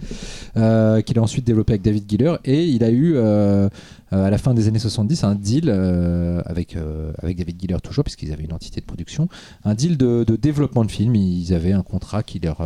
[0.58, 3.18] euh, qu'il a ensuite développé avec David Giller, et il a eu
[4.12, 6.78] à la fin des années 70 un deal avec,
[7.22, 9.28] avec David Giller toujours, puisqu'ils avaient une entité de production,
[9.64, 11.16] un deal de, de développement de film.
[11.16, 12.66] Ils avaient un contrat qui leur,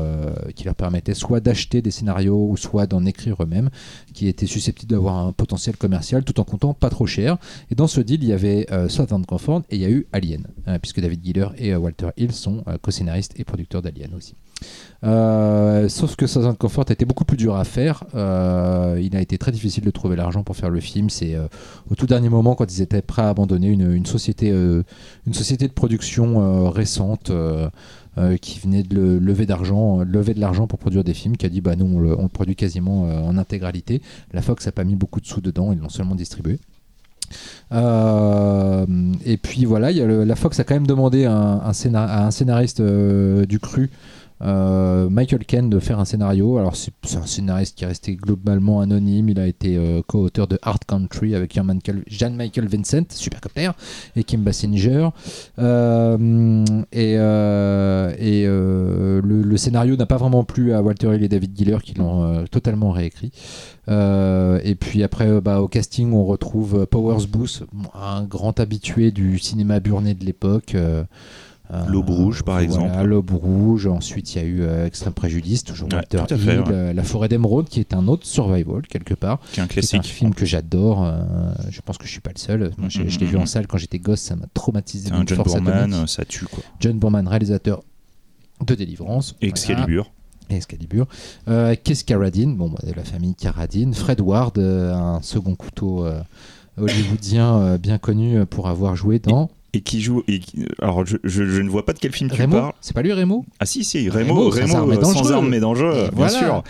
[0.55, 3.69] qui leur permettait soit d'acheter des scénarios ou soit d'en écrire eux-mêmes,
[4.13, 7.37] qui étaient susceptibles d'avoir un potentiel commercial tout en comptant pas trop cher.
[7.71, 10.07] Et dans ce deal, il y avait euh, Southern Comfort et il y a eu
[10.11, 14.13] Alien, euh, puisque David Giller et euh, Walter Hill sont euh, co-scénaristes et producteurs d'Alien
[14.15, 14.35] aussi.
[15.05, 18.03] Euh, sauf que Southern Comfort a été beaucoup plus dur à faire.
[18.13, 21.09] Il a été très difficile de trouver l'argent pour faire le film.
[21.09, 21.37] C'est
[21.89, 25.71] au tout dernier moment, quand ils étaient prêts à abandonner une, société, une société de
[25.71, 27.31] production récente.
[28.19, 31.61] Euh, qui venait de euh, lever de l'argent pour produire des films, qui a dit
[31.61, 34.01] bah nous on le, produit quasiment euh, en intégralité.
[34.33, 36.59] La Fox a pas mis beaucoup de sous dedans, ils l'ont seulement distribué.
[37.71, 42.81] Et puis voilà, il y a la Fox a quand même demandé à un scénariste
[42.81, 43.89] du cru,
[44.41, 46.57] euh, Michael Ken, de faire un scénario.
[46.57, 49.29] Alors c'est un scénariste qui est resté globalement anonyme.
[49.29, 51.57] Il a été euh, co-auteur de Hard Country avec
[52.07, 53.71] Jean-Michael Vincent, supercopter,
[54.15, 55.09] et Kim Basinger.
[55.59, 61.95] Euh, et le, scénario n'a pas vraiment plu à Walter Hill et David Giller qui
[61.95, 63.31] l'ont totalement réécrit.
[63.89, 67.63] Et puis après, bah, au casting, on retrouve Powers Booth,
[67.93, 70.75] un grand habitué du cinéma burné de l'époque.
[71.71, 73.03] Euh, L'Aube Rouge, par voilà, exemple.
[73.03, 73.87] L'Aube Rouge.
[73.87, 76.63] Ensuite, il y a eu euh, Extrême Préjudice, toujours Ouais, Walter fait, ouais.
[76.71, 79.39] euh, La Forêt d'Émeraude, qui est un autre survival quelque part.
[79.51, 81.11] qui est un C'est un film que j'adore.
[81.69, 82.71] je pense que je suis pas le seul.
[82.77, 85.11] Moi, je, l'ai vu en salle quand j'étais gosse, ça m'a traumatisé.
[85.11, 86.63] Un John Boorman, ça tue quoi.
[86.79, 87.83] John Boorman, réalisateur
[88.65, 89.35] de Délivrance.
[89.41, 89.51] Et Voilà.
[89.51, 90.11] Excalibur.
[90.49, 91.07] Excalibur.
[91.47, 93.93] Euh, Keith Carradine, bon, bah, de la famille Carradine.
[93.93, 96.21] Fred Ward, euh, un second couteau euh,
[96.77, 100.23] hollywoodien bien connu pour avoir joué dans Et qui joue.
[100.27, 102.73] Et qui- Alors, je, je- je ne vois pas de quel film tu parles.
[102.81, 105.23] C'est pas lui Rémo Ah, si, si, Rémo, Rémo, sans armes et euh, dangereux.
[105.25, 106.29] sans armes mais dangereux, Et bien voilà.
[106.39, 106.63] sûr.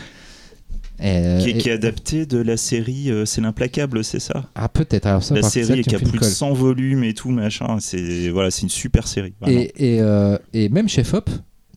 [1.02, 4.50] Euh, Qui est, et- qui est adapté de la série euh, C'est l'implacable, c'est ça?
[4.54, 5.06] Ah peut-être.
[5.06, 6.28] Alors ça, La série qui a plus de colle.
[6.30, 7.78] 100 volumes et tout, machin.
[7.80, 9.34] C'est voilà, c'est une super série.
[9.48, 11.30] Et, et, euh, et même Chef Hop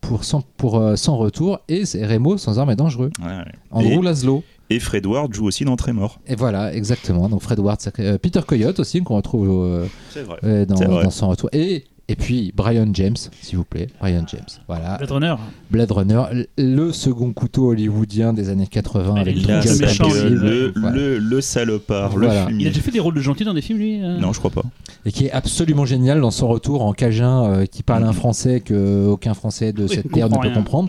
[0.03, 3.11] pour sans, pour, euh, sans retour et c'est Rémo sans armes et dangereux.
[3.23, 3.53] Ouais, ouais.
[3.71, 4.45] Andrew Et- Laszlo.
[4.69, 6.19] Et Fred Ward joue aussi dans Trémor.
[6.27, 7.29] Et voilà, exactement.
[7.29, 9.87] Donc Fred Ward, sacré- euh, Peter Coyote aussi qu'on retrouve euh,
[10.25, 10.65] vrai.
[10.67, 11.49] dans, dans son retour.
[11.53, 14.45] Et et puis Brian James, s'il vous plaît, Brian James.
[14.69, 15.35] Voilà, Blade Runner.
[15.71, 16.23] Blade Runner,
[16.59, 20.41] le second couteau hollywoodien des années 80 Mais avec le méchant, sale Impossible.
[20.41, 20.97] gueule, le, Voilà.
[20.97, 22.27] le, le salopard, Voilà.
[22.29, 22.65] le Il a fumier.
[22.67, 24.63] déjà fait des rôles de gentil dans des films, lui euh Non, je crois pas.
[25.05, 28.13] et qui est absolument génial dans son retour en cajun euh, qui parle un Mhm.
[28.13, 30.55] français que aucun français de Oui, cette terre ne comprend peut rien.
[30.57, 30.89] comprendre.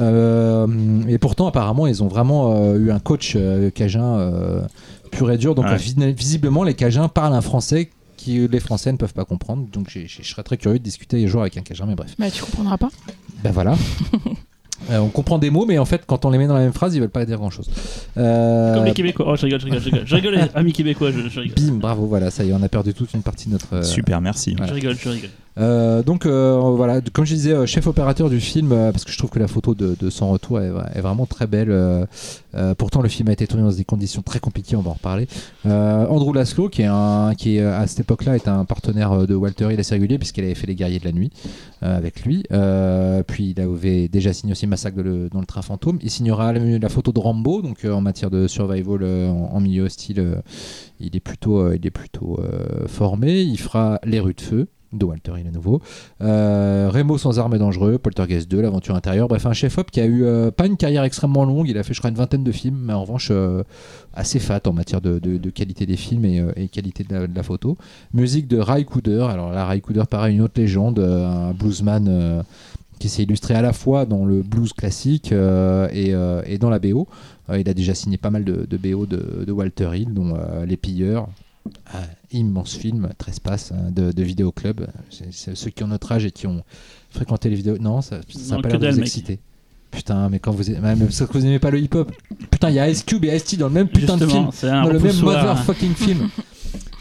[0.00, 0.66] Euh,
[1.08, 4.60] et pourtant, apparemment, ils ont vraiment euh, eu un coach euh, cajun euh,
[5.10, 5.54] pur et dur.
[5.54, 5.76] Donc, Ouais.
[6.12, 7.90] visiblement, les cajuns parlent un français
[8.24, 9.66] que les Français ne peuvent pas comprendre.
[9.72, 12.14] Donc, je serais très curieux de discuter un jour avec un cajun, mais bref.
[12.18, 12.90] Bah, tu comprendras pas.
[13.42, 13.76] Ben voilà.
[14.90, 16.72] Euh, on comprend des mots, mais en fait, quand on les met dans la même
[16.74, 17.70] phrase, ils veulent pas dire grand chose.
[18.14, 19.24] Comme les Québécois.
[19.28, 20.02] Oh, je rigole, je rigole, je rigole.
[20.06, 21.56] Je rigole, les amis québécois, je, je rigole.
[21.64, 23.76] Bim, bravo, voilà, ça y est, on a perdu toute une partie de notre.
[23.76, 24.54] euh, Super, merci.
[24.54, 24.72] voilà.
[24.72, 25.30] Je rigole, je rigole.
[25.56, 29.18] Euh, donc euh, voilà, comme je disais, euh, chef opérateur du film, parce que je
[29.18, 31.72] trouve que la photo de, de son retour est, vra- est vraiment très belle.
[32.78, 35.28] pourtant, le film a été tourné dans des conditions très compliquées, on va en reparler.
[35.64, 40.18] Andrew Laszlo, qui est, à cette époque-là est un partenaire de Walter Hill assez régulier,
[40.18, 41.30] puisqu'il avait fait Les Guerriers de la Nuit
[41.80, 42.44] avec lui.
[43.26, 45.98] Puis il avait déjà signé aussi Massacre dans le train fantôme.
[46.02, 50.42] Il signera la, photo de Rambo, donc en matière de survival en, milieu hostile,
[51.00, 52.40] il est plutôt, il est plutôt
[52.86, 53.42] formé.
[53.42, 54.68] Il fera Les Rues de Feu
[54.98, 55.80] de Walter Hill à nouveau.
[56.20, 59.28] Euh, Remo sans armes et dangereux, Poltergeist 2, L'aventure intérieure.
[59.28, 61.68] Bref, un chef-op qui a eu euh, pas une carrière extrêmement longue.
[61.68, 63.62] Il a fait, je crois, une vingtaine de films, mais en revanche, euh,
[64.12, 65.18] assez fat en matière de,
[65.50, 67.76] qualité des films et, euh, qualité de la, photo.
[68.12, 69.26] Musique de Ray Cooder.
[69.30, 72.44] Alors là, Ray Cooder, pareil, une autre légende, un bluesman.
[73.00, 77.06] qui s'est illustré à la fois dans le blues classique et, dans la BO.
[77.54, 80.34] Il a déjà signé pas mal de, BO de, Walter Hill, dont
[80.66, 81.28] Les Pilleurs,
[81.94, 82.02] un
[82.32, 84.82] immense film, Trespass, hein, de, de Vidéoclub.
[85.10, 86.62] C'est- c'est ceux qui ont notre âge et qui ont
[87.10, 87.78] fréquenté les vidéos.
[87.78, 88.22] Non, ça n'a
[88.56, 89.06] Non, pas que l'air de dalle, vous mec.
[89.06, 89.38] exciter.
[89.90, 92.10] Putain, mais quand vous, aimez- même parce que vous aimez pas le hip-hop.
[92.50, 94.50] Putain, il y a Ice Cube et Ice-T dans le même putain de film Justement,
[94.50, 95.46] c'est un dans le même repoussoir.
[95.56, 96.28] motherfucking film.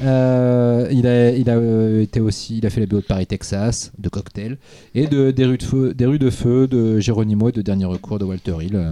[0.01, 3.25] Euh, il a, il a euh, été aussi, il a fait la BO de Paris,
[3.25, 4.57] Texas, de Cocktail
[4.95, 7.85] et de des rues de feu, des rues de feu de Geronimo et de Dernier
[7.85, 8.75] recours de Walter Hill.
[8.75, 8.91] Euh,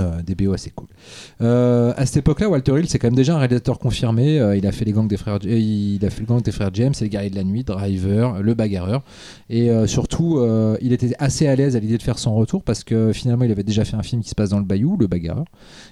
[0.00, 0.86] Euh, des BO assez cool.
[1.42, 4.38] Euh, à cette époque-là, Walter Hill, c'est quand même déjà un réalisateur confirmé.
[4.40, 6.52] Euh, il a fait les gangs des frères, euh, il a fait le gang des
[6.52, 9.02] frères James, les guerriers de la nuit, Driver, le bagarreur.
[9.50, 10.40] Et surtout,
[10.80, 13.52] il était assez à l'aise à l'idée de faire son retour parce que finalement, il
[13.52, 15.44] avait déjà fait un film qui se passe dans le Bayou, le bagarreur.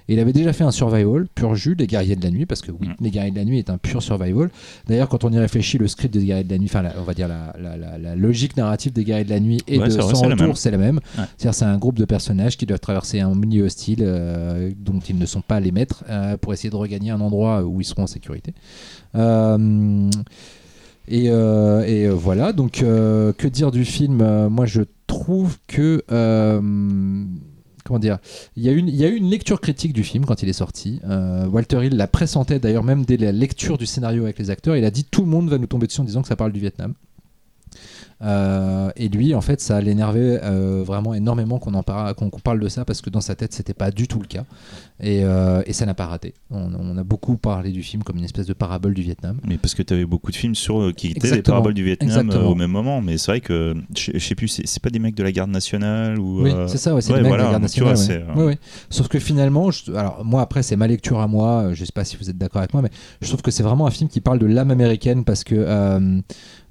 [0.09, 2.63] Et il avait déjà fait un survival, pur jus, les guerriers de la nuit, parce
[2.63, 2.95] que oui, Mm.
[3.01, 4.51] les guerriers de la nuit est un pur survival.
[4.87, 7.13] D'ailleurs, quand on y réfléchit, le script des guerriers de la nuit, enfin, on va
[7.15, 9.93] dire la, la- la- la logique narrative des guerriers de la nuit et Ouais, de
[9.93, 10.41] vrai, son c'est la même.
[10.41, 10.97] retour, c'est la même.
[10.97, 11.25] Ouais.
[11.37, 15.19] C'est-à-dire, c'est un groupe de personnages qui doivent traverser un milieu hostile euh, dont ils
[15.19, 18.05] ne sont pas les maîtres euh, pour essayer de regagner un endroit où ils seront
[18.05, 18.55] en sécurité.
[19.15, 20.11] Euh,
[21.09, 24.49] et, voilà, donc que dire du film?
[24.49, 26.03] Moi je trouve que.
[27.85, 28.19] comment dire?
[28.57, 31.01] Il y, a eu une lecture critique du film quand il est sorti.
[31.51, 34.77] Walter Hill l'a pressentait d'ailleurs même dès la lecture du scénario avec les acteurs.
[34.77, 36.53] Il a dit tout le monde va nous tomber dessus en disant que ça parle
[36.53, 36.95] du Vietnam.
[38.21, 42.59] Euh, et lui, en fait, ça l'énervait euh, vraiment énormément qu'on en parle, qu'on parle
[42.59, 44.45] de ça parce que dans sa tête, c'était pas du tout le cas.
[45.01, 46.35] Et, euh, et ça n'a pas raté.
[46.51, 49.39] On, on a beaucoup parlé du film comme une espèce de parabole du Vietnam.
[49.47, 51.85] Mais parce que tu avais beaucoup de films sur euh, qui étaient des paraboles du
[51.85, 55.15] Vietnam au même moment, mais c'est vrai que je sais plus, c'est pas des mecs
[55.15, 56.43] de la garde nationale ou.
[56.43, 58.37] Oui, c'est ça, ouais, c'est ouais, le mec voilà, de la garde tu vois, nationale.
[58.37, 58.59] ouais.
[58.91, 62.05] Sauf que finalement, je- alors moi après c'est ma lecture à moi, je sais pas
[62.05, 62.91] si vous êtes d'accord avec moi, mais
[63.21, 65.55] je trouve que c'est vraiment un film qui parle de l'âme américaine parce que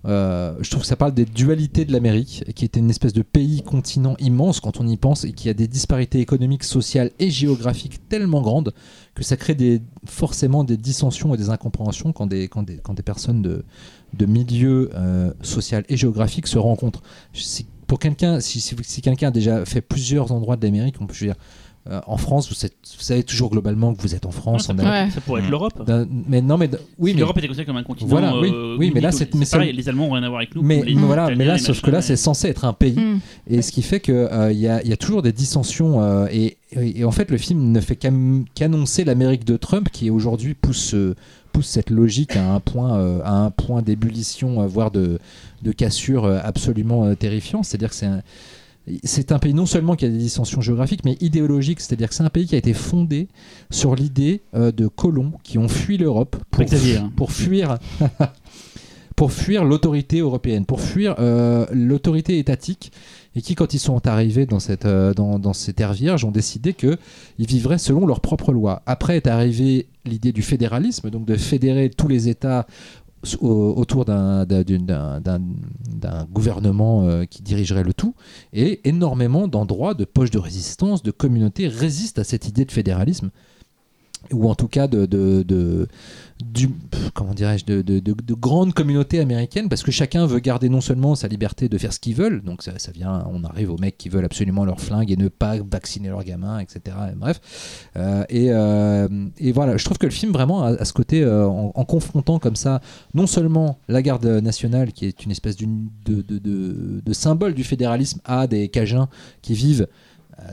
[0.06, 3.24] euh, je trouve que ça parle des dualités de l'Amérique, qui était une espèce de
[3.24, 8.08] pays-continent immense quand on y pense et qui a des disparités économiques, sociales et géographiques
[8.08, 8.74] tellement grandes
[9.16, 12.94] que ça crée des, forcément des dissensions et des incompréhensions quand des, quand des, quand
[12.94, 13.66] des personnes de,
[14.14, 17.02] de milieu euh, social et géographique se rencontrent.
[17.34, 17.66] Si-
[18.00, 21.36] quelqu'un, si, si, quelqu'un a déjà fait plusieurs endroits de l'Amérique, on peut dire,
[21.90, 24.66] euh, en France, vous, êtes- vous savez toujours globalement que vous êtes en France.
[24.68, 25.10] ça, en pourrait, Ouais.
[25.12, 25.52] ça pourrait être Mm.
[25.52, 25.92] l'Europe.
[26.28, 26.70] mais non, mais
[27.00, 28.10] oui, Si mais l'Europe était considérée comme un continent.
[28.10, 30.40] Voilà, oui, euh, oui, mais là, c'est- mais pareil, les Allemands n'ont rien à voir
[30.40, 30.62] avec nous.
[30.62, 32.98] mais voilà, mais là, sauf que là, c'est censé être un pays.
[33.00, 33.20] Mm.
[33.48, 36.02] Et ce qui fait qu'il il y, a, y a toujours des dissensions.
[36.02, 40.54] euh, et, et en fait, le film ne fait qu'annoncer l'Amérique de Trump qui aujourd'hui
[40.54, 41.16] pousse, euh,
[41.54, 45.20] pousse cette logique à un point, euh, à un point d'ébullition, euh, voire de,
[45.64, 47.64] de cassure euh, absolument euh, terrifiant.
[47.64, 48.22] C'est-à-dire que c'est un.
[49.04, 51.82] C'est un pays non seulement qui a des dissensions géographiques, mais idéologiques.
[51.82, 53.28] C'est-à-dire que c'est un pays qui a été fondé
[53.70, 57.12] sur l'idée euh, de colons qui ont fui l'Europe pour, hein.
[57.16, 57.78] pour fuir
[59.18, 62.92] pour fuir l'autorité européenne, pour fuir euh, l'autorité étatique,
[63.36, 66.32] et qui, quand ils sont arrivés dans cette, euh, dans, dans ces terres vierges, ont
[66.32, 66.98] décidé qu'ils
[67.40, 68.84] vivraient selon leurs propres lois.
[68.86, 72.68] Après est arrivée l'idée du fédéralisme, donc de fédérer tous les États
[73.42, 74.46] au- autour d'un
[76.32, 78.16] gouvernement euh, qui dirigerait le tout,
[78.54, 83.30] et énormément d'endroits, de poches de résistance, de communautés résistent à cette idée de fédéralisme
[84.34, 85.88] ou en tout cas de, de, de-
[87.14, 90.82] comment dirais-je, de, de, de- de grandes communautés américaines, parce que chacun veut garder non
[90.82, 93.78] seulement sa liberté de faire ce qu'ils veulent, donc ça, ça vient, on arrive aux
[93.78, 96.96] mecs qui veulent absolument leur flingue et ne pas vacciner leurs gamins, etc.
[97.12, 97.40] Et bref,
[97.96, 99.08] Euh, et, euh,
[99.40, 102.56] et voilà, je trouve que le film vraiment a ce côté euh, en, confrontant comme
[102.56, 102.82] ça,
[103.14, 108.46] non seulement la garde nationale, qui est une espèce d'une- de, symbole du fédéralisme, à
[108.48, 109.08] des Cajuns
[109.42, 109.88] qui vivent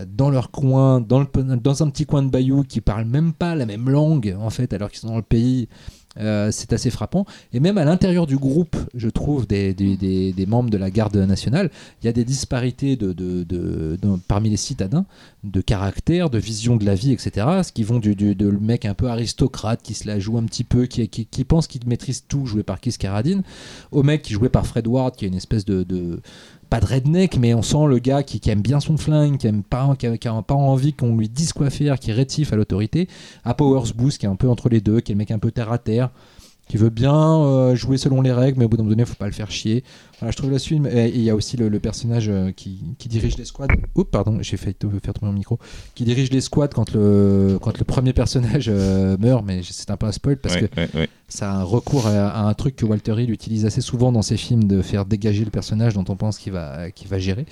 [0.06, 3.90] dans leur coin, dans, un petit coin de bayou qui parlent même pas la même
[3.90, 5.68] langue en fait, alors qu'ils sont dans le pays.
[6.18, 7.26] Euh, c'est assez frappant.
[7.52, 11.70] Et même à l'intérieur du groupe, je trouve, des, membres de la garde nationale,
[12.02, 12.98] il y a des disparités
[14.28, 15.06] parmi les citadins,
[15.42, 17.46] de caractère, de vision de la vie, etc.
[17.62, 20.86] Ce qui vont du, mec un peu aristocrate qui se la joue un petit peu,
[20.86, 23.42] qui, pense qu'il maîtrise tout, joué par Kiss Carradine,
[23.90, 26.20] au mec qui joué par Fred Ward, qui est une espèce de-
[26.74, 29.62] pas de redneck, mais on sent le gars qui, aime bien son flingue, qui aime
[29.62, 33.06] pas, qui pas envie qu'on lui dise quoi faire, qui est rétif à l'autorité.
[33.44, 35.38] À Powers Booth, qui est un peu entre les deux, qui est le mec un
[35.38, 36.10] peu terre à terre,
[36.68, 39.14] qui veut bien euh, jouer selon les règles, mais au bout d'un moment donné, faut
[39.14, 39.84] pas le faire chier.
[40.20, 40.86] Voilà, je trouve le film.
[40.86, 43.66] Et il y a aussi le, le personnage euh, qui, qui dirige les squads.
[43.96, 45.58] Oups, pardon, j'ai failli te faire tomber mon micro.
[45.94, 49.96] Qui dirige les squads quand le, quand le premier personnage euh, meurt, mais c'est un
[49.96, 51.08] peu un spoil parce ouais, que ouais, ouais.
[51.28, 54.22] ça a un recours à, à un truc que Walter Hill utilise assez souvent dans
[54.22, 57.44] ses films de faire dégager le personnage dont on pense qu'il va, qu'il va gérer.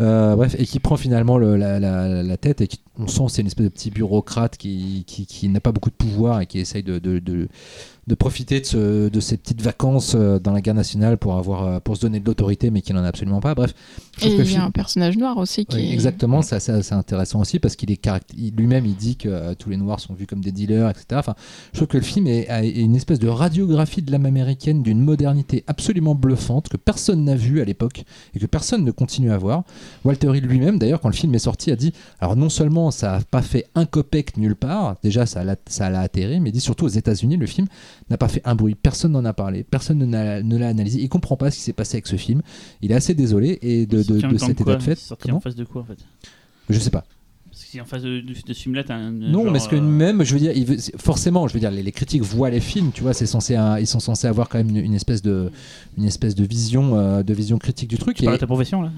[0.00, 3.24] Euh, bref, et qui prend finalement le- la, la- la tête et qui, on sent
[3.28, 6.46] c'est une espèce de petit bureaucrate qui, qui, qui n'a pas beaucoup de pouvoir et
[6.46, 7.48] qui essaye de, de, de-
[8.10, 11.62] de profiter de, ce- de ces petites vacances euh, dans la guerre nationale pour, avoir,
[11.64, 13.54] euh, pour se donner de l'autorité mais qui n'en a absolument pas.
[13.54, 13.72] Bref,
[14.22, 17.60] Et il y a film- un personnage noir aussi qui oui, exactement, c'est intéressant aussi
[17.60, 20.40] parce qu'il est caract- lui-même il dit que euh, tous les noirs sont vus comme
[20.40, 21.04] des dealers, etc.
[21.14, 21.34] Enfin,
[21.72, 22.48] je trouve que le film est,
[22.80, 27.60] une espèce de radiographie de l'âme américaine d'une modernité absolument bluffante que personne n'a vu
[27.60, 28.02] à l'époque
[28.34, 29.62] et que personne ne continue à voir.
[30.04, 33.18] Walter Hill lui-même, d'ailleurs, quand le film est sorti, a dit alors non seulement ça
[33.18, 36.52] n'a pas fait un copec nulle part, déjà ça l'a, ça l'a atterri, mais il
[36.52, 37.68] dit surtout aux États-Unis, le film
[38.08, 41.36] n'a pas fait un bruit, personne n'en a parlé, personne ne l'a, analysé, il comprend
[41.36, 42.42] pas ce qui s'est passé avec ce film.
[42.82, 44.96] Il est assez désolé et de, de- de cet état de fait.
[44.98, 45.98] Sorti en face de quoi en fait?
[46.68, 47.04] Je sais pas.
[47.50, 49.10] Parce que si en face de, de, de ce film-là, t'as un.
[49.10, 51.54] Non, genre, mais ce que euh, même, je veux dire, il veut- c'est- forcément, je
[51.54, 53.98] veux dire, les, les critiques voient les films, tu vois, c'est censé, un- ils sont
[54.00, 55.50] censés avoir quand même une, une espèce de,
[55.98, 58.16] une espèce de vision, euh, de vision critique du truc.
[58.16, 58.92] Tu parles Et, de ta profession, là?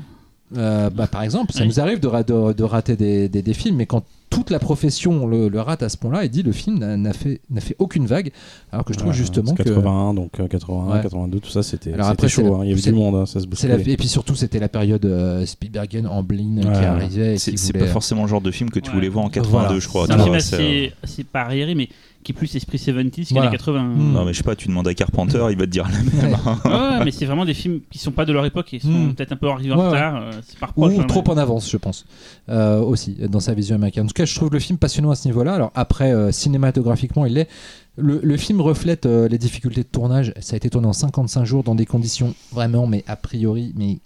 [0.59, 1.69] Euh, bah, par exemple, ça Oui.
[1.69, 4.59] nous arrive de, ra- de- de rater des, des- des films, mais quand toute la
[4.59, 7.77] profession le, le rate à ce point-là, il dit le film n'a fait, n'a fait
[7.79, 8.33] aucune vague,
[8.73, 11.03] alors que je trouve Ouais, justement que 81, donc euh, 81, Ouais.
[11.03, 11.91] 82, tout ça, c'était
[12.29, 12.43] chaud.
[12.43, 12.61] la- hein.
[12.65, 15.05] Il y avait du monde, hein, ça se la, et puis surtout c'était la période
[15.05, 17.35] euh, Spielbergen en Blin qui arrivait.
[17.35, 18.95] et C'est voulait- pas forcément le genre de film que tu Ouais.
[18.97, 19.79] voulais voir en 82, Voilà.
[19.81, 20.07] je crois.
[20.07, 21.89] C'est un film euh, assez, assez pas arriéré, mais
[22.25, 23.49] qui est plus esprit 70s Voilà.
[23.49, 23.83] qu'années 80.
[23.83, 24.13] Mm.
[24.13, 25.99] Non, mais je sais pas, tu demandes à Carpenter, il va te dire la
[26.29, 26.37] même.
[26.47, 26.59] hein.
[26.65, 28.89] Ouais, ouais, mais c'est vraiment des films qui sont pas de leur époque et sont
[28.89, 29.15] Mm.
[29.15, 29.87] peut-être un peu arrivés en ouais.
[29.89, 30.17] retard.
[30.23, 30.99] euh, c'est par Ou proche.
[31.01, 32.07] hein, trop en avance, je pense,
[32.49, 34.05] euh, aussi, dans sa vision américaine.
[34.05, 35.55] En tout cas, je trouve le film passionnant à ce niveau-là.
[35.55, 37.49] Alors après, euh, cinématographiquement, il l'est.
[37.97, 40.33] Le, film reflète euh, les difficultés de tournage.
[40.41, 43.99] Ça a été tourné en 55 jours dans des conditions vraiment, mais a priori, mais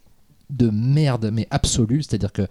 [0.51, 2.03] de merde, mais absolue.
[2.03, 2.43] C'est-à-dire que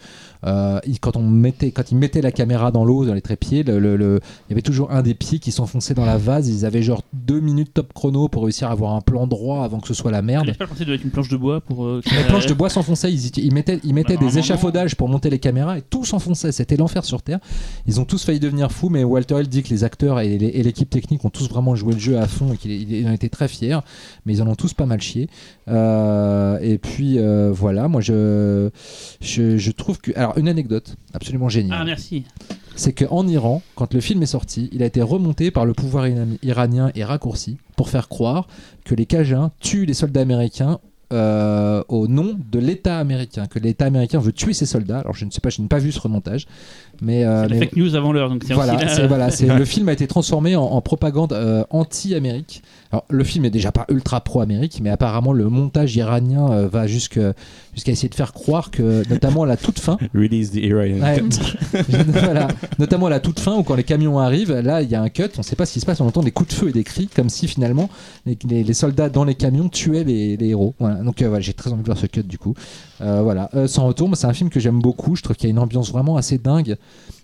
[0.46, 3.64] euh, il- quand on mettait, quand ils mettaient la caméra dans l'eau, dans les trépieds,
[3.64, 6.50] le, le- le- il y avait toujours un des pieds qui s'enfonçait dans la vase.
[6.50, 9.80] Ils avaient genre deux minutes top chrono pour réussir à avoir un plan droit avant
[9.80, 10.56] que ce soit la merde.
[10.58, 11.86] Pas pensé de mettre une planche de bois pour.
[11.86, 14.96] euh, Les planches de bois s'enfonçaient, ils, ils mettaient, ils mettaient Bah, des normalement, échafaudages
[14.96, 17.40] pour monter les caméras et tout s'enfonçait, c'était l'enfer sur Terre.
[17.88, 20.90] Ils ont tous failli devenir fous, mais Walter Hill dit que les acteurs et l'équipe
[20.90, 23.80] technique ont tous vraiment joué le jeu à fond et qu'ils en étaient très fiers,
[24.26, 25.30] mais ils en ont tous pas mal chié.
[25.68, 27.52] Euh, et puis euh,
[27.86, 28.70] voilà, moi je,
[29.22, 30.12] je, je trouve que...
[30.16, 32.24] Alors une anecdote absolument géniale Ah, merci.
[32.76, 36.08] c'est qu'en Iran, quand le film est sorti, il a été remonté par le pouvoir
[36.08, 38.48] iran- iranien et raccourci pour faire croire
[38.84, 40.80] que les Cajuns tuent les soldats américains
[41.14, 45.00] euh, au nom de l'État américain, que l'État américain veut tuer ses soldats.
[45.00, 46.48] Alors je ne sais pas, je n'ai pas vu ce remontage,
[47.02, 48.78] mais, euh, mais fake news avant l'heure, donc c'est voilà,
[49.58, 52.62] le film a été transformé en, en propagande euh, anti-Amérique.
[52.92, 56.88] Alors, le film est déjà pas ultra pro-Amérique, mais apparemment le montage iranien euh, va
[56.88, 57.20] jusque-
[57.74, 61.04] jusqu'à essayer de faire croire que, notamment à la toute fin, Release the Iranian.
[61.04, 61.22] Ouais.
[62.08, 62.48] voilà.
[62.80, 65.10] Notamment à la toute fin où quand les camions arrivent, là il y a un
[65.10, 66.70] cut, on ne sait pas ce qui se passe, on entend des coups de feu
[66.70, 67.90] et des cris comme si finalement
[68.26, 70.74] les, les- les soldats dans les camions tuaient les, les héros.
[70.80, 70.96] Voilà.
[70.98, 72.54] Donc euh, voilà, j'ai très envie de voir ce cut du coup.
[73.02, 73.50] Euh, voilà.
[73.56, 75.16] Euh, Sans retour, c'est un film que j'aime beaucoup.
[75.18, 76.78] Je trouve qu'il y a une ambiance vraiment assez dingue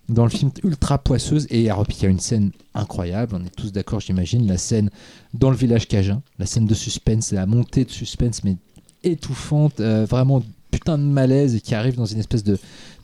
[0.10, 3.36] dans le film ultra poisseuse et alors, il y a une scène incroyable.
[3.40, 4.90] On est tous d'accord, j'imagine, la scène
[5.34, 8.58] dans le village cajun, la scène de suspense, la montée de suspense mais
[9.04, 12.58] étouffante, euh, vraiment putain de malaise et qui arrive dans une espèce de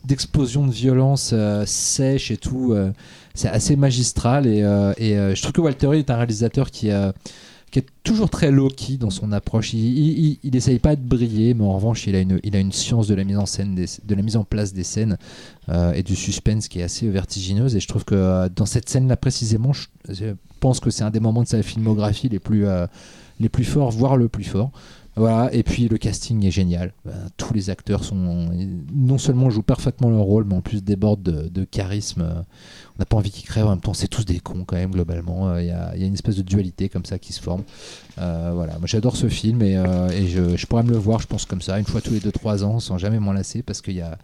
[0.04, 2.72] d'explosion de violence euh, sèche et tout.
[2.72, 2.92] euh,
[3.34, 4.60] c'est assez magistral et,
[4.98, 7.12] et, je trouve que Walter Hill est un réalisateur qui, euh,
[7.70, 9.72] qui est toujours très low-key dans son approche.
[9.74, 13.06] Il, il, il- il essaye pas de briller, mais en revanche, il a une, science
[13.08, 15.16] de la mise en scène, de la mise en place des scènes
[15.68, 17.76] euh, et du suspense qui est assez vertigineuse.
[17.76, 19.86] Et je trouve que euh, dans cette scène-là précisément, je,
[20.60, 22.86] pense que c'est un des moments de sa filmographie les plus, euh,
[23.40, 24.70] les plus forts, voire le plus fort.
[25.16, 26.92] Voilà, et puis le casting est génial.
[27.36, 28.50] Tous les acteurs sont
[28.94, 32.44] non seulement jouent parfaitement leur rôle, mais en plus débordent de, de charisme.
[32.98, 34.76] Euh, On n'a pas envie qu'ils crèvent, en même temps c'est tous des cons quand
[34.76, 35.48] même globalement.
[35.50, 37.62] Euh, Il y, a, y a une espèce de dualité comme ça qui se forme.
[38.18, 40.08] Euh, voilà, moi j'adore ce film et, euh,
[40.56, 42.80] je, pourrais me le voir, je pense comme ça, une fois tous les 2-3 ans,
[42.80, 44.18] sans jamais m'en lasser, parce qu'il y a,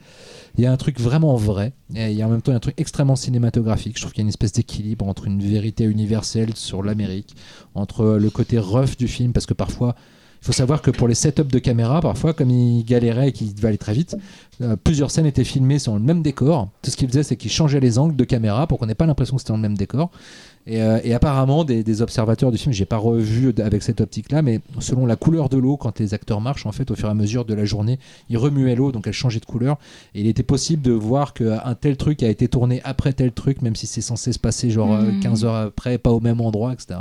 [0.58, 2.74] y a un truc vraiment vrai et il y a en même temps un truc
[2.78, 3.96] extrêmement cinématographique.
[3.96, 7.34] Je trouve qu'il y a une espèce d'équilibre entre une vérité universelle sur l'Amérique,
[7.74, 9.94] entre le côté rough du film, parce que parfois
[10.44, 13.68] faut savoir que pour les setups de caméra, parfois, comme il galérait et qu'il devait
[13.68, 14.16] aller très vite,
[14.60, 16.68] euh, plusieurs scènes étaient filmées sur le même décor.
[16.82, 19.06] Tout ce qu'il faisait, c'est qu'il changeait les angles de caméra pour qu'on n'ait pas
[19.06, 20.10] l'impression que c'était dans le même décor.
[20.66, 24.42] Et, euh, et apparemment, des, des observateurs du film, j'ai pas revu avec cette optique-là,
[24.42, 27.10] mais selon la couleur de l'eau, quand les acteurs marchent, en fait, au fur et
[27.10, 27.98] à mesure de la journée,
[28.28, 29.76] ils remuaient l'eau, donc elle changeait de couleur.
[30.14, 33.60] Et il était possible de voir qu'un tel truc a été tourné après tel truc,
[33.62, 35.20] même si c'est censé se passer genre euh, Mhm.
[35.20, 37.00] 15 heures après, pas au même endroit, etc.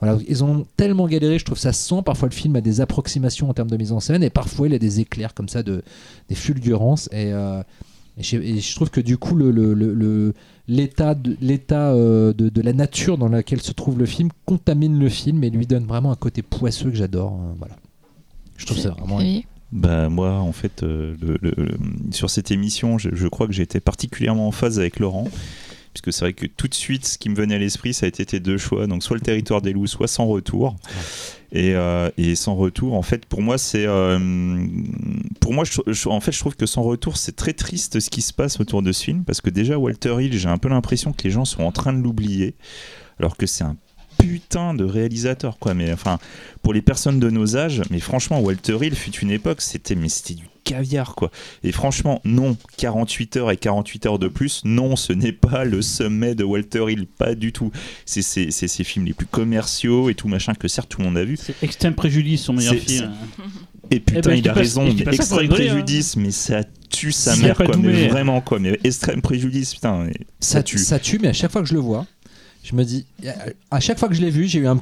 [0.00, 2.02] Voilà, ils ont tellement galéré, je trouve ça se sent.
[2.04, 4.74] Parfois, le film a des approximations en termes de mise en scène, et parfois, il
[4.74, 5.82] a des éclairs comme ça, de,
[6.28, 7.08] des fulgurances.
[7.12, 7.62] Et, euh,
[8.16, 10.34] et je, et je trouve que du coup, le, le- le- le-
[10.68, 14.98] l'état, de, l'état euh, de, de la nature dans laquelle se trouve le film contamine
[14.98, 17.32] le film et lui donne vraiment un côté poisseux que j'adore.
[17.32, 17.76] euh, voilà.
[18.56, 19.16] Je trouve ça vraiment.
[19.16, 19.46] Oui.
[19.70, 21.76] Bah moi en fait euh, le- le- le-
[22.10, 25.28] sur cette émission je, je crois que j'étais particulièrement en phase avec Laurent
[26.00, 28.08] puisque c'est vrai que tout de suite ce qui me venait à l'esprit ça a
[28.08, 28.86] été tes deux choix.
[28.86, 30.76] Donc soit le territoire des loups soit sans retour.
[31.50, 34.18] Et, euh, et sans retour en fait pour moi c'est euh,
[35.40, 38.10] pour moi je, je- en fait je trouve que sans retour c'est très triste ce
[38.10, 40.68] qui se passe autour de ce film parce que déjà Walter Hill j'ai un peu
[40.68, 42.54] l'impression que les gens sont en train de l'oublier
[43.18, 43.76] alors que c'est un
[44.18, 46.18] putain de réalisateur quoi mais enfin
[46.62, 50.08] pour les personnes de nos âges mais franchement Walter Hill fut une époque c'était mais
[50.08, 51.30] c'était du caviar quoi
[51.64, 55.80] et franchement non 48 heures et 48 heures de plus non ce n'est pas le
[55.82, 57.70] sommet de Walter Hill pas du tout
[58.04, 61.06] c'est c'est- c'est ces films les plus commerciaux et tout machin que certes tout le
[61.06, 63.12] monde a vu C'est Extrême Préjudice, son meilleur film.
[63.90, 65.72] et putain Eh ben, il a pas- raison mais extrême rigoler, hein.
[65.72, 67.76] préjudice mais ça a tue sa C'est mère, quoi.
[67.76, 68.58] Mais vraiment, quoi.
[68.58, 70.04] Mais extrême préjudice, putain.
[70.04, 70.78] mais ça, Ça tue.
[70.78, 72.06] ça tue, mais à chaque fois que je le vois,
[72.68, 73.06] je me dis,
[73.70, 74.78] à chaque fois que je l'ai vu, j'ai eu un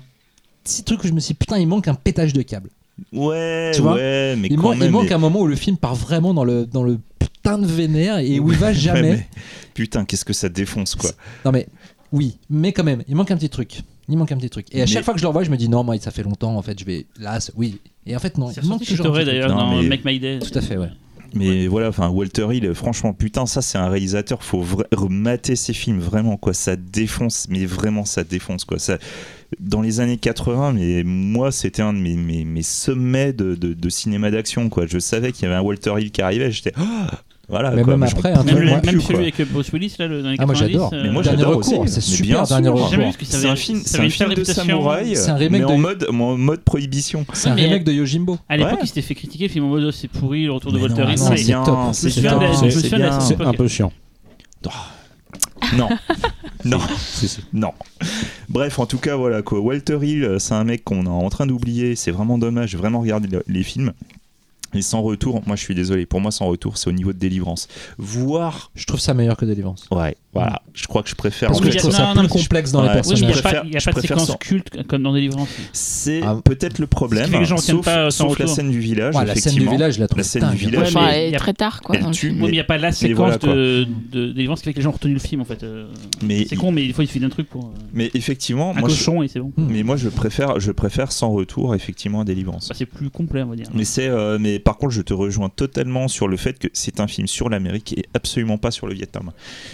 [0.65, 2.71] petit truc où je me suis dit, putain, il manque un pétage de câble.
[3.13, 4.91] Ouais, Tu vois ouais, mais Il, quand man- il même.
[4.91, 7.67] manque mais- un moment où le film part vraiment dans le, dans le putain de
[7.67, 9.03] vénère et où il va Ouais, jamais.
[9.13, 9.27] mais
[9.75, 11.11] Putain, qu'est-ce que ça défonce, quoi.
[11.45, 11.67] Non mais
[12.13, 13.83] oui, mais quand même, il manque un petit truc.
[14.09, 14.67] Il manque un petit truc.
[14.73, 16.11] Et à Mais- chaque fois que je le revois, je me dis non, moi ça
[16.11, 17.79] fait longtemps en fait, je vais là, oui.
[18.07, 19.41] Et en fait non, C'est il manque toujours un Toré petit truc.
[19.43, 20.39] d'ailleurs Non, dans mais- Make My Day.
[20.39, 20.91] Tout à fait, ouais.
[21.35, 24.43] Mais voilà, enfin, Walter Hill, franchement, putain, ça, c'est un réalisateur.
[24.43, 26.55] Faut remater ses films, vraiment, quoi.
[26.55, 28.79] Ça défonce, mais vraiment, ça défonce, quoi.
[28.79, 28.99] Ça,
[29.61, 33.75] dans les années 80, mais moi, c'était un de mes, mes, mes sommets de, de,
[33.75, 34.87] de cinéma d'action, quoi.
[34.87, 36.51] Je savais qu'il y avait un Walter Hill qui arrivait.
[36.51, 37.11] J'étais, Ah
[37.49, 37.71] voilà.
[37.71, 40.31] Mais quoi, même après, hein, Même, même plus, celui avec Bruce Willis là, le- dans
[40.31, 40.73] les Ah, moi, 90.
[40.73, 40.91] j'adore.
[40.93, 41.93] euh, Mais moi, Dernier j'adore recours, aussi.
[41.93, 43.13] c'est super, bien dernier recours.
[43.23, 46.07] C'est un film, c'est un film de samouraï, C'est un remake mais de- en mode,
[46.11, 47.25] en mode prohibition.
[47.33, 48.39] C'est un remake de Yojimbo.
[48.49, 48.79] À l'époque, Ouais.
[48.83, 51.05] il s'était fait critiquer le film en mode oh, c'est pourri, le retour de Walter
[51.09, 51.19] Hill.
[51.19, 53.93] c'est bien, c'est un peu chiant.
[55.77, 55.89] Non,
[56.65, 56.79] non,
[57.53, 57.73] non.
[58.49, 59.59] Bref, en tout cas, voilà quoi.
[59.61, 61.97] Walter Hill, euh, c'est un mec qu'on est en train d'oublier.
[61.97, 62.71] C'est vraiment dommage.
[62.71, 63.93] J'ai vraiment regardé le- les films.
[64.75, 66.07] Et sans retour, moi je suis désolé.
[66.07, 67.69] Pour moi, sans retour, c'est au niveau de délivrance.
[67.99, 68.71] Voir.
[68.75, 69.87] Je trouve ça meilleur que Deliverance.
[69.91, 70.63] Ouais, voilà.
[70.75, 71.49] Je crois que je préfère.
[71.49, 73.23] Parce que je trouve ça plus complexe dans les mais il personnages.
[73.23, 75.49] n'y a pas, préfère- il y a je pas de séquence culte comme dans Deliverance.
[75.73, 76.37] C'est Ah.
[76.45, 77.31] peut-être le problème.
[77.33, 79.15] Les gens sauf pas sauf la scène du village.
[79.15, 80.95] La scène du village, je la trouve La scène du village.
[80.97, 81.97] Elle y est a- très tard, quoi.
[81.97, 85.15] il n'y a pas la séquence de, Deliverance qui fait que les gens ont retenu
[85.15, 85.63] le film en fait.
[85.63, 85.87] euh.
[86.49, 87.65] C'est con, mais des fois il suffit d'un truc pour.
[87.67, 89.53] euh, mais effectivement, Un cochon et c'est bon.
[89.57, 92.69] Mais moi je préfère, je préfère sans retour effectivement à délivrance.
[92.69, 93.67] Bah, c'est plus complet, on va dire.
[93.75, 97.07] Mais c'est, euh, par contre, je te rejoins totalement sur le fait que c'est un
[97.07, 99.33] film sur l'Amérique et absolument pas sur le Vietnam.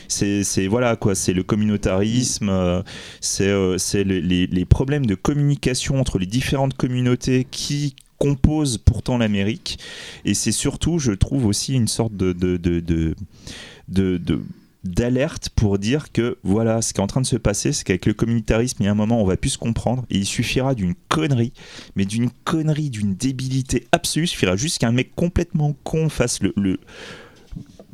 [0.08, 2.82] C'est, voilà quoi, c'est le communautarisme, euh,
[3.20, 9.78] c'est, euh, les, problèmes de communication entre les différentes communautés qui composent pourtant l'Amérique.
[10.24, 13.14] Et c'est surtout, je trouve aussi une sorte de-
[14.84, 18.04] d'alerte pour dire que voilà ce qui est en train de se passer c'est qu'avec
[18.06, 20.74] le communautarisme il y a un moment on va plus se comprendre et il suffira
[20.74, 21.52] d'une connerie
[21.94, 24.24] mais d'une connerie, d'une débilité absolue.
[24.24, 26.80] Il suffira juste qu'un mec complètement con fasse le, le-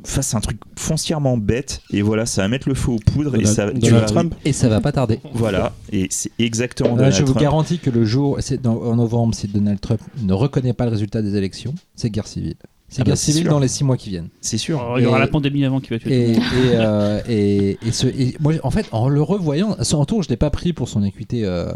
[0.04, 3.38] fasse un truc foncièrement bête et voilà, ça va mettre le feu aux poudres et
[3.42, 5.18] Donald- ça tu Donald vas- Trump Et ça va pas tarder.
[5.34, 7.40] Voilà, et c'est exactement Euh, Donald je vous Trump.
[7.42, 10.92] garantis que le jour, c'est dans- en novembre, si Donald Trump ne reconnaît pas le
[10.92, 12.54] résultat des élections, c'est guerre civile.
[12.90, 13.50] C'est Ah bah, guerre civile sûr.
[13.50, 14.28] dans les six mois qui viennent.
[14.40, 14.80] C'est sûr.
[14.80, 16.72] Alors, il y aura Et- la pandémie avant qui va tuer Et, tout le monde.
[16.72, 20.28] et, euh, et, et ce, et moi, en fait, en le revoyant, son tour, je
[20.30, 21.44] l'ai pas pris pour son équité.
[21.44, 21.70] euh,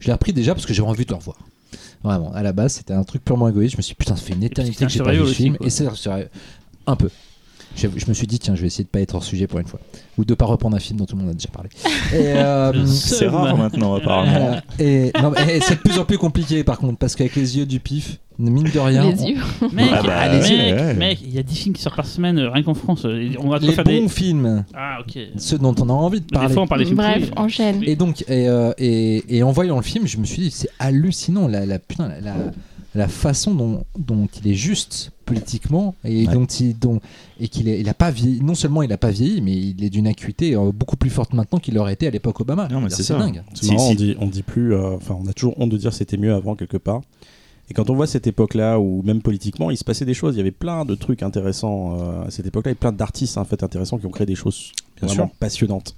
[0.00, 1.38] je l'ai repris déjà parce que j'avais envie de le revoir.
[2.02, 3.72] Vraiment, à la base, c'était un truc purement égoïste.
[3.72, 5.56] Je me suis dit, putain, ça fait une éternité que j'ai pas vu aussi, film.
[5.56, 5.66] quoi.
[5.66, 5.86] Et c'est-
[6.88, 7.10] un peu.
[7.76, 9.58] Je, je me suis dit, tiens, je vais essayer de pas être hors sujet pour
[9.60, 9.78] une fois.
[10.18, 11.68] Ou de pas reprendre un film dont tout le monde a déjà parlé.
[12.12, 14.56] Et, euh, C'est rare maintenant apparemment.
[14.80, 15.12] euh, et
[15.50, 18.18] eh, c'est de plus en plus compliqué par contre, parce qu'avec les yeux du pif,
[18.38, 19.36] mine de rien, Les on- yeux.
[19.72, 20.94] Mec, Ah bah, mec, allez-y, ouais.
[20.94, 23.04] mec, il y a 10 films qui sortent par semaine, euh, rien qu'en France.
[23.38, 24.08] On va les faire bons des.
[24.08, 25.18] films, Ah, ok.
[25.36, 26.54] ceux dont on a envie de Des parler.
[26.54, 27.82] fois, on parle des films Bref, enchaîne.
[27.84, 30.70] Et donc, et, euh, et, et en voyant le film, je me suis dit, c'est
[30.78, 32.34] hallucinant la, la, putain, la, la,
[32.94, 36.32] la façon dont, dont il est juste politiquement et Ouais.
[36.32, 37.00] dont il, dont,
[37.38, 38.40] et qu'il il a pas vieilli.
[38.42, 41.34] Non seulement il a pas vieilli, mais il est d'une acuité euh, beaucoup plus forte
[41.34, 42.68] maintenant qu'il aurait été à l'époque Obama.
[42.68, 43.42] Non, mais c'est dingue.
[43.52, 43.92] C'est Si, marrant, si.
[43.92, 44.72] on dit, on dit plus.
[44.74, 47.02] euh, Enfin, on a toujours honte de dire c'était mieux avant quelque part.
[47.68, 50.38] Et quand on voit cette époque-là, où même politiquement, il se passait des choses, il
[50.38, 53.62] y avait plein de trucs intéressants euh, à cette époque-là, et plein d'artistes en fait
[53.64, 54.70] intéressants qui ont créé des choses
[55.00, 55.36] Bien vraiment sûr.
[55.40, 55.96] passionnantes.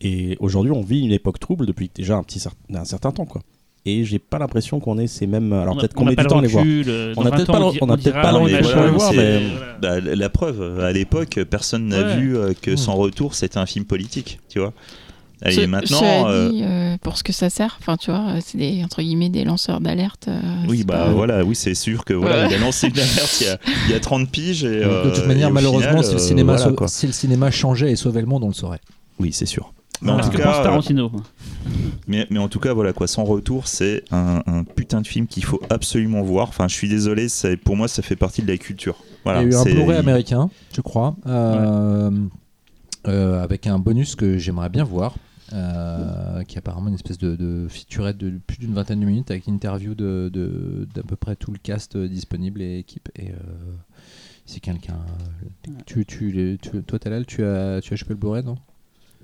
[0.00, 3.24] Et aujourd'hui, on vit une époque trouble depuis déjà un petit cer- un certain temps,
[3.24, 3.42] quoi.
[3.88, 5.52] Et j'ai pas l'impression qu'on ait ces mêmes.
[5.52, 6.64] Alors peut-être on qu'on n'a met du le temps à les voir.
[6.66, 8.90] euh, On dans a peut-être 20 pas on a peut-être pas l'envie de changé, le
[8.90, 9.40] voir, mais-
[9.80, 10.00] voilà.
[10.00, 12.74] Bah, la preuve, à l'époque, personne n'a vu euh, que.
[12.76, 14.72] Sans Retour, c'était un film politique, tu vois.
[15.44, 18.56] Ce- Et maintenant, euh, dit, euh, pour ce que ça sert, enfin, tu vois, c'est
[18.58, 20.28] des, entre guillemets, des lanceurs d'alerte.
[20.28, 22.48] euh, oui, c'est bah pas- voilà, oui, c'est sûr que voilà, Ouais.
[22.50, 24.64] il a lancé une alerte il y a, il y a 30 piges.
[24.64, 26.88] Et, de euh, toute manière, malheureusement, final, si, le euh, cinéma voilà, sau- quoi.
[26.88, 28.80] si le cinéma changeait et sauvait le monde, on le saurait.
[29.20, 29.72] Oui, c'est sûr.
[30.00, 30.24] Mais, Voilà.
[30.26, 31.12] en tout Que pense cas, euh, Tarantino
[32.06, 35.26] mais, mais en tout cas, voilà quoi, Sans Retour, c'est un, un putain de film
[35.26, 36.48] qu'il faut absolument voir.
[36.48, 38.96] Enfin, je suis désolé, c'est- pour moi, ça fait partie de la culture.
[39.24, 42.10] Voilà, il y a eu un c'est- Blu-ray américain, je crois, euh,
[43.08, 45.16] euh, avec un bonus que j'aimerais bien voir,
[45.52, 49.30] euh, qui est apparemment une espèce de, de featurette de plus d'une vingtaine de minutes
[49.30, 53.08] avec une interview de, de- d'à peu près tout le cast euh, disponible et équipe.
[53.16, 53.34] Et euh,
[54.44, 54.98] si quelqu'un.
[55.86, 58.56] Tu, tu, les- tu- toi, Talal, tu as, tu as chopé le Blu-ray, non?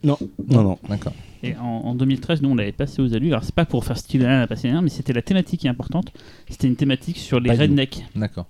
[0.04, 0.18] Non,
[0.48, 0.78] non, non.
[0.88, 1.12] D'accord.
[1.44, 3.28] Et en, en 2013, nous, on l'avait passé aux alus.
[3.28, 5.70] Alors, c'est pas pour faire style à passer un, mais c'était la thématique qui est
[5.70, 6.12] importante.
[6.48, 8.04] C'était une thématique sur les rednecks.
[8.14, 8.46] D'accord.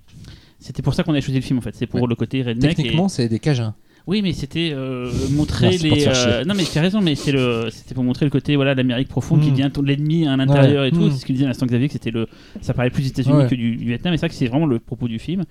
[0.59, 1.75] C'était pour ça qu'on a choisi le film, en fait.
[1.75, 2.07] C'est pour Ouais.
[2.09, 2.73] le côté redneck.
[2.73, 3.75] et- Techniquement, c'est des Cajuns.
[4.07, 6.07] Oui, mais c'était euh, montrer les.
[6.09, 8.75] euh, non, mais tu as raison, mais c'est le, c'était pour montrer le côté voilà
[8.75, 9.53] l'Amérique profonde qui Mm.
[9.53, 10.89] devient l'ennemi à l'intérieur Ouais.
[10.89, 11.03] et tout.
[11.03, 11.11] Mm.
[11.13, 12.27] C'est ce qu'il disait à l'instant Xavier que c'était le,
[12.63, 13.49] ça parlait plus des États-Unis Ouais.
[13.49, 14.13] que du, du Vietnam.
[14.13, 15.45] Et c'est vrai que c'est vraiment le propos du film.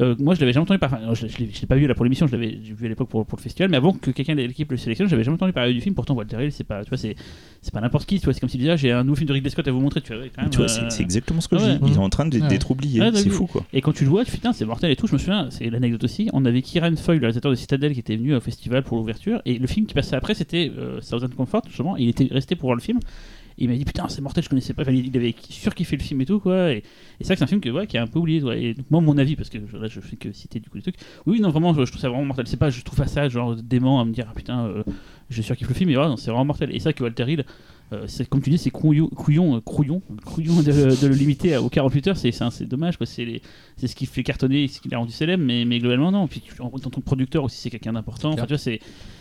[0.00, 1.04] Euh, moi, je l'avais jamais entendu parler.
[1.06, 3.08] Enfin, je, je l'ai je pas vu là pour l'émission, je l'avais vu à l'époque
[3.08, 5.52] pour, pour le festival, mais avant que quelqu'un de l'équipe le sélectionne, j'avais jamais entendu
[5.52, 5.94] parler du film.
[5.94, 7.16] Pourtant, Walter Hill, c'est pas, tu vois, c'est,
[7.60, 8.18] c'est pas n'importe qui.
[8.18, 9.80] Tu vois, c'est comme si déjà j'ai un nouveau film de Ridley Scott à vous
[9.80, 10.00] montrer.
[10.00, 11.64] Tu vois, ouais, quand même, Tu vois, euh, c'est c'est exactement ce que ah je
[11.64, 11.78] ouais.
[11.78, 11.90] dis.
[11.90, 12.48] Il est en train de- Ouais.
[12.48, 13.00] d'être oublié.
[13.00, 13.64] Ouais, bah c'est fou, quoi.
[13.74, 15.06] Et quand tu le vois, tu fais putain, c'est mortel et tout.
[15.06, 16.30] Je me souviens, c'est l'anecdote aussi.
[16.32, 19.42] On avait Kieran Foy, le réalisateur de Citadel, qui était venu au festival pour l'ouverture.
[19.44, 21.96] Et le film qui passait après, c'était euh, Southern Comfort, justement.
[21.98, 23.00] Il était resté pour voir le film.
[23.60, 24.82] Il m'a dit putain, c'est mortel, je connaissais pas.
[24.90, 26.72] Il avait surkiffé le film et tout, quoi.
[26.72, 26.82] Et, et
[27.20, 28.42] c'est vrai que c'est un film que, ouais, qui est un peu oublié.
[28.42, 28.62] ouais.
[28.62, 30.82] Et donc, moi, mon avis, parce que là, je fais que citer du coup les
[30.82, 30.96] trucs.
[31.26, 32.46] Oui, non, vraiment, je, je trouve ça vraiment mortel.
[32.46, 34.82] C'est pas, je trouve pas ça genre dément à me dire ah, putain, euh,
[35.28, 35.90] je surkiffe le film.
[35.90, 36.70] Mais ouais, c'est vraiment mortel.
[36.70, 37.44] Et c'est vrai que Walter Hill.
[37.92, 40.00] euh, c'est comme tu dis, c'est couillon, couillon, euh, couillon
[40.62, 43.06] de, de le limiter aux 48 heures, c'est dommage, quoi.
[43.06, 43.40] C'est
[43.84, 46.26] ce qui fait cartonner, ce qui l'a rendu célèbre, mais, mais globalement non.
[46.28, 48.30] Puis en tant que producteur aussi, c'est quelqu'un d'important.
[48.32, 48.80] Enfin, tu vois, c'est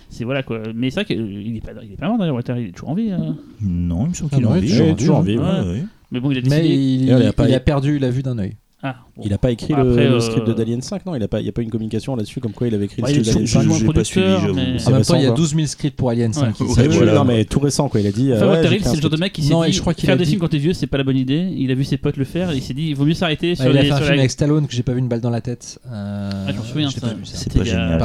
[0.10, 0.61] c'est voilà quoi.
[0.76, 2.90] Mais c'est vrai qu'il est pas, il est pas mort d'ailleurs, Walter, il est toujours
[2.90, 3.11] en vie.
[3.11, 3.38] hein.
[3.61, 4.69] Non, il me semble Ah qu'il est en il est vie.
[4.72, 4.95] toujours- hein.
[4.95, 5.72] toujours en vie, Ouais, ouais.
[5.72, 5.84] ouais.
[6.11, 6.76] Mais bon, il a Mais décidé.
[6.76, 8.56] il, elle a pas- il a perdu la vue d'un œil.
[8.81, 9.23] Ah, bon.
[9.26, 11.27] Il a pas écrit Après, le, le euh, script de d'Alien 5, non Il a
[11.27, 13.26] pas, y a pas une communication là-dessus comme quoi il avait écrit Ouais, le il
[13.26, 13.68] script d'Alien toujours- 5.
[13.68, 15.35] plus ou moins j'ai pas suivi, mais- En même temps, il y a récent, quoi.
[15.35, 16.57] 12 000 scripts pour Alien 5.
[16.61, 16.65] Ouais.
[16.77, 17.14] Ouais, voilà.
[17.15, 17.99] Non mais tout récent quoi.
[17.99, 18.31] Il a dit.
[18.34, 20.06] Enfin, euh, ouais, un c'est le genre de mec qui s'est dit je crois qu'il
[20.06, 21.53] faire a des dit- films quand t'es vieux, c'est pas la bonne idée.
[21.57, 23.56] Il a vu ses potes le faire, et il s'est dit il vaut mieux s'arrêter
[23.56, 25.10] sur Ouais, il a les fait un film avec Stallone que j'ai pas vu une
[25.10, 25.77] balle dans la tête.
[25.91, 26.89] Euh, Ah, je m'en souviens.
[26.89, 27.10] C'est pas
[27.56, 27.99] il y a- génial,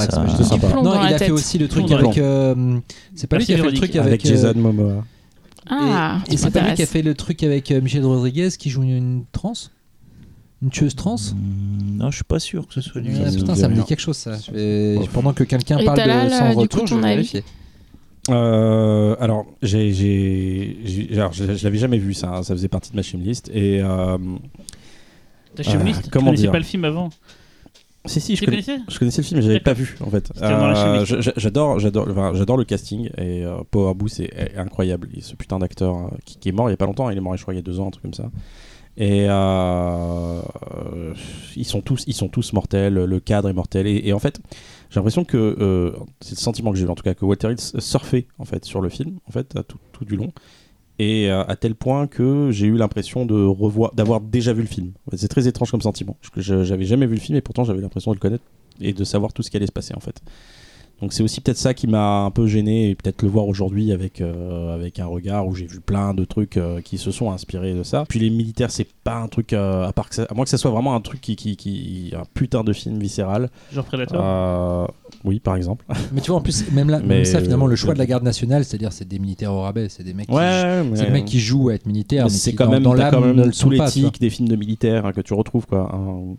[0.83, 2.19] Non, il a fait aussi le truc avec.
[2.19, 2.79] euh,
[3.15, 4.27] c'est pas lui qui a fait le truc avec.
[4.27, 5.05] Euh, Jason Momoa.
[5.71, 8.71] Ah, et c'est pas lui qui a fait le truc avec euh, Michel Rodriguez qui
[8.71, 9.53] joue une trans
[10.63, 13.15] Une tueuse trans Hmm, Non, je suis pas sûr que ce soit lui.
[13.15, 14.37] Ouais, me Putain, ça me dit quelque chose ça.
[14.39, 17.45] Je vais- Pendant que quelqu'un parle de sans du coup, retour, je vais vérifier.
[18.31, 22.31] Euh, alors, j'ai, j'ai, j'ai- alors, je, je l'avais jamais vu ça.
[22.31, 24.17] hein, ça faisait partie de ma list et euh,
[25.55, 27.11] T'as chez Euh, tu comment connaissais dire pas le film avant?
[28.07, 30.27] Si si, Tu je connais- Je connaissais le film, mais j'avais pas vu en fait.
[30.35, 33.95] C'était dans la Euh, je- je- j'adore, j'adore, enfin, j'adore le casting et euh, Power
[33.95, 35.09] Booth est, est incroyable.
[35.21, 37.21] Ce putain d'acteur euh, qui, qui est mort il y a pas longtemps, il est
[37.21, 38.31] mort je crois il y a deux ans, un truc comme ça.
[38.97, 40.41] Et euh,
[41.57, 42.95] ils sont tous, ils sont tous mortels.
[42.95, 43.87] Le cadre est mortel.
[43.87, 44.41] Et, en fait,
[44.91, 47.51] j'ai l'impression que euh, c'est le sentiment que j'ai eu en tout cas que Walter
[47.51, 50.33] Hill surfait en fait sur le film en fait tout, du long.
[51.01, 54.69] Et euh, à tel point que j'ai eu l'impression de revoir, d'avoir déjà vu le
[54.69, 54.93] film.
[55.17, 56.17] C'est très étrange comme sentiment.
[56.37, 58.45] J'avais jamais vu le film et pourtant j'avais l'impression de le connaître
[58.81, 60.23] et de savoir tout ce qui allait se passer en fait.
[61.01, 63.93] Donc c'est aussi peut-être ça qui m'a un peu gêné et peut-être le voir aujourd'hui
[63.93, 67.31] avec, euh, avec un regard où j'ai vu plein de trucs euh, qui se sont
[67.31, 68.05] inspirés de ça.
[68.09, 70.51] Puis les militaires, c'est pas un truc, euh, à, part que ça- à moins que
[70.51, 73.51] ça soit vraiment un truc qui, qui, qui un putain de film viscéral.
[73.73, 74.19] Genre Predator?
[74.23, 74.87] Euh,
[75.25, 75.85] oui, par exemple.
[76.13, 77.95] Mais tu vois, en plus, même là, même Mais, ça, finalement, le choix ouais.
[77.95, 80.85] de la garde nationale, c'est-à-dire, c'est des militaires au rabais, c'est des mecs qui, mais
[80.95, 83.11] c'est des mecs qui jouent à être militaires, Mais mais, c'est quand même, dans l'âme
[83.13, 83.71] quand même vois.
[83.87, 86.35] l'éthique des films de militaires hein, que tu retrouves quoi, un,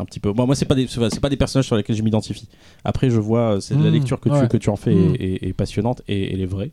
[0.00, 0.32] un petit peu.
[0.32, 2.48] Moi, moi c'est pas des, c'est pas- des personnages sur lesquels je m'identifie.
[2.84, 5.16] Après, je vois, c'est de la Mmh, lecture que tu que tu en fais Mmh.
[5.20, 6.70] est, passionnante et elle est vraie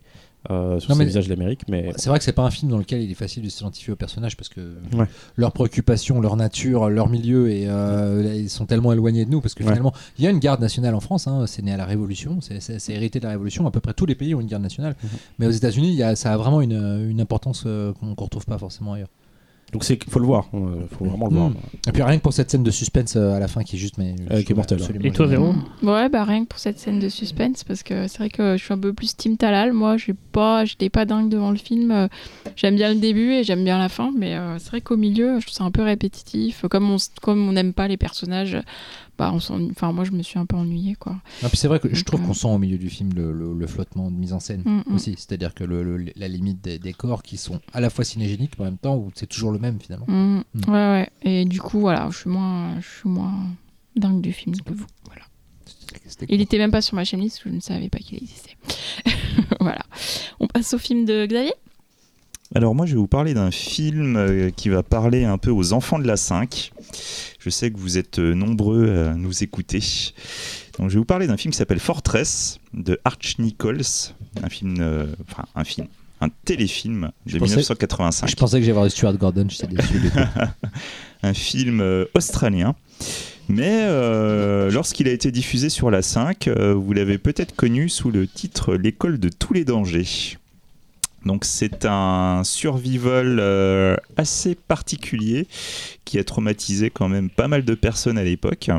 [0.50, 2.72] euh, sur Non, ces visages de l'Amérique, mais C'est vrai que c'est pas un film
[2.72, 4.62] dans lequel il est facile de s'identifier aux personnages parce que
[4.94, 5.06] Ouais.
[5.36, 9.54] leurs préoccupations, leur nature, leur milieu et euh, ils sont tellement éloignés de nous parce
[9.56, 9.70] que Ouais.
[9.70, 12.40] finalement il y a une garde nationale en France, hein, c'est né à la Révolution,
[12.42, 13.68] c'est- hérité de la Révolution.
[13.68, 15.10] À peu près tous les pays ont une garde nationale, Mhm.
[15.40, 18.94] mais aux États-Unis ça a vraiment une, une importance euh, qu'on qu'on retrouve pas forcément
[18.94, 19.10] ailleurs.
[19.74, 21.50] Donc c'est faut le voir, euh, faut vraiment le voir.
[21.50, 21.56] Mmh.
[21.90, 23.80] Et puis rien que pour cette scène de suspense euh, à la fin qui est
[23.80, 25.26] juste mais Euh, qui est mortelle, absolument Et toi.
[25.28, 25.54] Véro
[25.84, 28.64] Ouais, bah rien que pour cette scène de suspense, parce que c'est vrai que je
[28.64, 29.74] suis un peu plus Team Talal.
[29.74, 31.92] Moi, j'ai pas, j'étais pas dingue devant le film.
[31.92, 32.08] Euh,
[32.56, 35.46] J'aime bien le début et j'aime bien la fin, mais c'est vrai qu'au milieu, je
[35.46, 36.66] trouve ça un peu répétitif.
[36.70, 38.58] Comme on, comme on n'aime pas les personnages,
[39.18, 39.38] bah on
[39.72, 41.16] enfin moi je me suis un peu ennuyée quoi.
[41.44, 43.32] Ah, puis c'est vrai que je trouve euh, qu'on sent au milieu du film le,
[43.32, 44.62] le- le flottement de mise en scène.
[44.66, 44.96] Mm, mm.
[44.96, 45.12] aussi.
[45.18, 48.70] C'est-à-dire que le- la limite des décors qui sont à la fois cinégéniques, mais en
[48.70, 50.06] même temps où c'est toujours le même finalement.
[50.08, 50.42] Mm.
[50.68, 51.10] Ouais, ouais.
[51.24, 53.34] Et du coup, voilà, je suis moins, je suis moins
[53.96, 54.86] dingue du film que vous.
[55.06, 55.24] Voilà.
[56.22, 56.42] Il cool.
[56.42, 58.56] était même pas sur ma chaîne-list, je ne savais pas qu'il existait.
[59.60, 59.82] voilà.
[60.40, 61.54] On passe au film de Xavier?
[62.58, 65.74] Alors moi je vais vous parler d'un film euh, qui va parler un peu aux
[65.74, 66.72] enfants de la 5.
[67.40, 69.80] Je sais que vous êtes euh, nombreux à nous écouter.
[70.80, 73.84] Donc je vais vous parler d'un film qui s'appelle Fortress de Arch Nichols,
[74.42, 75.86] un film, euh, enfin un film,
[76.20, 79.94] un téléfilm de Je pensais- 1985, Je pensais que j'allais voir Stuart Gordon, j'étais déçu.
[81.22, 82.74] un film euh, australien.
[83.50, 88.10] Mais euh, lorsqu'il a été diffusé sur la 5, euh, vous l'avez peut-être connu sous
[88.10, 90.38] le titre L'école de tous les dangers.
[91.28, 95.48] Donc c'est un survival euh, assez particulier
[96.06, 98.72] qui a traumatisé quand même pas mal de personnes à l'époque.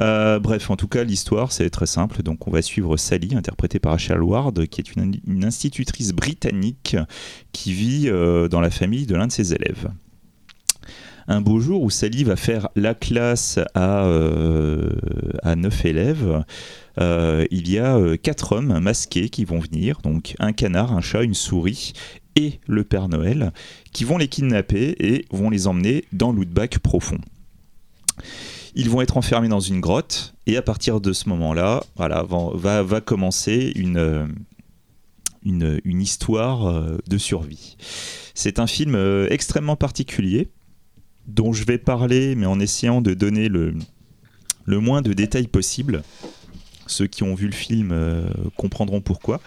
[0.00, 2.22] Euh, bref, en tout cas, l'histoire, c'est très simple.
[2.22, 6.96] Donc, on va suivre Sally, interprétée par Rachel Ward, qui est une, institutrice britannique
[7.52, 9.88] qui vit euh, dans la famille de l'un de ses élèves.
[11.28, 14.90] Un beau jour où Sally va faire la classe à, euh,
[15.42, 16.44] à 9 élèves,
[17.00, 21.00] euh, il y a euh, quatre hommes masqués qui vont venir, donc un canard, un
[21.00, 21.94] chat, une souris
[22.36, 23.52] et le Père Noël,
[23.92, 27.18] qui vont les kidnapper et vont les emmener dans l'outback profond.
[28.76, 33.00] Ils vont être enfermés dans une grotte et à partir de ce moment-là, voilà, va,
[33.00, 34.28] commencer une,
[35.42, 37.76] histoire de survie.
[38.34, 38.96] C'est un film
[39.30, 40.50] extrêmement particulier
[41.26, 43.74] dont je vais parler, mais en essayant de donner le,
[44.64, 46.02] le moins de détails possible.
[46.86, 49.40] Ceux qui ont vu le film euh, comprendront pourquoi.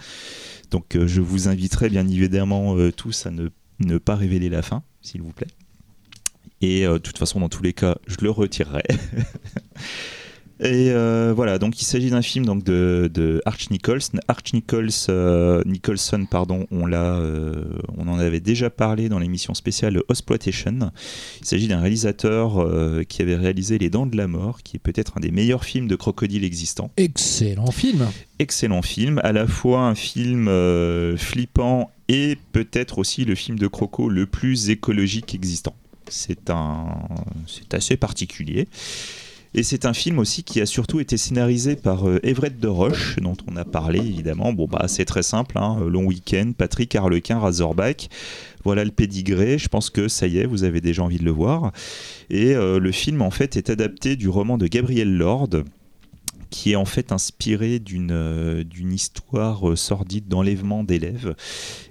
[0.72, 3.49] Donc euh, je vous inviterai bien évidemment euh, tous à ne,
[3.80, 5.47] ne pas révéler la fin, s'il vous plaît.
[6.61, 8.84] Et de toute façon, dans tous les cas, je le retirerai.
[10.61, 14.02] Et euh, voilà, donc il s'agit d'un film donc de, de Arch Nichols.
[14.27, 17.64] Arch Nichols, euh, Nicholson, pardon, on l'a, euh,
[17.98, 20.91] on en avait déjà parlé dans l'émission spéciale Exploitation.
[21.40, 22.68] Il s'agit d'un réalisateur
[23.07, 25.88] qui avait réalisé Les Dents de la Mort, qui est peut-être un des meilleurs films
[25.88, 26.91] de crocodile existants.
[26.98, 28.07] Excellent film.
[28.40, 30.49] Excellent film, à la fois un film
[31.18, 35.76] flippant et peut-être aussi le film de croco le plus écologique existant.
[36.10, 36.88] C'est un,
[37.48, 38.68] c'est assez particulier.
[39.56, 43.16] Et c'est un film aussi qui a surtout été scénarisé par euh, Everett de Roche,
[43.20, 44.54] dont on a parlé évidemment.
[44.54, 48.10] Bon, bah, c'est très simple, hein, long week-end, Patrick Harlequin, Razorback.
[48.64, 51.32] Voilà le pédigré, je pense que ça y est, vous avez déjà envie de le
[51.32, 51.72] voir.
[52.30, 55.50] Et euh, le film, en fait, est adapté du roman de Gabriel Lord,
[56.50, 61.36] qui est en fait inspiré d'une euh, histoire euh, sordide d'enlèvement d'élèves.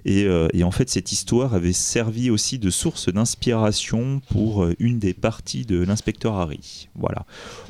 [0.05, 4.99] Et, euh, et en fait, cette histoire avait servi aussi de source d'inspiration pour une
[4.99, 6.89] des parties de l'inspecteur Harry.
[6.95, 7.25] Voilà.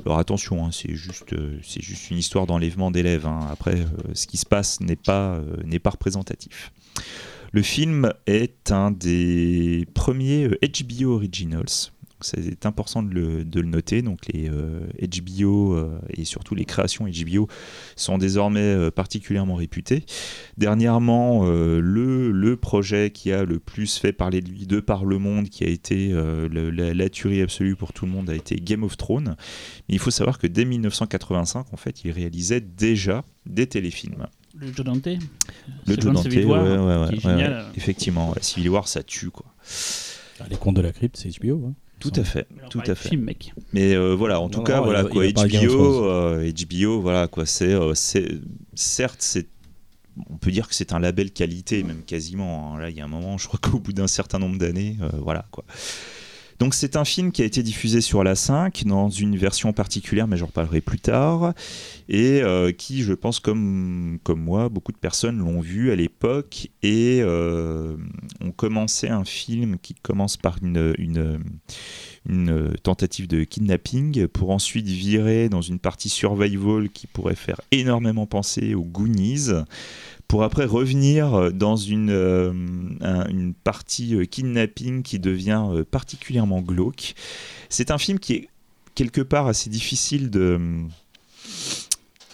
[0.05, 3.25] Alors attention, hein, c'est juste, juste une histoire d'enlèvement d'élèves.
[3.25, 3.47] hein.
[3.51, 6.71] Après, ce qui se passe n'est pas, n'est pas représentatif.
[7.51, 11.91] Le film est un des premiers HBO Originals.
[12.21, 14.01] C'est important de le, de le noter.
[14.01, 17.47] Donc les euh, HBO euh, et surtout les créations HBO
[17.95, 20.03] sont désormais euh, particulièrement réputées.
[20.57, 25.05] Dernièrement, euh, le, le projet qui a le plus fait parler de lui de par
[25.05, 28.29] le monde, qui a été euh, le- la, la tuerie absolue pour tout le monde,
[28.29, 29.35] a été Game of Thrones.
[29.87, 34.27] Mais il faut savoir que dès 1985, en fait, il réalisait déjà des téléfilms.
[34.57, 35.05] Le Joe Dante.
[35.05, 37.53] Le Joe Dante, Civil War, ouais, ouais, qui est ouais, génial.
[37.53, 37.71] ouais.
[37.77, 39.45] Effectivement, ouais, Civil War, ça tue, quoi.
[40.39, 41.67] Ah, Les contes de la crypte, c'est HBO.
[41.67, 41.73] hein.
[41.99, 43.09] Tout à fait, tout à fait.
[43.09, 43.53] Film, mec.
[43.73, 45.25] Mais euh, voilà, en tout Non, cas, non, voilà il quoi.
[45.25, 45.33] il
[45.67, 47.45] HBO, euh, HBO, voilà quoi.
[47.45, 48.27] C'est, euh, c'est,
[48.73, 49.47] certes, c'est,
[50.29, 52.75] on peut dire que c'est un label qualité, même quasiment.
[52.75, 52.79] hein.
[52.79, 55.09] Là, il y a un moment, je crois qu'au bout d'un certain nombre d'années, euh,
[55.21, 55.65] voilà quoi.
[56.59, 60.27] Donc c'est un film qui a été diffusé sur la 5 dans une version particulière,
[60.27, 61.53] mais j'en reparlerai plus tard,
[62.09, 66.67] et euh, qui, je pense, comme, comme moi, beaucoup de personnes l'ont vu à l'époque
[66.83, 67.95] et euh,
[68.41, 71.39] ont commencé un film qui commence par une, une,
[72.27, 78.25] une tentative de kidnapping pour ensuite virer dans une partie survival qui pourrait faire énormément
[78.25, 79.47] penser aux Goonies
[80.27, 82.51] pour après revenir dans une, euh,
[83.01, 87.15] un- une partie euh, kidnapping qui devient euh, particulièrement glauque.
[87.69, 88.49] C'est un film qui est
[88.93, 90.59] quelque part assez difficile de,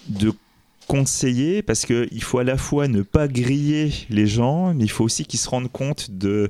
[0.09, 0.33] de
[0.87, 5.03] conseiller parce qu'il faut à la fois ne pas griller les gens, mais il faut
[5.03, 6.49] aussi qu'ils se rendent compte de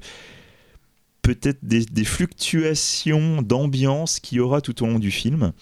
[1.26, 5.54] peut-être des, fluctuations d'ambiance qu'il y aura tout au long du film.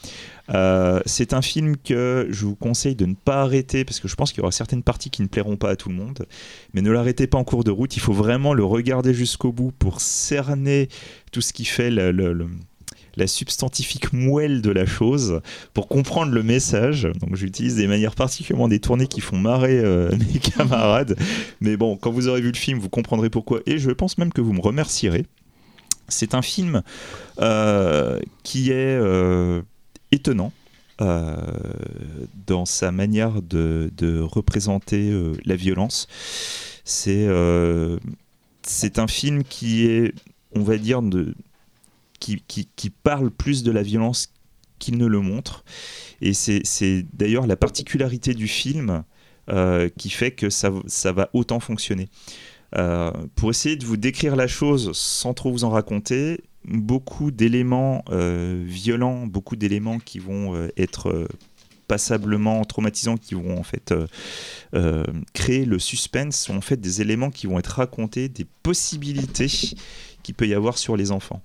[0.53, 4.15] Euh, c'est un film que je vous conseille de ne pas arrêter parce que je
[4.15, 6.25] pense qu'il y aura certaines parties qui ne plairont pas à tout le monde.
[6.73, 7.95] Mais ne l'arrêtez pas en cours de route.
[7.95, 10.89] Il faut vraiment le regarder jusqu'au bout pour cerner
[11.31, 15.39] tout ce qui fait la substantifique moelle de la chose,
[15.73, 17.07] pour comprendre le message.
[17.21, 21.15] Donc j'utilise des manières particulièrement détournées qui font marrer euh, mes camarades.
[21.61, 23.61] Mais bon, quand vous aurez vu le film, vous comprendrez pourquoi.
[23.65, 25.25] Et je pense même que vous me remercierez.
[26.07, 26.83] C'est un film
[27.39, 29.61] euh, qui est euh,
[30.11, 30.51] étonnant
[31.01, 31.35] euh,
[32.45, 35.13] dans sa manière de, représenter
[35.45, 36.07] la violence.
[36.83, 40.13] C'est un film qui est,
[40.53, 41.01] on va dire,
[42.19, 44.29] qui, parle plus de la violence
[44.79, 45.63] qu'il ne le montre.
[46.21, 49.03] Et c'est d'ailleurs la particularité du film
[49.97, 52.09] qui fait que ça va autant fonctionner.
[52.75, 58.03] Euh, pour essayer de vous décrire la chose sans trop vous en raconter, beaucoup d'éléments
[58.09, 61.27] euh, violents, beaucoup d'éléments qui vont euh, être
[61.87, 63.93] passablement traumatisants, qui vont en fait
[65.33, 69.51] créer le suspense, sont en fait des éléments qui vont être racontés, des possibilités
[70.23, 71.41] qu'il peut y avoir sur les enfants.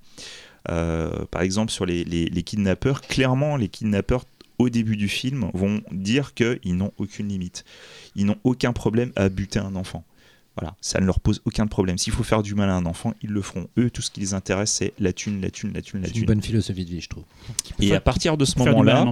[0.65, 4.25] Par exemple, sur les, les- les kidnappeurs, clairement, les kidnappeurs
[4.57, 7.65] au début du film vont dire qu'ils n'ont aucune limite.
[8.15, 10.03] Ils n'ont aucun problème à buter un enfant.
[10.59, 11.97] Voilà, ça ne leur pose aucun problème.
[11.97, 13.67] S'il faut faire du mal à un enfant, ils le feront.
[13.77, 16.13] Eux, tout ce qui les intéresse, c'est la thune, la thune, la thune, la C'est
[16.13, 16.27] une thune.
[16.27, 17.23] bonne philosophie de vie, je trouve.
[17.79, 19.11] Et à partir de ce moment-là,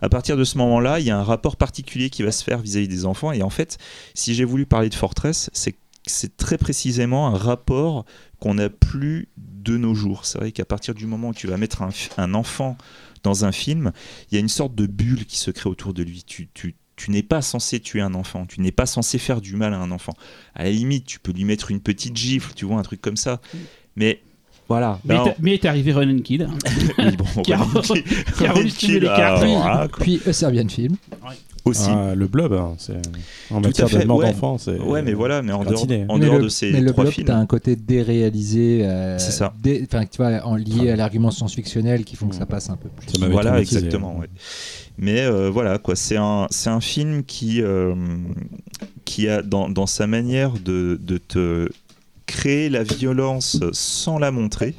[0.00, 2.58] à partir de ce moment-là, il y a un rapport particulier qui va se faire
[2.58, 3.32] vis-à-vis des enfants.
[3.32, 3.78] Et en fait,
[4.14, 8.06] si j'ai voulu parler de Fortress, c'est c'est très précisément un rapport
[8.40, 10.24] qu'on n'a plus de nos jours.
[10.24, 11.82] C'est vrai qu'à partir du moment où tu vas mettre
[12.16, 12.78] un enfant
[13.22, 13.92] dans un film,
[14.30, 16.22] il y a une sorte de bulle qui se crée autour de lui.
[16.26, 19.56] Tu, tu, tu n'es pas censé tuer un enfant, tu n'es pas censé faire du
[19.56, 20.12] mal à un enfant.
[20.54, 23.16] À la limite, tu peux lui mettre une petite gifle, tu vois, un truc comme
[23.16, 23.40] ça.
[23.96, 24.20] Mais
[24.68, 24.98] voilà.
[25.04, 26.46] Mais, Là, est- mais est arrivé Ronan Kidd.
[26.98, 27.58] oui, bon, qui a-
[28.36, 29.38] qui a les cartes.
[29.38, 30.04] ah, Puis, voilà, quoi.
[30.04, 30.96] puis A Serbian Film.
[31.64, 31.88] aussi.
[31.90, 32.92] Ah, le blob, hein, c'est
[33.50, 34.26] en Tout matière à fait, de mort ouais.
[34.32, 34.78] d'enfant, c'est.
[34.78, 36.04] Ouais, mais voilà, mais en dehors, cantiné.
[36.08, 37.26] en mais dehors le, de ces mais le trois blob, films.
[37.28, 38.80] t'as un côté déréalisé.
[38.84, 39.54] euh, C'est ça.
[39.62, 42.76] dé- Enfin, tu vois, en lié à l'argument science-fictionnel qui font que ça passe un
[42.76, 43.18] peu plus.
[43.18, 44.18] Ça Voilà, exactement.
[44.18, 44.28] ouais.
[44.98, 47.94] Mais euh, voilà, quoi, c'est un, c'est un film qui, euh,
[49.04, 51.68] qui a dans, dans sa manière de, de te
[52.26, 54.74] créer la violence sans la montrer,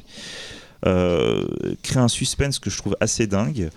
[0.86, 1.46] euh,
[1.84, 3.70] crée un suspense que je trouve assez dingue.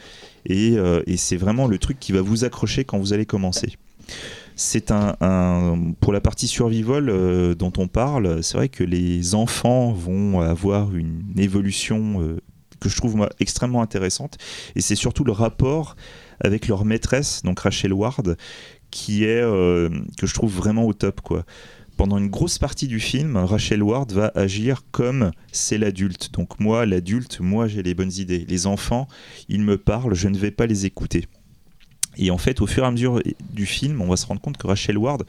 [0.45, 0.75] Et,
[1.07, 3.77] et c'est vraiment le truc qui va vous accrocher quand vous allez commencer.
[4.57, 5.15] C'est un,
[6.01, 11.23] pour la partie survival dont on parle, c'est vrai que les enfants vont avoir une
[11.39, 12.37] évolution
[12.81, 14.37] que je trouve moi, extrêmement intéressante,
[14.75, 15.95] et c'est surtout le rapport
[16.43, 18.37] avec leur maîtresse, donc Rachel Ward,
[18.91, 19.89] qui est euh,
[20.19, 21.45] que je trouve vraiment au top quoi.
[21.97, 26.33] Pendant une grosse partie du film, Rachel Ward va agir comme c'est l'adulte.
[26.33, 28.45] Donc moi, l'adulte, moi j'ai les bonnes idées.
[28.49, 29.07] Les enfants,
[29.49, 31.27] ils me parlent, je ne vais pas les écouter.
[32.17, 33.21] Et en fait, au fur et à mesure
[33.53, 35.25] du film, on va se rendre compte que Rachel Ward,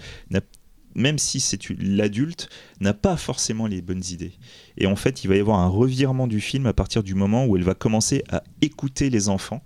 [0.95, 2.49] même si c'est l'adulte,
[2.79, 4.33] n'a pas forcément les bonnes idées.
[4.77, 7.45] Et en fait, il va y avoir un revirement du film à partir du moment
[7.45, 9.63] où elle va commencer à écouter les enfants.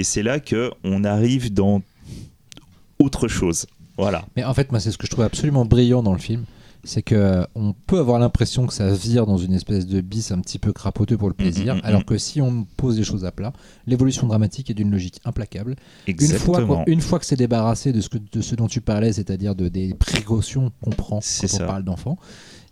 [0.00, 1.82] Et c'est là que on arrive dans
[2.98, 3.66] autre chose.
[3.98, 4.24] Voilà.
[4.34, 6.44] Mais en fait, moi, c'est ce que je trouve absolument brillant dans le film.
[6.84, 10.32] C'est que euh, on peut avoir l'impression que ça vire dans une espèce de bis
[10.32, 12.96] un petit peu crapoteux pour le plaisir, Mm, mm, mm, alors que si on pose
[12.96, 13.52] les choses à plat,
[13.86, 15.76] l'évolution dramatique est d'une logique implacable.
[16.06, 16.84] Une fois, Exactement.
[16.86, 19.68] une fois que c'est débarrassé de ce, que, de ce dont tu parlais, c'est-à-dire de,
[19.68, 22.16] des précautions qu'on prend quand on parle d'enfants,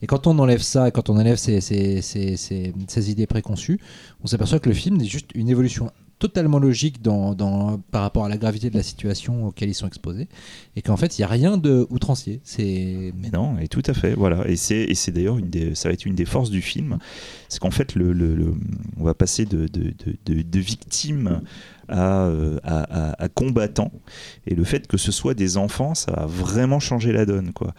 [0.01, 3.79] et quand on enlève ça, quand on enlève ces, ces- ces- ces- ces idées préconçues,
[4.25, 8.25] on s'aperçoit que le film est juste une évolution totalement logique dans, dans- par rapport
[8.25, 10.29] à la gravité de la situation auquel ils sont exposés,
[10.77, 12.41] et qu'en fait, il n'y a rien de outrancier.
[12.45, 14.47] C'est Mais non, et tout à fait, voilà.
[14.49, 16.99] Et c'est, d'ailleurs une des, ça va être une des forces du film,
[17.49, 18.55] c'est qu'en fait, le, le-
[18.99, 21.41] on va passer de, de, de, de- de victimes
[21.89, 23.93] à, euh, à, à- à combattants.
[24.47, 27.75] Et le fait que ce soit des enfants, ça va vraiment changer la donne, quoi.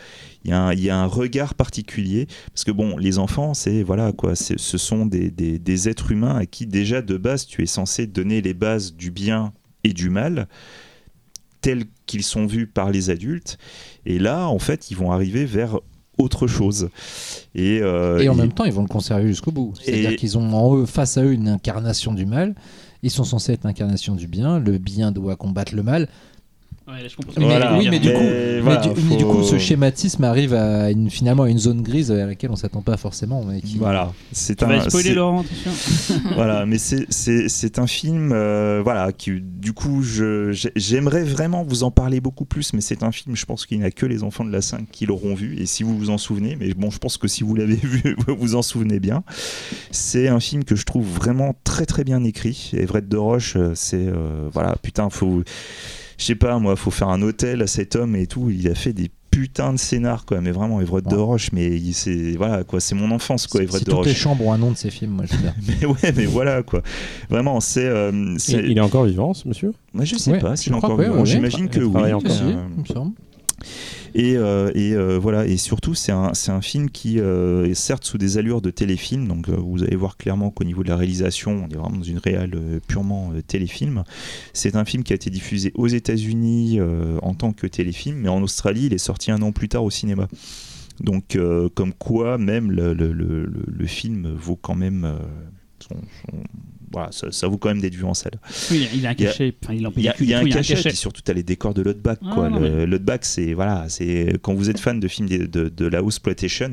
[0.46, 3.54] Il y a un, il y a un regard particulier, parce que bon, les enfants,
[3.54, 7.18] c'est voilà quoi, c'est- ce sont des, des, des êtres humains à qui déjà de
[7.18, 9.54] base tu es censé donner les bases du bien
[9.84, 10.48] et du mal
[11.62, 13.58] tels qu'ils sont vus par les adultes.
[14.06, 15.78] Et là, en fait, ils vont arriver vers
[16.18, 16.90] autre chose.
[17.56, 19.74] Et, euh, Et en et- même temps, ils vont le conserver jusqu'au bout.
[19.82, 22.56] C'est-à dire Et- qu'ils ont en eux, face à eux une incarnation du mal.
[23.02, 24.60] Ils sont censés être l'incarnation du bien.
[24.60, 26.08] Le bien doit combattre le mal.
[26.92, 27.78] Ouais, je comprends Mais- Voilà.
[27.78, 30.90] oui, mais du coup, mais voilà, du, mais du faut- coup, ce schématisme arrive à
[30.90, 33.44] une, finalement à une zone grise à laquelle on s'attend pas forcément.
[33.46, 33.78] Mais qui...
[33.78, 34.68] Voilà, c'est Tu un.
[34.68, 35.46] vas spoiler Laurent,
[36.36, 40.02] voilà, mais c'est- c'est c'est un film, euh, voilà, qui du coup,
[40.76, 43.86] j'aimerais vraiment vous en parler beaucoup plus, mais c'est un film, je pense qu'il n'y
[43.86, 46.18] a que les enfants de la 5 qui l'auront vu, et si vous vous en
[46.18, 49.24] souvenez, mais bon, je pense que si vous l'avez vu, vous vous en souvenez bien.
[49.92, 52.72] C'est un film que je trouve vraiment très très bien écrit.
[52.74, 55.44] Everett de Roche, euh, c'est euh, voilà, putain, faut,
[56.20, 58.52] je sais pas moi, faut faire un hôtel à cet homme et tout.
[58.52, 61.16] Il a fait des putains de scénars quoi, mais vraiment Everett de.
[61.16, 64.12] Roche, mais il- c'est voilà quoi, c'est mon enfance quoi, Everett si de toutes les
[64.12, 64.20] Roche.
[64.20, 65.54] chambres ont un nom de ces films, moi je veux dire.
[65.82, 66.82] Mais ouais, mais voilà quoi.
[67.30, 67.86] Vraiment, c'est.
[67.86, 69.72] euh, c'est- Il, il est encore vivant, ce monsieur?
[69.94, 71.20] Moi, je sais Ouais, pas je s'il est encore vivant.
[71.20, 72.02] ouais, J'imagine il que oui.
[72.12, 72.20] Euh,
[72.76, 73.14] il me semble.
[74.14, 78.38] Et, euh, euh, voilà, et surtout, c'est un, film qui euh, est certes sous des
[78.38, 81.78] allures de téléfilm, donc vous allez voir clairement qu'au niveau de la réalisation, on est
[81.78, 82.58] vraiment dans une réelle
[82.88, 84.04] purement téléfilm.
[84.54, 86.80] C'est un film qui a été diffusé aux États-Unis
[87.22, 89.90] en tant que téléfilm, mais en Australie, il est sorti un an plus tard au
[89.90, 90.28] cinéma.
[91.00, 91.38] Donc,
[91.76, 95.18] comme quoi, même le, film vaut quand même.
[95.80, 96.02] son-
[96.92, 98.40] voilà, ça, ça vaut quand même d'être vu en salle.
[98.72, 99.54] Oui, il a un Il y a- cachet.
[99.70, 101.82] Il y a, il y a un cachet, et surtout tu as les décors de
[101.82, 102.20] l'Outback.
[102.26, 102.50] Ah, quoi.
[102.50, 103.88] non, Le- L'Outback, c'est voilà,
[104.42, 106.72] quand vous êtes fan de films de, de, de la exploitation,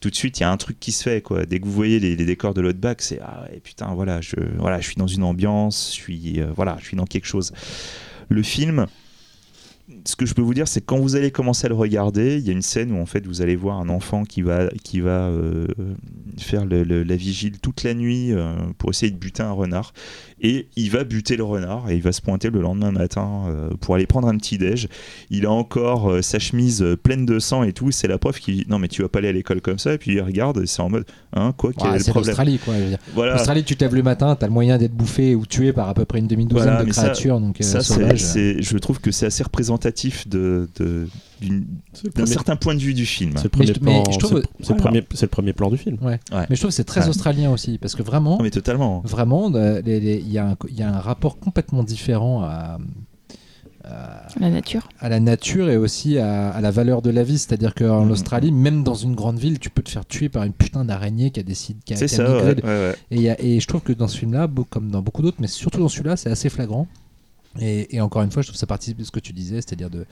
[0.00, 1.20] tout de suite il y a un truc qui se fait.
[1.22, 1.44] Quoi.
[1.44, 4.36] Dès que vous voyez les, les décors de l'Outback, c'est ah ouais, putain, voilà je,
[4.58, 7.52] voilà, je suis dans une ambiance, je suis, euh, voilà, je suis dans quelque chose.
[8.28, 8.86] Le film,
[10.04, 12.36] ce que je peux vous dire, c'est que quand vous allez commencer à le regarder,
[12.38, 14.68] il y a une scène où en fait vous allez voir un enfant qui va,
[14.84, 15.66] qui va euh,
[16.38, 19.92] faire le- le- la vigile toute la nuit euh, pour essayer de buter un renard.
[20.40, 23.70] Et il va buter le renard et il va se pointer le lendemain matin euh,
[23.80, 24.88] pour aller prendre un petit déj.
[25.30, 27.90] Il a encore sa chemise pleine de sang et tout.
[27.90, 29.94] C'est la prof qui dit non mais tu vas pas aller à l'école comme ça.
[29.94, 32.10] Et puis il regarde et c'est en mode hein quoi quel Ouais, est le c'est
[32.12, 32.74] problème l'Australie, quoi.
[33.14, 33.32] Voilà.
[33.32, 35.94] L'Australie, tu te lèves le matin, t'as le moyen d'être bouffé ou tué par à
[35.94, 38.34] peu près une demi-douzaine Voilà, de ça- créatures donc, Ça, c'est, sauvages.
[38.60, 39.42] je trouve que c'est assez
[39.78, 41.06] représentatif de, de-
[41.40, 43.32] d'un premier- certain point de vue du film.
[43.36, 43.72] c'est le Mais premier
[44.02, 44.82] plan- je trouve- c'est le- c'est le voilà.
[44.82, 45.96] premier- c'est le premier plan du film.
[46.02, 46.18] Mais
[46.50, 47.08] je trouve que c'est très Ouais.
[47.08, 49.00] australien aussi, parce que vraiment, Non, mais totalement.
[49.04, 52.78] vraiment, euh, il y, a un- il y a un rapport complètement différent à,
[53.84, 54.88] à, La nature.
[55.00, 57.38] à la nature et aussi à, à la valeur de la vie.
[57.38, 58.10] C'est-à-dire qu'en Mhm.
[58.10, 61.30] Australie, même dans une grande ville, tu peux te faire tuer par une putain d'araignée
[61.30, 62.94] qui a décidé, qui a, C'est qui a ça, migré ouais, de- ouais, ouais.
[63.12, 65.38] Et, il y a- et je trouve que dans ce film-là, comme dans beaucoup d'autres,
[65.40, 66.86] mais surtout dans celui-là, c'est assez flagrant.
[67.60, 69.56] Et, et encore une fois, je trouve que ça participe de ce que tu disais,
[69.56, 70.06] c'est-à-dire de,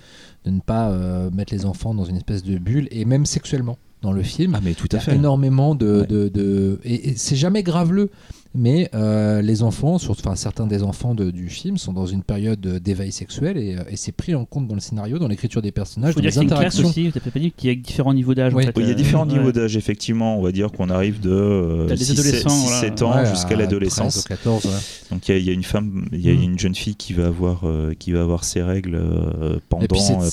[0.45, 3.79] de ne pas euh, mettre les enfants dans une espèce de bulle, et même sexuellement
[4.03, 4.55] dans le film.
[4.55, 5.15] Ah, mais tout Il à y a fait.
[5.15, 6.01] énormément de.
[6.03, 6.07] Ouais.
[6.07, 8.11] de, de- et, et c'est jamais graveleux,
[8.57, 12.23] mais euh, les enfants, surtout, enfin, certains des enfants de- du film, sont dans une
[12.23, 15.63] période d'éveil sexuel et, euh, et c'est pris en compte dans le scénario, dans l'écriture
[15.63, 16.89] des personnages, dans dire les interactions.
[16.89, 18.53] aussi, tu pas dit qu'il y a différents niveaux d'âge.
[18.55, 18.65] en Oui.
[18.65, 19.33] fait, Oui, il y a euh, différents ouais.
[19.39, 20.39] niveaux d'âge, effectivement.
[20.39, 23.55] On va dire qu'on arrive de euh, T'as des 6, adolescents, 7 ans Ouais, jusqu'à
[23.55, 24.25] à l'adolescence.
[24.25, 24.71] 13 ou 14, ouais.
[25.11, 26.43] Donc il y, a- il y a une femme, il y a Mm.
[26.43, 29.87] une jeune fille qui va avoir, euh, qui va avoir ses règles euh, pendant,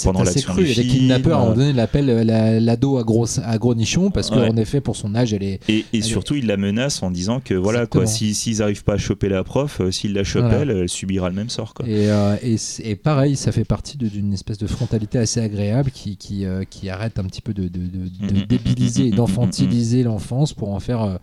[0.03, 0.63] pendant l'action cru.
[0.63, 0.95] du Et les film.
[0.99, 4.47] kidnappeurs, à un moment donné, l'appellent la- l'ado à gros, à gros nichon parce Ouais.
[4.49, 5.59] qu'en effet, pour son âge, elle est.
[5.69, 8.33] Et, et Elle surtout, il la menace en disant que voilà quoi, Exactement.
[8.33, 10.59] si- s'ils n'arrivent pas à choper la prof, euh, s'ils la chopent Voilà.
[10.61, 11.73] elle, elle subira le même sort.
[11.73, 11.87] Quoi.
[11.87, 15.91] Et, euh, et, c'est- et pareil, ça fait partie d'une espèce de frontalité assez agréable
[15.91, 19.11] qui, qui, euh, qui arrête un petit peu de, de, de- de Mhm, débiliser et
[19.11, 21.19] d'enfantiliser l'enfance pour en faire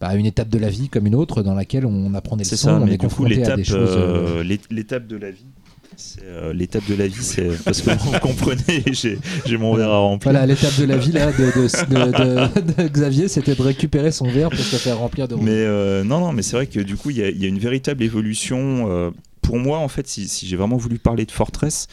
[0.00, 2.56] bah, une étape de la vie comme une autre dans laquelle on apprend des leçons,
[2.56, 3.90] ça, on mais est du coup, confronté à des choses.
[3.92, 5.44] euh, l'é- l'étape de la vie.
[6.24, 9.18] Euh, l'étape de la vie, c'est parce que vous comprenez, j'ai,
[9.56, 10.30] mon verre à remplir.
[10.32, 14.12] Voilà, l'étape de la vie là, de, de- de- de- de Xavier, c'était de récupérer
[14.12, 15.34] son verre pour se faire remplir de.
[15.36, 17.44] Mais euh, non, non, mais c'est vrai que du coup, il y, a- il y
[17.44, 18.86] a une véritable évolution.
[18.90, 19.10] euh,
[19.42, 21.88] pour moi, en fait, si, si j'ai vraiment voulu parler de Fortress,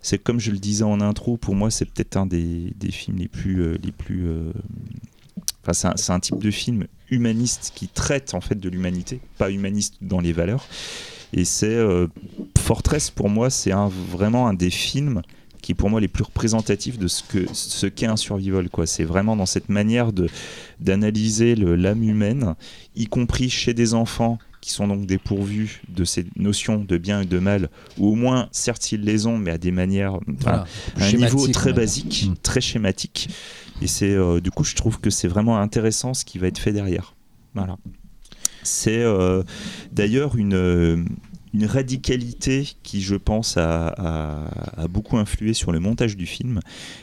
[0.00, 3.18] c'est comme je le disais en intro, pour moi, c'est peut-être un des, des films
[3.18, 3.76] les plus.
[3.82, 4.24] les plus
[5.64, 9.20] Enfin, c'est un, c'est un type de film humaniste qui traite en fait de l'humanité,
[9.38, 10.66] pas humaniste dans les valeurs.
[11.32, 12.06] Et c'est euh,
[12.58, 15.22] Fortress pour moi, c'est un, vraiment un des films
[15.62, 18.68] qui est pour moi les plus représentatifs de ce que ce qu'est un survival.
[18.68, 20.28] Quoi, c'est vraiment dans cette manière de
[20.80, 22.54] d'analyser l'âme humaine,
[22.96, 27.24] y compris chez des enfants qui sont donc dépourvus de ces notions de bien et
[27.26, 27.68] de mal,
[27.98, 31.48] ou au moins, certes, ils les ont, mais à des manières, Voilà, à un niveau
[31.48, 32.34] très basique, Mm.
[32.42, 33.28] très schématique.
[33.80, 36.58] Et c'est euh, du coup, je trouve que c'est vraiment intéressant ce qui va être
[36.58, 37.14] fait derrière.
[37.54, 37.76] Voilà.
[38.62, 39.42] C'est euh,
[39.92, 41.04] d'ailleurs une, euh,
[41.54, 46.60] une radicalité qui, je pense, a, a- a beaucoup influé sur le montage du film.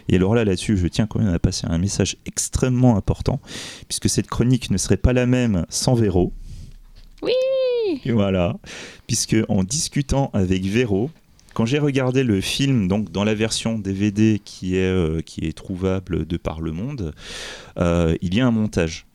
[0.07, 3.39] Et alors là, là-dessus, je tiens quand même à passer un message extrêmement important,
[3.87, 6.33] puisque cette chronique ne serait pas la même sans Véro.
[7.21, 7.31] Oui
[8.05, 8.55] Et voilà,
[9.07, 11.09] puisque en discutant avec Véro,
[11.53, 15.51] quand j'ai regardé le film, donc dans la version DVD qui est, euh, qui est
[15.57, 17.13] trouvable de par le monde,
[17.77, 19.05] euh, il y a un montage.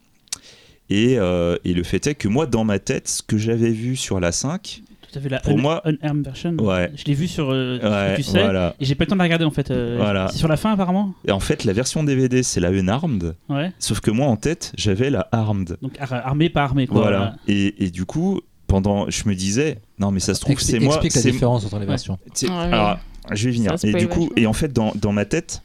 [0.95, 3.97] Et, euh, et le fait est que moi, dans ma tête, ce que j'avais vu
[3.97, 6.57] sur la 5, Tout à fait la Pour un- moi- unarmed version.
[6.61, 6.91] Ouais.
[6.97, 7.51] Je l'ai vu sur.
[7.51, 8.43] euh, ouais, tu sais.
[8.43, 8.75] voilà.
[8.81, 9.71] Et j'ai pas eu le temps de la regarder en fait.
[9.71, 10.29] euh, Voilà.
[10.31, 11.15] C'est sur la fin apparemment.
[11.27, 13.73] Et en fait, la version DVD, c'est la Unarmed, Ouais.
[13.79, 15.77] sauf que moi, en tête, j'avais la Armed.
[15.83, 17.03] Donc ar- armé pas armé quoi.
[17.03, 17.37] Voilà.
[17.49, 20.95] Et, et du coup, pendant, je me disais, non, mais ça se trouve, c'est moi.
[20.97, 22.19] Explique la différence entre les versions.
[22.43, 22.99] Ouais, alors,
[23.33, 23.75] je vais venir.
[23.85, 24.37] Et du coup, vachement.
[24.37, 25.63] et en fait, dans, dans ma tête,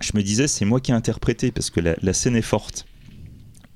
[0.00, 2.84] je me disais, c'est moi qui ai interprété parce que la, la scène est forte.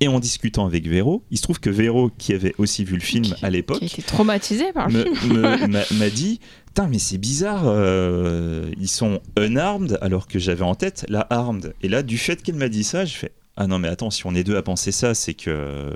[0.03, 3.01] Et en discutant avec Véro, il se trouve que Véro, qui avait aussi vu le
[3.01, 5.71] film Qui- à Qui l'époque, été traumatisé par le me- film.
[5.99, 11.05] m'a dit Putain, mais c'est bizarre, euh, ils sont unarmed alors que j'avais en tête
[11.09, 11.73] la armed.
[11.83, 14.25] Et là, du fait qu'elle m'a dit ça, je fais Ah non, mais attends, si
[14.25, 15.91] on est deux à penser ça, c'est que euh,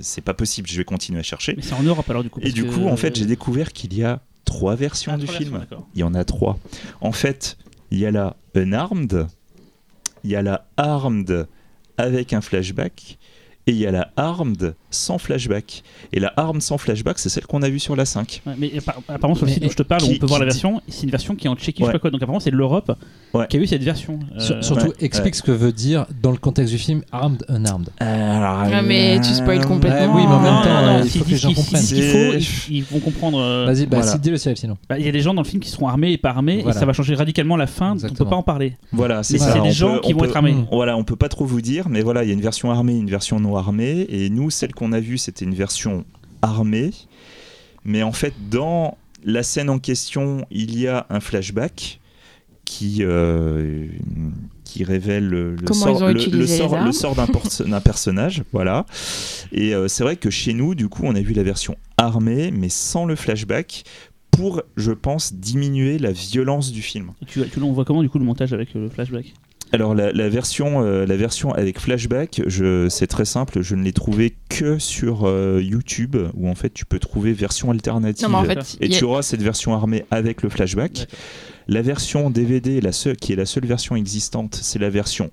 [0.00, 1.54] c'est pas possible, je vais continuer à chercher.
[1.56, 2.40] Mais c'est en Europe alors du coup.
[2.42, 5.26] Et du que- coup, en fait, j'ai découvert qu'il y a trois versions Ah, du
[5.26, 5.58] trois film.
[5.58, 5.84] versions.
[5.94, 6.58] Il y en a trois.
[7.02, 7.58] En fait,
[7.90, 9.26] il y a la unarmed,
[10.24, 11.48] il y a la armed
[11.98, 13.18] avec un flashback,
[13.66, 15.82] et il y a la armed sans flashback.
[16.12, 18.42] Et la armed sans flashback, c'est celle qu'on a vue sur la 5.
[18.46, 20.40] Ouais, mais appar- apparemment sur le site où je te parle, qui- on peut voir
[20.40, 20.82] la dit- version.
[20.88, 21.92] C'est une version qui est en tchéquie, je sais Ouais.
[21.92, 22.10] pas quoi.
[22.10, 22.92] Donc apparemment c'est l'Europe
[23.34, 23.46] Ouais.
[23.48, 24.18] qui a eu cette version.
[24.36, 27.88] Euh, surtout, ouais, explique ce que veut dire dans le contexte du film Armed, Unarmed.
[28.00, 30.14] Ah, mais tu spoil complètement.
[30.14, 31.82] oui, mais en même non, temps, non, euh, non, il faut que les gens comprennent.
[31.84, 32.18] qu'il faut,
[32.68, 33.38] ils, ils vont comprendre.
[33.40, 34.18] euh, Vas-y, bah, voilà.
[34.18, 34.76] dis-le, Cyril, sinon.
[34.88, 36.60] bah, Il y a des gens dans le film qui seront armés et pas armés,
[36.62, 36.76] Voilà.
[36.76, 38.76] et ça va changer radicalement la fin, donc on peut pas en parler.
[38.92, 39.52] Voilà, c'est ça.
[39.52, 40.54] c'est des gens qui on vont être armés.
[40.70, 42.96] Voilà, on peut pas trop vous dire, mais voilà, il y a une version armée,
[42.96, 46.04] une version non armée, et nous, celle qu'on a vue, c'était une version
[46.42, 46.90] armée,
[47.84, 52.00] mais en fait, dans la scène en question, il y a un flashback
[52.64, 53.86] qui euh,
[54.64, 56.46] qui révèle le, sort, le- le
[56.86, 58.86] le d'un por- d'un personnage, voilà.
[59.52, 62.50] Et euh, c'est vrai que chez nous, du coup, on a vu la version armée,
[62.50, 63.84] mais sans le flashback,
[64.30, 67.12] pour, je pense, diminuer la violence du film.
[67.20, 69.34] Et Tu, tu, on voit comment du coup le montage avec euh, le flashback?
[69.72, 72.42] Alors la, la version, euh, la version avec flashback,
[72.90, 76.84] c'est très simple, je ne l'ai trouvé que sur euh, YouTube, où en fait tu
[76.84, 78.26] peux trouver version alternative.
[78.28, 81.06] Non, mais en fait, et a- tu auras cette version armée avec le flashback.
[81.68, 85.30] La version DVD, la seule, qui est la seule version existante, c'est la version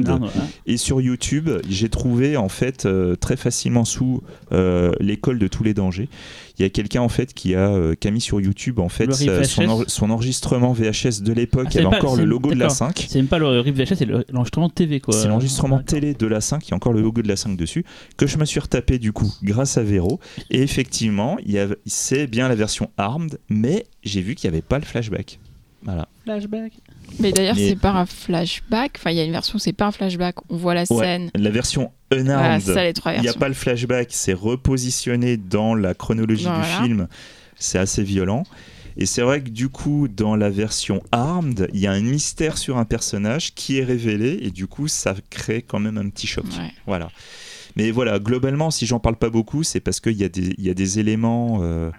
[0.00, 0.30] Unarmed.
[0.66, 4.22] Et sur YouTube, j'ai trouvé en fait euh, très facilement sous
[5.00, 6.08] l'école de tous les dangers.
[6.62, 8.88] Il y a quelqu'un en fait qui a, euh, qui a mis sur YouTube en
[8.88, 9.68] fait sa- son, VHS.
[9.68, 11.64] en- son enregistrement VHS de l'époque.
[11.66, 12.76] Ah, il y avait encore le logo de la d'accord.
[12.76, 13.06] 5.
[13.08, 15.12] C'est même pas le RIP VHS, c'est le- l'enregistrement TV quoi.
[15.12, 17.56] C'est l'enregistrement télé de la 5, il y a encore le logo de la 5
[17.56, 17.84] dessus,
[18.16, 20.20] que je me suis retapé du coup grâce à Véro.
[20.50, 24.54] Et effectivement, il y a- c'est bien la version Armed, mais j'ai vu qu'il n'y
[24.54, 25.40] avait pas le flashback.
[25.82, 26.06] Voilà.
[26.22, 26.74] Flashback.
[27.20, 28.92] Mais d'ailleurs, Mais- c'est pas un flashback.
[28.96, 30.36] Enfin, il y a une version, c'est pas un flashback.
[30.50, 30.98] On voit la Ouais.
[31.04, 31.30] scène.
[31.34, 36.60] La version Unarmed, il n'y a pas le flashback, c'est repositionné dans la chronologie Voilà.
[36.78, 37.08] du film.
[37.56, 38.42] C'est assez violent.
[38.98, 42.58] Et c'est vrai que du coup, dans la version Armed, il y a un mystère
[42.58, 46.26] sur un personnage qui est révélé, et du coup, ça crée quand même un petit
[46.26, 46.44] choc.
[46.58, 46.70] Ouais.
[46.86, 47.08] Voilà.
[47.76, 50.64] Mais voilà, globalement, si j'en parle pas beaucoup, c'est parce qu'il y, a des- il
[50.64, 51.90] y a des éléments euh,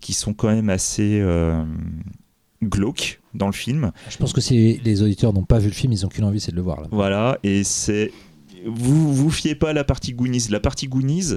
[0.00, 1.62] qui sont quand même assez euh,
[2.64, 3.92] glauques dans le film.
[4.10, 6.40] Je pense que si les auditeurs n'ont pas vu le film, ils ont qu'une envie,
[6.40, 6.80] c'est de le voir.
[6.80, 6.88] Là.
[6.90, 8.12] Voilà, et c'est.
[8.64, 10.48] Vous vous fiez pas à la partie Goonies.
[10.50, 11.36] La partie Goonies,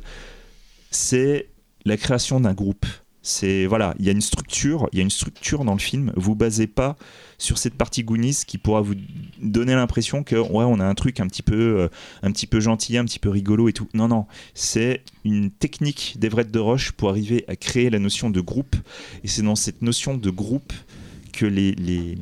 [0.89, 1.49] c'est
[1.85, 2.85] la création d'un groupe.
[3.21, 6.13] C'est voilà, il y a une structure, il y a une structure dans le film.
[6.15, 6.95] Vous basez pas
[7.37, 8.95] sur cette partie Goonies qui pourra vous
[9.41, 11.89] donner l'impression que ouais, on a un truc un petit peu, euh,
[12.23, 13.89] un petit peu gentil, un petit peu rigolo et tout.
[13.93, 18.39] Non non, c'est une technique d'Everett de Roche pour arriver à créer la notion de
[18.39, 18.75] groupe.
[19.23, 20.71] Et c'est dans cette notion de groupe
[21.39, 22.17] que les les,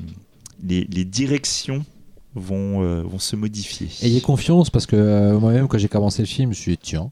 [0.64, 1.84] les, les directions
[2.36, 3.88] vont, euh, vont se modifier.
[4.04, 6.80] Ayez confiance parce que euh, moi-même, quand j'ai commencé le film, je me suis dit
[6.82, 7.10] tiens.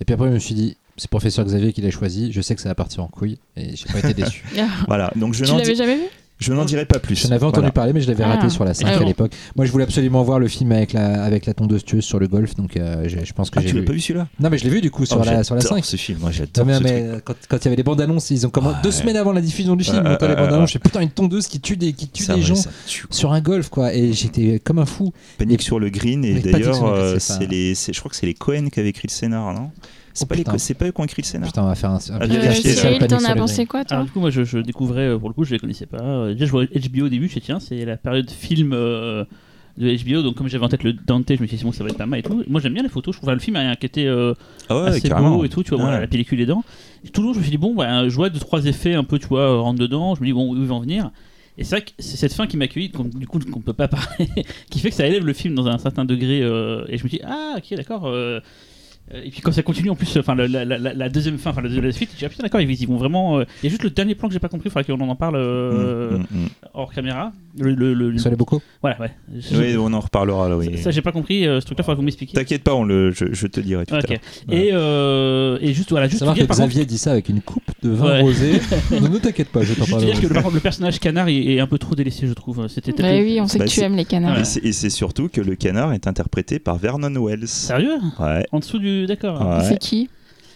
[0.00, 2.30] Et puis après, je me suis dit c'est professeur Xavier qui l'a choisi.
[2.32, 4.44] Je sais que ça va partir en couille et j'ai pas été déçu.
[4.86, 6.02] Voilà, donc je Tu l'avais dis- jamais vu?
[6.40, 7.14] Je n'en dirai pas plus.
[7.16, 7.70] J'en avais entendu Voilà.
[7.72, 8.34] parler, mais je l'avais Ah.
[8.34, 9.32] raté sur la 5 Ah à l'époque.
[9.56, 12.26] Moi, je voulais absolument voir le film avec la, avec la tondeuse tueuse sur le
[12.28, 14.26] golf, donc euh, je, je pense que Ah, j'ai tu l'as pas vu celui-là?
[14.40, 15.84] Non, mais je l'ai vu du coup sur, Oh, la, sur la j'adore 5.
[15.84, 17.24] ce film, moi j'adore mais, ce mais, truc.
[17.24, 18.94] quand, quand il y avait les bandes annonces, ils ont comment deux Ouais.
[18.94, 20.66] semaines avant la diffusion du film, Ouais, on entend les ouais, bandes ouais, annonces, ouais.
[20.68, 23.04] je fais putain une tondeuse qui tue des qui tue des ouais, gens tue.
[23.10, 25.12] sur un golf quoi, et j'étais comme un fou.
[25.38, 28.34] Panique sur le green et d'ailleurs sur le Green, euh, je crois que c'est les
[28.34, 29.70] Cohen qui avaient écrit le scénar, non?
[30.12, 31.48] C'est Oh, pas pas eux qui ont écrit le scénar.
[31.48, 34.12] Putain, on va faire un, un Ah, Euh, t'en as pensé quoi, toi Alors du
[34.12, 35.98] coup moi je, je découvrais euh, pour le coup je les connaissais pas.
[36.02, 39.24] Euh, Déjà je vois HBO au début, je sais tiens c'est la période film euh,
[39.78, 41.72] de HBO donc comme j'avais en tête le Dante je me suis dit c'est bon
[41.72, 42.42] ça va être pas mal et tout.
[42.48, 44.34] Moi j'aime bien les photos, je trouve enfin, le film a qui était euh,
[44.68, 45.36] Ah ouais, assez carrément.
[45.36, 46.00] beau et tout tu vois voilà, Ouais.
[46.02, 46.64] la pellicule est dedans.
[47.04, 49.18] Et toujours je me suis dit bon bah, je vois deux trois effets un peu
[49.18, 51.10] tu vois euh, rentre dedans, je me dis bon où ils vont en venir?
[51.58, 54.28] Et c'est vrai que c'est cette fin qui m'accueille, du coup qu'on peut pas parler,
[54.70, 56.40] qui fait que ça élève le film dans un certain degré.
[56.42, 58.06] euh, et je me dis ah ok d'accord.
[58.06, 58.40] euh,
[59.12, 61.62] et puis quand ça continue en plus, enfin la, la- la- la deuxième fin, enfin
[61.62, 63.38] la, la suite, je dis ah putain d'accord ils, ils vont vraiment.
[63.38, 65.00] euh, Il y a juste le dernier plan que j'ai pas compris, il faudra qu'on
[65.08, 66.48] en parle euh, Mm, mm, mm.
[66.74, 67.32] hors caméra.
[67.58, 69.10] Le, le, le- Sur les bocaux voilà ouais.
[69.36, 70.56] Je- Oui, on en reparlera là.
[70.56, 70.76] Oui.
[70.76, 72.34] ça, ça, j'ai pas compris euh, ce truc-là, faudra que vous m'expliquiez.
[72.36, 74.04] T'inquiète pas, on le, je, je te dirai tout Ok.
[74.04, 74.20] à l'heure.
[74.50, 77.28] Et, euh, et juste voilà, juste Savoir dire, que par contre, Xavier dit ça avec
[77.28, 78.20] une coupe de vin Ouais.
[78.22, 78.60] rosé.
[79.00, 80.12] non, ne t'inquiète pas, je t'en juste parlerai.
[80.12, 82.32] dire que le, par contre, le personnage canard est, est un peu trop délaissé, je
[82.34, 82.68] trouve.
[82.68, 84.36] C'était Bah oui, on sait Bah, que tu aimes les canards.
[84.36, 84.42] Ouais.
[84.42, 87.48] Et c'est- Et c'est surtout que le canard est interprété par Vernon Wells.
[87.48, 87.96] Sérieux?
[88.20, 88.46] Ouais.
[88.52, 88.99] En dessous du.
[89.06, 89.40] D'accord.
[89.40, 89.64] Ouais.
[89.64, 90.08] C'est qui?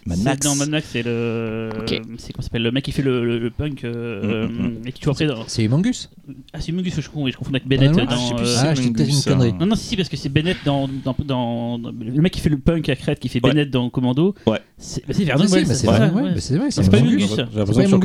[0.07, 0.47] Mad C'est- Max.
[0.47, 1.71] Non, Mad Max, c'est le.
[1.81, 1.89] Ok.
[2.19, 3.85] C'est comment ça s'appelle Le mec qui fait le, le- le punk.
[3.85, 4.87] euh, Mm, mm, mm.
[4.87, 5.45] Et qui tu vois après dans.
[5.47, 6.09] C'est Humongous
[6.53, 7.91] Ah, c'est Mungus, je confonds, je confonds avec Bennett.
[7.95, 8.45] Ah, dans, Ah, je sais plus
[9.03, 9.59] euh, si Ah, une.
[9.59, 12.41] Non, non, si, si, parce que c'est Bennett dans, dans, dans- dans- Le mec qui
[12.41, 13.51] fait le punk à Crête, qui fait Ouais.
[13.51, 14.35] Bennett dans Commando.
[14.47, 14.59] Ouais.
[14.77, 15.49] C'est bah, Vernon ouais.
[15.49, 15.65] C'est
[16.57, 17.21] vrai, C'est pas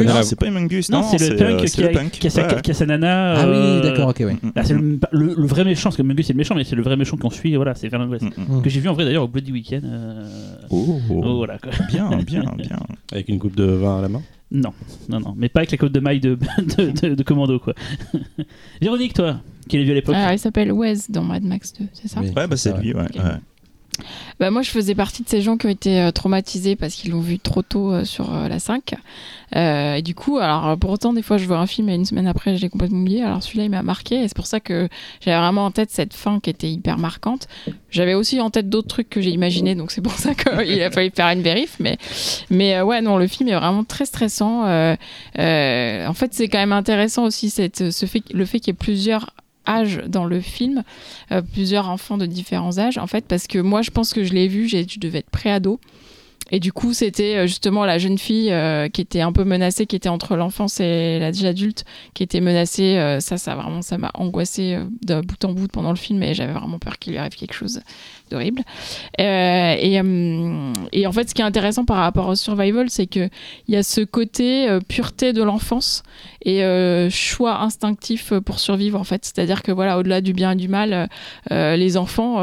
[0.05, 3.33] Non, c'est pas Mungus, Non, c'est le punk, qui, c'est a, sa, nana.
[3.35, 4.33] Ah euh, oui, d'accord, ok, oui.
[4.41, 6.83] Mm, bah, c'est le, vrai méchant, parce que Mungus c'est le méchant, mais c'est le
[6.83, 8.21] vrai méchant qu'on suit, voilà, c'est Vernon Wells.
[8.37, 8.61] mm, mm.
[8.61, 9.83] Que j'ai vu en vrai d'ailleurs au Bloody Weekend.
[9.85, 10.25] euh,
[10.69, 11.71] Oh, Oh, voilà quoi.
[11.89, 12.79] Bien, bien, bien.
[13.11, 14.21] Avec une coupe de vin à la main.
[14.51, 14.73] Non,
[15.09, 17.75] non, non, mais pas avec la côte de maille de, de, de- de Commando quoi.
[18.81, 20.15] Véronique, toi, qui l'as vu à l'époque.
[20.17, 22.93] Ah, il s'appelle Wes dans Mad Max 2, c'est ça Oui, Ouais, bah c'est lui,
[22.93, 23.03] ouais.
[23.03, 23.15] Ok.
[23.15, 23.31] ouais.
[24.39, 27.11] Bah, moi, je faisais partie de ces gens qui ont été euh, traumatisés parce qu'ils
[27.11, 28.95] l'ont vu trop tôt euh, sur euh, la 5.
[29.55, 32.05] Euh, et du coup, alors pour autant, des fois, je vois un film et une
[32.05, 33.23] semaine après, je l'ai complètement oublié.
[33.23, 34.87] Alors celui-là, il m'a marqué et c'est pour ça que
[35.21, 37.47] j'avais vraiment en tête cette fin qui était hyper marquante.
[37.89, 40.91] J'avais aussi en tête d'autres trucs que j'ai imaginés, donc c'est pour ça qu'il a
[40.91, 41.77] fallu faire une vérif.
[41.79, 41.97] Mais,
[42.49, 44.63] mais ouais, non, le film est vraiment très stressant.
[44.63, 48.79] En fait, c'est quand même intéressant aussi cette, ce fait, le fait qu'il y ait
[48.79, 49.31] plusieurs
[49.69, 50.83] âges dans le film,
[51.31, 54.33] euh, plusieurs enfants de différents âges, en fait, parce que moi, je pense que je
[54.33, 55.79] l'ai vu, je devais être préado.
[56.51, 59.85] Et du coup, c'était euh, justement la jeune fille euh, qui était un peu menacée,
[59.85, 62.97] qui était entre l'enfance et l'âge adulte, qui était menacée.
[62.97, 66.21] Euh, ça, ça vraiment, ça m'a angoissée euh, de bout en bout pendant le film,
[66.23, 67.81] et j'avais vraiment peur qu'il lui arrive quelque chose
[68.31, 68.63] d'horrible.
[69.19, 69.75] Euh,
[70.91, 73.29] et, en fait, ce qui est intéressant par rapport au survival, c'est que
[73.67, 76.03] il y a ce côté pureté de l'enfance
[76.45, 76.61] et
[77.09, 79.25] choix instinctif pour survivre en fait.
[79.25, 81.09] C'est-à-dire que voilà, au-delà du bien et du mal,
[81.49, 82.35] les enfants,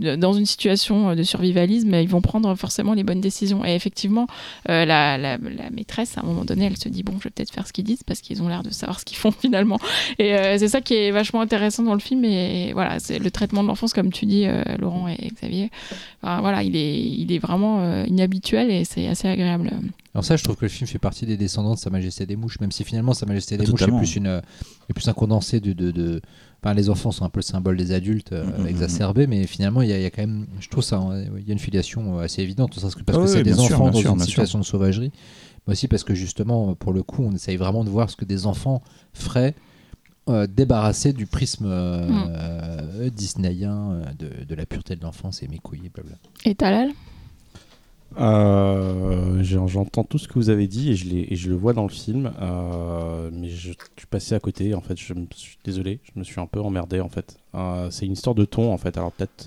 [0.00, 3.64] dans une situation de survivalisme, ils vont prendre forcément les bonnes décisions décision.
[3.64, 4.26] Et effectivement,
[4.68, 7.30] euh, la, la- la maîtresse, à un moment donné, elle se dit bon, je vais
[7.30, 9.78] peut-être faire ce qu'ils disent parce qu'ils ont l'air de savoir ce qu'ils font finalement.
[10.18, 12.24] Et euh, c'est ça qui est vachement intéressant dans le film.
[12.24, 15.70] Et, voilà, c'est le traitement de l'enfance, comme tu dis, euh, Laurent et Xavier.
[16.22, 19.70] Enfin, voilà, il est, il est vraiment euh, inhabituel et c'est assez agréable.
[20.14, 22.36] Alors ça, je trouve que le film fait partie des descendants de Sa Majesté des
[22.36, 24.26] Mouches, même si finalement Sa Majesté des Mouches est plus, une,
[24.88, 25.72] est plus un condensé de...
[25.72, 26.20] de, de-
[26.62, 28.66] Enfin, les enfants sont un peu le symbole des adultes euh, Mhm, mhm.
[28.66, 31.22] exacerbés, mais finalement, il y, a- il y a quand même, je trouve ça, hein,
[31.38, 33.52] il y a une filiation euh, assez évidente, parce que, Ah que oui, c'est des
[33.54, 34.26] sûr, enfants dans sûr, une sûr.
[34.26, 35.12] situation de sauvagerie,
[35.66, 38.24] mais aussi parce que justement, pour le coup, on essaye vraiment de voir ce que
[38.24, 38.82] des enfants
[39.12, 39.54] feraient
[40.28, 42.26] euh, débarrassés du prisme euh, Mm.
[42.28, 46.16] euh, disneyen de, de la pureté de l'enfance et mes couilles et blabla.
[46.44, 46.90] Et Talal?
[48.18, 51.72] Euh, J'entends tout ce que vous avez dit et je, l'ai- et je le vois
[51.72, 54.74] dans le film, euh, mais je, je suis passé à côté.
[54.74, 57.38] En fait, je me suis désolé, je me suis un peu emmerdé en fait.
[57.54, 58.96] Euh, c'est une histoire de ton en fait.
[58.96, 59.46] Alors peut-être,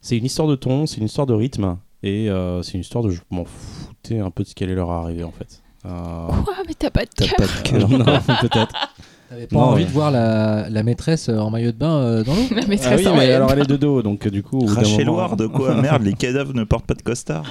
[0.00, 2.28] c'est une histoire de ton, c'est une histoire de rythme et
[2.62, 5.24] c'est une histoire de je m'en foutais un peu de ce qui allait leur arriver
[5.24, 5.62] en fait.
[5.82, 6.44] Quoi?
[6.66, 7.36] Mais t'as pas de T'as cœur?
[7.36, 7.88] pas de cœur.
[7.88, 8.04] non,
[8.40, 8.74] peut-être.
[9.32, 9.88] T'avais pas Non, envie ouais.
[9.88, 12.66] de voir la, la maîtresse euh, en maillot de bain euh, dans l'eau La Ah
[12.68, 13.54] maîtresse oui, en mais maillot de alors bain.
[13.56, 14.66] elle est de dos, donc euh, du coup.
[14.66, 17.44] Rachel moment- Ward, quoi Merde, les cadavres ne portent pas de costard.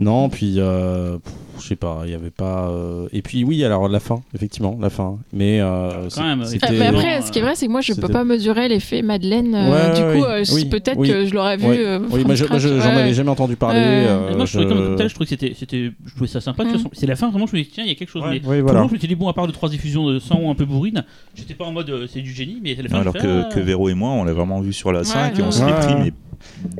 [0.00, 1.16] Non, puis euh,
[1.60, 2.68] je sais pas, il y avait pas.
[2.70, 5.18] euh, Et puis oui, alors la fin, effectivement, la fin.
[5.32, 7.80] Mais euh, c'est- même, c'était- Euh, mais après, ce qui est vrai, c'est que moi,
[7.82, 9.54] je peux C'était- pas mesurer l'effet Madeleine.
[9.54, 10.32] euh, Ouais, du ouais, coup, oui.
[10.40, 11.08] euh, Oui, peut-être oui.
[11.08, 11.66] que je l'aurais vu.
[11.68, 11.78] Ouais.
[11.78, 13.00] euh, oui, moi je- moi, je- j'en Ouais.
[13.00, 13.78] avais jamais entendu parler.
[13.78, 13.84] Ouais.
[14.08, 16.40] euh, moi, je trouvais comme je- tel, je trouvais que c'était, c'était, je trouvais ça
[16.40, 16.64] sympa.
[16.64, 16.72] de Mm.
[16.72, 16.90] toute façon.
[16.92, 18.22] C'est la fin, vraiment, je me dis, tiens, il y a quelque chose.
[18.22, 18.28] Ouais.
[18.30, 18.86] Mais Oui, tout le voilà.
[18.88, 21.04] je me suis dit, bon, à part deux, trois diffusions de sang un peu bourrine,
[21.36, 23.42] j'étais pas en mode euh, c'est du génie, mais à la fin, Alors je que,
[23.44, 25.46] fais, que ah, Véro et moi, on l'a vraiment vu sur la 5 et on
[25.46, 25.52] ouais.
[25.52, 25.78] se l'est Ouais.
[25.80, 26.12] pris mais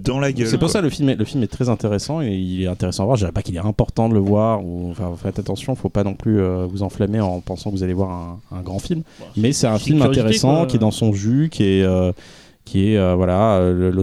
[0.03, 0.47] dans la gueule.
[0.47, 0.73] C'est pour quoi.
[0.75, 3.17] ça le film, est, le film est très intéressant et il est intéressant à voir.
[3.17, 4.65] Je dirais pas qu'il est important de le voir.
[4.65, 7.83] Ou, enfin, faites attention, faut pas non plus euh, vous enflammer en pensant que vous
[7.83, 9.03] allez voir un, un grand film.
[9.19, 10.67] bon, Mais c'est un film intéressant quoi.
[10.67, 12.13] qui est dans son jus, qui est euh,
[12.67, 14.03] qui est euh, voilà euh,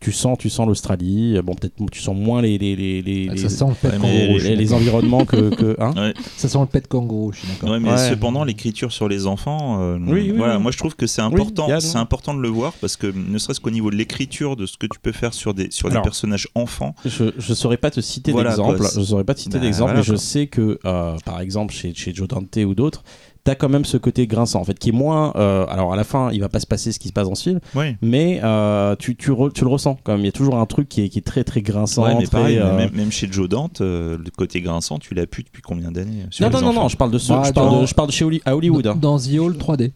[0.00, 1.38] tu sens tu sens l'Australie.
[1.44, 4.74] Bon peut-être tu sens moins les les les les, les- sent le pet kangourou.
[4.74, 6.14] environnements que, que hein Ouais.
[6.36, 7.70] Ça sent le pet kangourou, je suis d'accord.
[7.70, 8.08] Ouais, mais Ouais.
[8.08, 10.62] cependant, l'écriture sur les enfants, euh, Oui, oui, voilà, oui.
[10.62, 13.60] moi je trouve que c'est important, c'est important de le voir parce que ne serait-ce
[13.60, 16.48] qu'au niveau de l'écriture de ce que tu peux faire sur des sur des personnages
[16.54, 18.82] enfants, Je ne saurais pas te citer Voilà, d'exemple.
[18.94, 21.74] Je saurais pas te citer Bah, d'exemple, voilà, mais je sais que, euh, par exemple,
[21.74, 23.02] chez, chez Joe Dante ou d'autres,
[23.44, 25.32] t'as quand même ce côté grinçant, en fait, qui est moins.
[25.36, 27.34] euh, alors, à la fin, il va pas se passer ce qui se passe dans
[27.34, 27.60] ce film,
[28.02, 30.22] mais euh, tu, tu, re- tu le ressens quand même.
[30.22, 32.04] Il y a toujours un truc qui est, qui est très, très grinçant.
[32.04, 35.14] Ouais, mais très, pareil, euh, même, même chez Joe Dante, euh, le côté grinçant, tu
[35.14, 37.42] l'as pu depuis combien d'années Non, non, non, enfants non, je parle de, ce, Bah,
[37.46, 38.86] je parle dans- de, je parle de chez à Hollywood.
[38.86, 38.96] hein.
[39.00, 39.92] Dans The Hall 3D.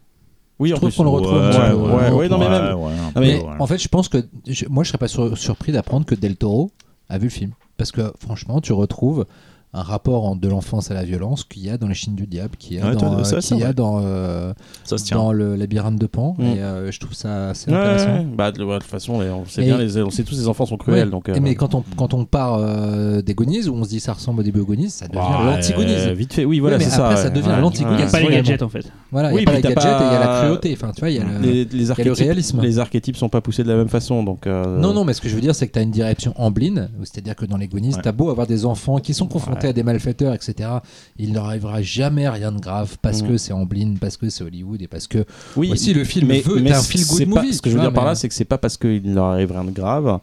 [0.59, 1.77] Oui, je trouve qu'on le retrouve Ouais, un petit ouais, peu.
[1.77, 3.47] ouais, ouais, non, mais même- ouais, peu, mais ouais.
[3.61, 6.37] en fait, je pense que je- moi, je serais pas sur- surpris d'apprendre que Del
[6.37, 6.73] Toro
[7.09, 9.25] a vu le film, parce que franchement, tu retrouves
[9.75, 12.27] un rapport en- de l'enfance à la violence qu'il y a dans les Chines du
[12.27, 13.75] diable, qu'il y a Ouais, dans, ça, euh, ça, qu'il y a ouais.
[13.75, 14.53] dans, euh,
[14.85, 15.19] ça se tient.
[15.19, 16.43] dans le labyrinthe de Pan, Mm.
[16.43, 18.13] et euh, je trouve ça assez Ouais, intéressant.
[18.15, 20.65] ouais, bah, de, toute façon, on sait Et- bien, les, on sait tous les enfants
[20.67, 21.05] sont cruels.
[21.07, 21.11] Ouais.
[21.11, 23.91] donc, Et euh, mais quand on, quand on part euh, des Gonies, où on se
[23.91, 25.93] dit ça ressemble au début aux Gonies, ça devient ouais, l'anti-Gonies.
[25.97, 27.07] euh, vite fait, oui, voilà, mais c'est ça.
[27.09, 27.95] après, ça devient ouais, l'anti-Gonies.
[27.99, 28.91] Il n'y a pas les gadgets en fait.
[29.13, 30.45] Voilà, il Oui, n'y a pas les t'as gadgets et il y a la pas-
[30.47, 30.73] cruauté.
[30.73, 32.61] Enfin, tu vois, il y a le- Les, les archétypes, réalisme.
[32.63, 34.47] les archétypes sont pas poussés de la même façon, donc.
[34.47, 36.89] Non, non, mais ce que je veux dire, c'est que tu as une direction ambline,
[37.05, 38.03] c'est-à-dire que dans les Goonies, Ouais.
[38.03, 39.69] tu as beau avoir des enfants qui sont confrontés Ouais.
[39.71, 40.69] à des malfaiteurs, etc.
[41.19, 43.29] Il leur arrivera jamais rien de grave parce Mm.
[43.29, 45.25] que c'est ambline, parce que c'est Hollywood et parce que
[45.57, 47.55] Oui, aussi le film mais, veut mais un feel good c'est pas- movie.
[47.55, 49.53] Ce que je veux dire par là, c'est que c'est pas parce qu'il leur arrive
[49.53, 50.19] rien de grave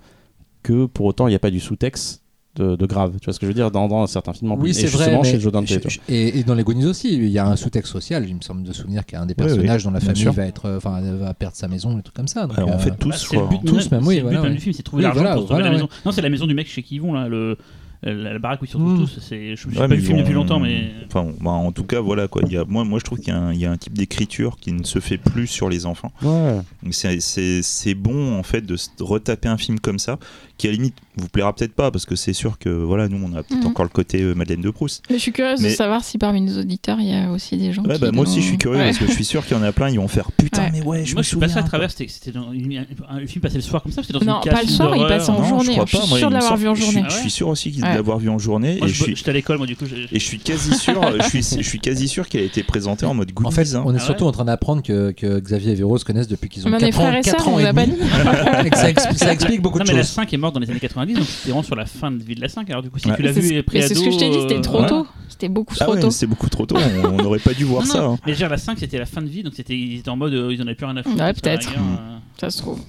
[0.63, 2.21] que pour autant il n'y a pas du sous-texte
[2.55, 3.17] de, de grave.
[3.19, 4.97] Tu vois ce que je veux dire dans, dans certains films en Oui, c'est vrai.
[5.03, 5.67] justement mais chez Joe Dante.
[5.67, 5.89] je- tu vois.
[5.89, 8.25] je- et, et dans les Goonies aussi, il y a un sous-texte social.
[8.27, 9.99] Il me semble de souvenir qu'il y a un des Oui, oui, personnages dont la
[9.99, 12.47] famille va être, euh, enfin, va perdre sa maison, des trucs comme ça.
[12.47, 14.21] Donc, Alors, en euh, fait, tous, Bah, c'est le but, Tous, même, même, oui, c'est
[14.21, 15.75] le but voilà, même du film, c'est trouver Oui, l'argent voilà, pour voilà, la ouais.
[15.75, 15.89] maison.
[16.05, 17.57] Non, c'est la maison du mec chez qui ils vont là, le,
[18.03, 19.05] la, la baraque où ils se retrouvent Mm.
[19.05, 19.19] tous.
[19.19, 21.83] C'est, je me suis Ouais, pas le film depuis longtemps, mais Enfin, bah, en tout
[21.83, 22.41] cas, voilà quoi.
[22.45, 23.77] Il y a, moi, moi, je trouve qu'il y a, un, il y a un
[23.77, 26.11] type d'écriture qui ne se fait plus sur les enfants.
[26.21, 26.59] Ouais.
[26.91, 30.17] C'est, c'est, c'est bon en fait de retaper un film comme ça,
[30.57, 33.17] qui à la limite vous plaira peut-être pas parce que c'est sûr que voilà, nous
[33.23, 33.67] on a peut-être Mhm.
[33.67, 35.03] encore le côté euh, Madeleine de Proust.
[35.09, 37.57] Mais je suis curieuse Mais- de savoir si parmi nos auditeurs, il y a aussi
[37.57, 38.01] des gens Ouais, qui.
[38.01, 38.85] bah, moi aussi je suis curieux Ouais.
[38.85, 40.71] parce que je suis sûr qu'il y en a plein, ils vont faire putain, Ouais.
[40.73, 41.65] mais ouais, je moi me je suis passé souviens.
[41.65, 41.89] à travers.
[41.91, 42.85] C'était, c'était dans une- un,
[43.17, 44.01] un film passé le soir comme ça.
[44.03, 45.65] C'était dans Non, une pas le soir, il passait en journée.
[45.65, 47.03] Je suis pas, moi, sûre il de l'avoir vu en suis- journée.
[47.09, 47.95] Je suis sûr aussi qu'il- de Ouais.
[47.95, 49.85] l'avoir vu en journée Moi, et je- je suis j'étais à l'école, moi du coup.
[49.85, 53.05] et je suis quasi sûr, je suis, je suis quasi sûr qu'elle a été présentée
[53.05, 53.47] en mode Goonies.
[53.47, 53.83] En fait, hein.
[53.85, 56.49] on est Ah surtout en train d'apprendre que, que Xavier et Véro se connaissent depuis
[56.49, 57.97] qu'ils ont Mais on est 4 ans, et 4 sœurs, on ans et demi.
[58.75, 60.11] ça, expli- ça explique beaucoup Non, de mais la choses.
[60.11, 62.35] 5 est morte dans les années 90, donc c'était vraiment sur la fin de vie
[62.35, 62.69] de la 5.
[62.69, 63.15] Alors, du coup, si Ouais.
[63.15, 64.87] tu l'as C'est vu ce- et c'est ce que je t'ai dit, c'était trop euh,
[64.87, 65.07] tôt.
[65.29, 66.11] C'était beaucoup Ah trop tôt.
[66.11, 68.03] c'est beaucoup trop tôt, on n'aurait pas dû voir ça.
[68.05, 68.17] hein.
[68.25, 70.33] Mais dire, la 5 c'était la fin de vie, donc c'était, ils étaient en mode
[70.33, 71.15] euh, ils en avaient plus rien à foutre.
[71.15, 71.69] Ouais, ça peut-être.
[71.69, 72.17] euh.
[72.39, 72.79] Ça se trouve.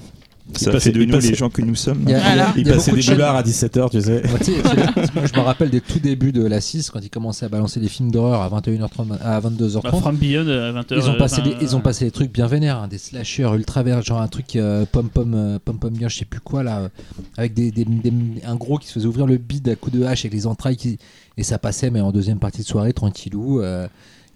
[0.55, 2.03] Ça passait- fait de nous passait- les gens que nous sommes.
[2.05, 2.53] Il y a- Voilà.
[2.57, 4.23] Il il y a passait beaucoup des de boulards à 17h, tu sais.
[4.29, 7.01] Moi, tu sais, c'est- moi, je me rappelle des tout débuts de la 6 quand
[7.01, 9.83] ils commençaient à balancer des films d'horreur à 21h30 à 22h30.
[9.83, 10.97] Bah, From Beyond à 20h.
[10.97, 13.51] Ils ont, passé enfin, des, ils ont passé des trucs bien vénères, hein, des slashers
[13.55, 16.41] ultra verts, genre un truc euh, pom pom euh, pom pom bien, je sais plus
[16.41, 16.89] quoi là, euh,
[17.37, 18.13] avec des, des- des-
[18.47, 20.77] un gros qui se faisait ouvrir le bide à coups de hache avec les entrailles
[20.77, 20.99] qui,
[21.37, 23.61] et ça passait mais en deuxième partie de soirée tranquillou.
[23.61, 23.89] euh,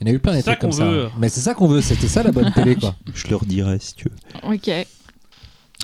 [0.03, 0.85] il y en a eu plein des trucs comme ça.
[0.89, 1.11] hein.
[1.21, 2.95] Mais c'est ça qu'on veut, c'était ça la bonne télé quoi.
[3.15, 4.51] Je leur dirai si tu veux.
[4.55, 4.71] Ok.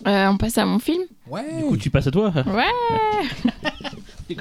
[0.07, 1.03] Euh, on passe à mon film.
[1.29, 1.43] Ouais.
[1.59, 2.33] Du coup, tu passes à toi.
[2.47, 3.33] Ouais.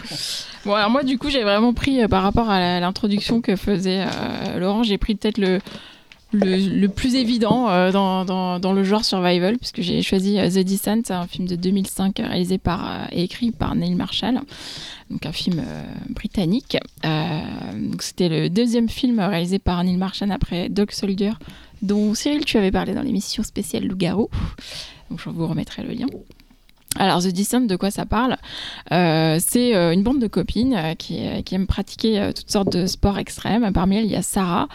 [0.66, 4.04] Bon, alors moi, du coup, j'ai vraiment pris euh, par rapport à l'introduction que faisait
[4.04, 5.60] euh, Laurent, j'ai pris peut-être le,
[6.34, 10.50] le, le plus évident euh, dans, dans, dans le genre survival, puisque j'ai choisi euh,
[10.50, 14.42] The Descent, un film de 2005 euh, réalisé par euh, et écrit par Neil Marshall,
[15.12, 16.78] donc un film euh, britannique.
[17.06, 17.42] Euh,
[17.76, 21.34] donc c'était le deuxième film réalisé par Neil Marshall après Dog Soldier,
[21.84, 24.30] dont Cyril, tu avais parlé dans l'émission spéciale Loup-garou.
[25.10, 26.08] Donc je vous remettrai le lien.
[26.98, 28.38] Alors, The Descent, de quoi ça parle?
[28.94, 31.18] Euh, C'est euh, une bande de copines euh, qui,
[31.52, 33.72] aiment pratiquer toutes sortes de sports extrêmes.
[33.74, 34.70] Parmi elles, il y a Sarah.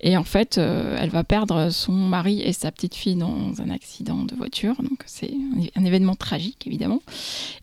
[0.00, 4.24] Et en fait, elle va perdre son mari et sa petite fille dans un accident
[4.24, 4.76] de voiture.
[4.82, 7.00] Donc, c'est un, un événement tragique, évidemment.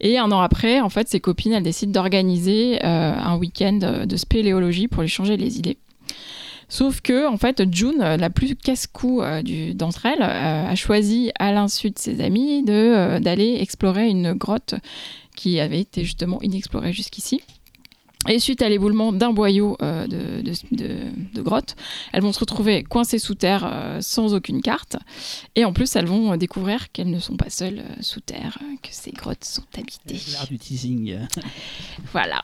[0.01, 4.87] Et un an après, en fait, ses copines, elles décident d'organiser un week-end de spéléologie
[4.87, 5.77] pour lui changer les idées.
[6.67, 9.41] Sauf que, en fait, June, euh, la plus casse-cou euh,
[9.73, 14.75] d'entre elles, euh, a choisi, à l'insu de ses amis, d'aller explorer une grotte
[15.35, 17.41] qui avait été justement inexplorée jusqu'ici.
[18.27, 20.95] Et suite à l'éboulement d'un boyau euh, de, de, de-
[21.33, 21.75] de grotte,
[22.13, 24.97] elles vont se retrouver coincées sous terre euh, sans aucune carte.
[25.55, 28.57] Et en plus, elles vont euh, découvrir qu'elles ne sont pas seules euh, sous terre,
[28.81, 30.19] que ces grottes sont habitées.
[30.33, 31.17] L'art du teasing.
[32.13, 32.39] Voilà.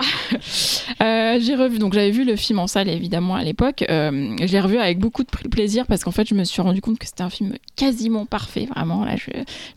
[1.39, 3.83] J'ai revu, donc j'avais vu le film en salle évidemment à l'époque.
[3.87, 6.81] Je l'ai revu avec beaucoup de pl- plaisir parce qu'en fait je me suis rendu
[6.81, 9.05] compte que c'était un film quasiment parfait, vraiment.
[9.05, 9.31] Là, je,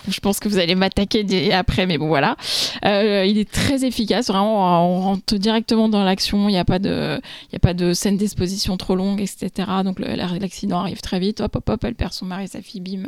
[0.09, 2.37] je pense que vous allez m'attaquer après, mais bon voilà.
[2.83, 4.87] Il est très efficace, vraiment.
[4.89, 6.49] On rentre directement dans l'action.
[6.49, 7.21] Il n'y a pas de,
[7.53, 9.51] a pas de scène d'exposition trop longue, etc.
[9.85, 11.41] Donc l'accident arrive très vite.
[11.41, 12.81] Hop, hop, hop, elle perd son mari et sa fille.
[12.81, 13.05] Bim.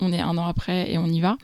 [0.00, 1.36] On est un an après et on y va.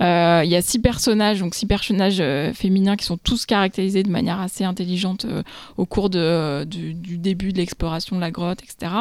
[0.00, 4.02] Euh, Il y a six personnages, donc six personnages euh, féminins qui sont tous caractérisés
[4.02, 5.42] de manière assez intelligente euh,
[5.76, 8.92] au cours du début de l'exploration de la grotte, etc.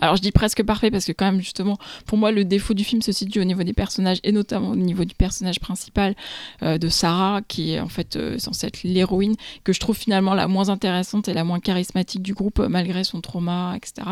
[0.00, 2.84] Alors je dis presque parfait parce que quand même justement pour moi le défaut du
[2.84, 6.14] film se situe au niveau des personnages et notamment au niveau du personnage principal
[6.62, 9.34] euh, de Sarah qui est en fait euh, censée être l'héroïne
[9.64, 13.02] que je trouve finalement la moins intéressante et la moins charismatique du groupe euh, malgré
[13.02, 14.06] son trauma etc.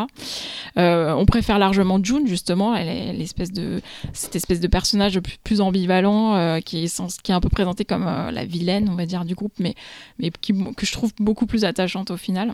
[0.79, 3.81] Euh, on préfère largement June justement elle est l'espèce de
[4.13, 8.05] cette espèce de personnage plus, ambivalent qui, est sens- qui est un peu présenté comme
[8.05, 9.75] la vilaine on va dire du groupe mais,
[10.19, 12.53] mais qui, que je trouve beaucoup plus attachante au final.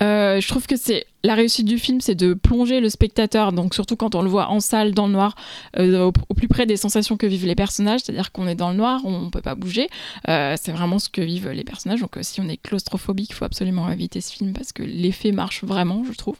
[0.00, 3.96] Je trouve que c'est la réussite du film, c'est de plonger le spectateur, donc surtout
[3.96, 5.34] quand on le voit en salle dans le noir,
[5.78, 8.76] euh, au, plus près des sensations que vivent les personnages, c'est-à-dire qu'on est dans le
[8.76, 9.88] noir, on ne peut pas bouger.
[10.28, 12.02] Euh, c'est vraiment ce que vivent les personnages.
[12.02, 15.32] Donc euh, si on est claustrophobique, il faut absolument éviter ce film parce que l'effet
[15.32, 16.36] marche vraiment, je trouve.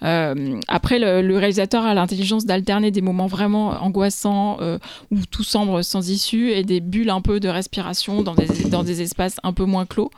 [0.00, 4.58] Après, le, réalisateur a l'intelligence d'alterner des moments vraiment angoissants
[5.10, 9.36] où tout semble sans issue et des bulles un peu de respiration dans des, espaces
[9.42, 10.10] un peu moins clos.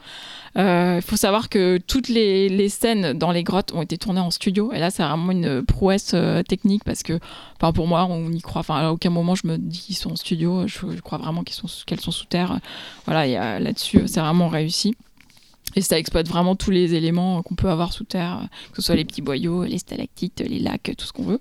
[0.57, 4.73] Il faut savoir que toutes les scènes dans les grottes ont été tournées en studio.
[4.73, 7.19] Et là c'est vraiment une prouesse euh, technique parce que
[7.57, 8.61] enfin, pour moi on y croit.
[8.61, 10.66] Enfin à aucun moment je me dis qu'ils sont en studio.
[10.66, 12.59] Je, crois vraiment qu'ils sont qu'elles sont sous terre.
[13.07, 14.95] Voilà et euh, là-dessus c'est vraiment réussi.
[15.77, 18.95] Et ça exploite vraiment tous les éléments qu'on peut avoir sous terre, que ce soit
[18.95, 21.41] les petits boyaux, les stalactites, les lacs, tout ce qu'on veut.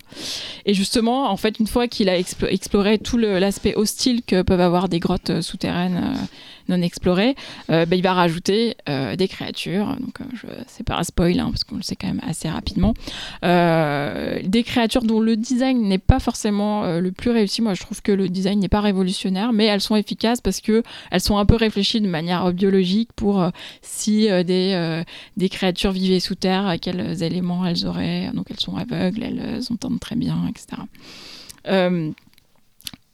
[0.66, 4.62] Et justement, en fait, une fois qu'il a explo- exploré tout l'aspect hostile que peuvent
[4.62, 6.26] avoir des grottes euh, souterraines euh,
[6.70, 7.36] non explorées,
[7.70, 9.96] euh, ben, il va rajouter euh, des créatures.
[10.00, 12.94] Donc, euh, c'est pas un spoil, hein, parce qu'on le sait quand même assez rapidement.
[13.42, 17.62] Des créatures dont le design n'est pas forcément le plus réussi.
[17.62, 20.84] Moi, je trouve que le design n'est pas révolutionnaire, mais elles sont efficaces parce que
[21.12, 23.46] elles sont un peu réfléchies de manière biologique pour
[23.82, 25.04] si des,
[25.38, 28.32] des créatures vivaient sous terre, quels éléments elles auraient.
[28.34, 30.82] Donc elles sont aveugles, elles entendent très bien, etc.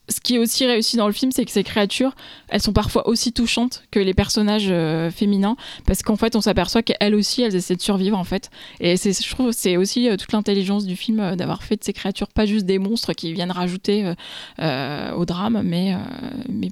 [0.10, 2.16] ce qui est aussi réussi dans le film, c'est que ces créatures,
[2.50, 5.56] elles sont parfois aussi touchantes que les personnages euh, féminins,
[5.86, 8.50] parce qu'en fait, on s'aperçoit qu'elles aussi, elles essaient de survivre, en fait.
[8.80, 11.94] Et je trouve, c'est aussi euh, toute l'intelligence du film euh, d'avoir fait de ces
[11.94, 14.14] créatures pas juste des monstres qui viennent rajouter
[14.60, 15.96] au drame, mais,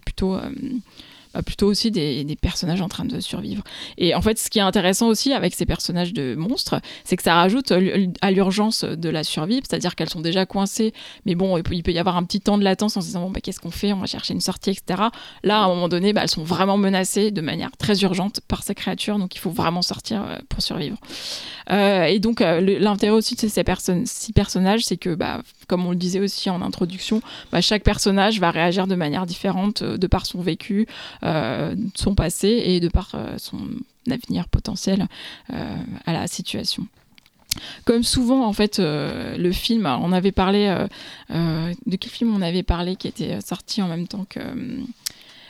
[0.06, 0.38] plutôt,
[1.46, 3.64] plutôt aussi des, personnages en train de survivre.
[3.98, 7.24] Et en fait, ce qui est intéressant aussi avec ces personnages de monstres, c'est que
[7.24, 7.72] ça rajoute
[8.22, 10.94] à l'urgence de la survie, c'est-à-dire qu'elles sont déjà coincées,
[11.26, 13.32] mais bon, il peut, y avoir un petit temps de latence en se disant bon,
[13.32, 13.94] bah, qu'est-ce qu'on fait?
[13.94, 15.04] On va chercher une sortie, etc.
[15.44, 18.64] Là, à un moment donné, bah, elles sont vraiment menacées de manière très urgente par
[18.64, 20.98] ces créatures, donc il faut vraiment sortir euh, pour survivre.
[21.72, 23.64] Euh, et donc, euh, l'intérêt aussi de ces
[24.06, 28.40] six personnages, c'est que, bah, comme on le disait aussi en introduction, bah, chaque personnage
[28.40, 30.88] va réagir de manière différente de par son vécu,
[31.96, 33.60] son passé et de par euh, son
[34.10, 35.08] avenir potentiel
[35.52, 35.76] euh,
[36.06, 36.88] à la situation.
[37.86, 40.88] Comme souvent, en fait, euh, le film, on avait parlé euh,
[41.32, 44.40] euh, de quel film on avait parlé qui était sorti en même temps que.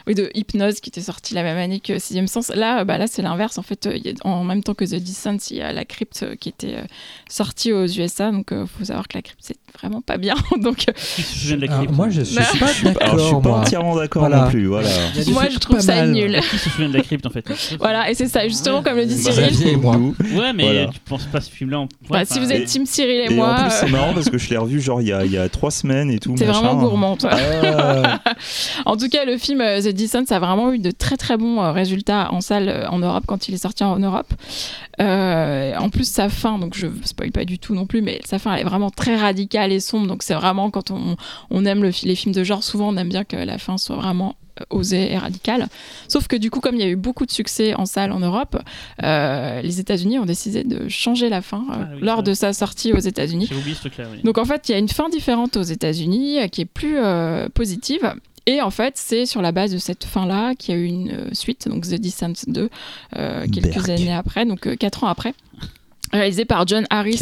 [0.07, 2.49] Oui, de Hypnose qui était sorti la même année que Sixième Sens.
[2.55, 3.57] Là, euh, bah, là c'est l'inverse.
[3.57, 5.71] En fait, euh, il y a- en même temps que The Descent, il y a
[5.73, 6.81] La Crypte euh, qui était euh,
[7.29, 8.31] sortie aux USA.
[8.31, 10.35] Donc, il faut savoir que La Crypte, c'est vraiment pas bien.
[10.61, 12.41] donc, euh, Qui se souvient de la Alors, crypte moi, je suis Bah.
[12.59, 14.45] pas je suis pas entièrement d'accord Voilà.
[14.45, 14.65] non plus.
[14.67, 14.89] Voilà.
[15.27, 16.11] Moi, je trouve ça mal.
[16.11, 16.39] nul.
[16.49, 17.45] Qui se souvient de la crypte en fait?
[17.79, 19.49] Voilà, et c'est ça, justement, comme le dit Bah, Cyril.
[19.51, 19.97] Xavier et moi.
[19.97, 20.87] Ouais, mais Voilà.
[20.87, 21.87] tu penses pas à ce film-là en...
[22.09, 24.29] Bah, si vous êtes et- Team Cyril et, Et moi, en plus, c'est marrant parce
[24.29, 26.35] que je l'ai revu genre il y a, il y a trois semaines et tout.
[26.37, 27.17] c'est vraiment gourmand.
[27.17, 27.31] toi.
[27.33, 28.19] Ah,
[28.85, 31.71] En tout cas, le film The Ça a vraiment eu de très très bons euh,
[31.71, 34.33] résultats en salle euh, en Europe quand il est sorti en Europe.
[34.99, 38.39] Euh, en plus, sa fin, donc je spoil pas du tout non plus, mais sa
[38.39, 40.07] fin elle est vraiment très radicale et sombre.
[40.07, 41.15] Donc c'est vraiment quand on,
[41.49, 43.95] on aime le les films de genre, souvent on aime bien que la fin soit
[43.95, 44.35] vraiment
[44.69, 45.67] osée et radicale.
[46.07, 48.19] Sauf que du coup, comme il y a eu beaucoup de succès en salle en
[48.19, 48.57] Europe,
[49.03, 52.53] euh, les États-Unis ont décidé de changer la fin euh, Ah oui, lors de sa
[52.53, 53.49] sortie aux États-Unis.
[53.51, 54.21] Oui.
[54.23, 56.97] Donc en fait, il y a une fin différente aux États-Unis euh, qui est plus
[57.53, 58.13] positive.
[58.47, 61.11] Et en fait, c'est sur la base de cette fin-là qu'il y a eu une
[61.11, 62.69] euh, suite, donc The Descent 2,
[63.17, 63.89] euh, quelques Berk.
[63.89, 65.33] années après, donc euh, quatre ans après,
[66.13, 67.19] réalisé par John Harris,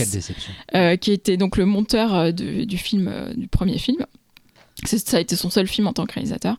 [0.75, 4.05] euh, qui était donc le monteur euh, du film, euh, du premier film.
[4.85, 6.57] Ça a été son seul film en tant que réalisateur.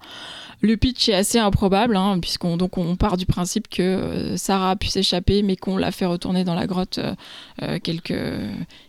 [0.62, 4.70] Le pitch est assez improbable, hein, puisqu'on donc on part du principe que euh, Sarah
[4.70, 7.14] a pu s'échapper, mais qu'on l'a fait retourner dans la grotte euh,
[7.62, 8.18] euh, quelques,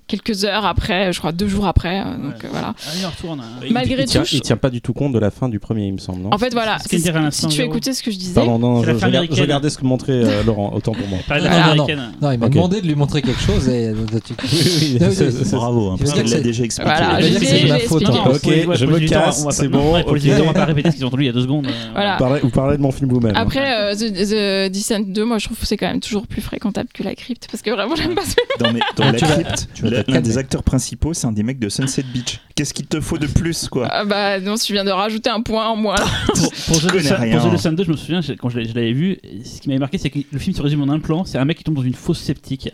[0.07, 1.99] quelques heures après, je crois deux jours après.
[1.99, 2.45] euh, donc Ouais.
[2.45, 2.73] euh, voilà.
[2.77, 3.39] Ah, il retourne.
[3.41, 3.59] hein.
[3.65, 5.49] Il- Malgré il, tient, tout, je- il tient pas du tout compte de la fin
[5.49, 6.29] du premier, il me semble, non?
[6.33, 6.77] En fait, voilà.
[6.79, 10.43] Si tu écoutais ce que je disais, Pardon, non, je, regardais ce que montrait euh,
[10.45, 11.19] Laurent, autant pour moi.
[11.27, 11.49] Voilà.
[11.49, 11.85] version non.
[12.21, 13.91] Non, il m'a demandé de lui montrer quelque chose et.
[14.43, 16.89] oui, c'est- Bravo, hein, que l'a déjà expliqué.
[16.91, 18.23] Voilà, Il c'est de ma faute, hein.
[18.27, 21.23] Ok, je me casse, c'est pas- bon, on va pas répéter ce qu'ils ont entendu
[21.23, 21.67] il y a deux secondes.
[21.93, 22.17] Voilà.
[22.41, 23.35] Vous parlez, de mon film vous-même.
[23.35, 27.03] Après, The, Descent 2, moi je trouve que c'est quand même toujours plus fréquentable que
[27.03, 28.79] la crypte parce que vraiment j'aime pas ce film.
[28.97, 30.27] Dans, Ah, la crypte, tu vas l'un te calmer.
[30.27, 32.39] des acteurs principaux, c'est un des mecs de Sunset Beach.
[32.55, 35.41] Qu'est-ce qu'il te faut de plus, quoi Ah bah non, tu viens de rajouter un
[35.41, 36.05] point en moins là.
[36.27, 37.39] Pour, pour rien.
[37.39, 39.79] pour The Descent 2, je me souviens, quand je je l'avais vu, ce qui m'avait
[39.79, 41.75] marqué, c'est que le film se résume en un plan c'est un mec qui tombe
[41.75, 42.69] dans une fosse sceptique.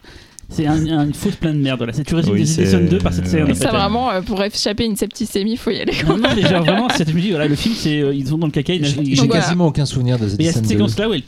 [0.53, 1.85] C'est un- un- une fausse pleine de merde.
[1.93, 3.43] C'est- Tu résumes Oui, Descent 2 par cette scène.
[3.45, 3.51] Ouais.
[3.51, 5.93] en Ça vraiment, euh, pour échapper à une septicémie, faut y aller.
[6.07, 8.37] Non, non, mais genre vraiment, je me dis, voilà, le film, c'est euh, ils sont
[8.37, 8.73] dans le caca.
[8.73, 9.41] ils- J'ai voilà.
[9.41, 10.87] quasiment aucun souvenir de The Mais il y a cette Descent 2.
[10.87, 11.23] séquence là où elle,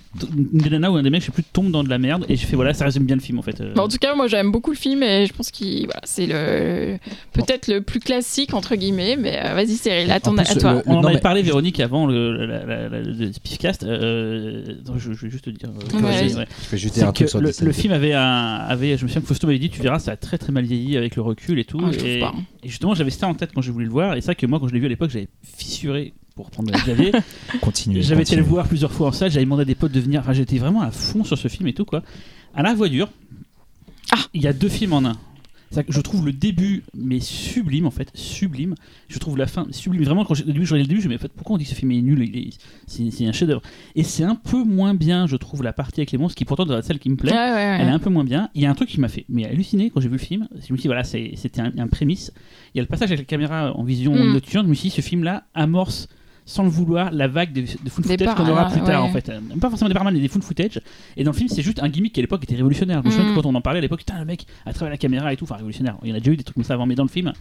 [0.54, 2.36] une nana ou un des mecs, je sais plus, tombe dans de la merde et
[2.36, 3.60] je fais voilà, ça résume bien le film en fait.
[3.62, 3.74] euh.
[3.76, 6.28] Bon, en tout cas, moi j'aime beaucoup le film et je pense qu'il voilà, c'est
[6.28, 6.98] le
[7.34, 10.74] peut-être le plus classique entre guillemets, mais euh, vas-y Cyril, à, ton- à toi.
[10.76, 13.84] le- On en avait mais- parlé, Véronique, avant le, la, la, la- le Spiffcast.
[13.84, 14.64] Euh,
[14.98, 15.70] je, je vais juste te dire.
[15.70, 16.28] euh, Ouais.
[16.30, 17.78] Je vais jeter C'est un truc sur le, Descent le 2.
[17.78, 20.38] film avait un, avait, je me que Fausto m'avait dit, tu verras, ça a très
[20.38, 21.80] très mal vieilli avec le recul et tout.
[21.84, 22.34] Ah, et, pas.
[22.64, 24.16] et justement, j'avais ça en tête quand je voulais le voir.
[24.16, 26.72] Et c'est vrai que moi, quand je l'ai vu à l'époque, j'avais fissuré pour prendre
[26.72, 27.12] Xavier.
[27.62, 28.02] Continue.
[28.02, 30.20] J'avais été le voir plusieurs fois en salle, j'avais demandé à des potes de venir.
[30.22, 32.04] Enfin, j'étais vraiment à fond sur ce film et tout, quoi.
[32.54, 33.10] À la voix dure,
[34.12, 34.18] Ah.
[34.34, 35.18] il y a deux films en un.
[35.90, 38.76] Je trouve le début, mais sublime en fait, sublime.
[39.10, 40.04] Je trouve la fin sublime.
[40.04, 41.56] Vraiment, quand au début, je regardais le début, je me dis, mais en fait, pourquoi
[41.56, 43.62] on dit que ce film est nul est- C'est un chef-d'œuvre.
[43.96, 46.66] Et c'est un peu moins bien, je trouve, la partie avec les monstres, qui pourtant
[46.70, 47.32] être celle qui me plaît.
[47.32, 47.78] Ouais, ouais, ouais.
[47.82, 48.50] Elle est un peu moins bien.
[48.56, 50.48] Il y a un truc qui m'a fait mais halluciner quand j'ai vu le film.
[50.54, 52.32] Je me suis dit, voilà, c'était un, un prémisse.
[52.74, 54.34] Il y a le passage avec la caméra en vision Mm.
[54.34, 54.66] nocturne.
[54.66, 56.08] Je me suis dit, ce film-là amorce
[56.46, 59.10] sans le vouloir la vague de, de footage qu'on aura paramas, plus tard ouais.
[59.10, 59.32] en fait.
[59.60, 60.80] Pas forcément des paramas, mais des full footage.
[61.18, 63.02] Et dans le film, c'est juste un gimmick qui à l'époque était révolutionnaire.
[63.04, 63.36] Je me souviens Mm.
[63.36, 65.38] que quand on en parlait à l'époque, putain, le mec à travers la caméra et
[65.38, 65.96] tout, enfin révolutionnaire.
[66.04, 67.34] Il y en a déjà eu des trucs comme ça avant, mais dans le film,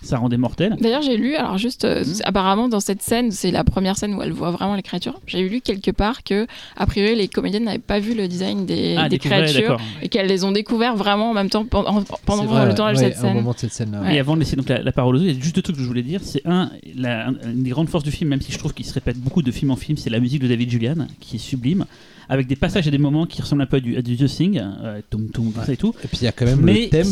[0.00, 0.76] ça rendait mortel.
[0.80, 2.14] D'ailleurs, j'ai lu, alors juste, euh, Mhm.
[2.24, 5.20] apparemment, dans cette scène, c'est la première scène où elle voit vraiment les créatures.
[5.26, 8.96] J'ai lu quelque part que, a priori, les comédiennes n'avaient pas vu le design des,
[8.98, 12.66] ah, des créatures et qu'elles les ont découvert vraiment en même temps pendant, pendant vrai,
[12.66, 13.34] le tournage de ouais, cette Au scène.
[13.34, 14.00] moment de cette scène-là.
[14.02, 14.14] Ouais.
[14.16, 15.62] Et avant de laisser donc la, la parole aux autres, il y a juste deux
[15.62, 16.20] trucs que je voulais dire.
[16.22, 18.86] C'est un, la- un- une des grandes forces du film, même si je trouve qu'il
[18.86, 21.38] se répète beaucoup de film en film, c'est la musique de David Julian, qui est
[21.38, 21.84] sublime,
[22.28, 24.26] avec des passages et des moments qui ressemblent un peu à du, à du The
[24.26, 25.94] Thing, euh, tout ça et tout.
[26.04, 27.08] Et puis il y a quand même Mais le thème.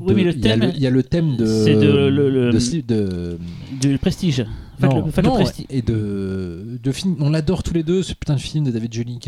[0.00, 1.46] Oui, de- mais le thème, Il y a le thème de.
[1.46, 3.38] c'est de- le- le- de de-
[3.80, 4.44] du prestige.
[4.80, 5.38] Non, le, faites le non,
[5.70, 7.14] et de, de film.
[7.20, 9.18] On l'adore tous les deux, ce putain de film de David Julian,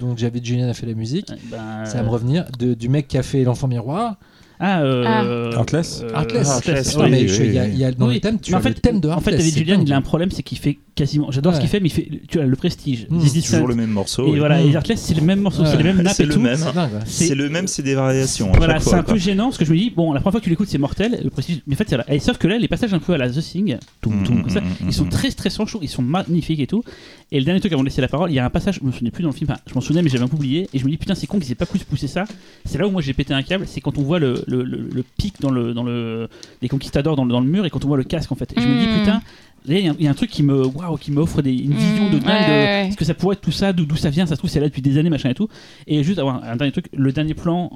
[0.00, 1.30] dont David Julian a fait la musique.
[1.50, 2.46] Ben, Ça va me revenir.
[2.58, 4.16] Du mec qui a fait L'Enfant Miroir.
[4.60, 6.48] Ah, euh, Heartless euh, Heartless.
[6.48, 7.04] Heartless, Ah, oui.
[7.04, 8.56] Non, mais oui, je- il y a- y a- dans Oui, le thème, tu mais
[8.56, 10.30] as en fait, le thème de En fait, David c'est Julien, il a un problème,
[10.30, 11.30] c'est qu'il fait quasiment.
[11.30, 12.08] J'adore ce qu'il fait, mais il fait.
[12.28, 13.20] Tu as le prestige, Mm.
[13.20, 14.26] This C'est toujours le même morceau.
[14.26, 14.38] Et oui.
[14.40, 15.68] voilà, et Heartless, c'est le même morceau, Ouais.
[15.70, 16.40] c'est les mêmes nappes C'est et le tout.
[16.40, 16.58] même.
[17.06, 18.50] C'est le même, c'est des variations.
[18.56, 20.44] Voilà, c'est un peu gênant parce que je me dis, bon, la première fois que
[20.44, 22.92] tu l'écoutes, c'est mortel, le prestige, mais en fait, c'est sauf que là, les passages
[22.92, 24.92] un peu à la The Thing, tout, Mm, tout, mm, comme ça, mm, mm, ils
[24.92, 26.82] sont très stressants, ils sont magnifiques et tout.
[27.30, 28.86] Et le dernier truc avant de laisser la parole, il y a un passage, je
[28.86, 30.78] me souvenais plus dans le film, je m'en souvenais, mais j'avais un peu oublié, et
[30.78, 32.24] je me dis, putain, c'est con qu'ils aient pas plus poussé ça.
[32.64, 34.88] C'est là où moi j'ai pété un câble, c'est quand on voit le, le, le-
[34.92, 36.28] le pic dans le, dans le,
[36.62, 38.52] des conquistadors dans le, dans le mur et quand on voit le casque en fait.
[38.56, 39.00] Et je me dis, Mm.
[39.00, 39.20] putain,
[39.66, 41.74] il y, a- il y a un truc qui me, waouh, qui m'offre des- une
[41.74, 42.90] vision Mm, de dingue ouais, de ouais, ouais.
[42.92, 44.66] ce que ça pourrait être tout ça, d'où ça vient, ça se trouve, c'est là
[44.68, 45.48] depuis des années, machin et tout.
[45.86, 47.70] Et juste avoir un dernier truc, le dernier plan,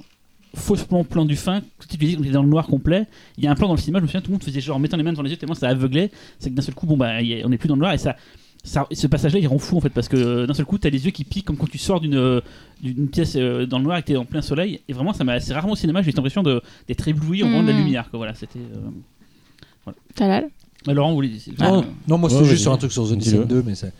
[0.54, 2.66] fausse plan, plan du fin, tout de suite, tu dis qu'on est dans le noir
[2.66, 3.06] complet.
[3.38, 4.60] Il y a un plan dans le cinéma, je me souviens, tout le monde faisait
[4.60, 6.10] genre en mettant les mains devant les yeux tellement ça aveuglait.
[6.38, 7.98] C'est que d'un seul coup, bon, bah, a- on n'est plus dans le noir et
[7.98, 8.16] ça.
[8.64, 10.88] Ça, ce passage-là, il rend fou en fait parce que euh, d'un seul coup, t'as
[10.88, 12.40] les yeux qui piquent comme quand tu sors d'une euh,
[12.80, 14.80] d'une pièce euh, dans le noir et que t'es en plein soleil.
[14.88, 16.00] Et vraiment, ça m'a assez rarement au cinéma.
[16.02, 17.78] J'ai eu l'impression de- d'être ébloui en voyant de la Mhm.
[17.84, 18.08] lumière.
[18.10, 18.18] Quoi.
[18.18, 18.60] Voilà, c'était.
[18.60, 20.48] euh, Talal
[20.86, 22.50] bah, Laurent, vous voulez dire Non, non, moi c'était vas-y.
[22.50, 23.04] juste sur un truc sur.
[23.16, 23.92] Descent 2, mais c'est.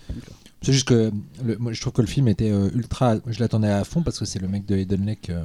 [0.61, 1.11] C'est juste que
[1.45, 3.17] le- moi, je trouve que le film était euh, ultra.
[3.27, 5.43] Je l'attendais à fond parce que c'est le mec de Eden Lake euh,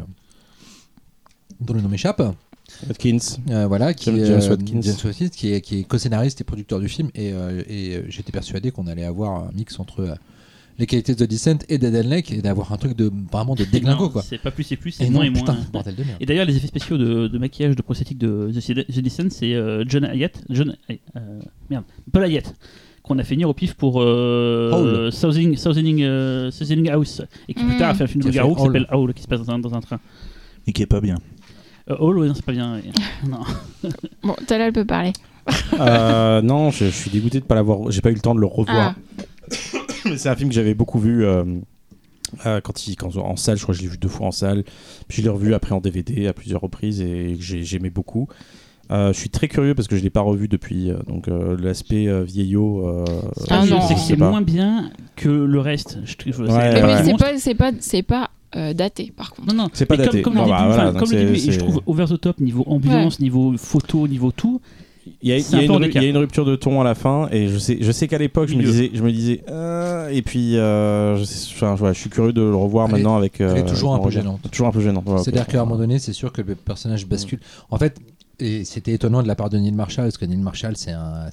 [1.59, 2.21] dont le nom m'échappe.
[2.87, 3.17] Watkins.
[3.49, 4.81] Euh, voilà, qui James est, euh, Watkins.
[4.81, 7.09] James Watkins, qui est, qui est co-scénariste et producteur du film.
[7.15, 10.13] Et, euh, et, j'étais persuadé qu'on allait avoir un mix entre euh,
[10.77, 13.63] les qualités de The Descent et d'Eden Lake et d'avoir un truc de vraiment de
[13.71, 14.21] déglingo Non, quoi.
[14.21, 15.39] C'est pas plus, c'est plus, c'est Et moins non, et moins.
[15.39, 16.17] putain, bordel de merde.
[16.19, 19.53] Et d'ailleurs, les effets spéciaux de, de maquillage de prosthétique de The, The Descent, c'est
[19.55, 20.95] euh, John Hayat, John, euh,
[21.69, 22.43] merde, Paul Hayat,
[23.01, 25.09] qu'on a fait venir au pif pour euh.
[25.11, 27.79] Southing, Southing, euh, Southing House, et qui plus Mm.
[27.79, 29.59] tard a fait un film de garou qui s'appelle Howl, qui se passe dans un,
[29.59, 29.99] dans un train.
[30.67, 31.15] Et qui est pas bien.
[31.89, 32.79] Euh, Howl, ouais, non, c'est pas bien.
[33.27, 33.39] non.
[34.23, 35.13] Bon, Talal peut parler.
[35.79, 37.89] Euh, non, je, je suis dégoûté de pas l'avoir.
[37.91, 38.95] J'ai pas eu le temps de le revoir.
[38.97, 39.23] Ah.
[40.05, 41.43] Mais c'est un film que j'avais beaucoup vu euh,
[42.45, 43.57] euh, quand il, quand, en salle.
[43.57, 44.63] Je crois que je l'ai vu deux fois en salle.
[45.07, 48.27] Puis je l'ai revu après en DVD à plusieurs reprises et j'aimais beaucoup.
[48.89, 50.91] Euh, je suis très curieux parce que je l'ai pas revu depuis.
[50.91, 52.87] euh, donc euh, l'aspect euh, vieillot.
[52.87, 53.05] euh,
[53.49, 53.63] Ah
[53.97, 55.99] c'est moins bien que le reste.
[56.05, 57.17] Je, je- Ouais, Mais ouais.
[57.17, 59.47] pas, c'est pas, c'est pas euh, daté par contre.
[59.53, 60.21] Non, non, C'est pas daté.
[60.21, 62.63] Comme, le bah, début, voilà, comme le début, et je trouve over the top niveau
[62.67, 64.61] ambiance, niveau photo, niveau tout.
[65.21, 66.01] Il y a, il y une, en ru- écart.
[66.01, 68.09] il y a une rupture de ton à la fin et je sais, je sais
[68.09, 71.77] qu'à l'époque je me disais, je me disais, euh, et puis euh, je, sais- enfin,
[71.93, 73.39] je suis curieux de le revoir Elle est- maintenant avec.
[73.39, 74.41] Elle est euh, toujours un peu gênante.
[74.51, 75.01] Toujours un peu gênant.
[75.05, 77.39] voilà, C'est-à-dire qu'à un moment donné, c'est sûr que le personnage bascule.
[77.69, 77.97] En fait,
[78.39, 81.25] et c'était étonnant de la part de Neil Marshall, parce que Neil Marshall, c'est un,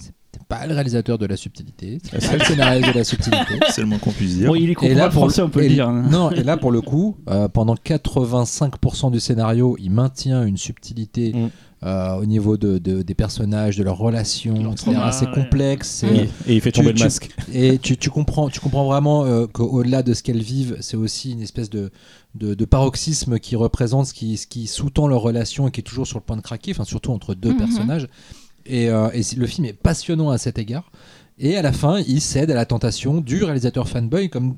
[0.48, 3.54] pas le réalisateur de la subtilité, c'est pas le scénariste de la subtilité.
[3.70, 4.48] C'est le moins qu'on puisse dire.
[4.48, 5.88] Bon, il est comprenable français, on peut et- le dire.
[5.88, 6.04] hein.
[6.10, 11.32] Non, et là pour le coup, euh, pendant 85% du scénario, il maintient une subtilité
[11.34, 11.48] Mm.
[11.84, 14.92] euh, au niveau de, de- des personnages, de leurs relations, etc.
[15.12, 15.32] C'est ouais.
[15.34, 15.88] complexe.
[15.88, 16.06] c'est-
[16.46, 17.30] Et, et il fait tomber tu- le masque.
[17.52, 21.32] et tu, tu comprends, tu comprends vraiment euh, qu'au-delà de ce qu'elles vivent, c'est aussi
[21.32, 21.90] une espèce de,
[22.34, 25.84] de, de paroxysme qui représente ce qui, ce qui sous-tend leur relation et qui est
[25.84, 27.58] toujours sur le point de craquer, enfin surtout entre deux Mhm.
[27.58, 28.08] personnages.
[28.66, 30.90] Et, euh, et le film est passionnant à cet égard.
[31.38, 34.54] Et à la fin, il cède à la tentation du réalisateur fanboy, comme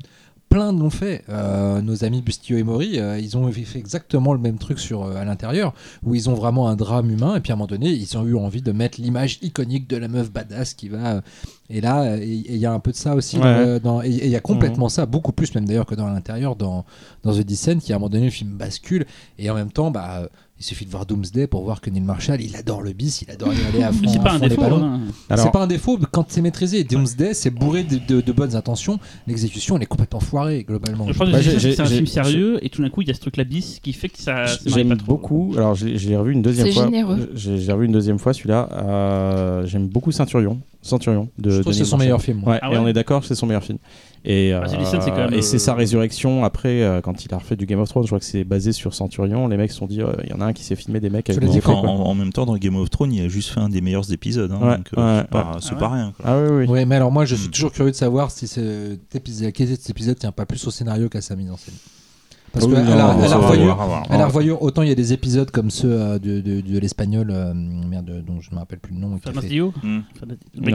[0.48, 1.24] plein l'ont fait.
[1.28, 5.04] Euh, nos amis Bustillo et Mori, euh, ils ont fait exactement le même truc sur
[5.04, 5.74] à l'intérieur,
[6.04, 7.34] où ils ont vraiment un drame humain.
[7.34, 9.96] Et puis à un moment donné, ils ont eu envie de mettre l'image iconique de
[9.96, 11.22] la meuf badass qui va.
[11.70, 13.38] Et là, il y a un peu de ça aussi.
[13.38, 13.80] Ouais.
[13.80, 16.84] dans- et il y a complètement ça, beaucoup plus même d'ailleurs que dans l'intérieur, dans,
[17.22, 19.06] dans The Descent, qui à un moment donné, le film bascule.
[19.38, 20.28] Et en même temps, bah.
[20.58, 23.30] il suffit de voir Doomsday pour voir que Neil Marshall, il adore le bis, il
[23.30, 23.98] adore y aller à fond.
[24.02, 24.62] Mais c'est pas un défaut.
[24.64, 25.00] hein.
[25.28, 26.82] C'est Alors, pas un défaut quand c'est maîtrisé.
[26.82, 28.98] Doomsday, c'est bourré de, de- de bonnes intentions.
[29.26, 31.06] L'exécution, elle est complètement foirée, globalement.
[31.08, 33.02] Je pense que Ouais, c'est j'ai- un j'ai- film j'ai- sérieux et tout d'un coup
[33.02, 34.46] il y a ce truc là bis qui fait que ça.
[34.46, 35.52] ça J'aime beaucoup.
[35.58, 35.74] Alors,
[36.08, 36.84] l'ai revu une deuxième C'est fois.
[36.86, 37.30] généreux.
[37.34, 38.68] J'ai j'ai revu une deuxième fois celui-là.
[38.72, 40.58] Euh, J'aime beaucoup Centurion.
[40.86, 41.50] Centurion de.
[41.50, 42.42] Je trouve que c'est son meilleur film.
[42.44, 43.78] Ouais, Ah et on est d'accord que c'est son meilleur film.
[44.24, 47.32] Et, Ah, Descent, c'est quand même, et c'est euh, sa résurrection après, euh, quand il
[47.32, 48.02] a refait du Game of Thrones.
[48.04, 49.46] Je crois que c'est basé sur Centurion.
[49.46, 51.10] Les mecs se sont dit, euh, il y en a un qui s'est filmé des
[51.10, 51.74] mecs avec des en, quoi.
[51.90, 54.50] en- même temps, dans Game of Thrones, il a juste fait un des meilleurs épisodes.
[54.50, 56.12] hein, Ouais, donc, euh, ouais, c'est pas, Ah pas ouais rien.
[56.16, 56.24] quoi.
[56.28, 56.66] Ah oui, oui.
[56.66, 57.50] Ouais, mais alors moi, je suis Mm.
[57.52, 61.20] toujours curieux de savoir si cet épisode, cet épisode tient pas plus au scénario qu'à
[61.20, 61.74] sa mise en scène.
[62.56, 64.16] Parce Ah que oui, à non, la- à revoyure- à
[64.58, 67.52] la autant il y a des épisodes comme ceux euh, de, de, de l'espagnol, euh,
[67.54, 69.16] merde, dont je ne me rappelle plus le nom.
[69.18, 70.00] qui fait- Hmm.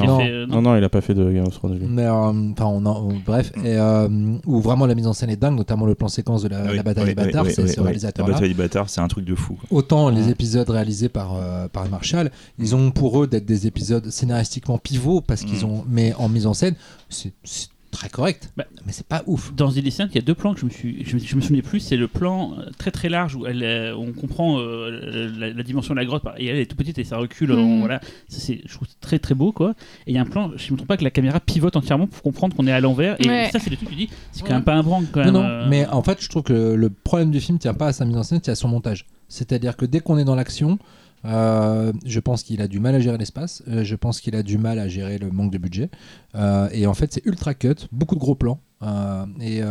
[0.05, 0.19] Non.
[0.19, 1.79] fait, euh, Non, non, il a pas fait de Game of Thrones.
[1.89, 4.07] Mais euh, enfin, on en- on- bref, et, euh,
[4.45, 6.75] où vraiment la mise en scène est dingue, notamment le plan séquence de la, Oui,
[6.75, 7.83] la bataille oui, des bâtards, oui, c'est oui, ce oui.
[7.85, 9.55] réalisateur La bataille des bâtards, c'est un truc de fou.
[9.55, 9.67] quoi.
[9.77, 10.29] Autant les Mm.
[10.29, 12.29] épisodes réalisés par, euh, par Marshall,
[12.59, 16.45] ils ont pour eux d'être des épisodes scénaristiquement pivots parce qu'ils ont, mais en mise
[16.47, 16.75] en scène,
[17.09, 17.33] c'est
[17.91, 19.53] très correct, Bah, mais c'est pas ouf.
[19.53, 21.35] Dans The Descent, il y a deux plans que je me suis, je me, je
[21.35, 21.79] me souvenais plus.
[21.81, 25.63] C'est le plan euh, très très large où elle, est- on comprend euh, la, la
[25.63, 27.51] dimension de la grotte et elle est toute petite et ça recule.
[27.51, 27.59] Mhm.
[27.59, 27.99] on- voilà,
[28.29, 29.75] Ça, c'est, je trouve très très beau quoi.
[30.07, 32.07] Et il y a un plan, je me trompe pas que la caméra pivote entièrement
[32.07, 33.15] pour comprendre qu'on est à l'envers.
[33.19, 33.49] Et Ouais.
[33.51, 35.25] ça, c'est le truc que tu dis, c'est quand même pas un branque quand Non,
[35.25, 35.33] même.
[35.33, 37.93] non, euh, mais en fait, je trouve que le problème du film tient pas à
[37.93, 39.05] sa mise en scène, tient à son montage.
[39.27, 40.77] C'est-à-dire que dès qu'on est dans l'action,
[41.25, 43.63] euh, je pense qu'il a du mal à gérer l'espace.
[43.67, 45.89] euh, je pense qu'il a du mal à gérer le manque de budget.
[46.35, 48.59] Euh, et en fait, c'est ultra cut, beaucoup de gros plans.
[49.39, 49.63] et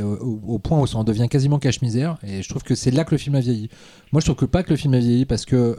[0.00, 2.18] au, au point où ça en devient quasiment cache-misère.
[2.26, 3.68] Et je trouve que c'est là que le film a vieilli.
[4.12, 5.76] Moi, je trouve que pas que le film a vieilli parce que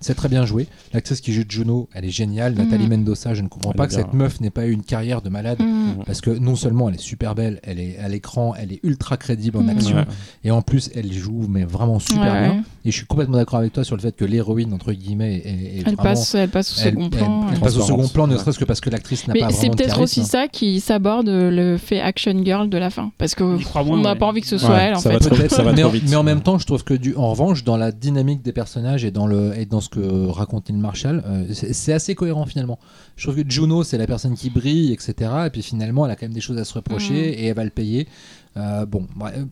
[0.00, 0.66] c'est très bien joué.
[0.92, 2.52] L'actrice qui joue Juno, elle est géniale.
[2.52, 2.58] Mhm.
[2.58, 4.00] Nathalie Mendoza, je ne comprends Elle pas que bien.
[4.04, 5.58] cette meuf n'ait pas eu une carrière de malade.
[5.60, 6.04] Mm.
[6.06, 9.16] Parce que non seulement elle est super belle, elle est à l'écran, elle est ultra
[9.16, 9.68] crédible en Mhm.
[9.70, 10.04] action, Ouais.
[10.44, 12.64] et en plus elle joue mais vraiment super Ouais, bien.
[12.84, 15.48] Et je suis complètement d'accord avec toi sur le fait que l'héroïne entre guillemets est,
[15.48, 17.46] est Elle vraiment- passe, elle passe au second elle- plan.
[17.52, 18.38] elle passe au second plan, ne Ouais.
[18.38, 21.76] serait-ce que parce que l'actrice n'a Mais pas c'est peut-être aussi ça qui s'aborde le
[21.76, 23.10] fait action girl de la fin.
[23.18, 23.58] Parce qu'on
[23.98, 25.16] n'a pas envie que ce soit Ouais, elle, en ça fait.
[25.16, 26.04] va trop- Peut-être, ça va mais, trop en, vite.
[26.08, 29.04] mais en même temps, je trouve que du, en revanche, dans la dynamique des personnages
[29.04, 32.78] et dans le et dans ce que raconte Neil Marshall, euh, c'est assez cohérent finalement.
[33.16, 35.14] Je trouve que Juno, c'est la personne qui brille, etc.
[35.46, 37.38] Et puis finalement, elle a quand même des choses à se reprocher Mhm.
[37.38, 38.08] et elle va le payer.
[38.56, 39.44] Euh, bon, euh,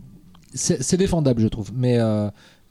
[0.54, 1.70] c'est c'est défendable, je trouve.
[1.74, 1.98] Mais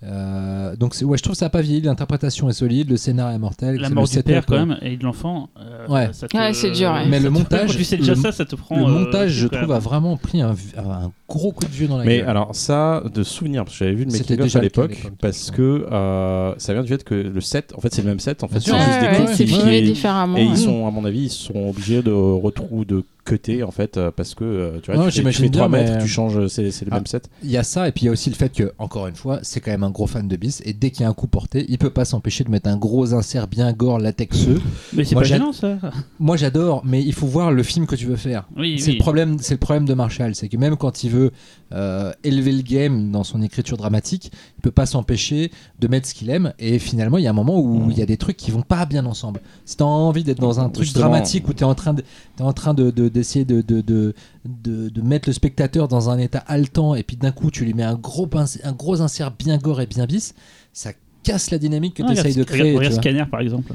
[0.04, 1.82] euh, donc, ouais, je trouve que ça n'a pas vieilli.
[1.82, 3.78] L'interprétation est solide, le scénario est mortel.
[3.78, 5.50] La c'est mort du père, quand même, et de l'enfant.
[5.60, 6.10] euh, Ouais.
[6.54, 7.08] c'est dur, ouais.
[7.08, 8.78] Mais ça le montage, tu sais déjà le- ça, ça te prend.
[8.78, 9.72] Le euh, montage, je trouve, même.
[9.72, 12.30] a vraiment pris un, un gros coup de vieux dans la Mais gueule.
[12.30, 15.12] alors ça, de souvenir, parce que j'avais vu le C'était making of déjà à l'époque,
[15.22, 18.20] parce que euh, ça vient du fait que le set, en fait c'est le même
[18.20, 20.38] set, en fait c'est juste des différemment.
[20.38, 23.98] Et ils sont, à mon avis, ils sont obligés de retrou de cutter en fait
[23.98, 26.02] euh, parce que euh, tu vois, Non, tu fais- tu fais 3 bien, mètres, mais-
[26.02, 26.96] tu changes, c'est c'est le Ah.
[26.98, 27.28] même set.
[27.44, 29.16] Il y a ça, et puis il y a aussi le fait que, encore une
[29.16, 31.14] fois, c'est quand même un gros fan de bis, et dès qu'il y a un
[31.14, 34.62] coup porté, il peut pas s'empêcher de mettre un gros insert bien gore latexeux.
[34.94, 35.78] Mais c'est Moi, pas gênant, ça.
[36.20, 38.48] Moi j'adore, mais il faut voir le film que tu veux faire.
[38.56, 38.98] Oui, C'est oui.
[38.98, 41.32] le problème, c'est le problème de Marshall, c'est que même quand il veut
[41.74, 46.14] euh, élever le game dans son écriture dramatique, il peut pas s'empêcher de mettre ce
[46.14, 46.54] qu'il aime.
[46.60, 48.62] Et finalement, il y a un moment où il y a des trucs qui vont
[48.62, 49.42] pas bien ensemble.
[49.66, 51.10] Si t'as envie d'être dans un truc Justement.
[51.10, 52.04] dramatique où t'es en train de,
[52.38, 54.14] t'es en train de de- d'essayer de de, de,
[54.46, 57.74] de de mettre le spectateur dans un état haletant, et puis d'un coup tu lui
[57.74, 60.36] mets un gros pince- un gros insert bien gore et bien bis,
[60.74, 60.92] ça
[61.24, 62.76] casse la dynamique que Ah, tu essayes de créer.
[62.78, 62.94] Regarde.
[62.94, 63.74] Scanner, par exemple.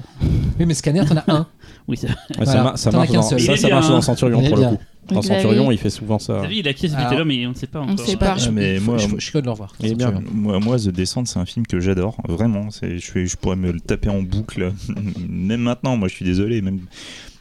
[0.61, 1.47] Oui, mais Scanner, t'en as un.
[1.89, 1.99] Oui,
[2.37, 2.77] Voilà.
[2.77, 3.41] Ça, ça marche, dans, seul.
[3.59, 4.71] ça, marche dans Centurion pour le bien.
[4.77, 5.15] coup.
[5.15, 6.43] Dans Centurion, il fait souvent ça.
[6.43, 8.07] Vu, il a qui ce buté-là, mais on ne sait pas On encore.
[8.07, 8.37] sait pas.
[8.37, 9.73] Je, mais moi- je, je suis curieux de le revoir.
[9.83, 10.13] Est bien.
[10.33, 12.71] Moi, moi, The Descent, c'est un film que j'adore, vraiment.
[12.71, 14.73] C'est, je, je pourrais me le taper en boucle,
[15.29, 15.97] même maintenant.
[15.97, 16.79] Moi, je suis désolé, même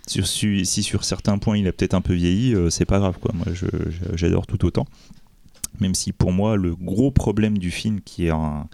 [0.09, 3.17] sur, si, sur certains points il a peut-être un peu vieilli, euh, c'est pas grave,
[3.21, 3.31] quoi.
[3.33, 3.45] Moi,
[4.15, 4.85] j'adore tout autant.
[5.79, 8.67] Même si pour moi, le gros problème du film, qui est un,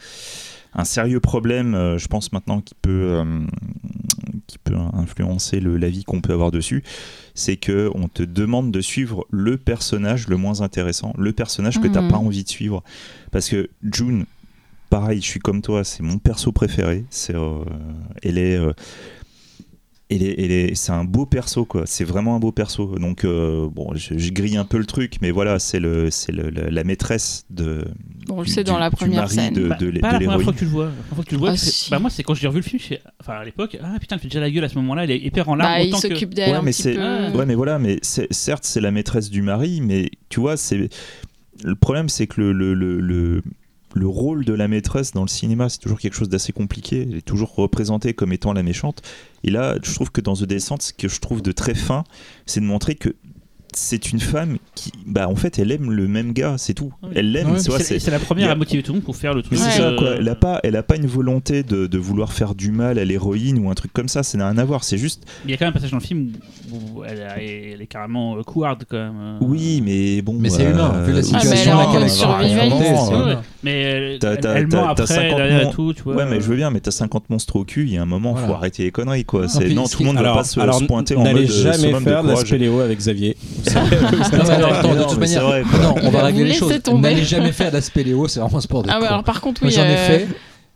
[0.73, 3.45] un sérieux problème, euh, je pense maintenant, qui peut, euh,
[4.47, 6.83] qui peut influencer le, l'avis qu'on peut avoir dessus,
[7.35, 11.87] c'est que on te demande de suivre le personnage le moins intéressant, le personnage que
[11.87, 12.11] t'as Mhm.
[12.11, 12.83] pas envie de suivre.
[13.31, 14.25] Parce que June,
[14.89, 17.05] pareil, je suis comme toi, c'est mon perso préféré.
[17.09, 17.63] C'est, euh,
[18.23, 18.59] elle est,
[20.09, 21.83] est- c'est un beau perso quoi.
[21.85, 22.97] C'est vraiment un beau perso.
[22.99, 26.31] Donc euh, bon, je, je grille un peu le truc, mais voilà, c'est le, c'est
[26.31, 27.85] le- la, la maîtresse de.
[28.27, 29.53] Bon, on le sait dans la première mari scène.
[29.53, 30.85] de, Bah, de, l'hé- pas de la première fois que tu le vois.
[30.85, 31.89] La première fois que tu le vois, Ah, si.
[31.89, 34.21] bah, moi, c'est quand j'ai revu le film, je enfin à l'époque, ah putain, elle
[34.21, 35.97] fait déjà la gueule à ce moment-là, elle est hyper en larmes Bah, il que.
[35.99, 37.37] s'occupe d'elle Ouais, un mais petit c'est- peu.
[37.37, 40.89] Ouais, mais voilà, mais c'est- certes, c'est la maîtresse du mari, mais tu vois, c'est
[41.63, 43.41] le problème, c'est que le, le, le, le,
[43.95, 47.03] le rôle de la maîtresse dans le cinéma, c'est toujours quelque chose d'assez compliqué.
[47.09, 49.01] Elle est toujours représentée comme étant la méchante.
[49.45, 52.03] Et là, je trouve que dans The Descent, ce que je trouve de très fin,
[52.45, 53.15] c'est de montrer que
[53.77, 56.93] c'est une femme qui, bah, en fait, elle aime le même gars, c'est tout.
[57.03, 57.09] Oui.
[57.15, 59.41] Elle l'aime, Ouais, C'est la première a- à motiver tout le monde pour faire le
[59.41, 59.59] truc.
[59.59, 59.69] Ouais.
[59.71, 60.07] ça, quoi.
[60.07, 62.97] euh, Elle a pas, elle a pas une volonté de, de vouloir faire du mal
[62.99, 64.23] à l'héroïne ou un truc comme ça.
[64.23, 64.83] Ça n'a rien à voir.
[64.83, 66.31] C'est juste, Il y a quand même un passage dans le film
[66.71, 69.15] où elle, a- elle est carrément euh, couard quand même.
[69.19, 69.37] euh.
[69.41, 70.35] oui, mais bon.
[70.39, 73.11] Mais c'est humain, vu la oui, situation Ah, mais elle survivaliste.
[73.11, 73.35] euh.
[73.63, 75.71] Mais elle, ment après 50 derrière et noms.
[75.71, 76.15] tout, tu vois.
[76.15, 78.05] Ouais, mais je veux bien, mais t'as 50 monstres au cul, il y a un
[78.05, 78.47] moment, Voilà.
[78.47, 79.41] faut arrêter les conneries, quoi.
[79.43, 81.71] Non, C'est- non, tout le monde ne va pas se, pointer en n'allez mode euh,
[81.73, 83.35] jamais faire de la spéléo avec Xavier.
[83.75, 86.53] Non, mais alors, attends, de Non, toute manière, c'est vrai, non, on va régler les
[86.53, 86.81] choses.
[86.83, 87.09] tomber.
[87.09, 89.07] N'allez jamais faire de la spéléo, c'est vraiment un sport de Ah ouais, con.
[89.13, 89.75] alors par contre, Moi, oui.
[89.75, 90.27] j'en ai euh, fait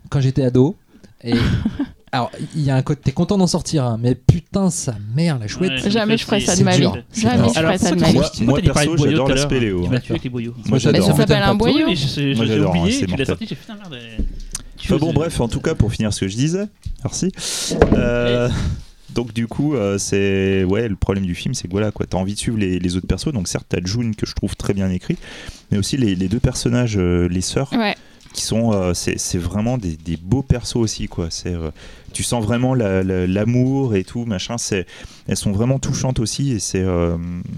[0.10, 0.76] quand j'étais ado.
[1.24, 1.34] Et
[2.12, 5.38] alors, il y a un côté, t'es content d'en sortir, un, mais putain, sa mère,
[5.40, 5.84] la chouette.
[5.84, 6.80] Ouais, Jamais je ferais ça de ma vie.
[6.80, 6.98] dur.
[7.16, 8.14] Jamais je ferais ça de ma vie.
[8.14, 9.84] Moi, moi, perso, de boyau j'adore la spéléo.
[9.84, 10.54] Tu m'as tué avec les boyaux.
[10.58, 11.06] Moi, Mais j'adore.
[11.08, 11.76] ça s'appelle un boyau.
[11.78, 13.26] Oui, mais je- Moi, j'ai j'adore, hein, oublié, c'est tu l'as mortel.
[13.28, 13.94] sorti, j'ai fait putain merde.
[13.94, 14.18] euh,
[14.82, 16.66] Enfin, bon, bref, en tout cas, pour finir ce que je disais,
[17.04, 17.32] merci.
[17.96, 18.50] Euh,
[19.16, 20.64] donc, du coup, euh, c'est.
[20.64, 22.06] Ouais, le problème du film, c'est que voilà, quoi.
[22.06, 23.34] T'as envie de suivre les, les autres persos.
[23.34, 25.18] Donc, certes, t'as June, que je trouve très bien écrit,
[25.72, 27.96] mais aussi les, les deux personnages, euh, les sœurs, Ouais.
[28.34, 28.74] qui sont.
[28.74, 31.28] euh, c'est vraiment des, des beaux persos aussi, quoi.
[31.30, 31.56] C'est.
[32.14, 34.58] tu sens vraiment la- la- l'amour et tout, machin.
[34.58, 34.86] C'est,
[35.28, 36.86] elles sont vraiment touchantes aussi, et c'est.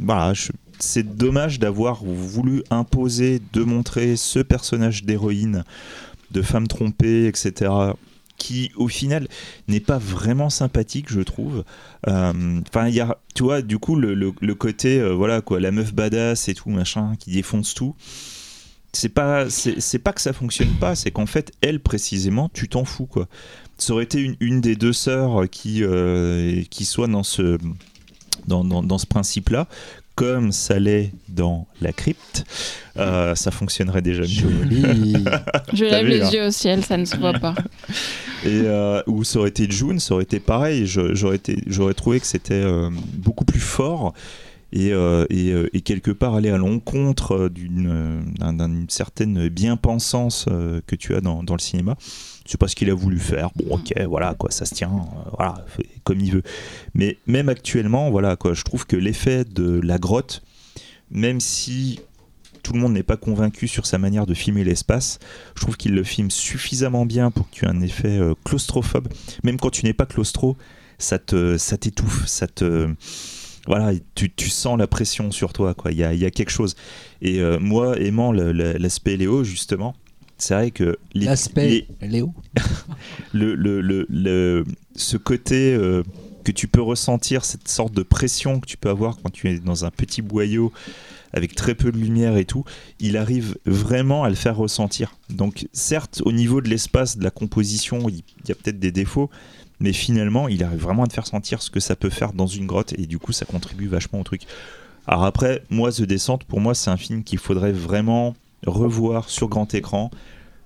[0.02, 0.34] voilà,
[0.80, 5.64] c'est dommage d'avoir voulu imposer, de montrer ce personnage d'héroïne,
[6.32, 7.72] de femme trompée, etc.
[8.42, 9.28] Qui, au final,
[9.68, 11.64] n'est pas vraiment sympathique, je trouve.
[12.08, 15.60] Euh, Enfin, il y a, tu vois, du coup, le, le- côté, euh, voilà, quoi,
[15.60, 17.94] la meuf badass et tout, machin, qui défonce tout.
[18.94, 22.84] c'est pas c'est pas que ça fonctionne pas, c'est qu'en fait elle précisément tu t'en
[22.84, 23.28] fous quoi.
[23.78, 27.58] Ça aurait été une, des deux sœurs qui euh, qui soit dans ce
[28.48, 29.68] dans, dans, dans ce principe-là,
[30.22, 32.44] comme ça l'est dans la crypte,
[32.98, 34.28] euh, ça fonctionnerait déjà mieux.
[34.28, 35.14] Joli.
[35.74, 36.30] Je lève vu, les hein.
[36.32, 37.56] yeux au ciel, ça ne se voit pas.
[38.46, 40.86] Et euh, ou ça aurait été June, ça aurait été pareil.
[40.86, 44.14] J'aurais trouvé que c'était euh, beaucoup plus fort
[44.74, 50.46] et, euh, et, et quelque part aller à l'encontre d'une d'un- d'une certaine bien-pensance
[50.86, 51.98] que tu as dans, dans le cinéma.
[52.52, 53.50] C'est pas ce qu'il a voulu faire.
[53.56, 55.66] Bon, ok, voilà, quoi, ça se tient, euh, voilà,
[56.04, 56.44] comme il veut.
[56.94, 60.44] Mais même actuellement, voilà, quoi, je trouve que l'effet de la grotte,
[61.12, 62.02] même si
[62.62, 65.20] tout le monde n'est pas convaincu sur sa manière de filmer l'espace,
[65.56, 69.08] je trouve qu'il le filme suffisamment bien pour que tu aies un effet euh, claustrophobe.
[69.46, 70.58] Même quand tu n'es pas claustro,
[70.98, 72.94] ça te, ça t'étouffe, ça te,
[73.66, 75.94] voilà, tu, tu sens la pression sur toi, quoi.
[75.94, 76.76] Il y a, il y a quelque chose.
[77.22, 79.96] Et euh, moi, aimant l'aspect Léo, justement,
[80.42, 82.34] c'est vrai que L'aspect Léo.
[83.34, 84.66] le, le, le, le-
[84.96, 86.04] ce côté euh,
[86.44, 89.60] que tu peux ressentir, cette sorte de pression que tu peux avoir quand tu es
[89.60, 90.72] dans un petit boyau
[91.34, 92.66] avec très peu de lumière et tout,
[93.00, 95.16] il arrive vraiment à le faire ressentir.
[95.30, 98.92] Donc certes, au niveau de l'espace, de la composition, il il y a peut-être des
[98.92, 99.30] défauts,
[99.80, 102.48] mais finalement, il arrive vraiment à te faire sentir ce que ça peut faire dans
[102.48, 104.42] une grotte, et du coup, ça contribue vachement au truc.
[105.08, 108.36] Alors après, moi, The Descent, pour moi, c'est un film qu'il faudrait vraiment
[108.66, 110.12] revoir sur grand écran.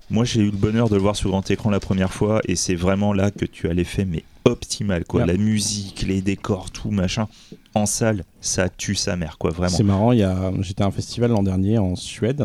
[0.08, 2.54] Moi, j'ai eu le bonheur de le voir sur grand écran la première fois, et
[2.54, 5.22] c'est vraiment là que tu as l'effet, mais optimal, quoi.
[5.22, 5.26] Ouais.
[5.26, 7.26] La musique, les décors, tout, machin.
[7.74, 9.76] En salle, ça tue sa mère, quoi, vraiment.
[9.76, 10.52] C'est marrant, il y a...
[10.60, 12.44] j'étais à un festival l'an dernier en Suède.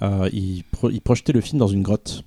[0.00, 2.24] Euh, ils, pro- ils projetaient le film dans une grotte.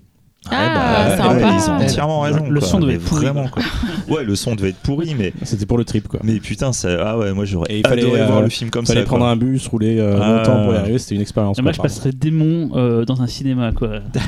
[0.50, 1.34] Ah, ouais, sympa.
[1.36, 2.50] ouais, ils ont entièrement raison.
[2.50, 3.62] Le quoi, son devait mais être pourri, vraiment quoi.
[4.10, 6.20] Ouais, le son devait être pourri, mais C'était pour le trip quoi.
[6.24, 8.72] mais putain, ça, ah ouais, moi Et j'aurais il fallait, adoré euh, voir le film
[8.72, 9.06] comme Il fallait ça.
[9.06, 9.32] prendre quoi.
[9.32, 10.38] un bus, rouler euh, Ah.
[10.40, 11.58] longtemps pour y arriver, c'était une expérience.
[11.62, 14.00] Moi, quoi, je passerais démon euh, dans un cinéma, quoi.
[14.14, 14.20] Tu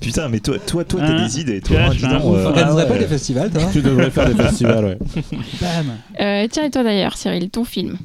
[0.00, 1.80] Putain, mais toi, toi, toi, t'as Hein, des idées, tu toi.
[1.82, 2.38] hein, donc, ouf.
[2.38, 4.98] euh, Organiserais ah pas des festivals, toi Tu devrais faire des festivals, ouais.
[5.60, 5.86] bam
[6.20, 7.96] Euh, tiens, et toi d'ailleurs, Cyril, ton film?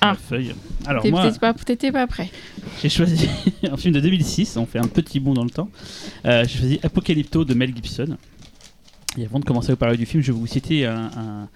[0.00, 0.08] Ah.
[0.08, 0.54] la feuille.
[0.86, 2.30] Alors T'es- moi, T'étais pas, t'étais pas prêt.
[2.82, 3.28] j'ai choisi
[3.70, 5.68] un film de 2006, on fait un petit bond dans le temps.
[6.24, 8.16] Euh, j'ai choisi Apocalypto de Mel Gibson.
[9.18, 11.48] Et avant de commencer à vous parler du film, je vais vous citer un, un-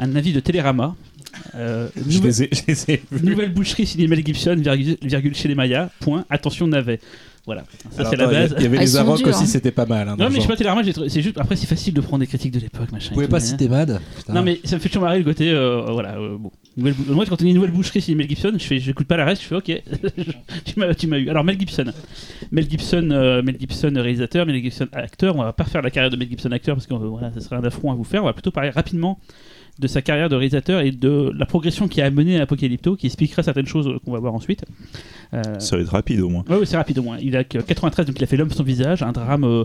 [0.00, 0.94] un avis de Télérama.
[1.54, 3.26] Euh, Je nouvelle, les ai, je les ai vus.
[3.26, 7.00] nouvelle boucherie signée Mel Gibson, virgule, virgule chez les Mayas, point, attention navet.
[7.48, 8.54] Voilà, ça c'est la il y base.
[8.58, 9.46] Il y avait Ah, les Arocs aussi, hein.
[9.46, 10.06] c'était pas mal.
[10.06, 12.26] hein, Non mais je sais pas Télérama, c'est juste après c'est facile de prendre des
[12.26, 13.08] critiques de l'époque, machin.
[13.10, 14.00] Vous pouvez pas citer Mad.
[14.28, 17.14] Non mais ça me fait toujours marrer le côté euh, voilà euh, bon nouvelle bou-
[17.14, 19.42] moi quand on dit nouvelle boucherie c'est Mel Gibson je fais j'écoute pas la reste
[19.42, 19.82] je fais ok
[20.64, 21.86] tu m'as tu m'as eu alors Mel Gibson
[22.52, 26.10] Mel Gibson euh, Mel Gibson réalisateur Mel Gibson acteur on va pas faire la carrière
[26.10, 28.22] de Mel Gibson acteur parce que euh, voilà ça serait un affront à vous faire
[28.22, 29.18] on va plutôt parler rapidement
[29.78, 33.06] de sa carrière de réalisateur et de la progression qui a mené à Apocalypto qui
[33.06, 34.64] expliquera certaines choses euh, qu'on va voir ensuite
[35.34, 36.44] Euh, Ça va être rapide au moins.
[36.48, 37.18] Ouais, c'est rapide au moins.
[37.20, 39.64] Il a que 93, donc il a fait L'homme sans visage, un drame.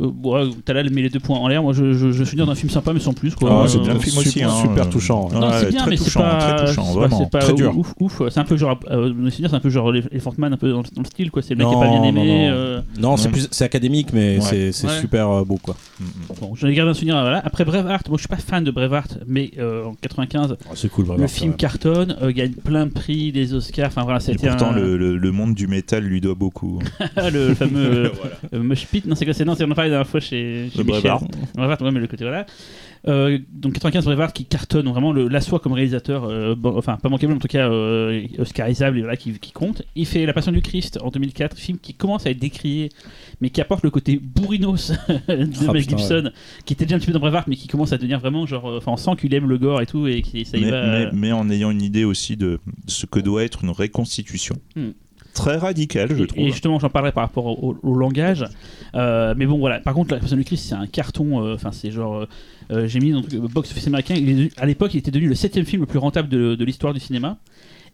[0.00, 1.62] Euh, euh, ouais, Talal met les deux points en l'air.
[1.62, 3.34] Moi, je, je, je suis d'un film sympa, mais sans plus.
[3.34, 3.50] Quoi.
[3.64, 4.60] Ah, c'est Euh, bien le film aussi, super, hein.
[4.62, 5.28] super touchant.
[5.32, 7.18] Non, Ouais, c'est bien, très mais c'est touchant, pas, très touchant, c'est pas- vraiment.
[7.18, 7.76] c'est pas Très dur.
[7.78, 8.22] ouf, ouf.
[8.30, 10.84] C'est un peu genre, euh, c'est un peu genre les, Fantman, un peu dans, le-
[10.94, 11.42] dans le style, quoi.
[11.42, 12.48] C'est le mec qui est pas bien aimé.
[12.48, 12.54] non.
[12.54, 14.40] euh, Non, c'est plus, c'est académique, mais Ouais.
[14.40, 15.00] c'est c'est Ouais.
[15.00, 15.74] super euh, beau quoi.
[16.00, 16.08] Mm, mm.
[16.40, 17.20] bon, j'en ai gardé un souvenir.
[17.20, 17.40] Voilà.
[17.44, 20.88] Après Braveheart, moi, je suis pas fan de Braveheart, mais euh, en 95, Oh, c'est
[20.90, 21.22] cool vraiment.
[21.22, 23.88] le film cartonne, euh, gagne plein de prix, des Oscars.
[23.88, 24.76] Enfin voilà, Et c'était pourtant, un...
[24.78, 26.78] le, monde du métal lui doit beaucoup.
[27.32, 28.08] le fameux euh,
[28.54, 29.04] euh, Mosh Pit.
[29.06, 31.02] Non, c'est quoi C'est non, c'est parlait la dernière fois chez, chez Le Michel.
[31.02, 31.24] Brevard.
[31.54, 32.46] Braveheart, ouais, mais le côté voilà.
[33.06, 37.08] Euh, donc 95 Braveheart qui cartonne vraiment le l'assoit comme réalisateur, euh, bon, enfin pas
[37.08, 39.82] manquable en tout cas euh, oscarisable et voilà qui, qui compte.
[39.94, 42.88] Il fait La Passion du Christ en 2004, film qui commence à être décrié,
[43.40, 46.30] mais qui apporte le côté bourrinos de Ah, Mel Gibson,
[46.64, 48.68] qui était déjà un petit peu dans Braveheart, mais qui commence à devenir vraiment genre,
[48.68, 50.70] euh, enfin on sent qu'il aime le gore et tout et qui ça y mais,
[50.72, 50.86] va.
[50.86, 52.58] mais- mais en ayant une idée aussi de
[52.88, 54.56] ce que doit être une reconstitution.
[54.74, 54.90] Hmm.
[55.38, 56.38] Très radicale, je trouve.
[56.38, 58.44] Et justement, j'en parlerai par rapport au, au- au langage.
[58.94, 59.80] Euh, mais bon, voilà.
[59.80, 61.44] Par contre, la Passion du Christ, c'est un carton.
[61.44, 62.26] euh, Enfin, c'est genre.
[62.70, 64.14] euh, J'ai mis dans le box office américain.
[64.16, 66.54] Il est devenu- à l'époque, il était devenu le septième film le plus rentable de,
[66.54, 67.38] de l'histoire du cinéma.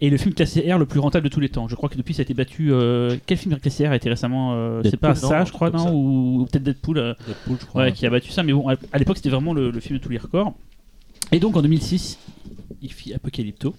[0.00, 1.68] Et le film classé R le plus rentable de tous les temps.
[1.68, 2.72] Je crois que depuis, ça a été battu.
[2.72, 5.70] euh, quel film classé R a été récemment euh, C'est Deadpool, pas ça, je crois,
[5.70, 5.92] non.
[5.94, 6.98] Ou, ou peut-être Deadpool.
[6.98, 7.82] euh, Deadpool, je crois.
[7.84, 8.42] ouais, qui a battu ça.
[8.42, 10.52] Mais bon, à, à l'époque, c'était vraiment le, le film de tous les records.
[11.30, 12.18] Et donc, en 2006,
[12.82, 13.74] il fit Apocalypto.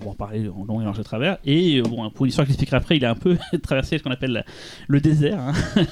[0.00, 1.38] On va en parler en long et large à travers.
[1.44, 4.10] Et euh, bon, pour l'histoire que j'expliquerai après, il a un peu traversé ce qu'on
[4.10, 4.44] appelle la-
[4.88, 5.38] le désert.
[5.40, 5.52] hein.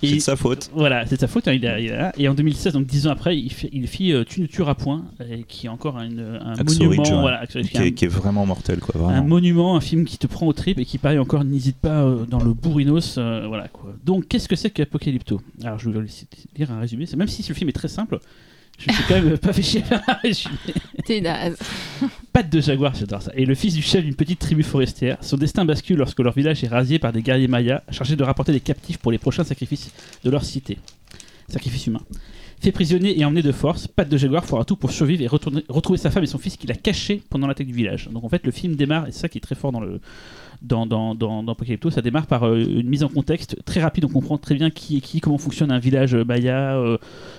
[0.00, 0.70] C'est de sa faute.
[0.74, 1.48] voilà, c'est de sa faute.
[1.48, 2.10] hein, il il.
[2.22, 4.76] Et en 2016, donc 10 ans après, il, fit- il fit euh, Tu ne tueras
[4.76, 7.02] point, et qui est encore une- un monument.
[7.02, 9.10] Ridge, voilà, Ridge, Qui est, qui est vraiment mortel, quoi.
[9.10, 12.04] un, monument, un film qui te prend au trip et qui, pareil, encore n'hésite pas
[12.04, 13.16] euh, dans le bourrinos.
[13.18, 13.92] euh, voilà, quoi.
[14.04, 15.40] Donc, qu'est-ce que c'est qu'Apocalypto?
[15.64, 16.06] Alors, je vais vous
[16.56, 17.04] lire un résumé.
[17.16, 18.20] Même si le film est très simple,
[18.78, 19.82] je me suis quand même pas fait chier.
[21.04, 21.58] T'es naze.
[22.32, 23.32] Patte de jaguar, j'adore ça.
[23.34, 25.18] Et le fils du chef d'une petite tribu forestière.
[25.20, 28.52] Son destin bascule lorsque leur village est rasé par des guerriers mayas chargés de rapporter
[28.52, 29.90] des captifs pour les prochains sacrifices
[30.24, 30.78] de leur cité.
[31.48, 32.02] Sacrifice humain.
[32.60, 35.64] Fait prisonnier et emmené de force, Patte de Jaguar fera tout pour survivre et retourner-
[35.68, 38.08] retrouver sa femme et son fils qu'il a cachés pendant l'attaque du village.
[38.10, 40.00] Donc en fait, le film démarre, et c'est ça qui est très fort dans le
[40.62, 41.56] dans, dans, dans, dans
[41.90, 44.96] ça démarre par euh, une mise en contexte très rapide, on comprend très bien qui
[44.98, 46.76] est qui, comment fonctionne un village euh, maya.
[46.76, 46.98] euh,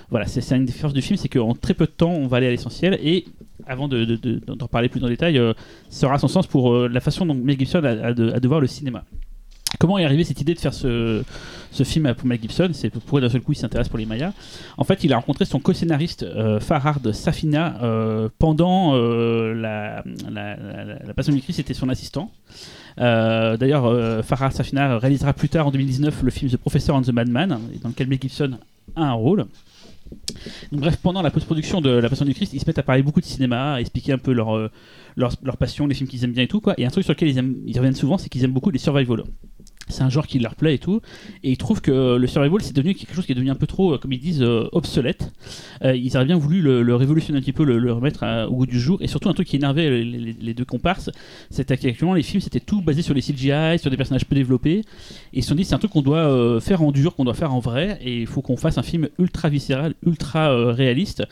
[0.10, 2.38] voilà, c'est une des forces du film, c'est qu'en très peu de temps, on va
[2.38, 2.98] aller à l'essentiel.
[3.04, 3.26] Et
[3.68, 5.54] avant de, de- de- d'en parler plus en détail, euh,
[5.90, 8.48] ça aura son sens pour euh, la façon dont Mel Gibson a, a de, de
[8.48, 9.04] voir le cinéma.
[9.78, 11.24] Comment est arrivée cette idée de faire ce,
[11.72, 12.70] ce film pour Mel Gibson?
[12.74, 14.34] C'est pourquoi d'un seul coup il s'intéresse pour les Mayas.
[14.78, 20.56] En fait, il a rencontré son co-scénariste euh, Farhad Safina euh, pendant euh, la, la,
[20.56, 22.32] la- la Passion du Christ, c'était son assistant.
[23.00, 27.04] Euh, D'ailleurs, euh, Farhad Safina réalisera plus tard en 2019 le film The Professor and
[27.04, 28.58] the Madman, dans lequel Mel Gibson
[28.96, 29.46] a un rôle.
[30.72, 33.22] Bref, pendant la post-production de La Passion du Christ, ils se mettent à parler beaucoup
[33.22, 34.70] de cinéma, expliquer un peu leur, euh,
[35.16, 36.62] leur, passion, les films qu'ils aiment bien et tout.
[36.62, 36.74] Quoi.
[36.78, 39.24] Et un truc sur lequel ils, reviennent souvent, c'est qu'ils aiment beaucoup les survival.
[39.90, 41.02] C'est un genre qui leur plaît et tout.
[41.44, 43.68] Et ils trouvent que le survival, c'est devenu quelque chose qui est devenu un peu
[43.68, 45.32] trop, euh, comme ils disent, euh, obsolète.
[45.84, 48.80] Euh, ils auraient bien voulu le, révolutionner un petit peu, le, remettre au goût du
[48.80, 48.98] jour.
[49.02, 51.10] Et surtout, un truc qui énervait les, deux comparses,
[51.49, 54.80] c'était qu'actuellement, les films, c'était tout basé sur les CGI, sur des personnages peu développés.
[55.34, 57.26] Et ils se sont dit, c'est un truc qu'on doit euh, faire en dur, qu'on
[57.26, 57.99] doit faire en vrai.
[58.02, 61.24] Et il faut qu'on fasse un film ultra viscéral, ultra euh, réaliste.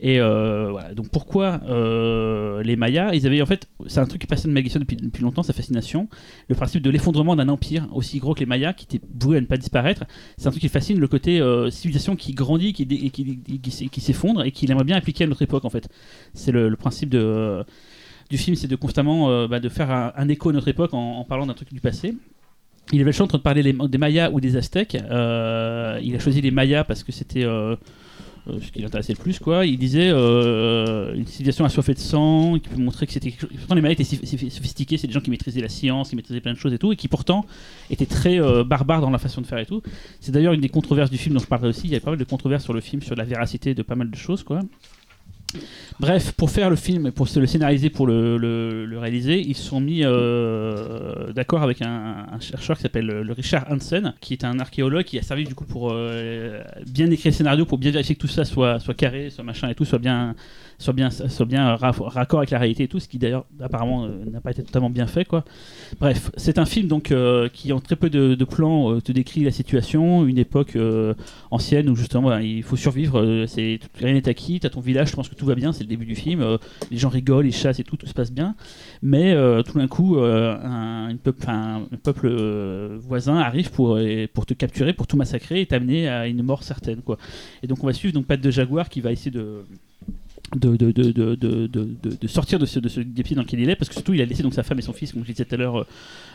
[0.00, 0.94] Et euh, voilà.
[0.94, 4.56] Donc pourquoi euh, les Mayas Ils avaient en fait, c'est un truc qui passait de
[4.56, 6.08] Gibson depuis, depuis longtemps, sa fascination.
[6.48, 9.40] Le principe de l'effondrement d'un empire aussi gros que les Mayas, qui était voué à
[9.40, 10.04] ne pas disparaître.
[10.36, 13.88] C'est un truc qui fascine, le côté euh, civilisation qui grandit, qui, qui, qui, s'e-
[13.88, 15.88] qui s'effondre et qu'il aimerait bien appliquer à notre époque en fait.
[16.34, 17.64] C'est le, principe de,
[18.30, 21.24] du film, c'est de constamment euh, bah, de faire un, écho à notre époque en,
[21.24, 22.14] parlant d'un truc du passé.
[22.92, 24.96] Il avait le choix entre parler des Mayas ou des Aztèques.
[24.96, 27.44] Euh, il a choisi les Mayas parce que c'était
[28.46, 29.64] ce qui l'intéressait le plus, quoi.
[29.66, 33.50] Il disait euh, une civilisation assoiffée de sang, qui peut montrer que c'était quelque chose.
[33.56, 36.52] Pourtant, les Mayas étaient sophistiqués, c'est des gens qui maîtrisaient la science, qui maîtrisaient plein
[36.52, 37.46] de choses et tout, et qui pourtant
[37.90, 39.82] étaient très euh, barbares dans la façon de faire et tout.
[40.20, 41.82] C'est d'ailleurs une des controverses du film dont je parlerai aussi.
[41.84, 43.94] Il y avait pas mal de controverses sur le film, sur la véracité de pas
[43.94, 44.60] mal de choses, quoi.
[46.00, 49.62] Bref, pour faire le film, pour se le scénariser, pour le, le- réaliser, ils se
[49.62, 54.58] sont mis euh, d'accord avec un, chercheur qui s'appelle le Richard Hansen, qui est un
[54.58, 58.14] archéologue qui a servi du coup pour euh, bien écrire le scénario, pour bien vérifier
[58.14, 60.34] que tout ça soit, soit carré, soit machin et tout, soit bien,
[60.82, 64.04] soit bien, soit bien ra- raccord avec la réalité et tout, ce qui d'ailleurs apparemment
[64.04, 65.44] euh, n'a pas été totalement bien fait, quoi.
[66.00, 69.44] Bref, c'est un film donc euh, qui en très peu de, plans euh, te décrit
[69.44, 70.76] la situation, une époque
[71.50, 73.20] ancienne où justement il faut survivre,
[73.98, 76.06] rien n'est acquis, t'as ton village, je pense que tout va bien, c'est le début
[76.06, 76.58] du film,
[76.90, 78.56] les gens rigolent, ils chassent et tout, tout se passe bien,
[79.02, 79.34] mais
[79.64, 81.16] tout d'un coup un,
[82.02, 82.28] peuple,
[83.00, 83.98] voisin arrive pour,
[84.34, 87.18] pour te capturer, pour tout massacrer et t'amener à une mort certaine quoi.
[87.62, 89.64] Et donc on va suivre donc Pat de Jaguar qui va essayer de
[90.54, 93.00] de, de, de, de, sortir de ce, de ce
[93.34, 94.92] dans lequel il est parce que surtout il a laissé donc sa femme et son
[94.92, 95.86] fils comme je disais tout à l'heure euh,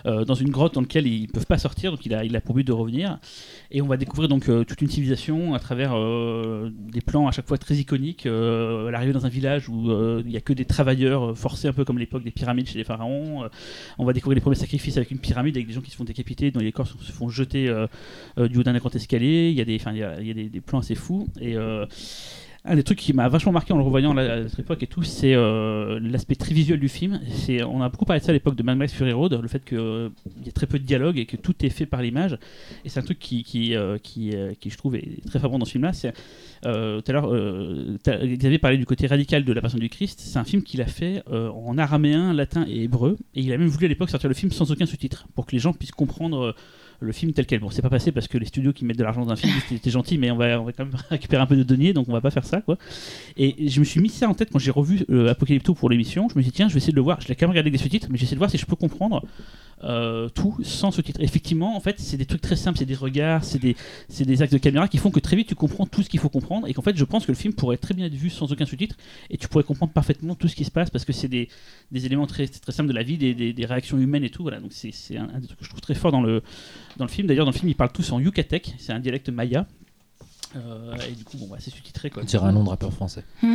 [0.05, 2.41] euh, dans une grotte dans laquelle ils peuvent pas sortir donc il a, il a
[2.41, 3.19] pour but de revenir.
[3.71, 7.31] Et on va découvrir donc euh, toute une civilisation à travers euh, des plans à
[7.31, 9.91] chaque fois très iconiques euh, l'arrivée dans un village où
[10.25, 12.83] il y a que des travailleurs forcés un peu comme l'époque des pyramides chez les
[12.83, 13.47] pharaons.
[13.97, 16.03] On va découvrir les premiers sacrifices avec une pyramide avec des gens qui se font
[16.03, 17.73] décapiter dont les corps se font jeter
[18.37, 19.49] du haut d'un grand escalier.
[19.49, 21.27] Il y a des, y a, y a des, plans assez fous.
[21.41, 21.55] Et
[22.67, 25.03] un des trucs qui m'a vachement marqué en le revoyant à cette époque et tout,
[25.03, 27.19] c'est euh, l'aspect très visuel du film.
[27.29, 29.47] C'est, on a beaucoup parlé de ça à l'époque de Mad Max Fury Road, le
[29.47, 29.77] fait qu'il
[30.45, 32.37] y a très peu de dialogue et que tout est fait par l'image.
[32.83, 35.65] Et c'est un truc qui, qui, euh, qui, euh, je trouve, est très frappant dans
[35.65, 35.93] ce film-là.
[35.93, 36.13] C'est,
[36.65, 40.19] euh, tout à l'heure, euh, Xavier parlait du côté radical de La Passion du Christ.
[40.19, 43.17] C'est un film qu'il a fait euh, en araméen, latin et hébreu.
[43.35, 45.53] Et il a même voulu à l'époque sortir le film sans aucun sous-titre pour que
[45.53, 46.55] les gens puissent comprendre.
[46.99, 47.59] Le film tel quel.
[47.59, 49.53] Bon, c'est pas passé parce que les studios qui mettent de l'argent dans un film,
[49.69, 52.09] c'était gentil, mais on va, on va quand même récupérer un peu de deniers, donc
[52.09, 52.77] on va pas faire ça, quoi.
[53.37, 56.27] Et je me suis mis ça en tête quand j'ai revu euh, Apocalypto pour l'émission.
[56.29, 57.21] Je me suis dit, tiens, je vais essayer de le voir.
[57.21, 59.23] Je l'ai quand même regardé des sous-titres, mais j'essaie de voir si je peux comprendre
[59.83, 61.21] euh, tout sans sous-titres.
[61.21, 63.75] Effectivement, en fait, c'est des trucs très simples, c'est des regards, c'est des,
[64.19, 66.29] des actes de caméra qui font que très vite tu comprends tout ce qu'il faut
[66.29, 68.51] comprendre et qu'en fait, je pense que le film pourrait très bien être vu sans
[68.51, 68.95] aucun sous-titre
[69.29, 71.47] et tu pourrais comprendre parfaitement tout ce qui se passe parce que c'est des,
[71.91, 74.41] des éléments très, très simples de la vie, des, des- réactions humaines et tout.
[74.41, 76.41] Voilà, donc c'est un, un des trucs que je trouve très fort dans le,
[76.97, 77.27] dans le film.
[77.27, 79.65] D'ailleurs, dans le film, ils parlent tous en yucatec, c'est un dialecte maya.
[80.55, 82.23] Euh, et du coup, bon, bah, c'est sous-titré quoi.
[82.23, 83.23] On dirait un nom de rappeur français.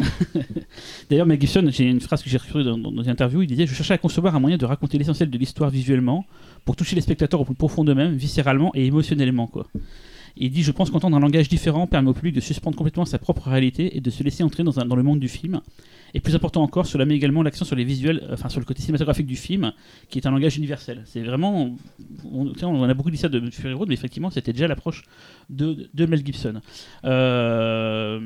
[1.11, 3.47] D'ailleurs, Mel Gibson, j'ai une phrase que j'ai retrouvée dans, dans, dans une interview, il
[3.47, 6.25] disait Je cherchais à concevoir un moyen de raconter l'essentiel de l'histoire visuellement,
[6.65, 9.47] pour toucher les spectateurs au plus profond d'eux-mêmes, viscéralement et émotionnellement.
[9.47, 9.67] Quoi.
[10.37, 13.05] Et il dit Je pense qu'entendre un langage différent permet au public de suspendre complètement
[13.05, 15.61] sa propre réalité et de se laisser entrer dans, un- dans le monde du film.
[16.15, 18.67] Et plus important encore, cela met également l'accent sur les visuels, euh, enfin sur le
[18.67, 19.73] côté cinématographique du film,
[20.11, 21.03] qui est un langage universel.
[21.07, 21.75] C'est vraiment,
[22.31, 25.05] on, a beaucoup dit ça de Fury Road, mais effectivement, c'était déjà l'approche
[25.49, 26.61] de, Mel Gibson.
[27.05, 28.21] Euh,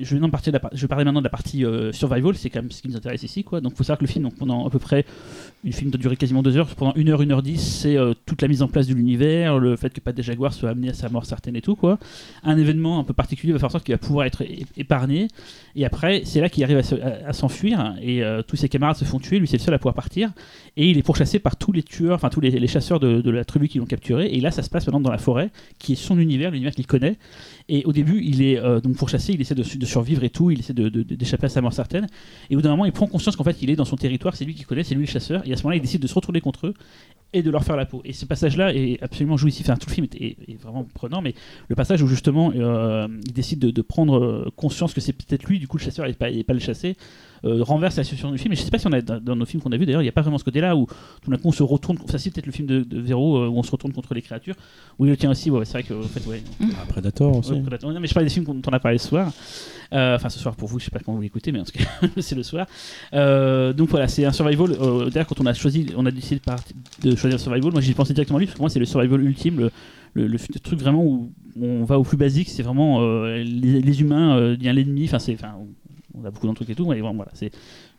[0.00, 2.96] je, vais parler maintenant de la partie euh, survival, c'est quand même ce qui nous
[2.96, 3.60] intéresse ici, quoi.
[3.60, 5.04] Donc, faut savoir que le film, pendant à peu près
[5.64, 8.42] une film doit durer quasiment deux heures, pendant une heure, une heure dix, c'est toute
[8.42, 10.94] la mise en place de l'univers, le fait que Pat des Jaguars soit amené à
[10.94, 11.98] sa mort certaine et tout, quoi.
[12.44, 14.44] Un événement un peu particulier va faire en sorte qu'il va pouvoir être
[14.76, 15.28] épargné.
[15.74, 18.68] Et après, c'est là qu'il arrive à se- à- à s'enfuir et euh, tous ses
[18.68, 19.38] camarades se font tuer.
[19.38, 20.30] Lui, c'est le seul à pouvoir partir.
[20.76, 23.68] Et il est pourchassé par tous les tueurs, enfin tous les, chasseurs de, la tribu
[23.68, 24.26] qui l'ont capturé.
[24.26, 26.86] Et là, ça se passe maintenant dans la forêt, qui est son univers, l'univers qu'il
[26.86, 27.16] connaît.
[27.68, 30.30] Et au début, il est euh, donc pourchassé, il essaie de, su- de survivre et
[30.30, 32.06] tout, il essaie d'échapper à sa mort certaine.
[32.50, 34.36] Et au bout d'un moment, il prend conscience qu'en fait, il est dans son territoire,
[34.36, 35.42] c'est lui qui connaît, c'est lui le chasseur.
[35.46, 36.74] Et à ce moment-là, il décide de se retourner contre eux
[37.32, 38.00] et de leur faire la peau.
[38.04, 39.68] Et ce passage-là est absolument jouissif.
[39.68, 41.34] Enfin, tout le film est, est- est vraiment prenant, mais
[41.68, 45.44] le passage où justement euh, il décide de, de prendre euh, conscience que c'est peut-être
[45.44, 46.96] lui, du coup, le chasseur et pas, pas le chassé,
[47.44, 48.52] euh, renverse la situation du film.
[48.52, 50.00] Et je sais pas si on a dans, dans nos films qu'on a vus d'ailleurs,
[50.02, 50.86] il n'y a pas vraiment ce côté-là où
[51.22, 51.98] tout d'un coup on se retourne.
[52.08, 54.22] Ça, c'est peut-être le film de, de Véro euh, où on se retourne contre les
[54.22, 54.54] créatures.
[54.98, 56.42] Oui, le tien aussi, ouais, c'est vrai que en fait, ouais.
[56.62, 57.52] Ah, Predator aussi.
[57.52, 57.92] Ouais, Predator.
[57.92, 59.30] Non, mais je parle des films dont on a parlé ce soir.
[59.92, 61.72] Euh, Enfin, ce soir pour vous, je sais pas quand vous l'écoutez, mais en tout
[61.72, 61.84] cas,
[62.20, 62.66] c'est le soir.
[63.12, 64.72] Euh, donc voilà, c'est un survival.
[64.72, 67.80] Euh, D'ailleurs, quand on a choisi, on a décidé de, partir- de choisir survival, moi
[67.80, 69.70] j'y pensais directement lui, parce que moi c'est le survival ultime, le,
[70.14, 74.00] le, le truc vraiment où on va au plus basique, c'est vraiment euh, les, les
[74.00, 75.34] humains, euh, y a l'ennemi, enfin, c'est.
[75.34, 75.54] Enfin,
[76.14, 77.50] on a beaucoup de trucs et tout, mais bon, voilà, c'est.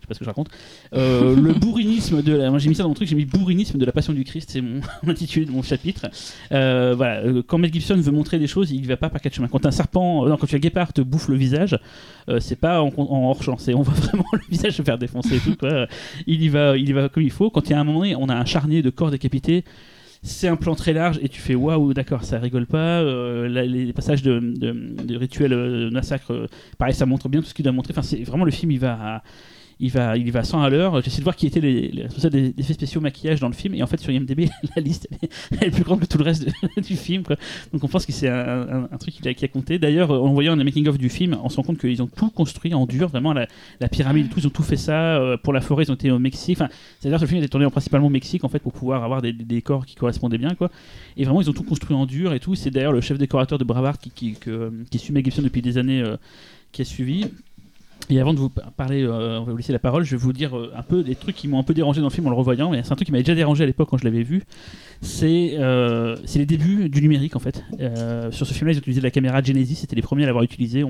[0.08, 0.48] Sais ce que je raconte.
[0.94, 2.50] Euh, le bourrinisme de la.
[2.50, 4.52] Moi j'ai mis ça dans mon truc, j'ai mis bourrinisme de la passion du Christ,
[4.54, 6.08] c'est mon intitulé de mon chapitre.
[6.54, 9.20] Euh, voilà, euh, quand Mel Gibson veut montrer des choses, il y va pas par
[9.20, 9.50] quatre chemins.
[9.50, 11.78] Quand un serpent, non, quand tu as guépard te bouffe le visage,
[12.30, 14.98] euh, c'est pas en, en hors champ, c'est on voit vraiment le visage se faire
[14.98, 15.58] défoncer et tout.
[16.26, 17.50] Il y va, il y va comme il faut.
[17.50, 19.66] Quand il y a un moment donné, on a un charnier de corps décapités.
[20.24, 23.04] C'est un plan très large et tu fais waouh, d'accord, ça rigole pas.
[23.04, 27.74] Les passages de, de, rituels de massacre, pareil, ça montre bien tout ce qu'il doit
[27.74, 27.92] montrer.
[27.92, 29.22] Enfin, c'est vraiment le film, il va.
[29.80, 31.02] Il va, il va à 100 à l'heure.
[31.02, 33.76] J'essaie de voir qui étaient les, les des effets spéciaux maquillage dans le film.
[33.76, 35.08] Et en fait, sur IMDb, la liste
[35.62, 36.48] est, plus grande que tout le reste
[36.78, 37.24] du film.
[37.74, 39.78] Donc on pense que c'est un, truc qui a, qui compté.
[39.78, 42.30] D'ailleurs, euh, en voyant un making-of du film, on se rend compte qu'ils ont tout
[42.30, 43.48] construit en dur, vraiment la,
[43.90, 45.18] pyramide, tout, ils ont tout fait ça.
[45.18, 46.58] Euh, pour la forêt, ils ont été au Mexique.
[46.58, 49.04] Enfin, c'est-à-dire que le film était tourné en principalement au Mexique en fait pour pouvoir
[49.04, 50.56] avoir des, décors qui correspondaient bien.
[50.56, 50.72] Quoi.
[51.16, 52.56] Et vraiment, ils ont tout construit en dur et tout.
[52.56, 55.78] C'est d'ailleurs le chef décorateur de Bravard qui, qui, que- qui suit Gibson depuis des
[55.78, 56.18] années euh,
[56.72, 57.26] qui a suivi.
[58.10, 60.18] Et avant de vous par- parler, euh, on va vous laisser la parole, je vais
[60.18, 62.26] vous dire euh, un peu des trucs qui m'ont un peu dérangé dans le film
[62.28, 62.70] en le revoyant.
[62.72, 64.44] Mais c'est un truc qui m'avait déjà dérangé à l'époque quand je l'avais vu.
[65.02, 67.64] C'est euh, les débuts du numérique en fait.
[68.32, 70.84] Sur ce film-là, ils ont utilisé la caméra Genesis, c'était les premiers à l'avoir utilisé.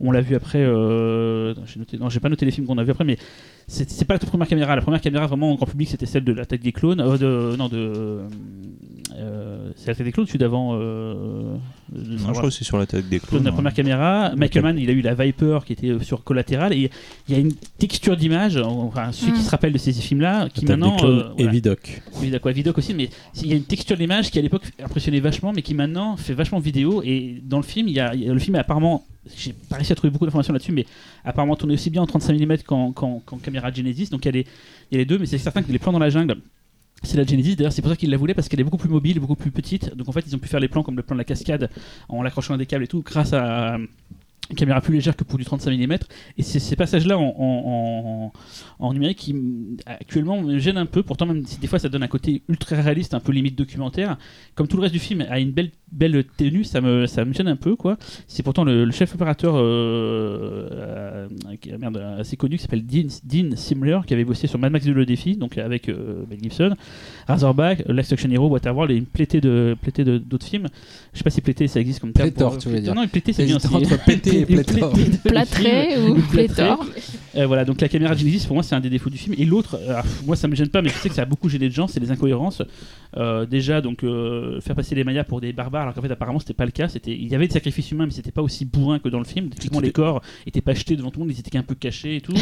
[0.00, 0.58] On l'a vu après.
[0.62, 3.18] Euh, j'ai noté, non, j'ai pas noté les films qu'on a vu après, mais
[3.66, 4.74] c'est c'est pas la toute première caméra.
[4.74, 7.00] La première caméra vraiment en grand public, c'était celle de l'attaque des clones.
[7.00, 8.20] euh, de, non, de.
[9.16, 10.70] euh, c'est l'attaque des clones, celui d'avant.
[10.74, 11.54] Euh,
[11.92, 13.44] de Non, je crois que c'est sur l'attaque des Clone clones.
[13.44, 13.52] la hein.
[13.52, 14.32] première caméra.
[14.36, 16.90] Michael Mann, il a eu la Viper qui était sur collatéral et
[17.28, 19.42] il y a une texture d'image, enfin celui qui Mm.
[19.42, 21.50] se rappelle de ces films-là, qui Attaque des maintenant, clones euh, et voilà.
[21.52, 22.02] Vidoc.
[22.20, 23.08] Oui, d'accord, Vidoc aussi, mais
[23.42, 26.34] il y a une texture d'image qui à l'époque impressionnait vachement, mais qui maintenant fait
[26.34, 27.02] vachement vidéo.
[27.04, 29.04] Et dans le film, il y a, il y a- le film est apparemment,
[29.36, 30.86] j'ai pas réussi à trouver beaucoup d'informations là-dessus, mais
[31.24, 34.08] apparemment tourné aussi bien en 35 mm qu'en caméra Genesis.
[34.10, 34.44] Donc il y, a
[34.92, 36.36] les, deux, mais c'est certain que les plans dans la jungle.
[37.02, 38.88] C'est la Genesis, d'ailleurs c'est pour ça qu'ils la voulaient parce qu'elle est beaucoup plus
[38.90, 39.94] mobile, beaucoup plus petite.
[39.96, 41.70] Donc en fait ils ont pu faire les plans comme le plan de la cascade
[42.08, 43.78] en l'accrochant à des câbles et tout grâce à
[44.50, 45.92] une caméra plus légère que pour du 35 mm.
[46.36, 48.32] Et c'est ces passages-là en, en-
[48.80, 49.34] en- numérique qui
[49.86, 51.02] actuellement me gênent un peu.
[51.02, 54.18] Pourtant, même si des fois ça donne un côté ultra réaliste, un peu limite documentaire,
[54.54, 57.32] comme tout le reste du film a une belle, belle tenue, ça me, ça me
[57.32, 57.76] gêne un peu.
[57.76, 57.96] quoi.
[58.28, 61.28] C'est pourtant le, le chef opérateur euh, euh,
[61.78, 65.06] merde, assez connu qui s'appelle Dean, Dean Simler qui avait bossé sur Mad Max le
[65.06, 66.74] défi, donc avec euh, Mel Gibson,
[67.26, 70.68] Razorback, Last Action Hero, Waterworld et une plétée de plétée de- d'autres films.
[71.12, 72.30] Je sais pas si plétée ça existe comme terme.
[72.30, 72.94] Pléthore, pour- tu voulais dire.
[72.94, 73.56] Non, une plétée c'est bien.
[73.56, 74.92] Entre pété et pléthore.
[74.92, 76.86] de Plâtré ou pléthore
[77.36, 79.34] Euh, voilà, donc la caméra Genesis pour moi c'est un des défauts du film.
[79.38, 81.48] Et l'autre, euh, moi ça me gêne pas, mais je sais que ça a beaucoup
[81.48, 82.62] gêné de gens, c'est les incohérences.
[83.16, 86.38] Euh, déjà, donc euh, faire passer les Mayas pour des barbares, alors qu'en fait apparemment
[86.40, 86.88] c'était pas le cas.
[86.88, 89.24] C'était, il y avait des sacrifices humains, mais c'était pas aussi bourrin que dans le
[89.24, 89.48] film.
[89.50, 92.16] Typiquement les corps étaient pas jetés devant tout le monde, ils étaient qu'un peu cachés
[92.16, 92.34] et tout.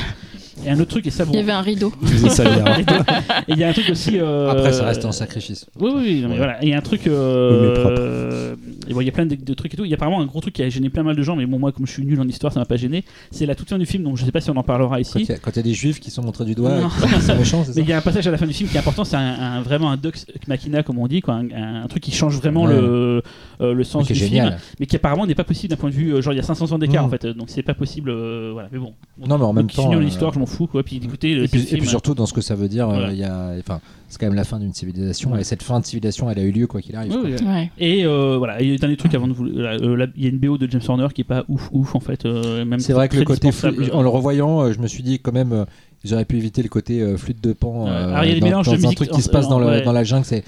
[0.65, 1.33] Et un autre truc, et ça bon.
[1.33, 1.93] Il y avait un rideau.
[3.49, 4.19] Et il y a un truc aussi.
[4.19, 5.67] euh, Après, ça reste un sacrifice.
[5.81, 6.63] oui, oui, oui, non, mais voilà.
[6.63, 7.03] Et il y a un truc.
[7.07, 9.85] Oui, bon, il y a plein de, de trucs et tout.
[9.85, 11.47] Il y a apparemment un gros truc qui a gêné plein mal de gens, mais
[11.47, 13.05] bon, moi, comme je suis nul en histoire, ça m'a pas gêné.
[13.31, 15.01] C'est la toute fin du film, donc je sais pas si on en parlera Quand
[15.01, 15.19] ici.
[15.21, 16.73] il y, a- quand il y a des juifs qui sont montrés du doigt,
[17.21, 17.35] c'est ça
[17.77, 19.17] Mais il y a un passage à la fin du film qui est important, c'est
[19.17, 20.13] un, un- vraiment un Dux
[20.47, 22.75] Machina, comme on dit, quoi, un, un truc qui change vraiment Ouais.
[22.75, 23.23] le,
[23.61, 26.13] euh, le sens du film, mais qui apparemment n'est pas possible d'un point de vue,
[26.15, 27.07] euh, genre il y a 500 ans d'écart Mm.
[27.07, 28.95] en fait, donc c'est pas possible, euh, voilà, mais bon.
[29.27, 30.67] Non, mais en même temps, l'histoire, je m'en fou.
[30.67, 30.83] Quoi.
[30.83, 33.17] Puis d'écouter le Et puis, et puis surtout dans ce que ça veut dire, il
[33.19, 35.41] y a, enfin, c'est quand même la fin d'une civilisation Ouais.
[35.43, 37.13] et cette fin de civilisation, elle a eu lieu quoi qu'il arrive.
[37.13, 37.29] Ouais, quoi.
[37.31, 37.43] ouais.
[37.55, 37.71] Ouais.
[37.79, 39.47] Et euh, voilà, et dernier truc avant de vous.
[39.47, 42.01] euh, Il y a une BO de James Horner qui est pas ouf ouf en
[42.01, 42.25] fait.
[42.25, 43.91] euh, même C'est vrai que le côté, flûte- dispensable.
[43.93, 45.65] en le revoyant, euh, je me suis dit quand même, euh,
[46.05, 47.91] ils auraient pu éviter le côté euh, flûte de pan Ouais.
[47.91, 49.29] euh, Alors, il y a des dans, mélanges dans de un musique truc qui se
[49.29, 49.83] en- passe dans, le- ouais.
[49.83, 50.25] dans la jungle.
[50.25, 50.43] C'est,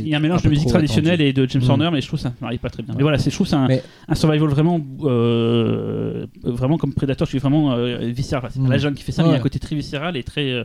[0.00, 1.28] Il y a un mélange de musique traditionnelle attendu.
[1.30, 1.70] et de James Mm.
[1.70, 2.92] Horner, mais je trouve ça n'arrive pas très bien.
[2.94, 7.30] Mais voilà, je trouve c'est un, Mais- un survival vraiment, euh, vraiment comme Predator, je
[7.30, 8.50] suis vraiment euh, viscéral.
[8.52, 8.70] C'est Mm.
[8.70, 10.50] la jungle qui fait ça, mais il y a un côté très viscéral et très,
[10.52, 10.64] euh,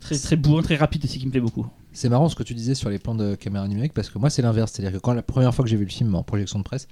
[0.00, 1.66] très, très bourrin, très rapide aussi qui me plaît beaucoup.
[1.92, 4.30] C'est marrant ce que tu disais sur les plans de caméra numérique parce que moi
[4.30, 4.72] c'est l'inverse.
[4.72, 6.88] C'est-à-dire que quand la première fois que j'ai vu le film en projection de presse,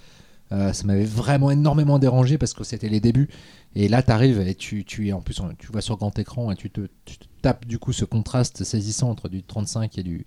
[0.52, 3.28] euh, ça m'avait vraiment énormément dérangé parce que c'était les débuts.
[3.74, 6.56] Et là t'arrives et tu, tu es en plus tu vois sur grand écran et
[6.56, 10.24] tu te, tu te tapes du coup ce contraste saisissant entre du 35 et du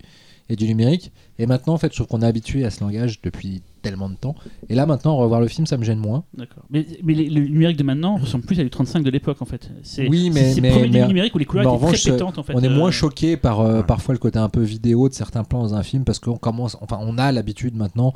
[0.50, 1.10] et du numérique.
[1.38, 4.14] Et maintenant en fait je trouve qu'on est habitué à ce langage depuis tellement de
[4.16, 4.34] temps.
[4.68, 6.24] Et là maintenant revoir le film ça me gêne moins.
[6.36, 6.64] D'accord.
[6.68, 9.46] Mais, mais les- le numérique de maintenant ressemble plus à du 35 de l'époque en
[9.46, 9.70] fait.
[9.82, 12.10] C'est, Oui, mais- c'est, mais- le premier mais- numérique où les couleurs étaient revanche, très
[12.12, 12.52] pétantes en fait.
[12.54, 13.82] on est Euh, moins choqué par euh, ouais.
[13.86, 16.76] parfois le côté un peu vidéo de certains plans dans un film parce qu'on commence,
[16.82, 18.12] enfin, on a l'habitude maintenant.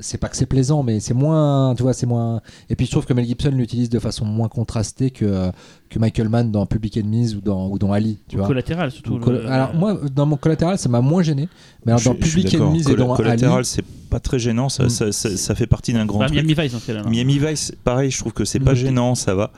[0.00, 2.40] C'est pas que c'est plaisant, mais c'est moins, tu vois, c'est moins.
[2.70, 5.50] Et puis je trouve que Mel Gibson l'utilise de façon moins contrastée que euh,
[5.90, 8.46] que Michael Mann dans Public Enemies ou dans ou dans Ali, tu vois.
[8.46, 9.14] collatéral surtout.
[9.14, 11.48] Ou Col- le- Alors moi, dans mon collatéral, ça m'a moins gêné.
[11.84, 12.52] Mais alors, Je- dans Public.
[12.54, 14.88] Enemies et dans Collatéral, Ali, c'est pas très gênant, ça, Mm.
[14.90, 16.36] ça, ça- ça fait partie d'un grand Bah, truc.
[16.44, 17.04] Miami Vice ce cas-là.
[17.08, 18.76] Miami Vice, pareil, je trouve que c'est pas Mm.
[18.76, 19.52] gênant, ça va.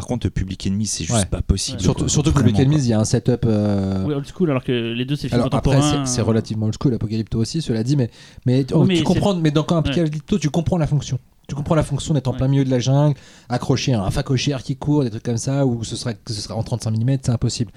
[0.00, 1.26] Par contre, Public Enemy, c'est juste Ouais.
[1.26, 1.78] pas possible.
[1.78, 2.08] surtout, quoi.
[2.08, 2.66] surtout que Vraiment, Public.
[2.66, 3.44] Enemies, il y a un setup.
[3.44, 6.94] euh, Oui, old school, alors que les deux c'est Alors après, c'est relativement old school,
[6.94, 8.08] Apocalypto aussi, cela dit, mais,
[8.46, 11.18] mais, oh, Oui, mais tu comprends, mais dans Apocalypto, tu comprends la fonction.
[11.48, 12.38] Tu comprends la fonction d'être en Ouais.
[12.38, 13.14] plein milieu de la jungle,
[13.50, 16.54] accroché à un facochère qui court, des trucs comme ça, ou ce que ce serait
[16.54, 17.70] en 35 mm, c'est impossible.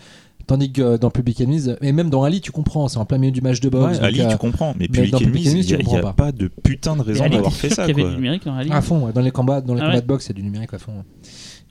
[0.45, 3.17] Tandis que euh, dans Public Enemies, et même dans Ali, tu comprends, c'est en plein
[3.17, 3.97] milieu du match de boxe.
[3.99, 5.89] Ouais, Ali, euh, tu comprends, mais mais Public dans Public Enemies, il n'y a, il
[5.89, 7.85] y a pas de putain de Mais raison d'avoir fait ça.
[7.85, 8.09] qu'il y avait quoi.
[8.09, 10.01] du numérique dans Ali à fond, ouais, dans les combats, dans les Ah combats ouais
[10.01, 11.05] de boxe, c'est du numérique à fond.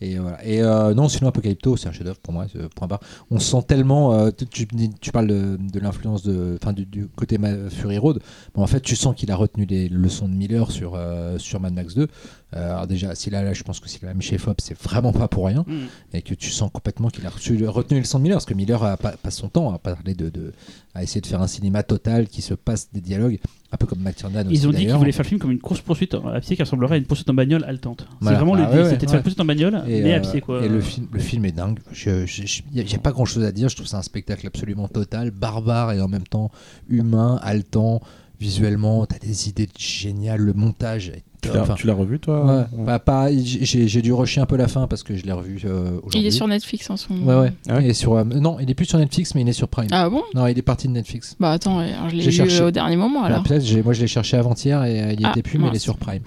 [0.03, 0.45] Et euh, voilà.
[0.45, 2.47] Et euh, non, sinon Apocalypto, c'est un chef-d'œuvre pour moi.
[2.53, 3.01] c'est- Point barre.
[3.31, 4.13] On sent tellement.
[4.15, 4.67] euh, tu,
[5.13, 7.39] parles de, l'influence de, enfin du, côté
[7.71, 8.21] Fury Road.
[8.55, 11.61] Bon, en fait, tu sens qu'il a retenu les leçons de Miller sur euh, sur
[11.61, 12.09] Mad Max 2.
[12.55, 14.79] Euh, alors déjà, s'il a, là, je pense que s'il a mis chez Fob, c'est
[14.81, 15.65] vraiment pas pour rien.
[15.67, 15.73] Mm.
[16.15, 18.55] Et que tu sens complètement qu'il a reçu- retenu les leçons de Miller, parce que
[18.55, 20.53] Miller a pas- passe son temps à parler de, de,
[20.95, 23.39] à essayer de faire un cinéma total qui se passe des dialogues,
[23.73, 24.55] un peu comme McTiernan aussi.
[24.55, 26.63] Ils ont dit qu'ils voulaient faire le film comme une course poursuite à pied qui
[26.63, 28.07] ressemblerait à une poursuite en bagnole haletante.
[28.21, 28.37] Voilà.
[28.39, 30.19] C'est vraiment Ah l'idée, ouais, c'était de faire une poursuite en bagnole Et, mais à
[30.19, 30.63] euh, pied quoi.
[30.63, 31.79] et le, film, le film est dingue.
[31.93, 33.71] J'ai pas grand chose à dire.
[33.71, 36.51] Je trouve ça un spectacle absolument total, barbare et en même temps
[36.89, 38.03] humain, haletant.
[38.43, 40.41] Visuellement, t'as des idées géniales.
[40.41, 44.41] Le montage est Tu Enfin, tu l'as revu, toi ouais, Bah, pareil, j'ai dû rusher
[44.41, 46.21] un peu la fin parce que je l'ai revu euh, aujourd'hui.
[46.21, 47.25] Il est sur Netflix en ce moment.
[47.27, 47.53] Ouais, ouais.
[47.69, 49.53] Ah ouais Il est sur, euh, non, il est plus sur Netflix, mais il est
[49.53, 49.87] sur Prime.
[49.93, 50.23] Ah bon?
[50.35, 51.37] Non, il est parti de Netflix.
[51.39, 52.61] Bah attends, alors je l'ai vu cherché.
[52.61, 53.43] euh, au dernier moment Bah, alors.
[53.45, 55.69] peut-être, j'ai- moi je l'ai cherché avant-hier et euh, il n'y Ah, était plus, mais
[55.69, 56.23] il est sur Prime.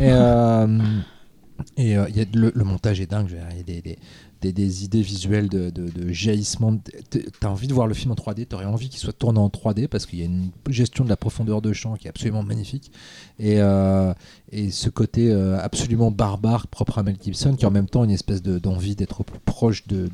[0.00, 0.78] Et, euh,
[1.76, 3.34] et euh, il y a le, le montage est dingue.
[3.50, 3.98] Il y a des, des,
[4.52, 6.78] des- idées visuelles de, de, de jaillissement.
[7.40, 9.88] T'as envie de voir le film en 3D, t'aurais envie qu'il soit tourné en 3D
[9.88, 12.90] parce qu'il y a une gestion de la profondeur de champ qui est absolument magnifique.
[13.38, 14.12] Et, euh,
[14.70, 18.42] ce côté euh, absolument barbare propre à Mel Gibson qui en même temps une espèce
[18.42, 20.08] de- d'envie d'être plus proche de,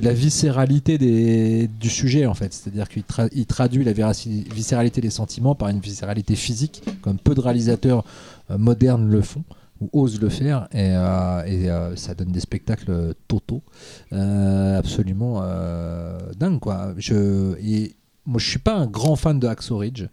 [0.00, 2.52] la, viscéralité du sujet en fait.
[2.54, 7.34] C'est-à-dire qu'il tra- il traduit la viscéralité des sentiments par une viscéralité physique, comme peu
[7.34, 8.04] de réalisateurs
[8.50, 9.44] euh, modernes le font
[9.82, 13.62] ou osent le faire, et, euh, et, euh, ça donne des spectacles totaux,
[14.12, 15.42] euh, absolument
[16.38, 16.94] dingue quoi.
[16.98, 17.94] Je, et
[18.26, 20.04] moi je suis pas un grand fan de Hacksaw Ridge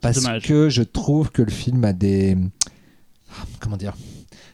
[0.00, 0.42] parce Dommage.
[0.46, 2.36] que je trouve que le film a des
[3.60, 3.94] comment dire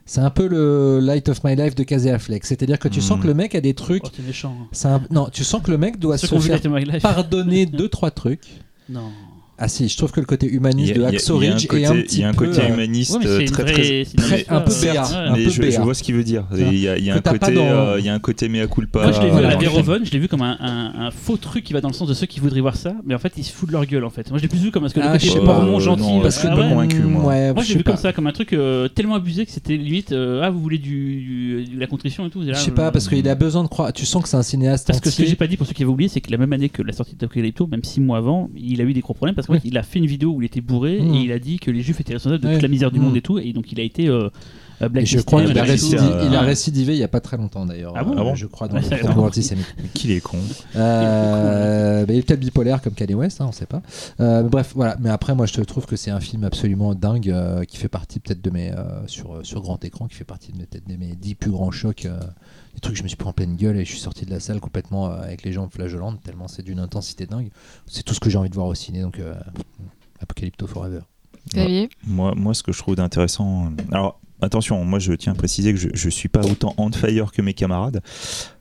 [0.09, 2.45] c'est un peu le Light of My Life de Casey Affleck.
[2.47, 3.23] C'est-à-dire que tu sens Mm.
[3.23, 4.05] que le mec a des trucs.
[4.07, 4.57] Oh, méchant.
[4.85, 6.61] un- Non, tu sens que le mec doit se faire
[7.03, 8.47] pardonner deux trois trucs.
[8.89, 9.11] Non.
[9.59, 11.41] Ah si, je trouve que le côté Il humaniste a- de il y a- Hacksaw
[11.43, 12.61] il y a un Ridge est côté- un il petit y a un peu côté
[12.61, 14.93] euh, humaniste Ouais, euh, très vraie- très un peu histoire.
[14.93, 15.15] béat, Ouais.
[15.17, 16.45] un mais peu je, vois ce qu'il veut dire.
[16.55, 18.19] Il y a, il y a Que un côté, dans- euh, il y a un
[18.19, 19.03] côté mea culpa.
[19.05, 19.49] Moi, je l'ai vu voilà.
[19.53, 19.57] à.
[19.57, 22.07] Verhoeven, je l'ai vu comme un, un- un faux truc qui va dans le sens
[22.07, 24.05] de ceux qui voudraient voir ça, mais en fait, ils se foutent de leur gueule
[24.05, 24.29] en fait.
[24.29, 25.79] Moi, je l'ai plus vu comme parce que le Ah, côté je sais mormon pas.
[25.85, 26.03] gentil.
[26.03, 26.69] Non, parce que ah pas ouais.
[26.69, 27.25] convaincu, moi.
[27.25, 28.01] Ouais, Moi, je je l'ai sais vu comme pas.
[28.01, 31.65] ça, comme un truc euh, tellement abusé que c'était limite euh, ah vous voulez du,
[31.75, 32.43] de la contrition et tout.
[32.47, 33.91] Je sais pas parce qu'il a besoin de croire.
[33.95, 35.73] Tu sens que c'est un cinéaste Parce que ce que j'ai pas dit pour ceux
[35.73, 38.19] qui avaient oublié, c'est que la même année que la sortie d'Apocalypto, même six mois
[38.19, 39.69] avant, il a eu des gros problèmes parce Oui.
[39.71, 41.83] il a fait une vidéo où il était bourré et il a dit que les
[41.83, 43.03] juifs étaient responsables de toute la misère du Mm.
[43.03, 44.29] monde et tout, et donc il a été euh,
[44.83, 47.37] euh, Et je crois qu'il a, euh, il a récidivé il y a pas très
[47.39, 47.95] longtemps d'ailleurs.
[47.97, 49.75] Ah bon euh, Ah Je crois dans Ouais, le antisémite.
[49.95, 50.37] Qu'il est con.
[50.75, 53.83] Euh, il est peut-être bipolaire comme Kanye West, hein, on sait pas.
[54.21, 54.97] Euh, bref, voilà.
[55.01, 57.89] Mais après, moi, je te trouve que c'est un film absolument dingue euh, qui fait
[57.89, 60.89] partie peut-être de mes euh, sur sur grand écran, qui fait partie de mes peut-être
[60.89, 62.07] de mes dix plus grands chocs.
[62.77, 64.39] Des trucs je me suis pris en pleine gueule et je suis sorti de la
[64.39, 67.51] salle complètement euh, avec les jambes flageolantes tellement c'est d'une intensité dingue.
[67.87, 69.35] C'est tout ce que j'ai envie de voir au ciné, donc euh,
[70.21, 71.01] Apocalypto Forever.
[71.53, 73.73] Xavier Moi, moi, ce que je trouve d'intéressant.
[73.93, 77.33] Alors, attention, moi je tiens à préciser que je, je suis pas autant on fire
[77.33, 78.03] que mes camarades,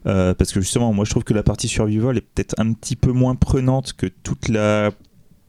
[0.06, 2.96] euh, parce que justement, moi je trouve que la partie survival est peut-être un petit
[2.96, 4.92] peu moins prenante que toute la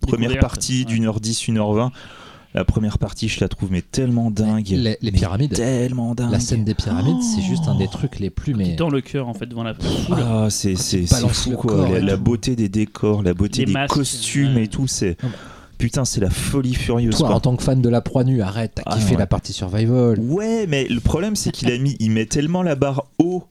[0.01, 1.93] première partie d'une heure 10, une heure 20.
[2.57, 4.69] La première partie, je la trouve mais tellement dingue.
[4.69, 5.53] Les, les Mais pyramides.
[5.53, 6.33] Tellement dingue.
[6.33, 7.93] La scène des pyramides, c'est juste un des Oh.
[7.93, 8.55] trucs les plus.
[8.55, 10.17] Mais dans le cœur en fait devant la foule.
[10.19, 11.87] Ah, c'est fou quoi.
[12.01, 14.65] La, beauté des décors, la beauté Les des masques, costumes ouais.
[14.65, 15.17] et tout, c'est
[15.79, 17.15] putain, c'est la folie furieuse.
[17.19, 17.37] toi, quoi.
[17.37, 19.19] en tant que fan de la proie nue, arrête, t'as Ah, kiffé ouais.
[19.19, 20.19] la partie survival.
[20.21, 23.45] Ouais, mais le problème c'est qu'il a mis, il met tellement la barre haut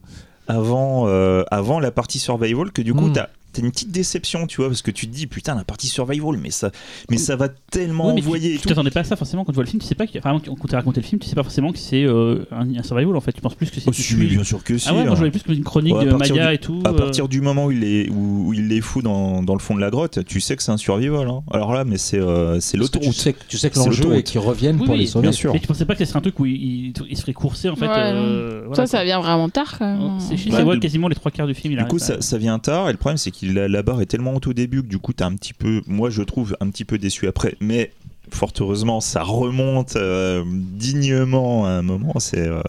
[0.48, 3.12] avant, euh, avant la partie survival que du coup Mm.
[3.12, 5.86] t'as t'as une petite déception, tu vois, parce que tu te dis putain la partie
[5.88, 6.70] survival, mais ça,
[7.10, 9.52] mais ça va tellement Oui, mais tu- envoyer tu t'attendais pas à ça forcément quand
[9.52, 9.80] tu vois le film.
[9.82, 11.72] Tu sais pas qu'il- enfin, quand tu as raconté le film, tu sais pas forcément
[11.72, 13.32] que c'est euh, un, un survival en fait.
[13.32, 13.88] Tu penses plus que c'est.
[13.88, 14.88] Oh, si, bien sûr que si.
[14.88, 15.14] Ah ouais, moi hein.
[15.14, 16.80] je voyais plus que une chronique Ouais, de partir Maya du- et tout.
[16.84, 19.54] À euh, partir du moment où il les, où, où il les fout dans, dans
[19.54, 21.28] le fond de la grotte, tu sais que c'est un survival.
[21.28, 21.42] hein.
[21.50, 23.14] Alors là, mais c'est euh, c'est que tu l'autoroute.
[23.14, 24.18] sais, que- tu sais que C'est l'enjeu l'autoroute.
[24.20, 25.22] est qu'ils reviennent Oui, pour oui, les sauver.
[25.22, 25.52] bien sûr.
[25.52, 27.32] Mais tu pensais pas que ce serait un truc où il, il- il se ferait
[27.32, 27.86] courser en fait.
[27.86, 29.78] Ouais, euh, Ça, ça vient vraiment tard.
[30.18, 30.36] C'est
[30.80, 31.72] quasiment les trois quarts du film.
[31.72, 34.00] il Du coup, arrête, ça, ça vient tard, et le problème, c'est que la, barre
[34.00, 36.56] est tellement haute au début que du coup, t'es un petit peu, moi je trouve,
[36.60, 37.56] un petit peu déçu après.
[37.60, 37.92] Mais
[38.30, 42.60] fort heureusement, ça remonte euh, dignement à un moment, c'est euh,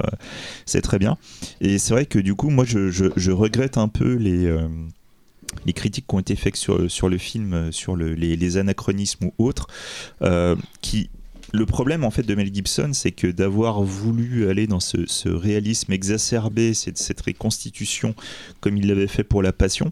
[0.65, 1.17] c'est très bien.
[1.61, 4.45] Et c'est vrai que du coup, moi je, regrette un peu les.
[4.45, 4.67] euh,
[5.65, 9.33] les critiques qui ont été faites sur, le film, sur le- les, les anachronismes ou
[9.37, 9.67] autres,
[10.81, 11.09] qui
[11.53, 15.29] le problème en fait de Mel Gibson, c'est que d'avoir voulu aller dans ce, ce
[15.29, 18.15] réalisme exacerbé, cette, cette reconstitution
[18.59, 19.91] comme il l'avait fait pour La Passion,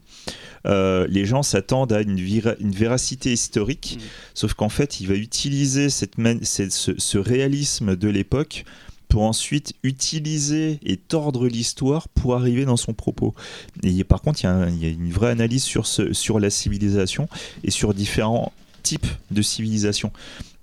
[0.66, 4.04] euh, les gens s'attendent à une, vira- une véracité historique, Mm.
[4.34, 8.66] sauf qu'en fait, il va utiliser cette man- cette- ce, ce réalisme de l'époque
[9.08, 13.34] pour ensuite utiliser et tordre l'histoire pour arriver dans son propos.
[13.84, 17.30] Et par contre, il y a, y une vraie analyse sur, ce, sur la civilisation
[17.64, 18.52] et sur différents
[18.86, 20.12] types de civilisation.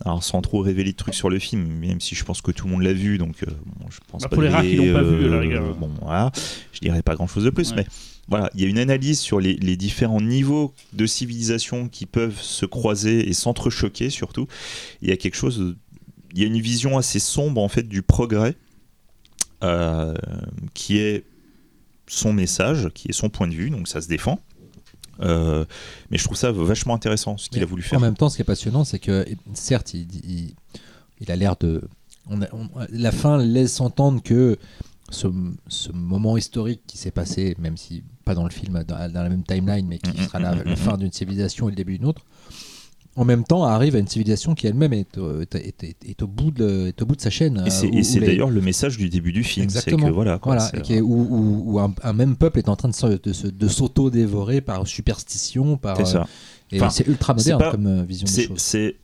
[0.05, 2.67] Alors sans trop révéler de trucs sur le film, même si je pense que tout
[2.67, 4.77] le monde l'a vu, donc euh, bon, je pense Bah, pas pour les rares qui
[4.77, 6.33] l'ont pas vu, euh, bon voilà,
[6.73, 7.77] je dirais pas grand chose de plus, Ouais.
[7.79, 7.87] mais
[8.29, 12.41] voilà, il y a une analyse sur les, les différents niveaux de civilisation qui peuvent
[12.41, 14.47] se croiser et s'entrechoquer surtout.
[15.03, 15.77] Il y a quelque chose,
[16.33, 18.55] il y a une vision assez sombre en fait du progrès,
[19.63, 20.15] euh,
[20.75, 21.25] qui est
[22.09, 24.41] son message, qui est son point de vue, donc ça se défend.
[25.21, 25.65] Euh,
[26.11, 27.99] mais je trouve ça vachement intéressant ce qu'il Mais a voulu faire.
[27.99, 30.55] En même temps, ce qui est passionnant, c'est que certes, il, il-
[31.21, 31.83] il a l'air de.
[32.31, 34.59] on a- on- la fin laisse entendre que
[35.11, 35.27] ce,
[35.69, 39.29] ce moment historique qui s'est passé, même si pas dans le film, dans, dans la
[39.29, 41.99] même timeline, mais qui Mhm, sera la, mhm, la fin d'une civilisation et le début
[41.99, 42.23] d'une autre,
[43.15, 46.23] en même temps arrive à une civilisation qui elle-même est, au- est, est- est- est
[46.23, 47.63] au bout de, est au bout de sa chaîne.
[47.67, 50.07] Et c'est euh, les- d'ailleurs le message du début du film, c'est Exactement.
[50.09, 52.89] que voilà, quoi, Voilà, et où, où- où un, un même peuple est en train
[52.89, 52.95] de,
[53.69, 56.21] s'auto-dévorer par superstition, par, c'est ça.
[56.73, 58.59] euh, Enfin, c'est ultra moderne pas- comme euh, vision des choses.
[58.59, 58.97] c'est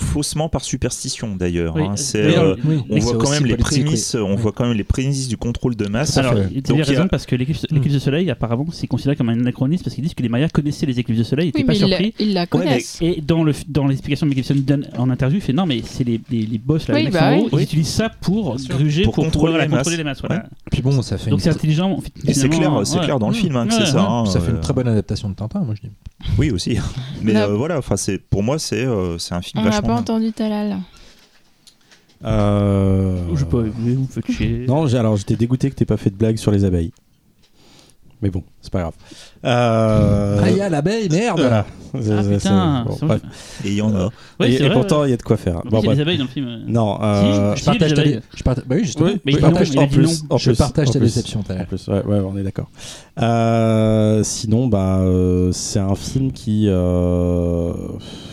[0.00, 1.74] faussement par superstition d'ailleurs.
[1.76, 1.96] Oui, hein.
[1.96, 3.82] C'est, d'ailleurs, euh, Oui, on voit quand même les politique, oui.
[3.84, 4.36] prémices, on Oui.
[4.42, 6.16] voit quand même les prémices du contrôle de masse.
[6.16, 8.66] Alors, il Donc, avait il y a- raison parce que l'éclipse l'éclipse de soleil, apparemment,
[8.72, 11.24] c'est considéré comme un anachronisme parce qu'ils disent que les Mayas connaissaient les éclipses de
[11.24, 12.14] soleil, ils Oui, n'étaient pas mais ils la- surpris.
[12.18, 12.98] ils la connaissent.
[13.00, 15.82] Et dans le dans l'explication de Mel Gibson donne en interview, il fait non mais
[15.84, 18.08] c'est les, les, les boss là, Oui, les mecs bah en haut, ils utilisent ça
[18.08, 19.96] pour gruger, Pour pour, contrôler les contrôler masses.
[19.98, 20.20] les masses.
[20.20, 20.44] voilà.
[20.70, 21.98] Puis bon, ça fait Donc c'est intelligent.
[22.26, 23.04] Et c'est finalement, clair, c'est ouais.
[23.04, 24.00] clair dans le film hein, c'est ça.
[24.02, 25.94] hein, ça fait euh, une très bonne adaptation de Tintin, moi je dis.
[26.38, 26.78] Oui aussi.
[27.22, 29.87] Mais euh, voilà, enfin c'est pour moi c'est euh, c'est un film vachement.
[29.88, 30.78] Pas entendu Talal.
[32.24, 34.66] Euh, Je sais pas, vous vous faites chier.
[34.66, 36.92] Non, j'ai- alors j'étais dégoûté que t'aies pas fait de blague sur les abeilles.
[38.20, 38.94] Mais bon, c'est pas grave.
[39.44, 41.64] Euh, Ah, il y a l'abeille, merde voilà.
[41.94, 41.98] Ah
[42.28, 43.22] putain, bon, bref.
[43.64, 44.10] Et il y en a.
[44.40, 45.08] Ouais, et, pourtant, ouais.
[45.08, 45.62] il y a de quoi faire.
[45.64, 45.96] Bon, il y a bref.
[45.96, 46.64] des abeilles dans le film.
[46.66, 49.06] Non, Si, euh, je- Je partage ta, je partage- bah oui, justement.
[49.06, 50.36] Oui, Mais je partage, non, en plus, non.
[50.36, 51.00] je en ta plus.
[51.00, 52.70] déception, En plus, ouais, ouais, on est d'accord.
[53.20, 57.72] Euh, sinon, bah, euh, c'est un film qui, euh,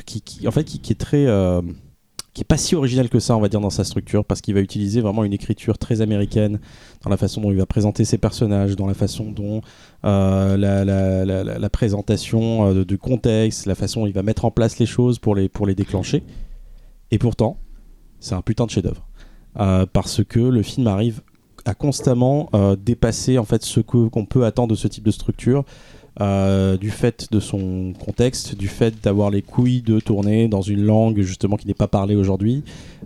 [0.05, 1.61] qui, qui- en fait, qui, qui est très, euh,
[2.35, 4.53] qui est pas si original que ça, on va dire, dans sa structure, parce qu'il
[4.53, 6.59] va utiliser vraiment une écriture très américaine
[7.01, 9.61] dans la façon dont il va présenter ses personnages, dans la façon dont
[10.03, 14.85] euh, la, présentation euh, de contexte, la façon dont il va mettre en place les
[14.85, 16.23] choses pour les, pour les déclencher.
[17.09, 17.57] Et pourtant,
[18.19, 19.07] c'est un putain de chef-d'œuvre.
[19.57, 21.21] Euh, parce que le film arrive
[21.63, 25.63] à constamment dépasser en fait ce qu'on peut attendre de ce type de structure
[26.21, 30.81] euh, du fait de son contexte, du fait d'avoir les couilles de tourner dans une
[30.81, 32.63] langue justement qui n'est pas parlée aujourd'hui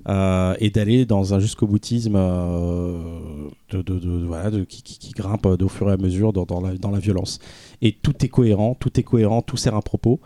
[0.08, 3.00] euh, et d'aller dans un jusqu'au boutisme euh,
[3.72, 7.40] de, voilà, qui, grimpe au fur et à mesure dans, la, violence.
[7.82, 10.20] Et tout est cohérent, tout est cohérent, tout sert un propos.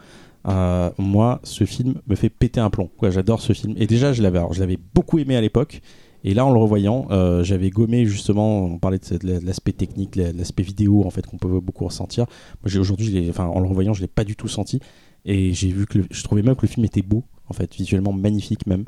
[0.45, 2.89] Moi, ce film me fait péter un plomb.
[3.01, 3.75] J'adore ce film.
[3.77, 5.81] Et déjà, je l'avais beaucoup aimé à l'époque.
[6.23, 8.63] Et là, en le revoyant, euh, j'avais gommé justement.
[8.63, 12.25] On parlait de, l'aspect technique, de l'aspect vidéo en fait qu'on peut beaucoup ressentir.
[12.63, 14.79] Moi, aujourd'hui, enfin, en le revoyant, je l'ai pas du tout senti.
[15.25, 18.13] Et j'ai vu que je trouvais même que le film était beau, en fait, visuellement
[18.13, 18.85] magnifique même.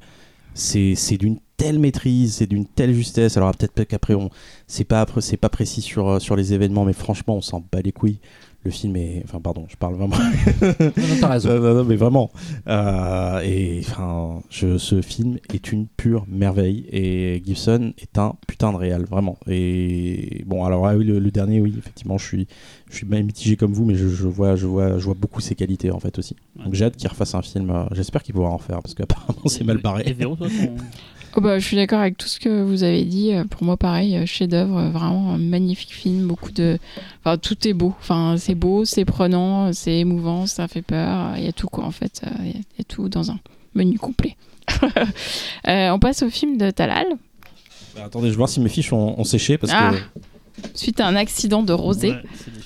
[0.53, 3.35] C'est d'une telle maîtrise, c'est d'une telle justesse.
[3.35, 4.29] Alors peut-être qu'après on,
[4.67, 8.19] c'est pas pas précis sur sur les événements, mais franchement, on s'en bat les couilles.
[8.65, 10.15] Le film est, enfin pardon, je parle vraiment.
[10.17, 11.49] Non, non, t'as raison.
[11.53, 12.31] non, non, non, mais vraiment.
[12.67, 16.87] Euh, et enfin, je- ce film est une pure merveille.
[16.91, 19.37] Et Gibson est un putain de réal, vraiment.
[19.47, 22.47] Et bon, alors ah oui, le, le dernier, oui, effectivement, je suis,
[22.89, 25.41] je suis même mitigé comme vous, mais je, je vois, je vois, je vois beaucoup
[25.41, 26.35] ses qualités en fait aussi.
[26.55, 27.69] Donc j'ai hâte qu'il refasse un film.
[27.69, 30.13] euh, J'espère qu'il pourra en faire parce qu'apparemment c'est mal Et barré.
[30.13, 30.47] Véro, toi,
[31.37, 33.33] Oh bah, je suis d'accord avec tout ce que vous avez dit.
[33.33, 36.27] Euh, Pour moi, pareil, euh, chef-d'œuvre, euh, vraiment un magnifique film.
[36.27, 36.79] Beaucoup de,
[37.23, 37.93] enfin, tout est beau.
[37.99, 41.33] Enfin, c'est beau, c'est prenant, c'est émouvant, ça fait peur.
[41.37, 42.21] Il y a tout quoi en fait.
[42.43, 43.39] Il y, a- tout dans un
[43.73, 44.35] menu complet.
[45.67, 47.05] Euh, on passe au film de Talal.
[47.95, 49.91] Bah, attendez, je vais voir si mes fiches ont, ont séché parce Ah.
[49.91, 49.97] que.
[50.73, 52.11] Suite à un accident de rosée.
[52.11, 52.21] Ouais,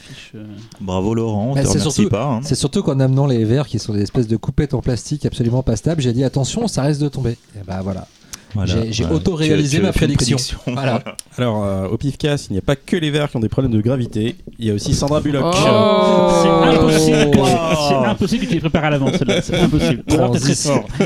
[0.07, 0.45] fiches, euh,
[0.79, 2.41] Bravo Laurent, on Bah, c'est surtout- hein.
[2.43, 5.63] C'est surtout qu'en amenant les verres qui sont des espèces de coupettes en plastique absolument
[5.63, 7.31] pas stables, j'ai dit attention, ça risque de tomber.
[7.55, 8.07] Et bah voilà.
[8.55, 8.73] Voilà.
[8.83, 9.17] j'ai- j'ai Voilà.
[9.17, 10.37] auto-réalisé ma prédiction.
[10.65, 11.03] Voilà.
[11.37, 13.71] Alors, euh, au PIFCAS, il n'y a pas que les verts qui ont des problèmes
[13.73, 14.35] de gravité.
[14.57, 15.45] Il y a aussi Sandra Bullock.
[15.55, 16.31] Oh.
[16.43, 17.45] C'est impossible, Oh.
[17.87, 19.13] c'est impossible que tu les prépares à l'avance.
[19.43, 20.03] C'est impossible.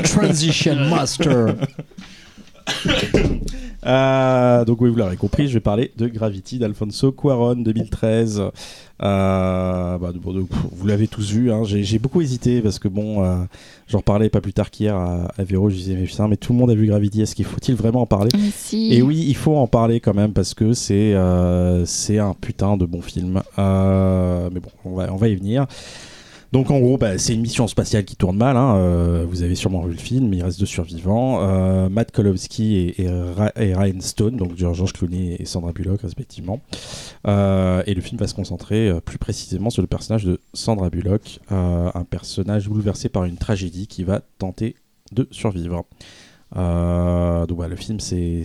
[0.02, 1.54] Transition Master.
[3.86, 8.40] Euh, donc oui, vous l'aurez compris, je vais parler de Gravity d'Alfonso Cuaron 2013.
[8.40, 11.62] Euh, bah, vous l'avez tous vu, hein.
[11.64, 13.36] j'ai beaucoup hésité parce que bon, euh,
[13.88, 16.52] j'en reparlais pas plus tard qu'hier à, à Véro, je disais mais putain, mais tout
[16.52, 18.30] le monde a vu Gravity, est-ce qu'il faut-il vraiment en parler?
[18.54, 18.94] Si.
[18.94, 21.14] Et oui, il faut en parler quand même parce que c'est
[21.84, 23.42] c'est un putain de bon film.
[23.58, 25.66] Mais bon, on va, on va y venir.
[26.54, 28.56] Donc en gros, bah, c'est une mission spatiale qui tourne mal.
[28.56, 28.76] hein.
[28.76, 31.40] Euh, vous avez sûrement vu le film, il reste deux survivants.
[31.42, 36.60] Euh, Matt Kolowski et, Ryan Stone, donc George Clooney et Sandra Bullock respectivement.
[37.26, 41.40] Euh, et le film va se concentrer plus précisément sur le personnage de Sandra Bullock,
[41.50, 44.76] un personnage bouleversé par une tragédie qui va tenter
[45.10, 45.84] de survivre.
[46.56, 48.44] Euh, donc voilà, le film c'est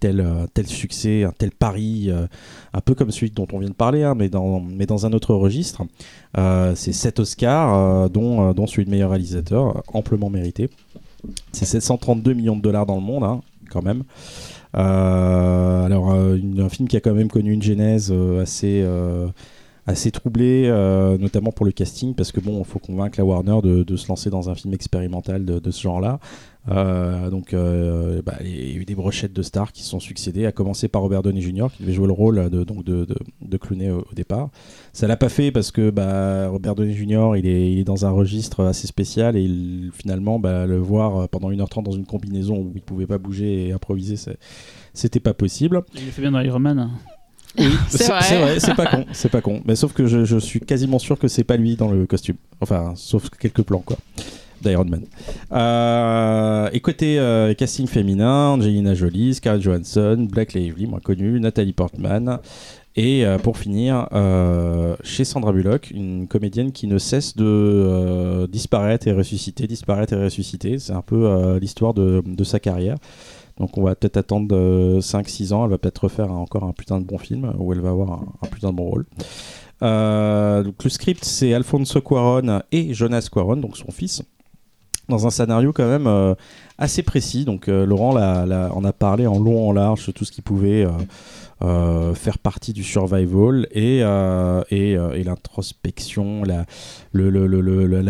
[0.00, 2.26] telle, un tel succès, un tel pari, euh,
[2.72, 5.82] un peu comme celui dont on vient de parler, hein, mais, dans, un autre registre.
[6.38, 10.70] Euh, c'est 7 Oscars, euh, dont, euh, celui de meilleur réalisateur, amplement mérité.
[11.52, 13.40] C'est 732 millions de dollars dans le monde, hein,
[13.70, 14.04] quand même.
[14.76, 19.28] Euh, alors, euh, un film qui a quand même connu une genèse euh, assez, euh,
[19.86, 23.60] assez troublée, euh, notamment pour le casting, parce que bon, il faut convaincre la Warner
[23.62, 26.18] de, se lancer dans un film expérimental de ce genre-là.
[26.70, 30.00] Euh, donc, euh, bah, il y a eu des brochettes de stars qui se sont
[30.00, 33.04] succédées, à commencer par Robert Downey Jr., qui devait jouer le rôle de, donc de,
[33.04, 34.48] de, de Clooney au, au départ.
[34.92, 38.06] Ça l'a pas fait parce que bah, Robert Downey Jr., il est, il est dans
[38.06, 42.56] un registre assez spécial et il- finalement, bah, le voir pendant 1h30 dans une combinaison
[42.58, 44.16] où il pouvait pas bouger et improviser,
[44.94, 45.82] c'était pas possible.
[45.94, 46.90] Il fait bien dans Iron Man.
[47.88, 48.20] C'est vrai.
[48.22, 49.62] C'est vrai, c'est pas con, c'est pas con.
[49.64, 52.34] Mais sauf que je, je suis quasiment sûr que c'est pas lui dans le costume.
[52.60, 53.96] Enfin, sauf quelques plans quoi.
[54.64, 55.04] D'Iron Man.
[55.52, 61.72] Euh, et côté euh, casting féminin, Angelina Jolie, Scarlett Johansson, Black Lively, moins connu, Nathalie
[61.72, 62.38] Portman.
[62.96, 69.08] Et euh, pour finir, euh, chez Sandra Bullock, une comédienne qui ne cesse de disparaître
[69.08, 70.78] et ressusciter, disparaître et ressusciter.
[70.78, 72.96] C'est un peu l'histoire de, sa carrière.
[73.58, 77.04] Donc on va peut-être attendre 5-6 ans, elle va peut-être refaire encore un putain de
[77.04, 79.06] bon film où elle va avoir un, putain de bon rôle.
[79.80, 84.22] Donc le script c'est Alfonso Cuaron et Jonas Cuaron, donc son fils,
[85.08, 86.34] dans un scénario quand même euh,
[86.78, 87.44] assez précis.
[87.44, 90.42] Donc euh, Laurent l'a- l'a- en a parlé en long en large, tout ce qui
[90.42, 90.86] pouvait
[91.62, 94.00] euh, faire partie du survival et,
[95.24, 96.64] l'introspection, la,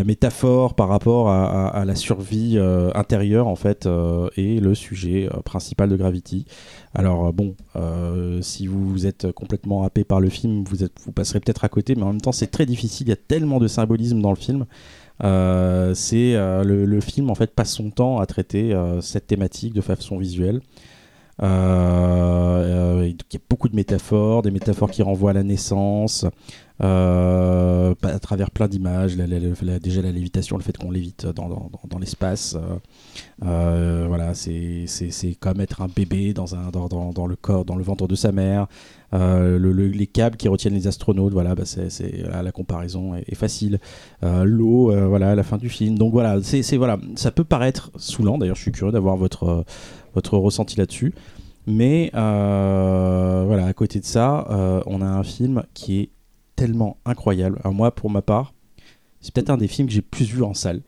[0.05, 2.59] métaphore par rapport à, la survie
[2.95, 3.89] intérieure en fait
[4.37, 6.47] et le sujet principal de Gravity.
[6.95, 7.55] Alors bon,
[8.41, 12.13] si vous êtes complètement happé par le film, vous passerez peut-être à côté, mais en
[12.13, 14.67] même temps c'est très difficile, il y a tellement de symbolisme dans le film.
[15.23, 19.73] Euh, c'est euh, le, film en fait passe son temps à traiter euh, cette thématique
[19.73, 20.61] de façon visuelle.
[21.41, 26.27] Il y a beaucoup de métaphores, des métaphores qui renvoient à la naissance,
[26.83, 32.57] euh, à travers plein d'images, déjà la lévitation, le fait qu'on lévite dans, l'espace.
[32.57, 32.79] euh,
[33.45, 34.87] euh, voilà, c'est
[35.39, 38.67] comme être un bébé dans, un, dans, le corps, dans le ventre de sa mère.
[39.13, 41.89] Le- le- les câbles qui retiennent les astronautes, voilà, bah, c'est
[42.43, 43.79] la comparaison est, facile.
[44.23, 45.97] L'eau, voilà, la fin du film.
[45.97, 48.39] Donc voilà, c'est voilà, ça peut paraître saoulant.
[48.39, 49.65] D'ailleurs, je suis curieux d'avoir votre
[50.15, 51.15] votre ressenti là-dessus.
[51.69, 56.11] Mais voilà, à côté de ça, on a un film qui est
[56.57, 57.61] tellement incroyable.
[57.65, 58.55] Moi, pour ma part,
[59.21, 60.83] c'est peut-être un des films que j'ai plus vu en salle.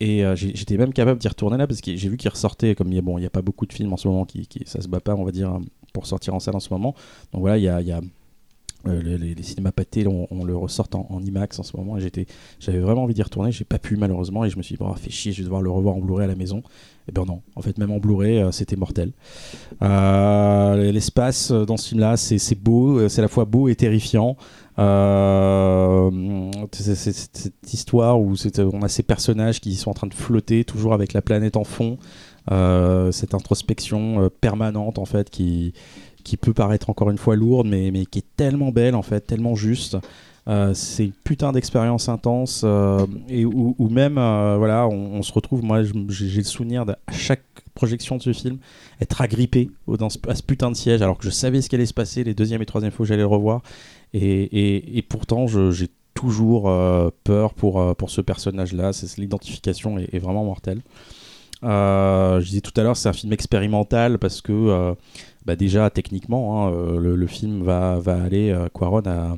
[0.00, 2.92] Et euh, j'étais même capable d'y retourner là parce que j'ai vu qu'il ressortait, comme
[2.92, 4.88] il bon, il y a pas beaucoup de films en ce moment qui, ça se
[4.88, 5.58] bat pas, on va dire,
[5.92, 6.94] pour sortir en salle en ce moment.
[7.32, 8.00] Donc voilà, il y a,
[8.86, 11.98] Euh, les, cinémas pâtés, on, le ressort en, IMAX en ce moment.
[11.98, 12.26] J'étais,
[12.60, 13.50] j'avais vraiment envie d'y retourner.
[13.50, 14.44] J'ai pas pu malheureusement.
[14.44, 16.24] Et je me suis dit, bon, fait chier, je vais devoir le revoir en Blu-ray
[16.24, 16.62] à la maison.
[17.08, 19.10] Et ben non, en fait, même en Blu-ray, euh, c'était mortel.
[19.80, 24.36] L'espace dans ce film-là, c'est beau, c'est à la fois beau et terrifiant.
[24.78, 26.10] Euh,
[26.72, 28.34] cette histoire où
[28.72, 31.64] on a ces personnages qui sont en train de flotter, toujours avec la planète en
[31.64, 31.98] fond.
[32.50, 35.74] Euh, cette introspection euh, permanente, en fait, qui,
[36.24, 39.20] qui peut paraître encore une fois lourde, mais, mais qui est tellement belle, en fait,
[39.20, 39.98] tellement juste.
[40.48, 42.64] Euh, c'est une putain d'expérience intense
[43.28, 47.42] et où, même voilà on, se retrouve moi j'ai le souvenir de chaque
[47.74, 48.56] projection de ce film
[48.98, 51.74] être agrippé au- dans à ce putain de siège alors que je savais ce qui
[51.74, 53.60] allait se passer les deuxième et troisième fois que j'allais le revoir
[54.14, 60.18] et, pourtant j'ai toujours euh, peur pour, euh, pour ce personnage là c'est l'identification est,
[60.18, 60.82] vraiment mortelle.
[61.64, 64.94] Euh, je disais tout à l'heure c'est un film expérimental parce que
[65.44, 69.36] bah déjà techniquement hein, le, le film va, va aller euh, Quaron a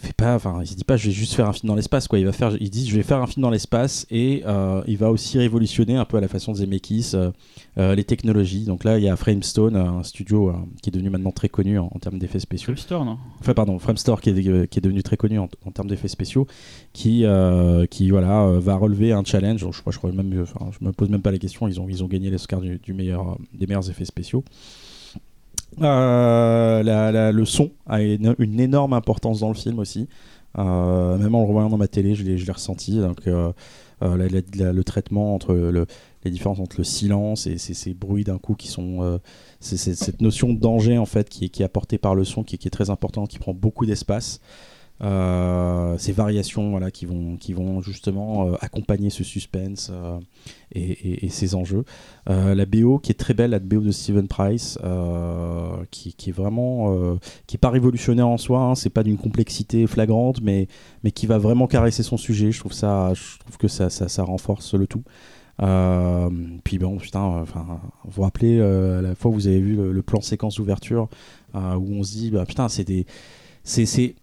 [0.00, 2.08] fait pas enfin il se dit pas je vais juste faire un film dans l'espace
[2.08, 2.18] quoi.
[2.18, 4.96] Il va faire il dit je vais faire un film dans l'espace et euh, il
[4.96, 7.30] va aussi révolutionner un peu à la façon de Zemeckis euh,
[7.78, 8.64] euh, les technologies.
[8.64, 11.78] Donc là il y a Framestone un studio euh, qui est devenu maintenant très connu
[11.78, 12.66] en, en termes d'effets spéciaux.
[12.66, 13.18] Film Store, non?
[13.40, 16.46] Enfin pardon Framestore qui est, qui est devenu très connu en, en termes d'effets spéciaux
[16.92, 17.24] qui
[17.90, 19.60] qui voilà va relever un challenge.
[19.70, 21.68] Je crois je crois même enfin, je me pose même pas la question.
[21.68, 24.44] Ils ont ils ont gagné l'Oscar du, du meilleur des meilleurs effets spéciaux
[25.80, 30.08] euh, le son a une, énorme importance dans le film aussi.
[30.58, 32.98] Euh, même en le revoyant dans ma télé je l'ai ressenti.
[32.98, 33.52] Donc euh,
[34.00, 35.86] le traitement entre le,
[36.24, 39.20] les différences entre le silence et ces, bruits d'un coup qui sont
[39.60, 42.72] cette notion de danger en fait qui est, apportée par le son qui, qui est
[42.72, 44.40] très importante qui prend beaucoup d'espace
[45.00, 50.18] ces variations voilà, qui, vont, qui vont justement euh, accompagner ce suspense euh,
[50.72, 51.84] et, ces enjeux.
[52.28, 56.30] Euh, la BO qui est très belle, la BO de Steven Price, euh, qui, qui
[56.30, 60.40] est vraiment euh, qui est pas révolutionnaire en soi, hein, c'est pas d'une complexité flagrante,
[60.42, 60.68] mais,
[61.02, 62.52] mais qui va vraiment caresser son sujet.
[62.52, 65.02] Je trouve, ça, je trouve que ça, ça, renforce le tout.
[65.62, 66.30] Euh,
[66.64, 70.02] puis bon, putain, euh, enfin, vous vous rappelez euh, la fois vous avez vu le,
[70.02, 71.08] plan séquence d'ouverture
[71.54, 73.06] euh, où on se dit, bah, putain, c'est des,
[73.62, 74.14] c'est,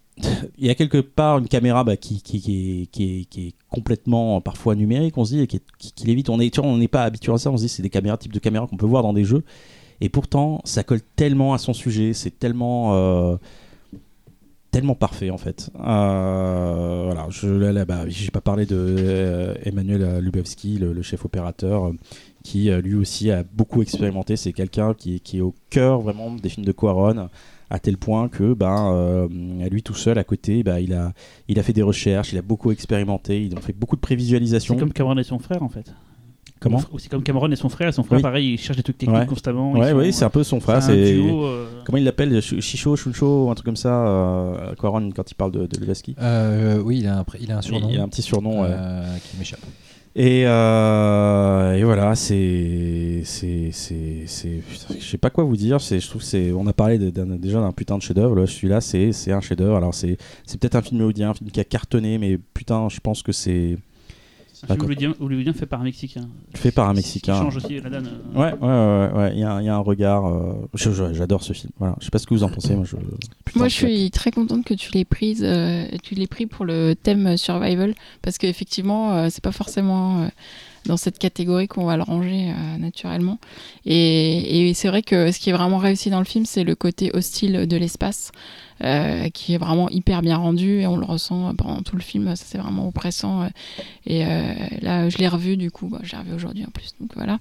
[0.58, 5.34] il y a quelque part une caméra bah, qui, est, complètement parfois numérique, on se
[5.34, 6.24] dit, et qui, qui.
[6.60, 8.66] On n'est pas habitué à ça, on se dit, c'est des caméras, type de caméra
[8.66, 9.44] qu'on peut voir dans des jeux.
[10.00, 12.94] Et pourtant, ça colle tellement à son sujet, c'est tellement.
[12.94, 13.36] euh,
[14.70, 15.70] tellement parfait en fait.
[15.80, 21.92] Euh, voilà, je là, bah, pas parlé de euh, Emmanuel Lubavski, le, chef opérateur, euh,
[22.44, 24.36] qui euh, lui aussi a beaucoup expérimenté.
[24.36, 27.28] C'est quelqu'un qui, qui est au cœur vraiment des films de Quaron,
[27.70, 29.28] à tel point que ben euh,
[29.68, 31.12] lui tout seul à côté, bah, il a
[31.48, 34.74] il a fait des recherches, il a beaucoup expérimenté, il a fait beaucoup de prévisualisation.
[34.74, 35.92] C'est comme Cameron et son frère en fait.
[36.60, 37.88] Comment c'est comme Cameron et son frère.
[37.88, 38.22] Et son frère, Oui.
[38.22, 39.26] pareil, il cherche des trucs techniques Ouais.
[39.26, 39.72] constamment.
[39.72, 40.82] Ouais, sont, oui, c'est un peu son frère.
[40.82, 44.06] c'est euh, comment il l'appelle, Ch- Chicho, Chuncho, ou un truc comme ça.
[44.08, 45.92] Euh, Quaron quand il parle de, de.
[46.18, 48.62] Euh, oui, il a un, pr- il a un surnom Il a un petit surnom.
[48.62, 48.70] ouais.
[49.30, 49.60] qui m'échappe.
[50.20, 54.62] Et, euh, et voilà, c'est, c'est, c'est, c'est,
[54.98, 55.78] je sais pas quoi vous dire.
[55.78, 58.34] Je trouve, c'est, on a parlé déjà d'un putain de chef-d'œuvre.
[58.34, 59.76] Là, celui-là, c'est, un chef-d'œuvre.
[59.76, 60.16] Alors c'est,
[60.58, 63.78] peut-être un film hollywoodien, un film qui a cartonné, mais putain, je pense que c'est
[64.64, 66.28] un film hollywoodien, hollywoodien fait par un Mexicain.
[66.54, 67.34] fait par un Qui Mexicain.
[67.38, 68.06] change aussi la donne.
[68.06, 68.38] euh.
[68.38, 69.32] Ouais, ouais, ouais, ouais.
[69.34, 70.26] Il y, a un- il y a un regard.
[70.26, 70.52] euh,
[71.12, 71.70] j'adore ce film.
[71.78, 71.96] Voilà.
[72.00, 72.74] Je sais pas ce que vous en pensez.
[72.74, 72.96] Moi, je.
[72.96, 76.64] putain, Moi, je suis très contente que tu l'aies prise, euh, tu l'aies pris pour
[76.64, 80.28] le thème survival, parce qu'effectivement, euh, c'est pas forcément euh,
[80.86, 83.38] dans cette catégorie qu'on va le ranger euh, naturellement.
[83.84, 86.74] Et, et c'est vrai que ce qui est vraiment réussi dans le film, c'est le
[86.74, 88.32] côté hostile de l'espace,
[88.84, 92.34] euh, qui est vraiment hyper bien rendu, et on le ressent pendant tout le film.
[92.36, 93.42] Ça, c'est vraiment oppressant.
[93.42, 93.48] euh,
[94.06, 96.94] et euh, là, je l'ai revu, du coup, bah, je l'ai revu aujourd'hui en plus,
[97.00, 97.38] donc voilà.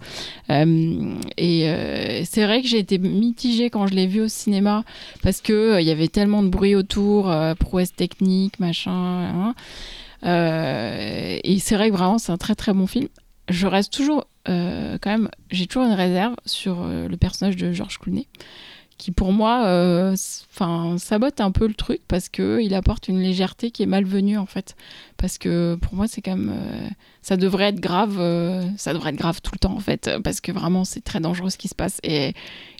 [1.37, 4.83] Et c'est vrai que j'ai été mitigée quand je l'ai vu au cinéma
[5.23, 9.53] parce euh, il y avait tellement de bruit autour, prouesse technique, machin.
[10.23, 11.39] hein.
[11.43, 13.07] Et c'est vrai que vraiment c'est un très très bon film.
[13.49, 18.27] Je reste toujours quand même, j'ai toujours une réserve sur le personnage de George Clooney
[18.97, 20.15] qui pour moi euh,
[20.53, 24.37] enfin sabote un peu le truc parce que il apporte une légèreté qui est malvenue
[24.37, 24.75] en fait
[25.17, 26.87] parce que pour moi c'est quand même euh,
[27.21, 30.39] ça devrait être grave euh, ça devrait être grave tout le temps en fait parce
[30.41, 31.99] que vraiment c'est très dangereux ce qui se passe.
[32.03, 32.33] Et,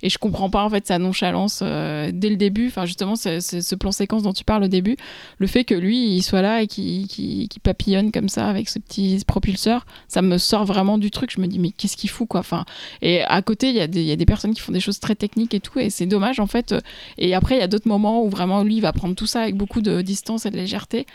[0.04, 2.68] et je comprends pas en fait sa nonchalance euh, dès le début.
[2.68, 4.96] Enfin justement ce, ce- plan séquence dont tu parles au début.
[5.40, 8.80] Le fait que lui il soit là et qu'il- qu'il papillonne comme ça avec ce
[8.80, 11.32] petit propulseur ça me sort vraiment du truc.
[11.32, 12.40] Je me dis mais qu'est-ce qu'il fout quoi?
[12.42, 12.66] Enfin
[13.02, 15.54] et à côté il y, y a des personnes qui font des choses très techniques
[15.54, 16.74] et tout et c'est dommage en fait.
[17.18, 19.42] Et après il y a d'autres moments où vraiment lui il va prendre tout ça
[19.42, 21.06] avec beaucoup de distance et de légèreté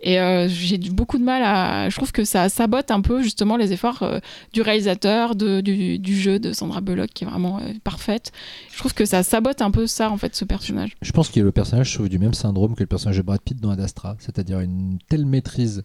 [0.00, 1.88] Et euh, j'ai beaucoup de mal à.
[1.88, 4.20] Je trouve que ça sabote un peu justement les efforts euh,
[4.52, 8.30] du réalisateur, de- du, du jeu de Sandra Bullock qui est vraiment euh, parfaite.
[8.72, 10.92] Je trouve que ça sabote un peu ça en fait, ce personnage.
[11.02, 13.60] Je pense que le personnage souffre du même syndrome que le personnage de Brad Pitt
[13.60, 15.82] dans Ad Astra, c'est-à-dire une telle maîtrise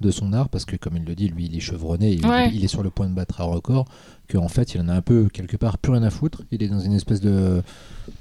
[0.00, 2.50] de son art, parce que comme il le dit, lui il est chevronné, il, Ouais.
[2.52, 3.84] il est sur le point de battre un record,
[4.32, 6.42] qu'en fait il en a un peu quelque part plus rien à foutre.
[6.50, 7.62] Il est dans une espèce de,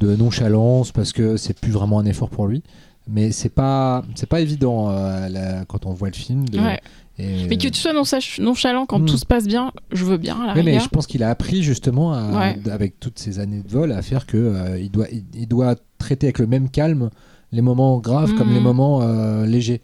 [0.02, 2.62] de nonchalance parce que c'est plus vraiment un effort pour lui.
[3.08, 6.48] Mais c'est pas c'est pas évident euh, la- quand on voit le film.
[6.48, 6.80] de- Ouais.
[7.18, 9.06] et- Mais que tu sois noncha- nonchalant quand Hmm.
[9.06, 11.30] tout se passe bien, je veux bien à la Oui, mais je pense qu'il a
[11.30, 12.54] appris justement, à- Ouais.
[12.64, 15.48] d- avec toutes ces années de vol, à faire que euh, il, doit, il, il
[15.48, 17.10] doit traiter avec le même calme
[17.52, 19.82] les moments graves comme les moments euh, légers.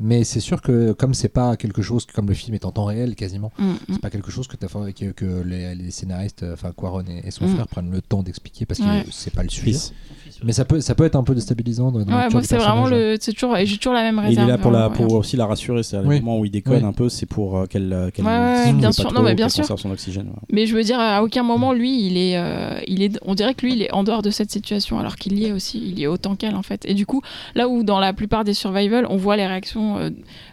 [0.00, 2.70] Mais c'est sûr que comme c'est pas quelque chose, que- comme le film est en
[2.70, 3.76] temps réel quasiment, Mm, mm.
[3.94, 7.30] c'est pas quelque chose que, fa- que, que les, les scénaristes, enfin Quaron et, et
[7.32, 7.54] son Mhm.
[7.54, 9.02] frère prennent le temps d'expliquer parce Ouais.
[9.04, 9.72] que c'est pas le sujet.
[9.72, 9.92] Fils.
[10.44, 11.90] Mais ça peut, ça peut être un peu déstabilisant.
[11.90, 12.90] Dans, Ouais, moi c'est vraiment hein.
[12.90, 13.16] le.
[13.20, 13.56] C'est toujours.
[13.56, 14.48] Et j'ai toujours la même Et il réserve.
[14.48, 15.18] est là pour, la, vraiment, pour ouais.
[15.18, 15.82] aussi la rassurer.
[15.82, 16.16] C'est à Oui.
[16.18, 16.88] le moment où il déconne Oui.
[16.88, 19.12] un peu, c'est pour euh, qu'elle euh, qu'elle Ouais, ouais, souffle bien sûr.
[19.12, 19.64] Non, mais bien sûr.
[19.66, 20.30] son oxygène.
[20.52, 23.54] Mais je veux dire, à aucun moment, lui, il est, euh, il est, on dirait
[23.54, 25.98] que lui, il est en dehors de cette situation, alors qu'il y est aussi, il
[25.98, 26.84] y est autant qu'elle, en fait.
[26.84, 27.20] Et du coup,
[27.56, 30.10] là où dans la plupart des survival, on voit les réactions euh,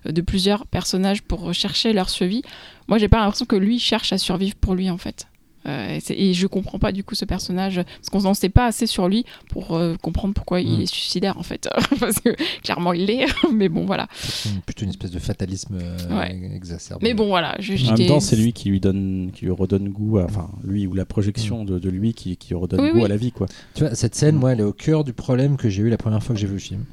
[0.09, 2.43] de plusieurs personnages pour rechercher leur survie,
[2.87, 5.27] moi, j'ai pas l'impression que lui cherche à survivre pour lui, en fait.
[5.67, 8.49] Euh, et, c'est- et je comprends pas du coup ce personnage parce qu'on n'en sait
[8.49, 10.81] pas assez sur lui pour euh, comprendre pourquoi il Mm.
[10.81, 11.67] est suicidaire en fait
[11.99, 14.07] parce que clairement il l'est mais bon voilà
[14.45, 16.39] une- plutôt une espèce de fatalisme euh, Ouais.
[16.53, 17.03] exacerbé.
[17.07, 19.89] mais bon voilà je, En même temps, c'est lui qui lui donne, qui lui redonne
[19.89, 22.97] goût, à- enfin lui ou la projection de, de lui qui, qui redonne Oui, goût
[22.99, 23.05] oui.
[23.05, 23.47] à la vie, quoi.
[23.73, 25.97] Tu vois, cette scène, moi, elle est au cœur du problème que j'ai eu la
[25.97, 26.83] première fois que j'ai vu le film.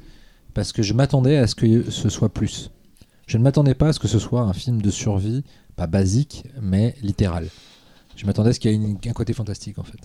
[0.53, 2.71] Parce que je m'attendais à ce que ce soit plus.
[3.25, 5.43] Je ne m'attendais pas à ce que ce soit un film de survie,
[5.75, 7.47] pas basique, mais littéral.
[8.15, 9.97] Je m'attendais à ce qu'il y ait un côté fantastique, en fait.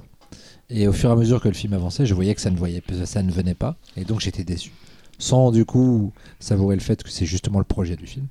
[0.70, 2.56] Et au fur et à mesure que le film avançait, je voyais que ça ne,
[2.56, 3.76] voyait, ça ne venait pas.
[3.96, 4.72] Et donc j'étais déçu.
[5.18, 8.26] Sans, du coup, savourer le fait que c'est justement le projet du film.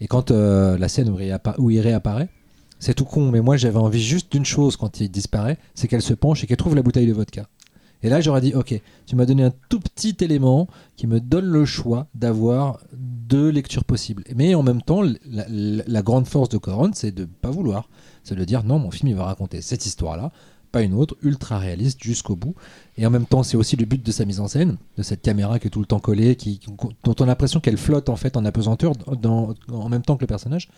[0.00, 1.08] Et quand euh, la scène
[1.58, 2.28] où il réapparaît,
[2.78, 6.02] c'est tout con, mais moi j'avais envie juste d'une chose quand il disparaît, c'est qu'elle
[6.02, 7.46] se penche et qu'elle trouve la bouteille de vodka.
[8.02, 11.46] Et là j'aurais dit, ok, tu m'as donné un tout petit élément qui me donne
[11.46, 14.24] le choix d'avoir deux lectures possibles.
[14.34, 17.88] Mais en même temps, la, grande force de Coron, c'est de pas vouloir.
[18.22, 20.30] C'est de dire, non, mon film il va raconter cette histoire-là,
[20.72, 22.54] pas une autre, ultra réaliste jusqu'au bout.
[22.98, 25.20] Et en même temps, c'est aussi le but de sa mise en scène, de cette
[25.20, 26.60] caméra qui est tout le temps collée, qui,
[27.04, 30.22] dont on a l'impression qu'elle flotte en fait en apesanteur dans- en même temps que
[30.22, 30.68] le personnage.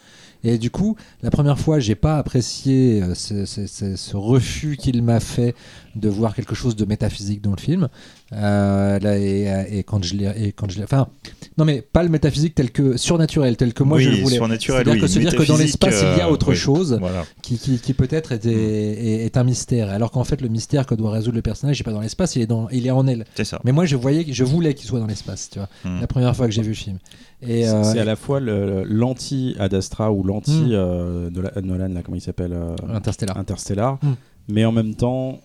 [0.44, 4.76] Et du coup, la première fois, j'ai pas apprécié euh, ce, ce- ce- ce refus
[4.76, 5.55] qu'il m'a fait
[5.97, 7.88] de voir quelque chose de métaphysique dans le film.
[8.32, 11.08] Euh, là, et, et quand je l'ai, quand je enfin,
[11.56, 14.36] non mais pas le métaphysique tel que surnaturel, tel que moi Oui, je le voulais.
[14.36, 16.56] surnaturel, C'est-à-dire oui, que se dire que dans l'espace il y a euh, autre oui.
[16.56, 17.24] chose Voilà.
[17.42, 20.94] qui, qui, qui peut-être est, est, est un mystère, alors qu'en fait le mystère que
[20.94, 23.06] doit résoudre le personnage, il est pas dans l'espace, il est dans, il est en
[23.06, 23.24] elle.
[23.34, 23.60] C'est ça.
[23.64, 25.68] Mais moi je voyais, je voulais qu'il soit dans l'espace, tu vois.
[25.84, 26.00] Hmm.
[26.00, 26.98] La première fois que j'ai vu le film.
[27.42, 30.68] Et C'est- euh, à la fois l'anti Ad Astra ou l'anti Mm.
[30.72, 33.36] euh, Nolan, Nolan, là, comment il s'appelle euh, Interstellar.
[33.36, 34.12] Interstellar, Mm.
[34.48, 35.40] mais en même temps,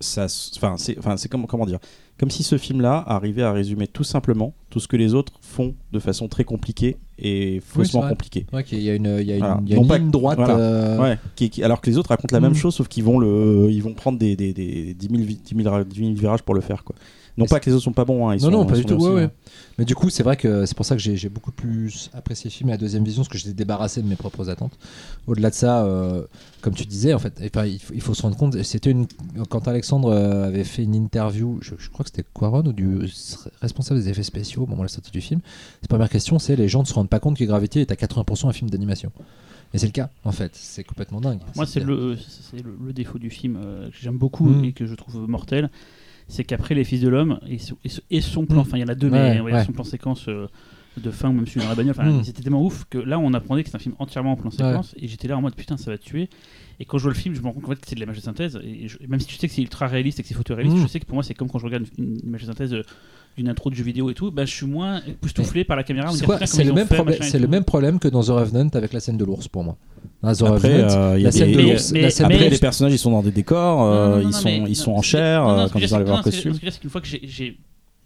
[0.00, 1.78] ça, enfin, c'est, enfin, c'est comme, comment dire,
[2.18, 5.74] comme si ce film-là arrivait à résumer tout simplement tout ce que les autres font
[5.92, 8.46] de façon très compliquée et faussement compliqué.
[8.52, 9.60] Ouais, qu'il y a une, il y a une, Voilà.
[9.66, 10.38] y a une pas- ligne droite.
[10.38, 10.56] voilà.
[10.56, 12.42] euh, Ouais, qui- qui- alors que les autres racontent la Mm.
[12.44, 15.40] même chose, sauf qu'ils vont le, ils vont prendre des, des, des 10 000, vi-
[15.42, 16.94] 10 000 ra- 10 000 virages pour le faire, quoi.
[17.36, 18.74] Non Mais pas que les autres sont pas bons, hein, ils non, sont, non, pas
[18.76, 18.96] ils du tout.
[18.96, 19.28] ouais.
[19.78, 22.52] Mais du coup, c'est vrai que c'est pour ça que j'ai beaucoup plus apprécié le
[22.52, 24.76] film à la deuxième vision, parce que j'étais débarrassé de mes propres attentes.
[25.28, 26.24] Au-delà de ça, euh,
[26.62, 29.06] comme tu disais, en fait, enfin, il, faut, il faut se rendre compte, c'était une
[29.48, 32.98] quand Alexandre euh, avait fait une interview, je, je crois que c'était Quaron ou du
[33.60, 35.40] responsable des effets spéciaux au moment de la sortie du film.
[35.82, 37.94] Sa première question, c'est les gens ne se rendent pas compte que Gravity est à
[37.94, 39.12] 80% un film d'animation.
[39.74, 40.52] Et c'est le cas, en fait.
[40.54, 41.40] C'est complètement dingue.
[41.54, 44.64] Moi, c'est le, c'est le, le défaut du film euh, que j'aime beaucoup Mm.
[44.64, 45.70] et que je trouve mortel.
[46.28, 48.60] C'est qu'après Les Fils de l'Homme et, son- et, son- et son plan, Mm.
[48.60, 49.64] enfin, il y en a deux, mais ouais.
[49.64, 50.46] son plan séquence euh,
[50.98, 52.24] de fin, ou même celui dans la bagnole, enfin, Mm.
[52.24, 54.94] c'était tellement ouf que là, on apprenait que c'est un film entièrement en plan séquence
[54.98, 56.28] et j'étais là en mode putain, ça va tuer.
[56.80, 58.16] Et quand je vois le film, je me rends compte qu'en fait, c'est de l'image
[58.16, 58.58] de synthèse.
[58.62, 60.82] Et je- même si tu sais que c'est ultra réaliste et que c'est photoréaliste, Mm.
[60.82, 62.72] je sais que pour moi, c'est comme quand je regarde une, une image de synthèse
[62.72, 62.82] euh,
[63.36, 66.10] d'une intro de jeu vidéo et tout, bah, je suis moins époustouflé par la caméra.
[66.12, 67.50] C'est le, même fait, problème- machin et c'est le tout.
[67.50, 69.76] même problème que dans The Revenant avec la scène de l'ours pour moi.
[70.22, 72.04] Dans The Après, Revenant, euh, il y a la scène des- de Mais- l'ours, mais-
[72.22, 74.44] Après, l'ours- les personnages, ils sont dans des décors, euh, Non, non, non, ils, sont,
[74.44, 76.70] mais- ils sont non, en chair euh, quand ils dire, leur c'est- ce que costume.
[76.70, 77.58] c'est qu'une fois que j'ai- j'ai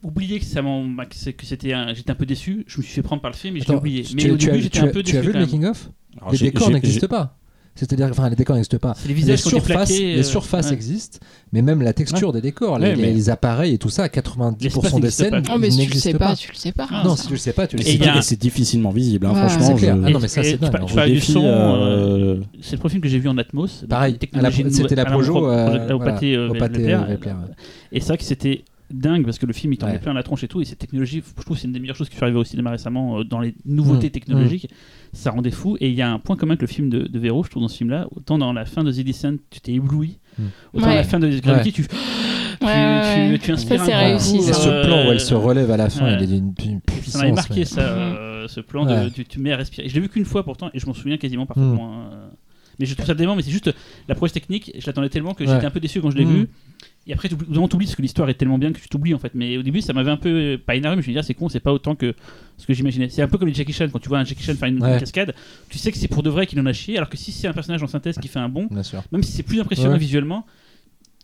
[0.03, 3.23] oublié que ça que c'était un- j'étais un peu déçu, je me suis fait prendre
[3.23, 4.03] par le film et Attends, oublié.
[4.03, 5.91] tu- Mais tu- au début, j'étais un peu Tu as déçu vu le making of
[6.19, 7.39] Alors, Les j'ai- décors j'ai- n'existent pas.
[7.75, 8.95] C'est-à-dire, enfin, les décors n'existent pas.
[8.99, 10.75] C'est les surfaces, plaqués, les euh, surfaces ouais.
[10.75, 11.19] existent,
[11.53, 14.63] mais même la texture des décors, Ouais, les, mais- les appareils et tout ça, 90%
[14.63, 15.53] L'espace des n'existe scènes pas.
[15.55, 16.27] Oh, mais si tu le n'existent sais pas.
[16.29, 16.87] pas, tu le sais pas.
[16.91, 17.23] Ah, Non, ça.
[17.23, 18.17] si tu le sais pas, tu le sais pas.
[18.19, 19.67] Et c'est difficilement visible, hein, franchement.
[19.69, 19.97] c'est clair.
[19.97, 20.85] je- Ah non, mais ça, c'est dingue.
[20.87, 21.49] tu du son, euh,
[22.37, 23.85] euh, c'est le premier film que j'ai vu en Atmos.
[23.89, 24.19] Pareil,
[24.71, 26.95] c'était la Projo, au- pâté.
[27.91, 29.99] Et c'est vrai que c'était dingue parce que le film il t'en met Ouais.
[29.99, 31.97] plein la tronche et tout et cette technologie je trouve que c'est une des meilleures
[31.97, 34.11] choses qui sont arrivées au cinéma récemment euh, dans les nouveautés Mm.
[34.11, 34.69] technologiques
[35.13, 37.19] ça rendait fou et il y a un point commun avec le film de, de
[37.19, 39.61] Véro je trouve dans ce film là autant dans la fin de The Descent tu
[39.61, 40.43] t'es ébloui Mm.
[40.73, 40.93] autant Ouais.
[40.93, 44.37] à la fin de Gravity tu, tu, Ouais, tu, tu inspires Ça, c'est un réussi,
[44.39, 44.51] coup, ça.
[44.51, 46.15] Et ce euh, plan où elle se relève à la fin, ouais.
[46.19, 47.13] il est d'une d'une puissance.
[47.13, 49.05] ça m'avait marqué mais- ça, euh, ce plan Ouais.
[49.05, 49.89] de tu, tu mets à respirer.
[49.89, 51.91] Je l'ai vu qu'une fois pourtant et je m'en souviens quasiment parfaitement.
[51.91, 52.11] Mm.
[52.13, 52.31] hein.
[52.79, 53.73] Mais je trouve ça dément, mais c'est juste
[54.09, 54.73] la prouesse technique.
[54.79, 55.51] Je l'attendais tellement que Ouais.
[55.53, 56.33] j'étais un peu déçu quand je l'ai Mm.
[56.35, 56.49] vu.
[57.07, 59.33] Et après, vraiment, t'oublies parce que l'histoire est tellement bien que tu t'oublies en fait.
[59.35, 61.23] Mais au début, ça m'avait un peu euh, pas énervé, mais je me dit, ah,
[61.23, 62.15] c'est con, c'est pas autant que
[62.59, 63.09] ce que j'imaginais.
[63.09, 63.89] C'est un peu comme les Jackie Chan.
[63.93, 64.99] Quand tu vois un Jackie Chan faire une, Ouais.
[65.01, 65.35] cascade,
[65.69, 66.97] tu sais que c'est pour de vrai qu'il en a chié.
[66.97, 68.49] Alors que si c'est un personnage en synthèse qui fait un
[68.83, 69.03] sûr.
[69.11, 69.99] même si c'est plus impressionnant Ouais.
[69.99, 70.47] visuellement.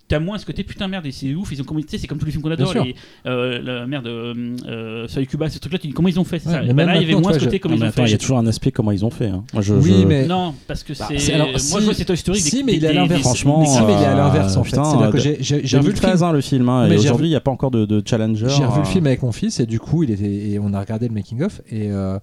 [0.08, 2.24] T'as moins ce côté putain merde et c'est ouf ils ont comment c'est comme tous
[2.24, 2.94] les films qu'on adore les,
[3.26, 6.24] euh, la merde euh, euh, Soleil Cuba ces trucs là tu dis comment ils ont
[6.24, 7.72] fait c'est Ouais, ça Et bah là il y avait moins ce côté je- comme
[7.72, 9.26] Non, ils ont fait il y a toujours un aspect comment ils ont fait.
[9.28, 9.44] hein.
[9.52, 10.26] Moi, je, Oui, je- mais.
[10.26, 11.18] non, parce que c'est.
[11.18, 12.40] c'est- alors, moi, si- je vois c'est Toy Story.
[12.40, 13.20] si, des- mais il est à l'inverse.
[13.20, 14.76] Franchement, Si, mais il est à euh, l'inverse en fait.
[14.76, 15.82] j'ai- revu le film.
[15.82, 18.02] 2013 hein, le film, hein, Mais et j'ai aujourd'hui il n'y a pas encore de,
[18.04, 18.46] challenger.
[18.48, 20.72] J'ai revu euh, le film avec mon fils et du coup il était et on
[20.72, 22.18] a regardé le making of et euh,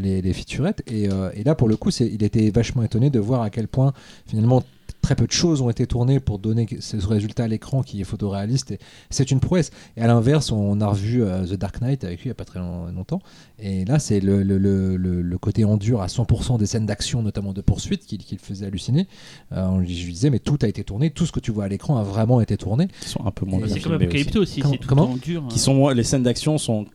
[0.00, 3.42] les, featurettes et, euh, et là pour le coup il était vachement étonné de voir
[3.42, 3.92] à quel point
[4.26, 4.62] finalement
[5.00, 8.04] très peu de choses ont été tournées pour donner ce résultat à l'écran qui est
[8.04, 8.78] photoréaliste et
[9.10, 12.26] c'est une prouesse et à l'inverse on a revu euh, The Dark Knight avec lui
[12.26, 13.20] il y a pas très long- longtemps
[13.58, 17.22] et là c'est le, le, le, le- le côté endure à 100% des scènes d'action
[17.22, 19.06] notamment de poursuite qui, qui le faisait halluciner
[19.52, 21.52] Euh, on lui- je lui disais mais tout a été tourné tout ce que tu
[21.52, 24.40] vois à l'écran a vraiment été tourné qui sont un peu moins C'est comme Apocalypto
[24.42, 24.60] aussi.
[24.60, 25.42] Comment- C'est tout comment en dur.
[25.42, 25.46] hein.
[25.46, 25.54] aussi.
[25.54, 26.86] Qui sont moins- les scènes d'action sont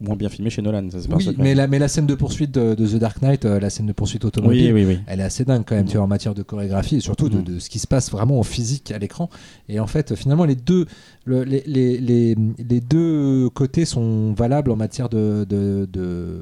[0.00, 2.14] moins bien filmées chez Nolan, ça c'est pas oui mais la, mais la scène de
[2.14, 5.00] poursuite de, de The Dark Knight euh, la scène de poursuite automobile Oui, oui, oui.
[5.06, 7.40] elle est assez dingue quand même, tu vois, en matière de chorégraphie et surtout de,
[7.40, 9.30] de ce qui se passe vraiment en physique à l'écran.
[9.68, 10.86] Et en fait, finalement, les deux,
[11.24, 16.38] le- les, les, les, les deux côtés sont valables en matière de, de, de,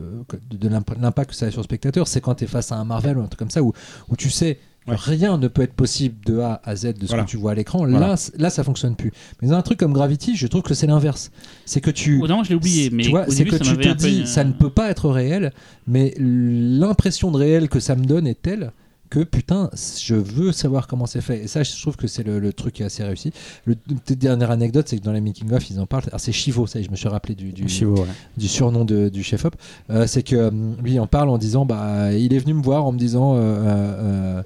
[0.51, 2.09] de l'imp- l'impact que ça a sur le spectateur.
[2.09, 3.73] C'est quand tu es face à un Marvel ou un truc comme ça où,
[4.09, 4.59] où tu sais.
[4.89, 4.97] Ouais.
[4.99, 7.23] Rien ne peut être possible de A à Z de ce Voilà.
[7.25, 7.79] que tu vois à l'écran.
[7.87, 8.01] Voilà.
[8.09, 9.13] Là, c- là, ça fonctionne plus.
[9.41, 11.31] Mais dans un truc comme Gravity, je trouve que c'est l'inverse.
[11.67, 13.77] C'est que tu, Au moment, je l'ai oublié, mais tu vois, c'est que ça tu
[13.77, 15.53] te dis, ça ne peut pas être réel,
[15.87, 18.73] mais l'impression de réel que ça me donne est telle
[19.11, 19.69] que putain,
[20.03, 21.45] je veux savoir comment c'est fait.
[21.45, 23.31] Et ça, je trouve que c'est le, le truc qui est assez réussi.
[23.67, 26.05] Le, petite dernière anecdote, c'est que dans les making of, ils en parlent.
[26.07, 28.07] Alors c'est Chivo, ça, y est, je me suis rappelé du, du, Chivo, ouais.
[28.39, 29.55] du surnom de- du chef op.
[29.91, 30.51] Euh, c'est que euh,
[30.83, 33.37] lui il en parle en disant, bah, il est venu me voir en me disant.
[33.37, 34.43] euh, euh,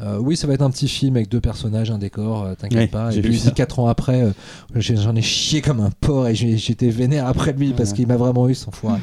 [0.00, 2.78] euh, oui, ça va être un petit film avec deux personnages, un décor, euh, t'inquiète
[2.78, 3.10] Ouais, pas.
[3.10, 3.52] j'ai Et puis vu il dit ça.
[3.52, 4.30] 4 ans après, euh,
[4.76, 8.16] j'en ai chié comme un porc et j'ai- j'étais vénère après lui parce qu'il m'a
[8.16, 9.00] vraiment eu son foiré.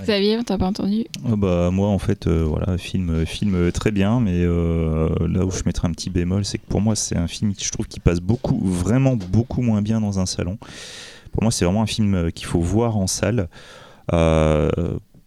[0.00, 0.04] Ouais.
[0.06, 1.04] Xavier, t'as pas entendu?
[1.24, 5.50] Ah bah, moi, en fait, euh, voilà, film, film très bien, mais euh, là où
[5.52, 7.86] je mettrais un petit bémol, c'est que pour moi, c'est un film qui je trouve
[7.86, 10.58] qui passe beaucoup, vraiment beaucoup moins bien dans un salon.
[11.32, 13.48] Pour moi, c'est vraiment un film qu'il faut voir en salle.
[14.12, 14.70] Euh,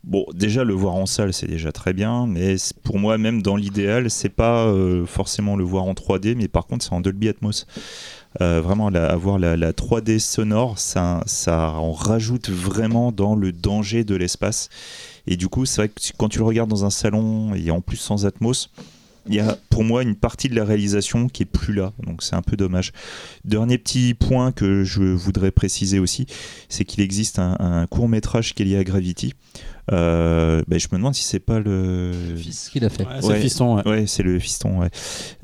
[0.07, 3.55] bon, déjà, le voir en salle, c'est déjà très bien, mais pour moi, même dans
[3.55, 7.29] l'idéal, c'est pas euh, forcément le voir en 3D, mais par contre, c'est en Dolby
[7.29, 7.67] Atmos.
[8.41, 14.03] Euh, vraiment, avoir la, la 3D sonore, ça, ça en rajoute vraiment dans le danger
[14.03, 14.69] de l'espace.
[15.27, 17.81] Et du coup, c'est vrai que quand tu le regardes dans un salon et en
[17.81, 18.69] plus sans Atmos,
[19.27, 22.23] il y a pour moi une partie de la réalisation qui est plus là, donc
[22.23, 22.93] c'est un peu dommage.
[23.43, 26.25] Dernier petit point que je voudrais préciser aussi,
[26.69, 29.33] c'est qu'il existe un, court métrage qui est lié à Gravity.
[29.91, 33.03] Euh, ben, je me demande si c'est pas le Fils qu'il a fait.
[33.05, 33.35] Ouais, c'est Ouais.
[33.35, 33.87] le fiston, ouais.
[33.87, 34.89] Ouais, c'est le fiston, ouais.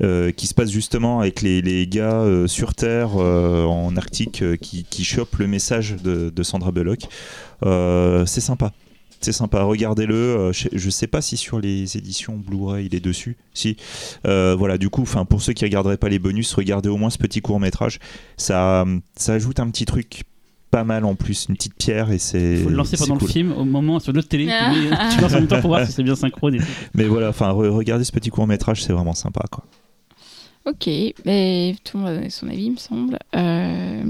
[0.02, 4.42] Euh, qui se passe justement avec les, les gars euh, sur Terre euh, en Arctique
[4.42, 7.00] euh, qui, qui chopent le message de, de Sandra Bullock.
[7.64, 8.72] Euh, c'est sympa.
[9.20, 10.14] C'est sympa, regardez-le.
[10.14, 13.38] Euh, je, sais pas si sur les éditions Blu-ray il est dessus.
[13.54, 13.78] Si.
[14.26, 17.08] Euh, voilà, du coup, enfin pour ceux qui regarderaient pas les bonus, regardez au moins
[17.08, 18.00] ce petit court métrage.
[18.36, 18.84] Ça,
[19.16, 20.24] ça ajoute un petit truc
[20.74, 22.54] pas mal en plus, une petite pierre et c'est.
[22.58, 23.28] Il faut le lancer pendant cool.
[23.28, 24.48] le film, au moment sur l'autre télé.
[24.50, 24.72] Ah.
[25.14, 26.58] tu, lances en même temps pour voir si c'est bien synchrone.
[26.94, 29.64] Mais voilà, enfin re- regardez ce petit court métrage, c'est vraiment sympa quoi.
[30.66, 30.88] Ok,
[31.26, 33.18] mais tout le monde a donné son avis, il me semble.
[33.36, 34.02] Euh,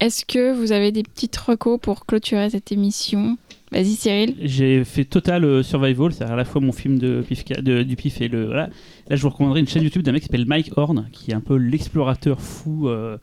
[0.00, 3.38] Est-ce que vous avez des petites recos pour clôturer cette émission?
[3.70, 4.34] Vas-y Cyril.
[4.42, 7.94] J'ai fait Total euh, Survival, c'est à la fois mon film de pif, de- du
[7.96, 8.46] pif et le.
[8.46, 8.70] Voilà.
[9.08, 11.34] Là, je vous recommanderais une chaîne YouTube d'un mec qui s'appelle Mike Horn, qui est
[11.34, 12.88] un peu l'explorateur fou.
[12.88, 13.16] euh,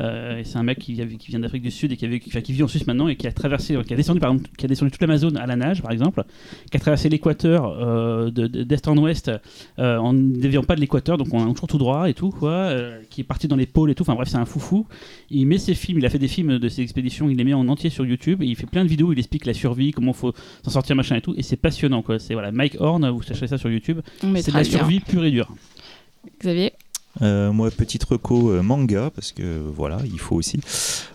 [0.00, 2.40] euh, c'est un mec qui, vient- qui vient d'Afrique du Sud et qui, avait- enfin,
[2.40, 4.64] qui vit en Suisse maintenant et qui a traversé, qui a descendu par exemple, qui
[4.64, 6.24] a descendu toute l'Amazone à la nage, par exemple,
[6.70, 9.30] qui a traversé l'équateur euh, de- de- d'est en ouest
[9.78, 12.72] euh, en ne déviant pas de l'équateur, donc en toujours tout droit et tout, quoi,
[13.10, 14.02] qui est parti dans les pôles et tout.
[14.02, 14.86] Enfin bref, c'est un foufou.
[15.30, 17.54] Il met ses films, il a fait des films de ses expéditions, il les met
[17.54, 19.08] en entier sur YouTube et il fait plein de vidéos.
[19.08, 20.32] où Il explique la survie, comment faut
[20.64, 21.34] s'en sortir, machin et tout.
[21.36, 22.18] Et c'est passionnant, quoi.
[22.18, 24.00] C'est voilà, Mike Horn, vous chercherez ça sur YouTube.
[24.22, 25.52] On C'est de la survie pure et dure.
[26.40, 26.72] Xavier?
[27.22, 30.60] Euh, moi, petite reco euh, manga, parce que voilà, il faut aussi.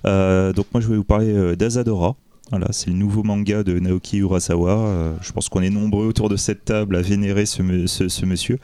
[0.06, 2.16] Euh, donc moi, je vais vous parler d'Azadora.
[2.50, 5.16] Voilà, c'est le nouveau manga de Naoki Urasawa.
[5.22, 7.64] Je pense qu'on est nombreux autour de cette table à vénérer ce,
[8.26, 8.60] monsieur.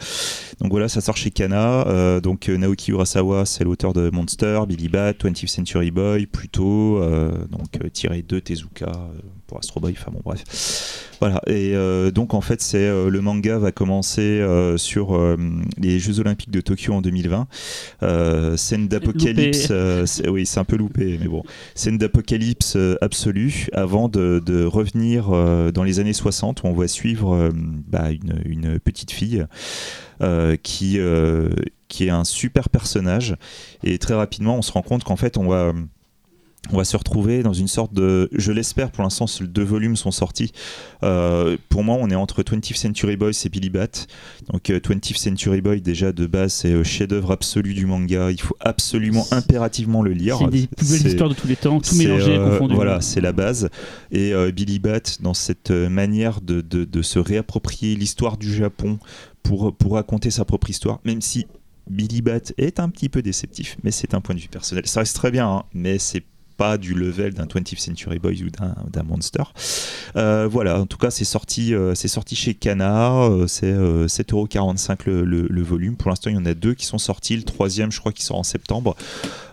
[0.59, 2.19] Donc voilà, ça sort chez Kana.
[2.21, 7.91] Donc Naoki Urasawa, c'est l'auteur de Monster, Billy Bat, 20th Century Boy, Pluto, euh, donc
[7.93, 8.91] tiré de Tezuka
[9.49, 9.95] pour Astro Boy.
[9.97, 11.09] Enfin bon, bref.
[11.19, 15.19] Voilà, et euh, donc en fait, c'est euh, le manga va commencer euh, sur
[15.77, 17.47] les Jeux Olympiques de Tokyo en 2020.
[18.03, 19.73] Euh, scène d'apocalypse,
[20.27, 21.43] oui, c'est un peu loupé, mais bon,
[21.75, 25.29] scène d'apocalypse absolue avant de, de revenir
[25.73, 27.51] dans les années 60 où on va suivre
[27.87, 29.45] bah, une, une petite fille
[30.63, 30.99] qui,
[31.87, 33.35] qui est un super personnage
[33.83, 35.73] et très rapidement on se rend compte qu'en fait on va
[36.71, 38.29] on va se retrouver dans une sorte de.
[38.33, 40.51] Je l'espère, pour l'instant, deux volumes sont sortis.
[41.03, 43.87] Euh, pour moi, on est entre 20th Century Boys et Billy Bat.
[44.51, 48.29] Donc, euh, 20th Century Boy, déjà de base, c'est euh, chef-d'œuvre absolu du manga.
[48.29, 50.37] Il faut absolument, impérativement le lire.
[50.37, 52.75] C'est des plus belles histoires de tous les temps, tout mélangé, euh, confondu.
[52.75, 53.69] Voilà, c'est la base.
[54.11, 58.99] Et Billy Bat, dans cette manière de, de- de se réapproprier l'histoire du Japon
[59.43, 61.47] pour, pour raconter sa propre histoire, même si
[61.89, 64.85] Billy Bat est un petit peu déceptif, mais c'est un point de vue personnel.
[64.87, 66.23] Ça reste très bien, hein, mais c'est
[66.59, 69.43] pas du level d'un 20th Century Boys ou d'un Monster.
[70.17, 74.07] Euh, voilà, en tout cas, c'est sorti, euh, c'est sorti chez Kana, euh, c'est euh,
[74.07, 75.95] 7,45€ le, le, volume.
[75.95, 77.37] Pour l'instant, il y en a deux qui sont sortis.
[77.37, 78.97] Le troisième, je crois qu'il sort en septembre.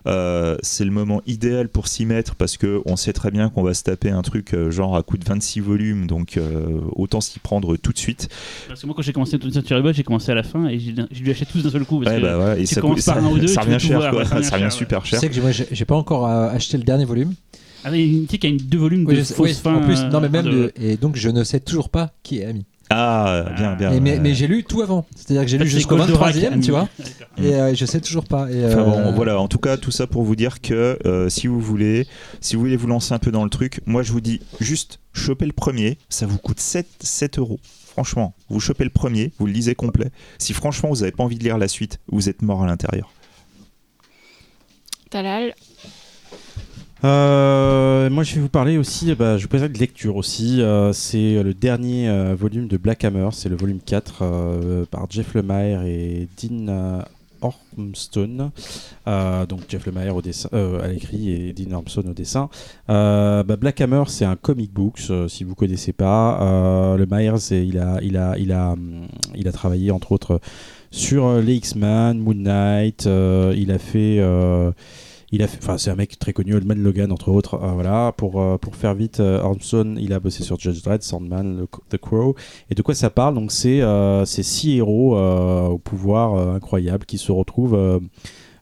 [0.06, 3.62] Euh, c'est le moment idéal pour s'y mettre parce que on sait très bien qu'on
[3.62, 7.20] va se taper un truc euh, genre à coup de 26 volumes, donc euh, autant
[7.20, 8.28] s'y prendre tout de suite.
[8.68, 10.78] Parce que moi, quand j'ai commencé Tony Century Boy, j'ai commencé à la fin et
[10.78, 12.00] j'ai j'ai dû acheter tous d'un seul coup.
[12.00, 14.20] Parce Ouais, que bah et ça, par un ou deux, revient cher, voir, quoi.
[14.20, 15.20] ouais, ça revient ça revient cher, super Tu cher.
[15.20, 17.34] sais que j'ai- moi, j'ai pas encore acheté le dernier volume.
[17.84, 19.74] Ah, mais tu sais qu'il y a une- deux volumes Oui, de je oui, fins.
[19.76, 22.38] en plus, non mais même de- de- et donc je ne sais toujours pas qui
[22.38, 22.64] est Ami.
[22.90, 23.92] Ah, bien, bien.
[23.92, 25.06] Et mais j'ai lu tout avant.
[25.14, 26.64] C'est-à-dire que j'ai lu jusqu'au Goldorak, 23e, Ami.
[26.64, 26.88] tu vois.
[26.98, 27.44] D'accord.
[27.44, 28.50] Et euh, je sais toujours pas.
[28.50, 31.28] Et, Enfin euh, bon, voilà, en tout cas, tout ça pour vous dire que euh,
[31.28, 32.06] si vous voulez,
[32.40, 35.00] si vous voulez vous lancer un peu dans le truc, moi je vous dis juste
[35.12, 37.58] chopez le premier, ça vous coûte 7, 7 euros.
[37.86, 40.10] Franchement, vous chopez le premier, vous le lisez complet.
[40.38, 43.10] Si franchement vous n'avez pas envie de lire la suite, vous êtes mort à l'intérieur.
[45.10, 45.54] Talal,
[47.06, 50.60] Euh, moi, je vais vous parler aussi, bah, je vous présente de lecture aussi.
[50.60, 55.06] Euh, c'est le dernier euh, volume de Black Hammer, c'est le volume 4 euh, par
[55.08, 57.04] Jeff Lemire et Dean
[57.40, 58.50] Ormstone.
[59.06, 62.48] Donc Jeff Lemire au dessin, à l'écrit et Dean Ormstone au dessin.
[62.88, 66.96] Bah, Black Hammer, c'est un comic books, euh, si vous connaissez pas.
[66.98, 68.74] Le Myers, il a, il a, il a,
[69.36, 70.40] il a travaillé entre autres
[70.90, 73.04] sur les X-Men, Moon Knight.
[73.04, 74.20] il a fait.
[75.32, 77.54] Il a enfin c'est un mec très connu, Oldman Logan entre autres.
[77.54, 81.02] euh, voilà, pour euh, pour faire vite, euh, Armstrong, il a bossé sur Judge Dredd,
[81.02, 82.36] Sandman, The Crow.
[82.70, 83.34] Et de quoi ça parle?
[83.34, 83.80] Donc c'est
[84.24, 88.00] c'est six héros au pouvoir incroyable qui se retrouvent.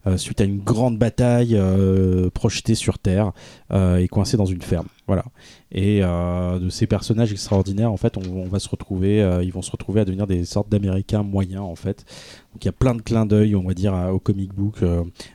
[0.07, 3.33] Euh, suite à une grande bataille euh, projetée sur Terre
[3.73, 4.86] euh, et coincée dans une ferme.
[5.07, 5.24] Voilà.
[5.73, 10.00] Et de ces personnages extraordinaires, en fait, on, va se retrouver, ils vont se retrouver
[10.00, 12.07] à devenir des sortes d'Américains moyens, en fait.
[12.52, 14.76] Donc il y a plein de clins d'œil, on va dire, au comic book,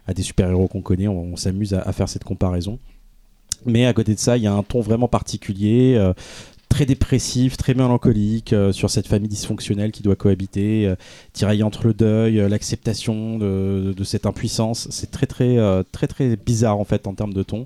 [0.07, 1.09] à des super-héros qu'on connaît.
[1.09, 2.79] On, s'amuse à, faire cette comparaison.
[3.65, 6.01] Mais à côté de ça, il y a un ton vraiment particulier.
[6.69, 10.95] Très dépressif, très mélancolique euh, sur cette famille dysfonctionnelle qui doit cohabiter, euh,
[11.63, 14.87] entre le deuil, euh, l'acceptation de, cette impuissance.
[14.91, 17.65] C'est très très euh, très très bizarre en fait en termes de ton.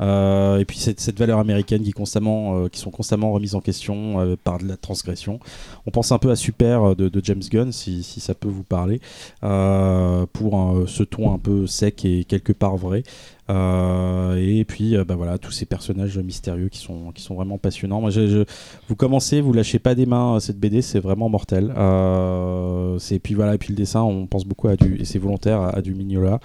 [0.00, 4.66] Et puis cette, valeur américaine qui, constamment, qui sont constamment remises en question par de
[4.66, 5.40] la transgression.
[5.86, 9.00] On pense un peu à Super de, James Gunn, si, si ça peut vous parler,
[9.40, 13.02] pour ce ton un peu sec et quelque part vrai.
[13.50, 17.58] Euh, et puis euh, bah voilà tous ces personnages mystérieux qui sont qui sont vraiment
[17.58, 18.00] passionnants.
[18.00, 18.44] Moi, je, je-
[18.88, 21.72] vous commencez, vous lâchez pas des mains euh, cette BD, c'est vraiment mortel.
[21.76, 25.18] Euh, c'est puis voilà et puis le dessin, on pense beaucoup à du et c'est
[25.18, 26.40] volontaire à, du Mignola.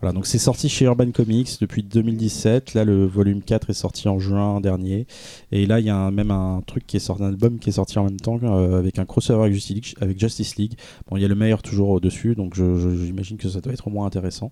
[0.00, 2.74] Voilà, donc c'est sorti chez Urban Comics depuis 2017.
[2.74, 5.06] Là, le volume 4 est sorti en juin dernier.
[5.52, 7.74] Et là, il y a même un truc qui est sorti, un album qui est
[7.74, 8.40] sorti en même temps
[8.74, 9.94] avec un crossover avec Justice League.
[10.00, 10.72] Avec Justice League.
[11.08, 13.90] Bon, il y a le meilleur toujours au-dessus, donc j'imagine que ça doit être au
[13.90, 14.50] moins intéressant.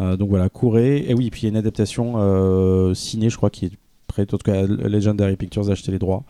[0.00, 1.04] Euh, donc voilà, courez.
[1.08, 3.72] Et oui, puis il y a une adaptation euh, ciné, je crois, qui est
[4.06, 4.34] prête.
[4.34, 6.24] En tout cas, Legendary Pictures a acheté les droits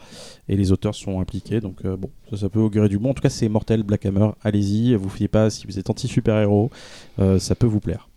[0.48, 1.60] et les auteurs sont impliqués.
[1.60, 3.10] Donc euh, bon, ça, ça peut augurer du bon.
[3.10, 4.30] En tout cas, c'est mortel, Black Hammer.
[4.42, 6.70] Allez-y, vous fiez pas si vous êtes anti-super-héros,
[7.18, 8.08] euh, ça peut vous plaire.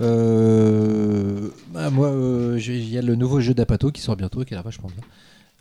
[0.00, 4.54] Euh, bah, moi, euh, il y a le nouveau jeu d'Apato qui sort bientôt, qui
[4.54, 5.04] a l'air vachement bien.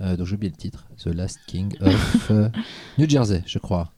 [0.02, 2.50] Euh, donc j'ai oublié le titre, The Last King of euh,
[2.98, 3.92] New Jersey, je crois.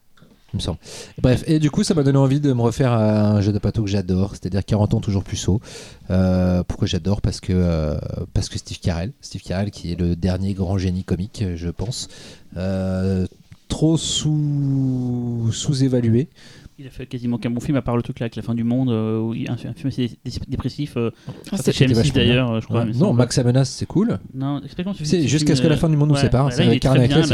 [0.53, 0.80] Me semble.
[1.21, 3.89] Bref, et du coup, ça m'a donné envie de me refaire un jeu d'Apato que
[3.89, 5.61] j'adore, c'est-à-dire 40 ans toujours plus haut.
[6.09, 7.21] Euh, pourquoi j'adore?
[7.21, 7.97] Parce que euh,
[8.33, 12.09] parce que Steve Carell, Steve Carell qui est le dernier grand génie comique, je pense,
[12.57, 13.27] Euh,
[13.69, 16.27] trop sous sous-évalué.
[16.81, 18.55] Il a fait quasiment qu'un bon film, à part le truc là avec la fin
[18.55, 20.97] du monde, euh, où il, un, un film assez dé- dépressif.
[20.97, 21.11] euh,
[21.51, 22.23] Ah, c'est chez c'était M6 vachement bien.
[22.23, 22.83] d'ailleurs, euh, je crois.
[22.85, 22.91] Ouais.
[22.95, 23.13] Non.
[23.13, 24.17] Max à menace, c'est cool.
[24.33, 24.59] Non,
[25.03, 26.45] C'est ce jusqu'à ce que la fin du monde nous ouais, sépare.
[26.47, 26.83] ouais, C'est avec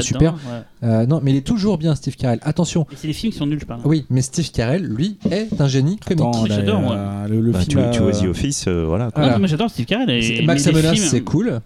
[0.01, 0.33] super.
[0.33, 0.39] ouais.
[0.83, 2.39] Euh, non, mais il est toujours bien, Steve Carell.
[2.41, 2.85] Attention.
[2.95, 3.79] C'est les films qui sont nuls, je parle.
[3.85, 6.25] Oui, mais Steve Carell, lui, est un génie comique.
[6.49, 7.25] Là, j'adore, moi.
[7.29, 7.83] le, le Bah, film.
[7.91, 9.09] tu, tu vois The Office, euh, voilà.
[9.15, 9.39] Voilà.
[9.39, 10.45] mais j'adore Steve Carell.
[10.45, 11.61] Max Amenas, films- c'est cool.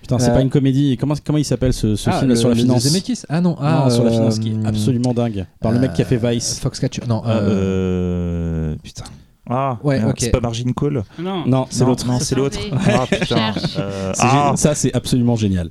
[0.00, 0.96] Putain, c'est Euh, pas une comédie.
[0.98, 3.40] Comment, comment il s'appelle ce, ce Ah, film le- sur la le finance Zemeckis Ah
[3.40, 5.46] non, ah, Non, sur la euh, finance qui est absolument dingue.
[5.60, 6.58] Par le mec qui a fait Vice.
[6.60, 7.02] Foxcatcher.
[7.08, 7.48] Non, Ah, euh,
[8.72, 9.04] euh, Putain.
[9.48, 11.02] Ah, Ouais, c'est pas Margin Call?
[11.18, 12.06] Non, Non, c'est l'autre.
[12.06, 12.58] Non, c'est l'autre.
[12.86, 13.54] Ah putain.
[13.78, 15.70] Euh, C'est ah, Ça, c'est absolument génial.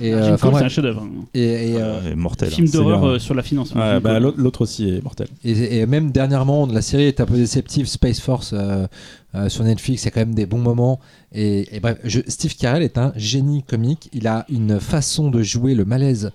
[0.00, 1.06] et, euh, c'est un chef-d'œuvre.
[1.34, 1.40] et,
[1.72, 2.50] et, euh, euh, mortel.
[2.50, 3.72] Film c'est d'horreur euh, sur la finance.
[3.74, 5.28] Ouais, Jim bah, l'autre aussi est mortel.
[5.44, 7.86] Et, et même dernièrement, la série est un peu déceptive.
[7.86, 8.86] Space Force euh,
[9.34, 10.98] euh, sur Netflix, il y a quand même des bons moments.
[11.32, 14.08] Et, et bref, je- Steve Carell est un génie comique.
[14.14, 16.30] Il a une façon de jouer le malaise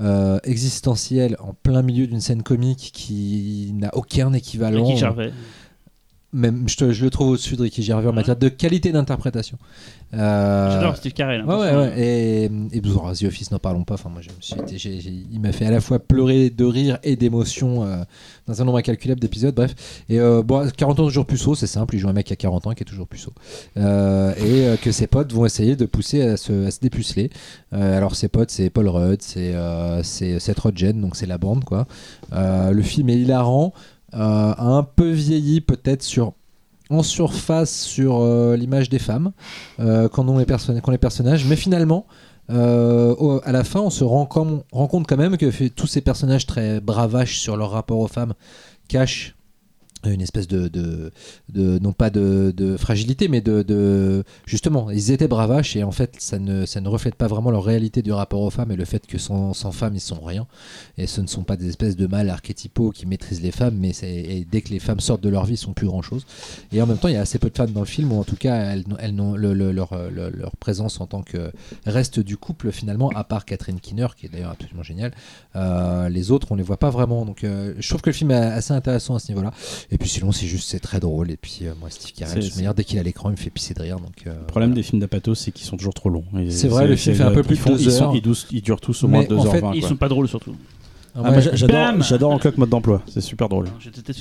[0.00, 4.84] euh, existentiel en plein milieu d'une scène comique qui n'a aucun équivalent.
[4.84, 5.30] Ricky Gervais.
[6.34, 8.16] Même, je, te- je le trouve au-dessus de Ricky Gervais en Ouais.
[8.16, 9.56] matière de qualité d'interprétation.
[10.12, 11.40] Euh, J'adore Steve Carell.
[11.40, 11.92] hein, Ouais, ouais, ouais.
[12.00, 13.94] Et, et The Office, n'en parlons pas.
[13.94, 16.50] Enfin, moi, je me suis été- j'ai- j'ai- il m'a fait à la fois pleurer
[16.50, 17.96] de rire et d'émotion euh,
[18.46, 19.54] dans un nombre incalculable d'épisodes.
[19.54, 19.74] Bref.
[20.08, 21.94] Et euh, bon, 40 ans toujours puceau, c'est simple.
[21.94, 23.32] Il joue un mec qui a 40 ans qui est toujours puceau.
[23.76, 24.32] Euh,
[24.74, 27.30] et que ses potes vont essayer de pousser à se, à se dépuceler.
[27.72, 29.54] Alors, ses potes, c'est Paul Rudd, c'est
[30.02, 31.86] Seth Rogen, donc c'est la bande, quoi.
[32.32, 33.72] Le film est hilarant,
[34.14, 36.34] a un peu vieilli peut-être sur
[36.90, 39.32] en surface sur euh, l'image des femmes
[39.80, 42.06] euh, ont les, personnages, mais finalement,
[42.50, 44.28] euh, à la fin, on se rend,
[44.72, 48.34] rend compte quand même que tous ces personnages très bravaches sur leur rapport aux femmes
[48.88, 49.34] cachent
[50.12, 55.28] une espèce de, de, non pas de, de fragilité, mais de, de- justement, ils étaient
[55.28, 58.40] bravaches et en fait, ça ne, ça ne reflète pas vraiment leur réalité du rapport
[58.40, 60.46] aux femmes et le fait que sans, sans femmes, ils sont rien.
[60.98, 63.92] Et ce ne sont pas des espèces de mâles archétypaux qui maîtrisent les femmes, mais
[64.50, 66.26] dès que les femmes sortent de leur vie, ils sont plus grand chose.
[66.72, 68.18] Et en même temps, il y a assez peu de femmes dans le film, ou
[68.20, 71.50] en tout cas, elles, elles n'ont- le- le- leur, le- leur présence en tant que
[71.86, 75.12] reste du couple, finalement, à part Catherine Kinner, qui est d'ailleurs absolument géniale,
[75.56, 77.24] euh, les autres, on les voit pas vraiment.
[77.24, 79.52] Donc, euh, je trouve que le film est assez intéressant à ce niveau-là.
[79.94, 81.30] Et puis sinon, c'est juste, c'est très drôle.
[81.30, 83.32] Et puis, euh, moi, Steve Carell, de toute manière, dès qu'il est à l'écran, il
[83.32, 84.00] me fait pisser de rire.
[84.00, 84.74] Donc, euh, Le problème voilà.
[84.74, 86.24] des films d'Apatos, c'est qu'ils sont toujours trop longs.
[86.36, 88.16] Et C'est vrai, le film fait un peu ils plus de deux ils sont- heures.
[88.16, 89.28] Ils, douce- ils durent tous au moins en fait,
[89.60, 89.72] 2h20.
[89.76, 90.56] Ils sont pas drôles surtout.
[91.16, 91.42] Ah, Ah, ouais.
[92.02, 93.68] j'adore, en cloque mode d'emploi, c'est super drôle.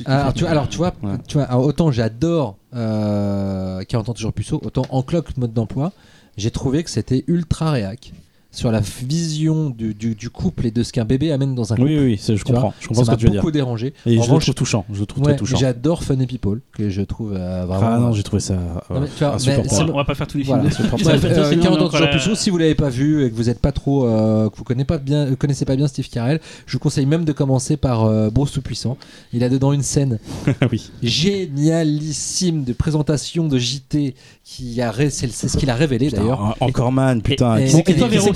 [0.05, 1.17] Ah, alors, tu vois, alors tu vois, Ouais.
[1.27, 5.91] tu vois alors, autant j'adore euh, 40 ans toujours puceau, autant en cloque mode d'emploi,
[6.37, 8.13] j'ai trouvé que c'était ultra réac
[8.53, 11.75] sur la vision du, du- du couple et de ce qu'un bébé amène dans un
[11.75, 11.87] couple.
[11.89, 12.73] Oui, oui, je comprends.
[12.79, 13.41] Je comprends ça ce m'a que tu veux dire.
[13.41, 13.93] beaucoup dérangé.
[14.05, 14.85] Et En je le revanche, trouve touchant.
[14.93, 15.57] Je le trouve ouais, très touchant.
[15.57, 17.87] j'adore Funny People que je trouve euh, vraiment.
[17.87, 20.27] Ah non, j'ai trouvé ça Non, euh, mais tu vois, mais On va, pas faire
[20.27, 20.89] tous les Voilà, films.
[21.03, 22.35] Ça fait euh, sinon, 40 ans toujours voilà.
[22.35, 24.85] si vous l'avez pas vu et que vous êtes pas trop, euh, que vous connaissez
[24.85, 28.05] pas bien, euh, connaissez pas bien Steve Carell, je vous conseille même de commencer par
[28.05, 28.97] euh, Bruce tout puissant.
[29.33, 30.19] Il a dedans une scène
[30.71, 30.91] oui.
[31.01, 36.41] génialissime de présentation de JT qui a ré- c'est ce qu'il a révélé d'ailleurs.
[36.41, 37.57] en- Encore man, putain.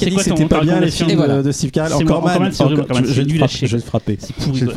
[0.10, 1.42] Dit c'était ta pas bien les films voilà.
[1.42, 2.52] de, Steve Carell Encore Anchorman,
[3.06, 3.68] je- vais à frapper, chier.
[3.68, 4.18] je vais le frapper.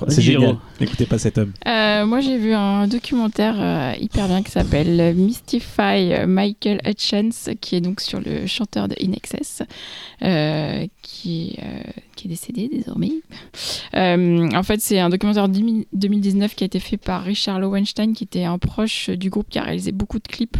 [0.09, 0.57] C'est génial.
[0.81, 1.53] N'écoutez pas cet homme.
[1.67, 7.51] Euh, moi, j'ai vu un documentaire euh, hyper bien qui s'appelle Mystify euh, Michael Hutchence,
[7.61, 9.63] qui est donc sur le chanteur de In Excess,
[10.23, 11.57] euh, qui,
[12.21, 13.13] qui est décédé désormais.
[13.95, 18.13] Euh, en fait, c'est un documentaire de 2019 qui a été fait par Richard Lowenstein,
[18.13, 20.59] qui était un proche du groupe qui a réalisé beaucoup de clips.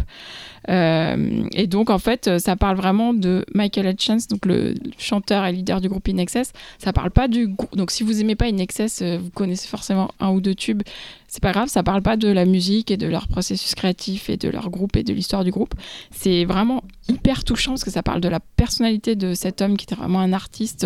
[0.69, 5.51] Euh, et donc, en fait, ça parle vraiment de Michael Hutchence, donc le chanteur et
[5.51, 6.51] leader du groupe In Excess.
[6.77, 7.75] Ça parle pas du groupe.
[7.75, 10.81] Donc, si vous aimez pas In Excess, euh, vous connaissez forcément un ou deux tubes.
[11.27, 14.37] C'est pas grave, ça parle pas de la musique et de leur processus créatif et
[14.37, 15.73] de leur groupe et de l'histoire du groupe.
[16.11, 19.85] C'est vraiment hyper touchant parce que ça parle de la personnalité de cet homme qui
[19.85, 20.85] était vraiment un artiste.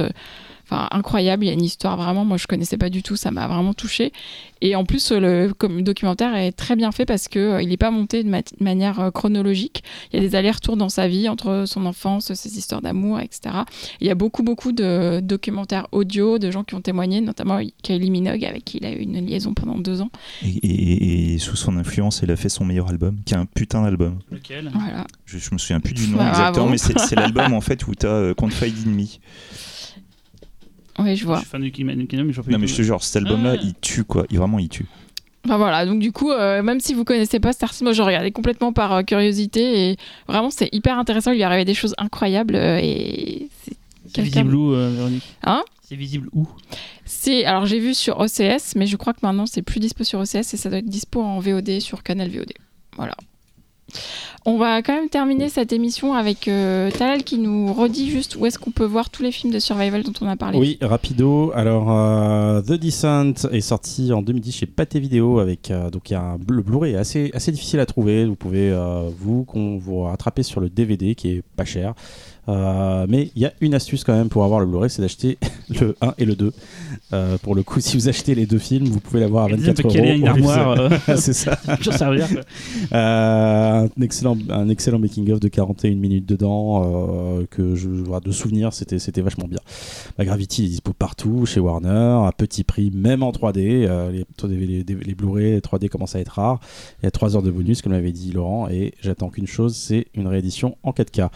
[0.68, 3.30] Enfin, incroyable, il y a une histoire vraiment, moi je connaissais pas du tout, ça
[3.32, 4.11] m'a vraiment touché.
[4.61, 7.77] Et en plus, le comme, documentaire est très bien fait parce que euh, il n'est
[7.77, 9.84] pas monté de ma- manière euh, chronologique.
[10.11, 13.53] Il y a des allers-retours dans sa vie entre son enfance, ses histoires d'amour, etc.
[14.02, 18.10] Il y a beaucoup, beaucoup de documentaires audio de gens qui ont témoigné, notamment Kylie
[18.10, 20.10] Minogue avec qui il a eu une liaison pendant deux ans.
[20.44, 23.45] Et, et- et sous son influence, il a fait son meilleur album, qui est un
[23.45, 24.19] putain d'album.
[24.32, 24.72] Lequel?
[24.74, 25.06] Voilà.
[25.26, 27.94] Je, je me souviens plus du nom exactement, mais c'est c'est l'album en fait où
[27.94, 29.06] t'as euh, Confide in Me.
[30.99, 31.38] Oui, je Je vois.
[31.40, 33.61] suis fan du Kingdom, mais je pas Non mais je te jure, cet album-là, Ah.
[33.64, 34.25] il tue quoi.
[34.30, 34.85] Il vraiment, il tue.
[35.45, 38.32] Enfin voilà, donc du coup, euh, même si vous connaissez pas artiste, moi je regardais
[38.32, 41.32] complètement par euh, curiosité et vraiment c'est hyper intéressant.
[41.32, 45.95] Il lui arrivait des choses incroyables euh, et c'est- visible où, euh, Véronique Hein C'est
[45.95, 46.48] visible où
[47.06, 47.45] c'est.
[47.45, 50.53] Alors j'ai vu sur OCS, mais je crois que maintenant c'est plus dispo sur OCS
[50.53, 52.53] et ça doit être dispo en VOD sur Canal VOD.
[52.98, 53.15] Voilà.
[54.48, 58.45] On va quand même terminer cette émission avec euh, Talal qui nous redit juste où
[58.45, 60.59] est-ce qu'on peut voir tous les films de survival dont on a parlé.
[60.59, 61.51] Oui, rapido.
[61.56, 66.14] Alors, euh, The Descent est sorti en 2010 chez Pathé Vidéo avec euh, donc il
[66.14, 68.25] y a un, le Blu-ray assez assez difficile à trouver.
[68.25, 69.48] Vous pouvez euh, vous
[69.80, 71.95] vous rattraper sur le DVD qui est pas cher.
[72.48, 75.38] Euh, mais il y a une astuce quand même pour avoir le Blu-ray, c'est d'acheter
[75.82, 76.53] le 1 et le 2.
[77.14, 79.56] Euh, pour le coup, si vous achetez les deux films, vous pouvez l'avoir à Et
[79.56, 80.17] 24 peut caler euros.
[80.17, 80.80] une lieu de- armoire.
[81.09, 81.57] euh, c'est ça.
[81.82, 82.27] J'en sais rien.
[82.27, 82.41] quoi.
[82.93, 86.83] Euh, un excellent, un excellent making of de 41 minutes dedans
[87.51, 89.59] que je voilà, de souvenirs, c'était c'était vachement bien.
[90.17, 91.90] La Gravity il est dispo partout chez Warner
[92.25, 93.85] à petit prix, même en 3D.
[93.88, 96.59] euh, les les, les, les Blu-ray les 3D commencent à être rares.
[97.01, 99.75] Il y a 3 heures de bonus, comme l'avait dit Laurent, et j'attends qu'une chose,
[99.75, 101.30] c'est une réédition en 4K.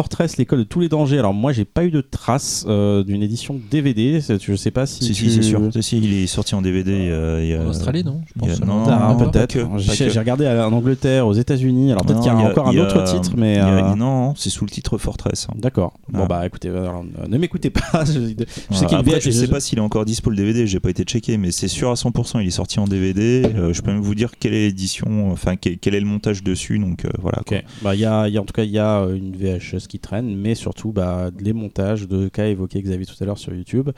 [0.00, 1.18] Euh, Fortress, l'école de tous les dangers.
[1.18, 4.20] Alors moi, j'ai pas eu de trace euh, d'une édition DVD.
[4.40, 5.60] Je sais pas si Si, tu- si, c'est sûr.
[5.72, 6.90] Si, si, il est sorti en DVD.
[6.92, 8.66] euh, il y a- En Australie, non Je il a- pense.
[8.66, 9.58] non, Ah, non, peut-être.
[9.78, 11.92] J'ai regardé en Angleterre, aux États-Unis.
[11.92, 13.58] Alors peut-être qu'il y a il encore un il y a- autre titre, mais il
[13.60, 15.46] a- euh, non, c'est sous le titre Fortress.
[15.50, 15.54] hein.
[15.58, 15.92] d'accord.
[16.08, 16.26] Bon Ah.
[16.26, 18.04] bah écoutez, euh, alors, euh, ne m'écoutez pas.
[18.06, 18.46] je, je sais Voilà.
[18.70, 20.80] qu'il y a une Après, je sais pas s'il est encore dispo le DVD, j'ai
[20.80, 23.42] pas été checké, mais c'est sûr à 100%, il est sorti en DVD.
[23.54, 26.78] Euh, je peux même vous dire quelle est l'édition, enfin quel, est le montage dessus,
[26.78, 27.42] donc euh, voilà.
[27.46, 27.58] quoi.
[27.58, 27.64] Ok.
[27.82, 29.86] Bah il y a, il a- en tout cas il y a euh, une VHS
[29.90, 33.52] qui traîne, mais surtout bah les montages de qu'a évoqué Xavier tout à l'heure sur
[33.52, 33.90] YouTube.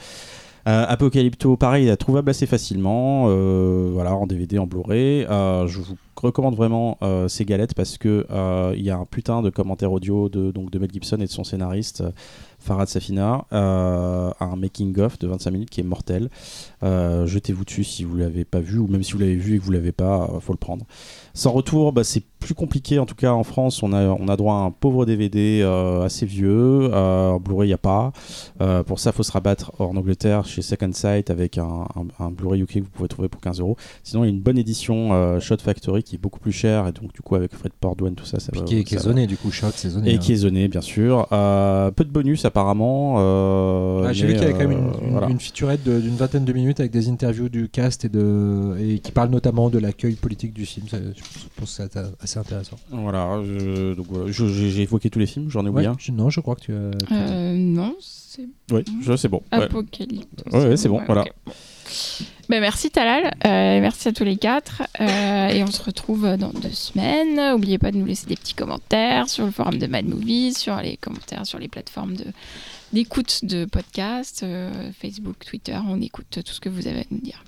[0.69, 5.25] Euh, Apocalypto, pareil, il est trouvable assez facilement, euh, voilà, en DVD, en Blu-ray.
[5.25, 8.27] Euh, je vous recommande vraiment euh, ces galettes parce que
[8.77, 11.31] il y a un putain de commentaire audio de, donc, de Mel Gibson et de
[11.31, 12.05] son scénariste
[12.61, 16.31] Farhad Safina, un making of de 25 minutes qui est mortel.
[16.83, 19.65] Jetez-vous dessus si vous l'avez pas vu ou même si vous l'avez vu et que
[19.65, 20.87] vous l'avez pas, faut le prendre.
[21.35, 22.99] Sans retour, bah, c'est plus compliqué.
[22.99, 26.03] En tout cas, en France, on a, on a droit à un pauvre DVD euh,
[26.03, 26.91] assez vieux.
[26.93, 28.13] Euh, en Blu-ray, il n'y a pas.
[28.61, 32.25] Euh, pour ça, il faut se rabattre en Angleterre chez Second Sight avec un, un-
[32.25, 33.77] un Blu-ray UK que vous pouvez trouver pour 15 euros.
[34.03, 36.87] Sinon, il y a une bonne édition euh, Shot Factory qui est beaucoup plus chère.
[36.89, 38.63] Et donc, du coup, avec Fred Pordouane, tout ça, ça va.
[38.63, 40.11] qui est, qui est zoné, du coup, shot, c'est zoné.
[40.11, 40.19] Et hein.
[40.19, 41.27] qui est zoné, bien sûr.
[41.31, 43.17] Peu de bonus, apparemment.
[44.05, 45.29] Ah, J'ai vu qu'il y avait quand même une, une- voilà.
[45.29, 49.13] une featurette d'une vingtaine de minutes avec des interviews du cast et, de, et qui
[49.13, 50.87] parle notamment de l'accueil politique du film.
[51.35, 52.77] Je pense que c'est assez intéressant.
[52.91, 55.95] Voilà, je- donc voilà, je- j'ai j'ai évoqué tous les films, j'en ai oublié Ouais,
[55.99, 56.91] je- non, je crois que tu as.
[57.13, 58.75] Euh, non, c'est un.
[58.77, 59.43] Oui, je- c'est bon.
[59.53, 59.63] ouais.
[59.65, 60.27] Apocalypse.
[60.53, 61.23] Ouais, ouais, c'est bon, voilà.
[61.23, 61.33] ok.
[62.49, 66.51] Ben, merci Talal, Euh, merci à tous les quatre Euh, et on se retrouve dans
[66.51, 67.53] deux semaines.
[67.53, 70.77] N'oubliez pas de nous laisser des petits commentaires sur le forum de Mad Movies, sur
[70.81, 72.25] les commentaires sur les plateformes de
[72.93, 74.71] d'écoute de podcasts, euh,
[75.01, 75.79] Facebook, Twitter.
[75.89, 77.43] On écoute tout ce que vous avez à nous dire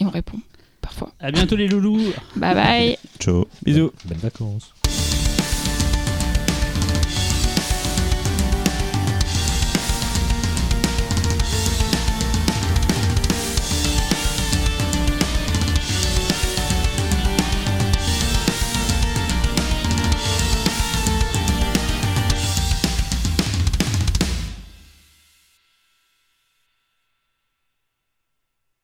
[0.00, 0.38] et on répond
[0.86, 1.10] parfois.
[1.18, 2.12] À bientôt les loulous.
[2.36, 2.98] Bye bye.
[3.18, 3.48] Ciao.
[3.64, 3.90] Bisous.
[4.04, 4.72] Bonnes vacances.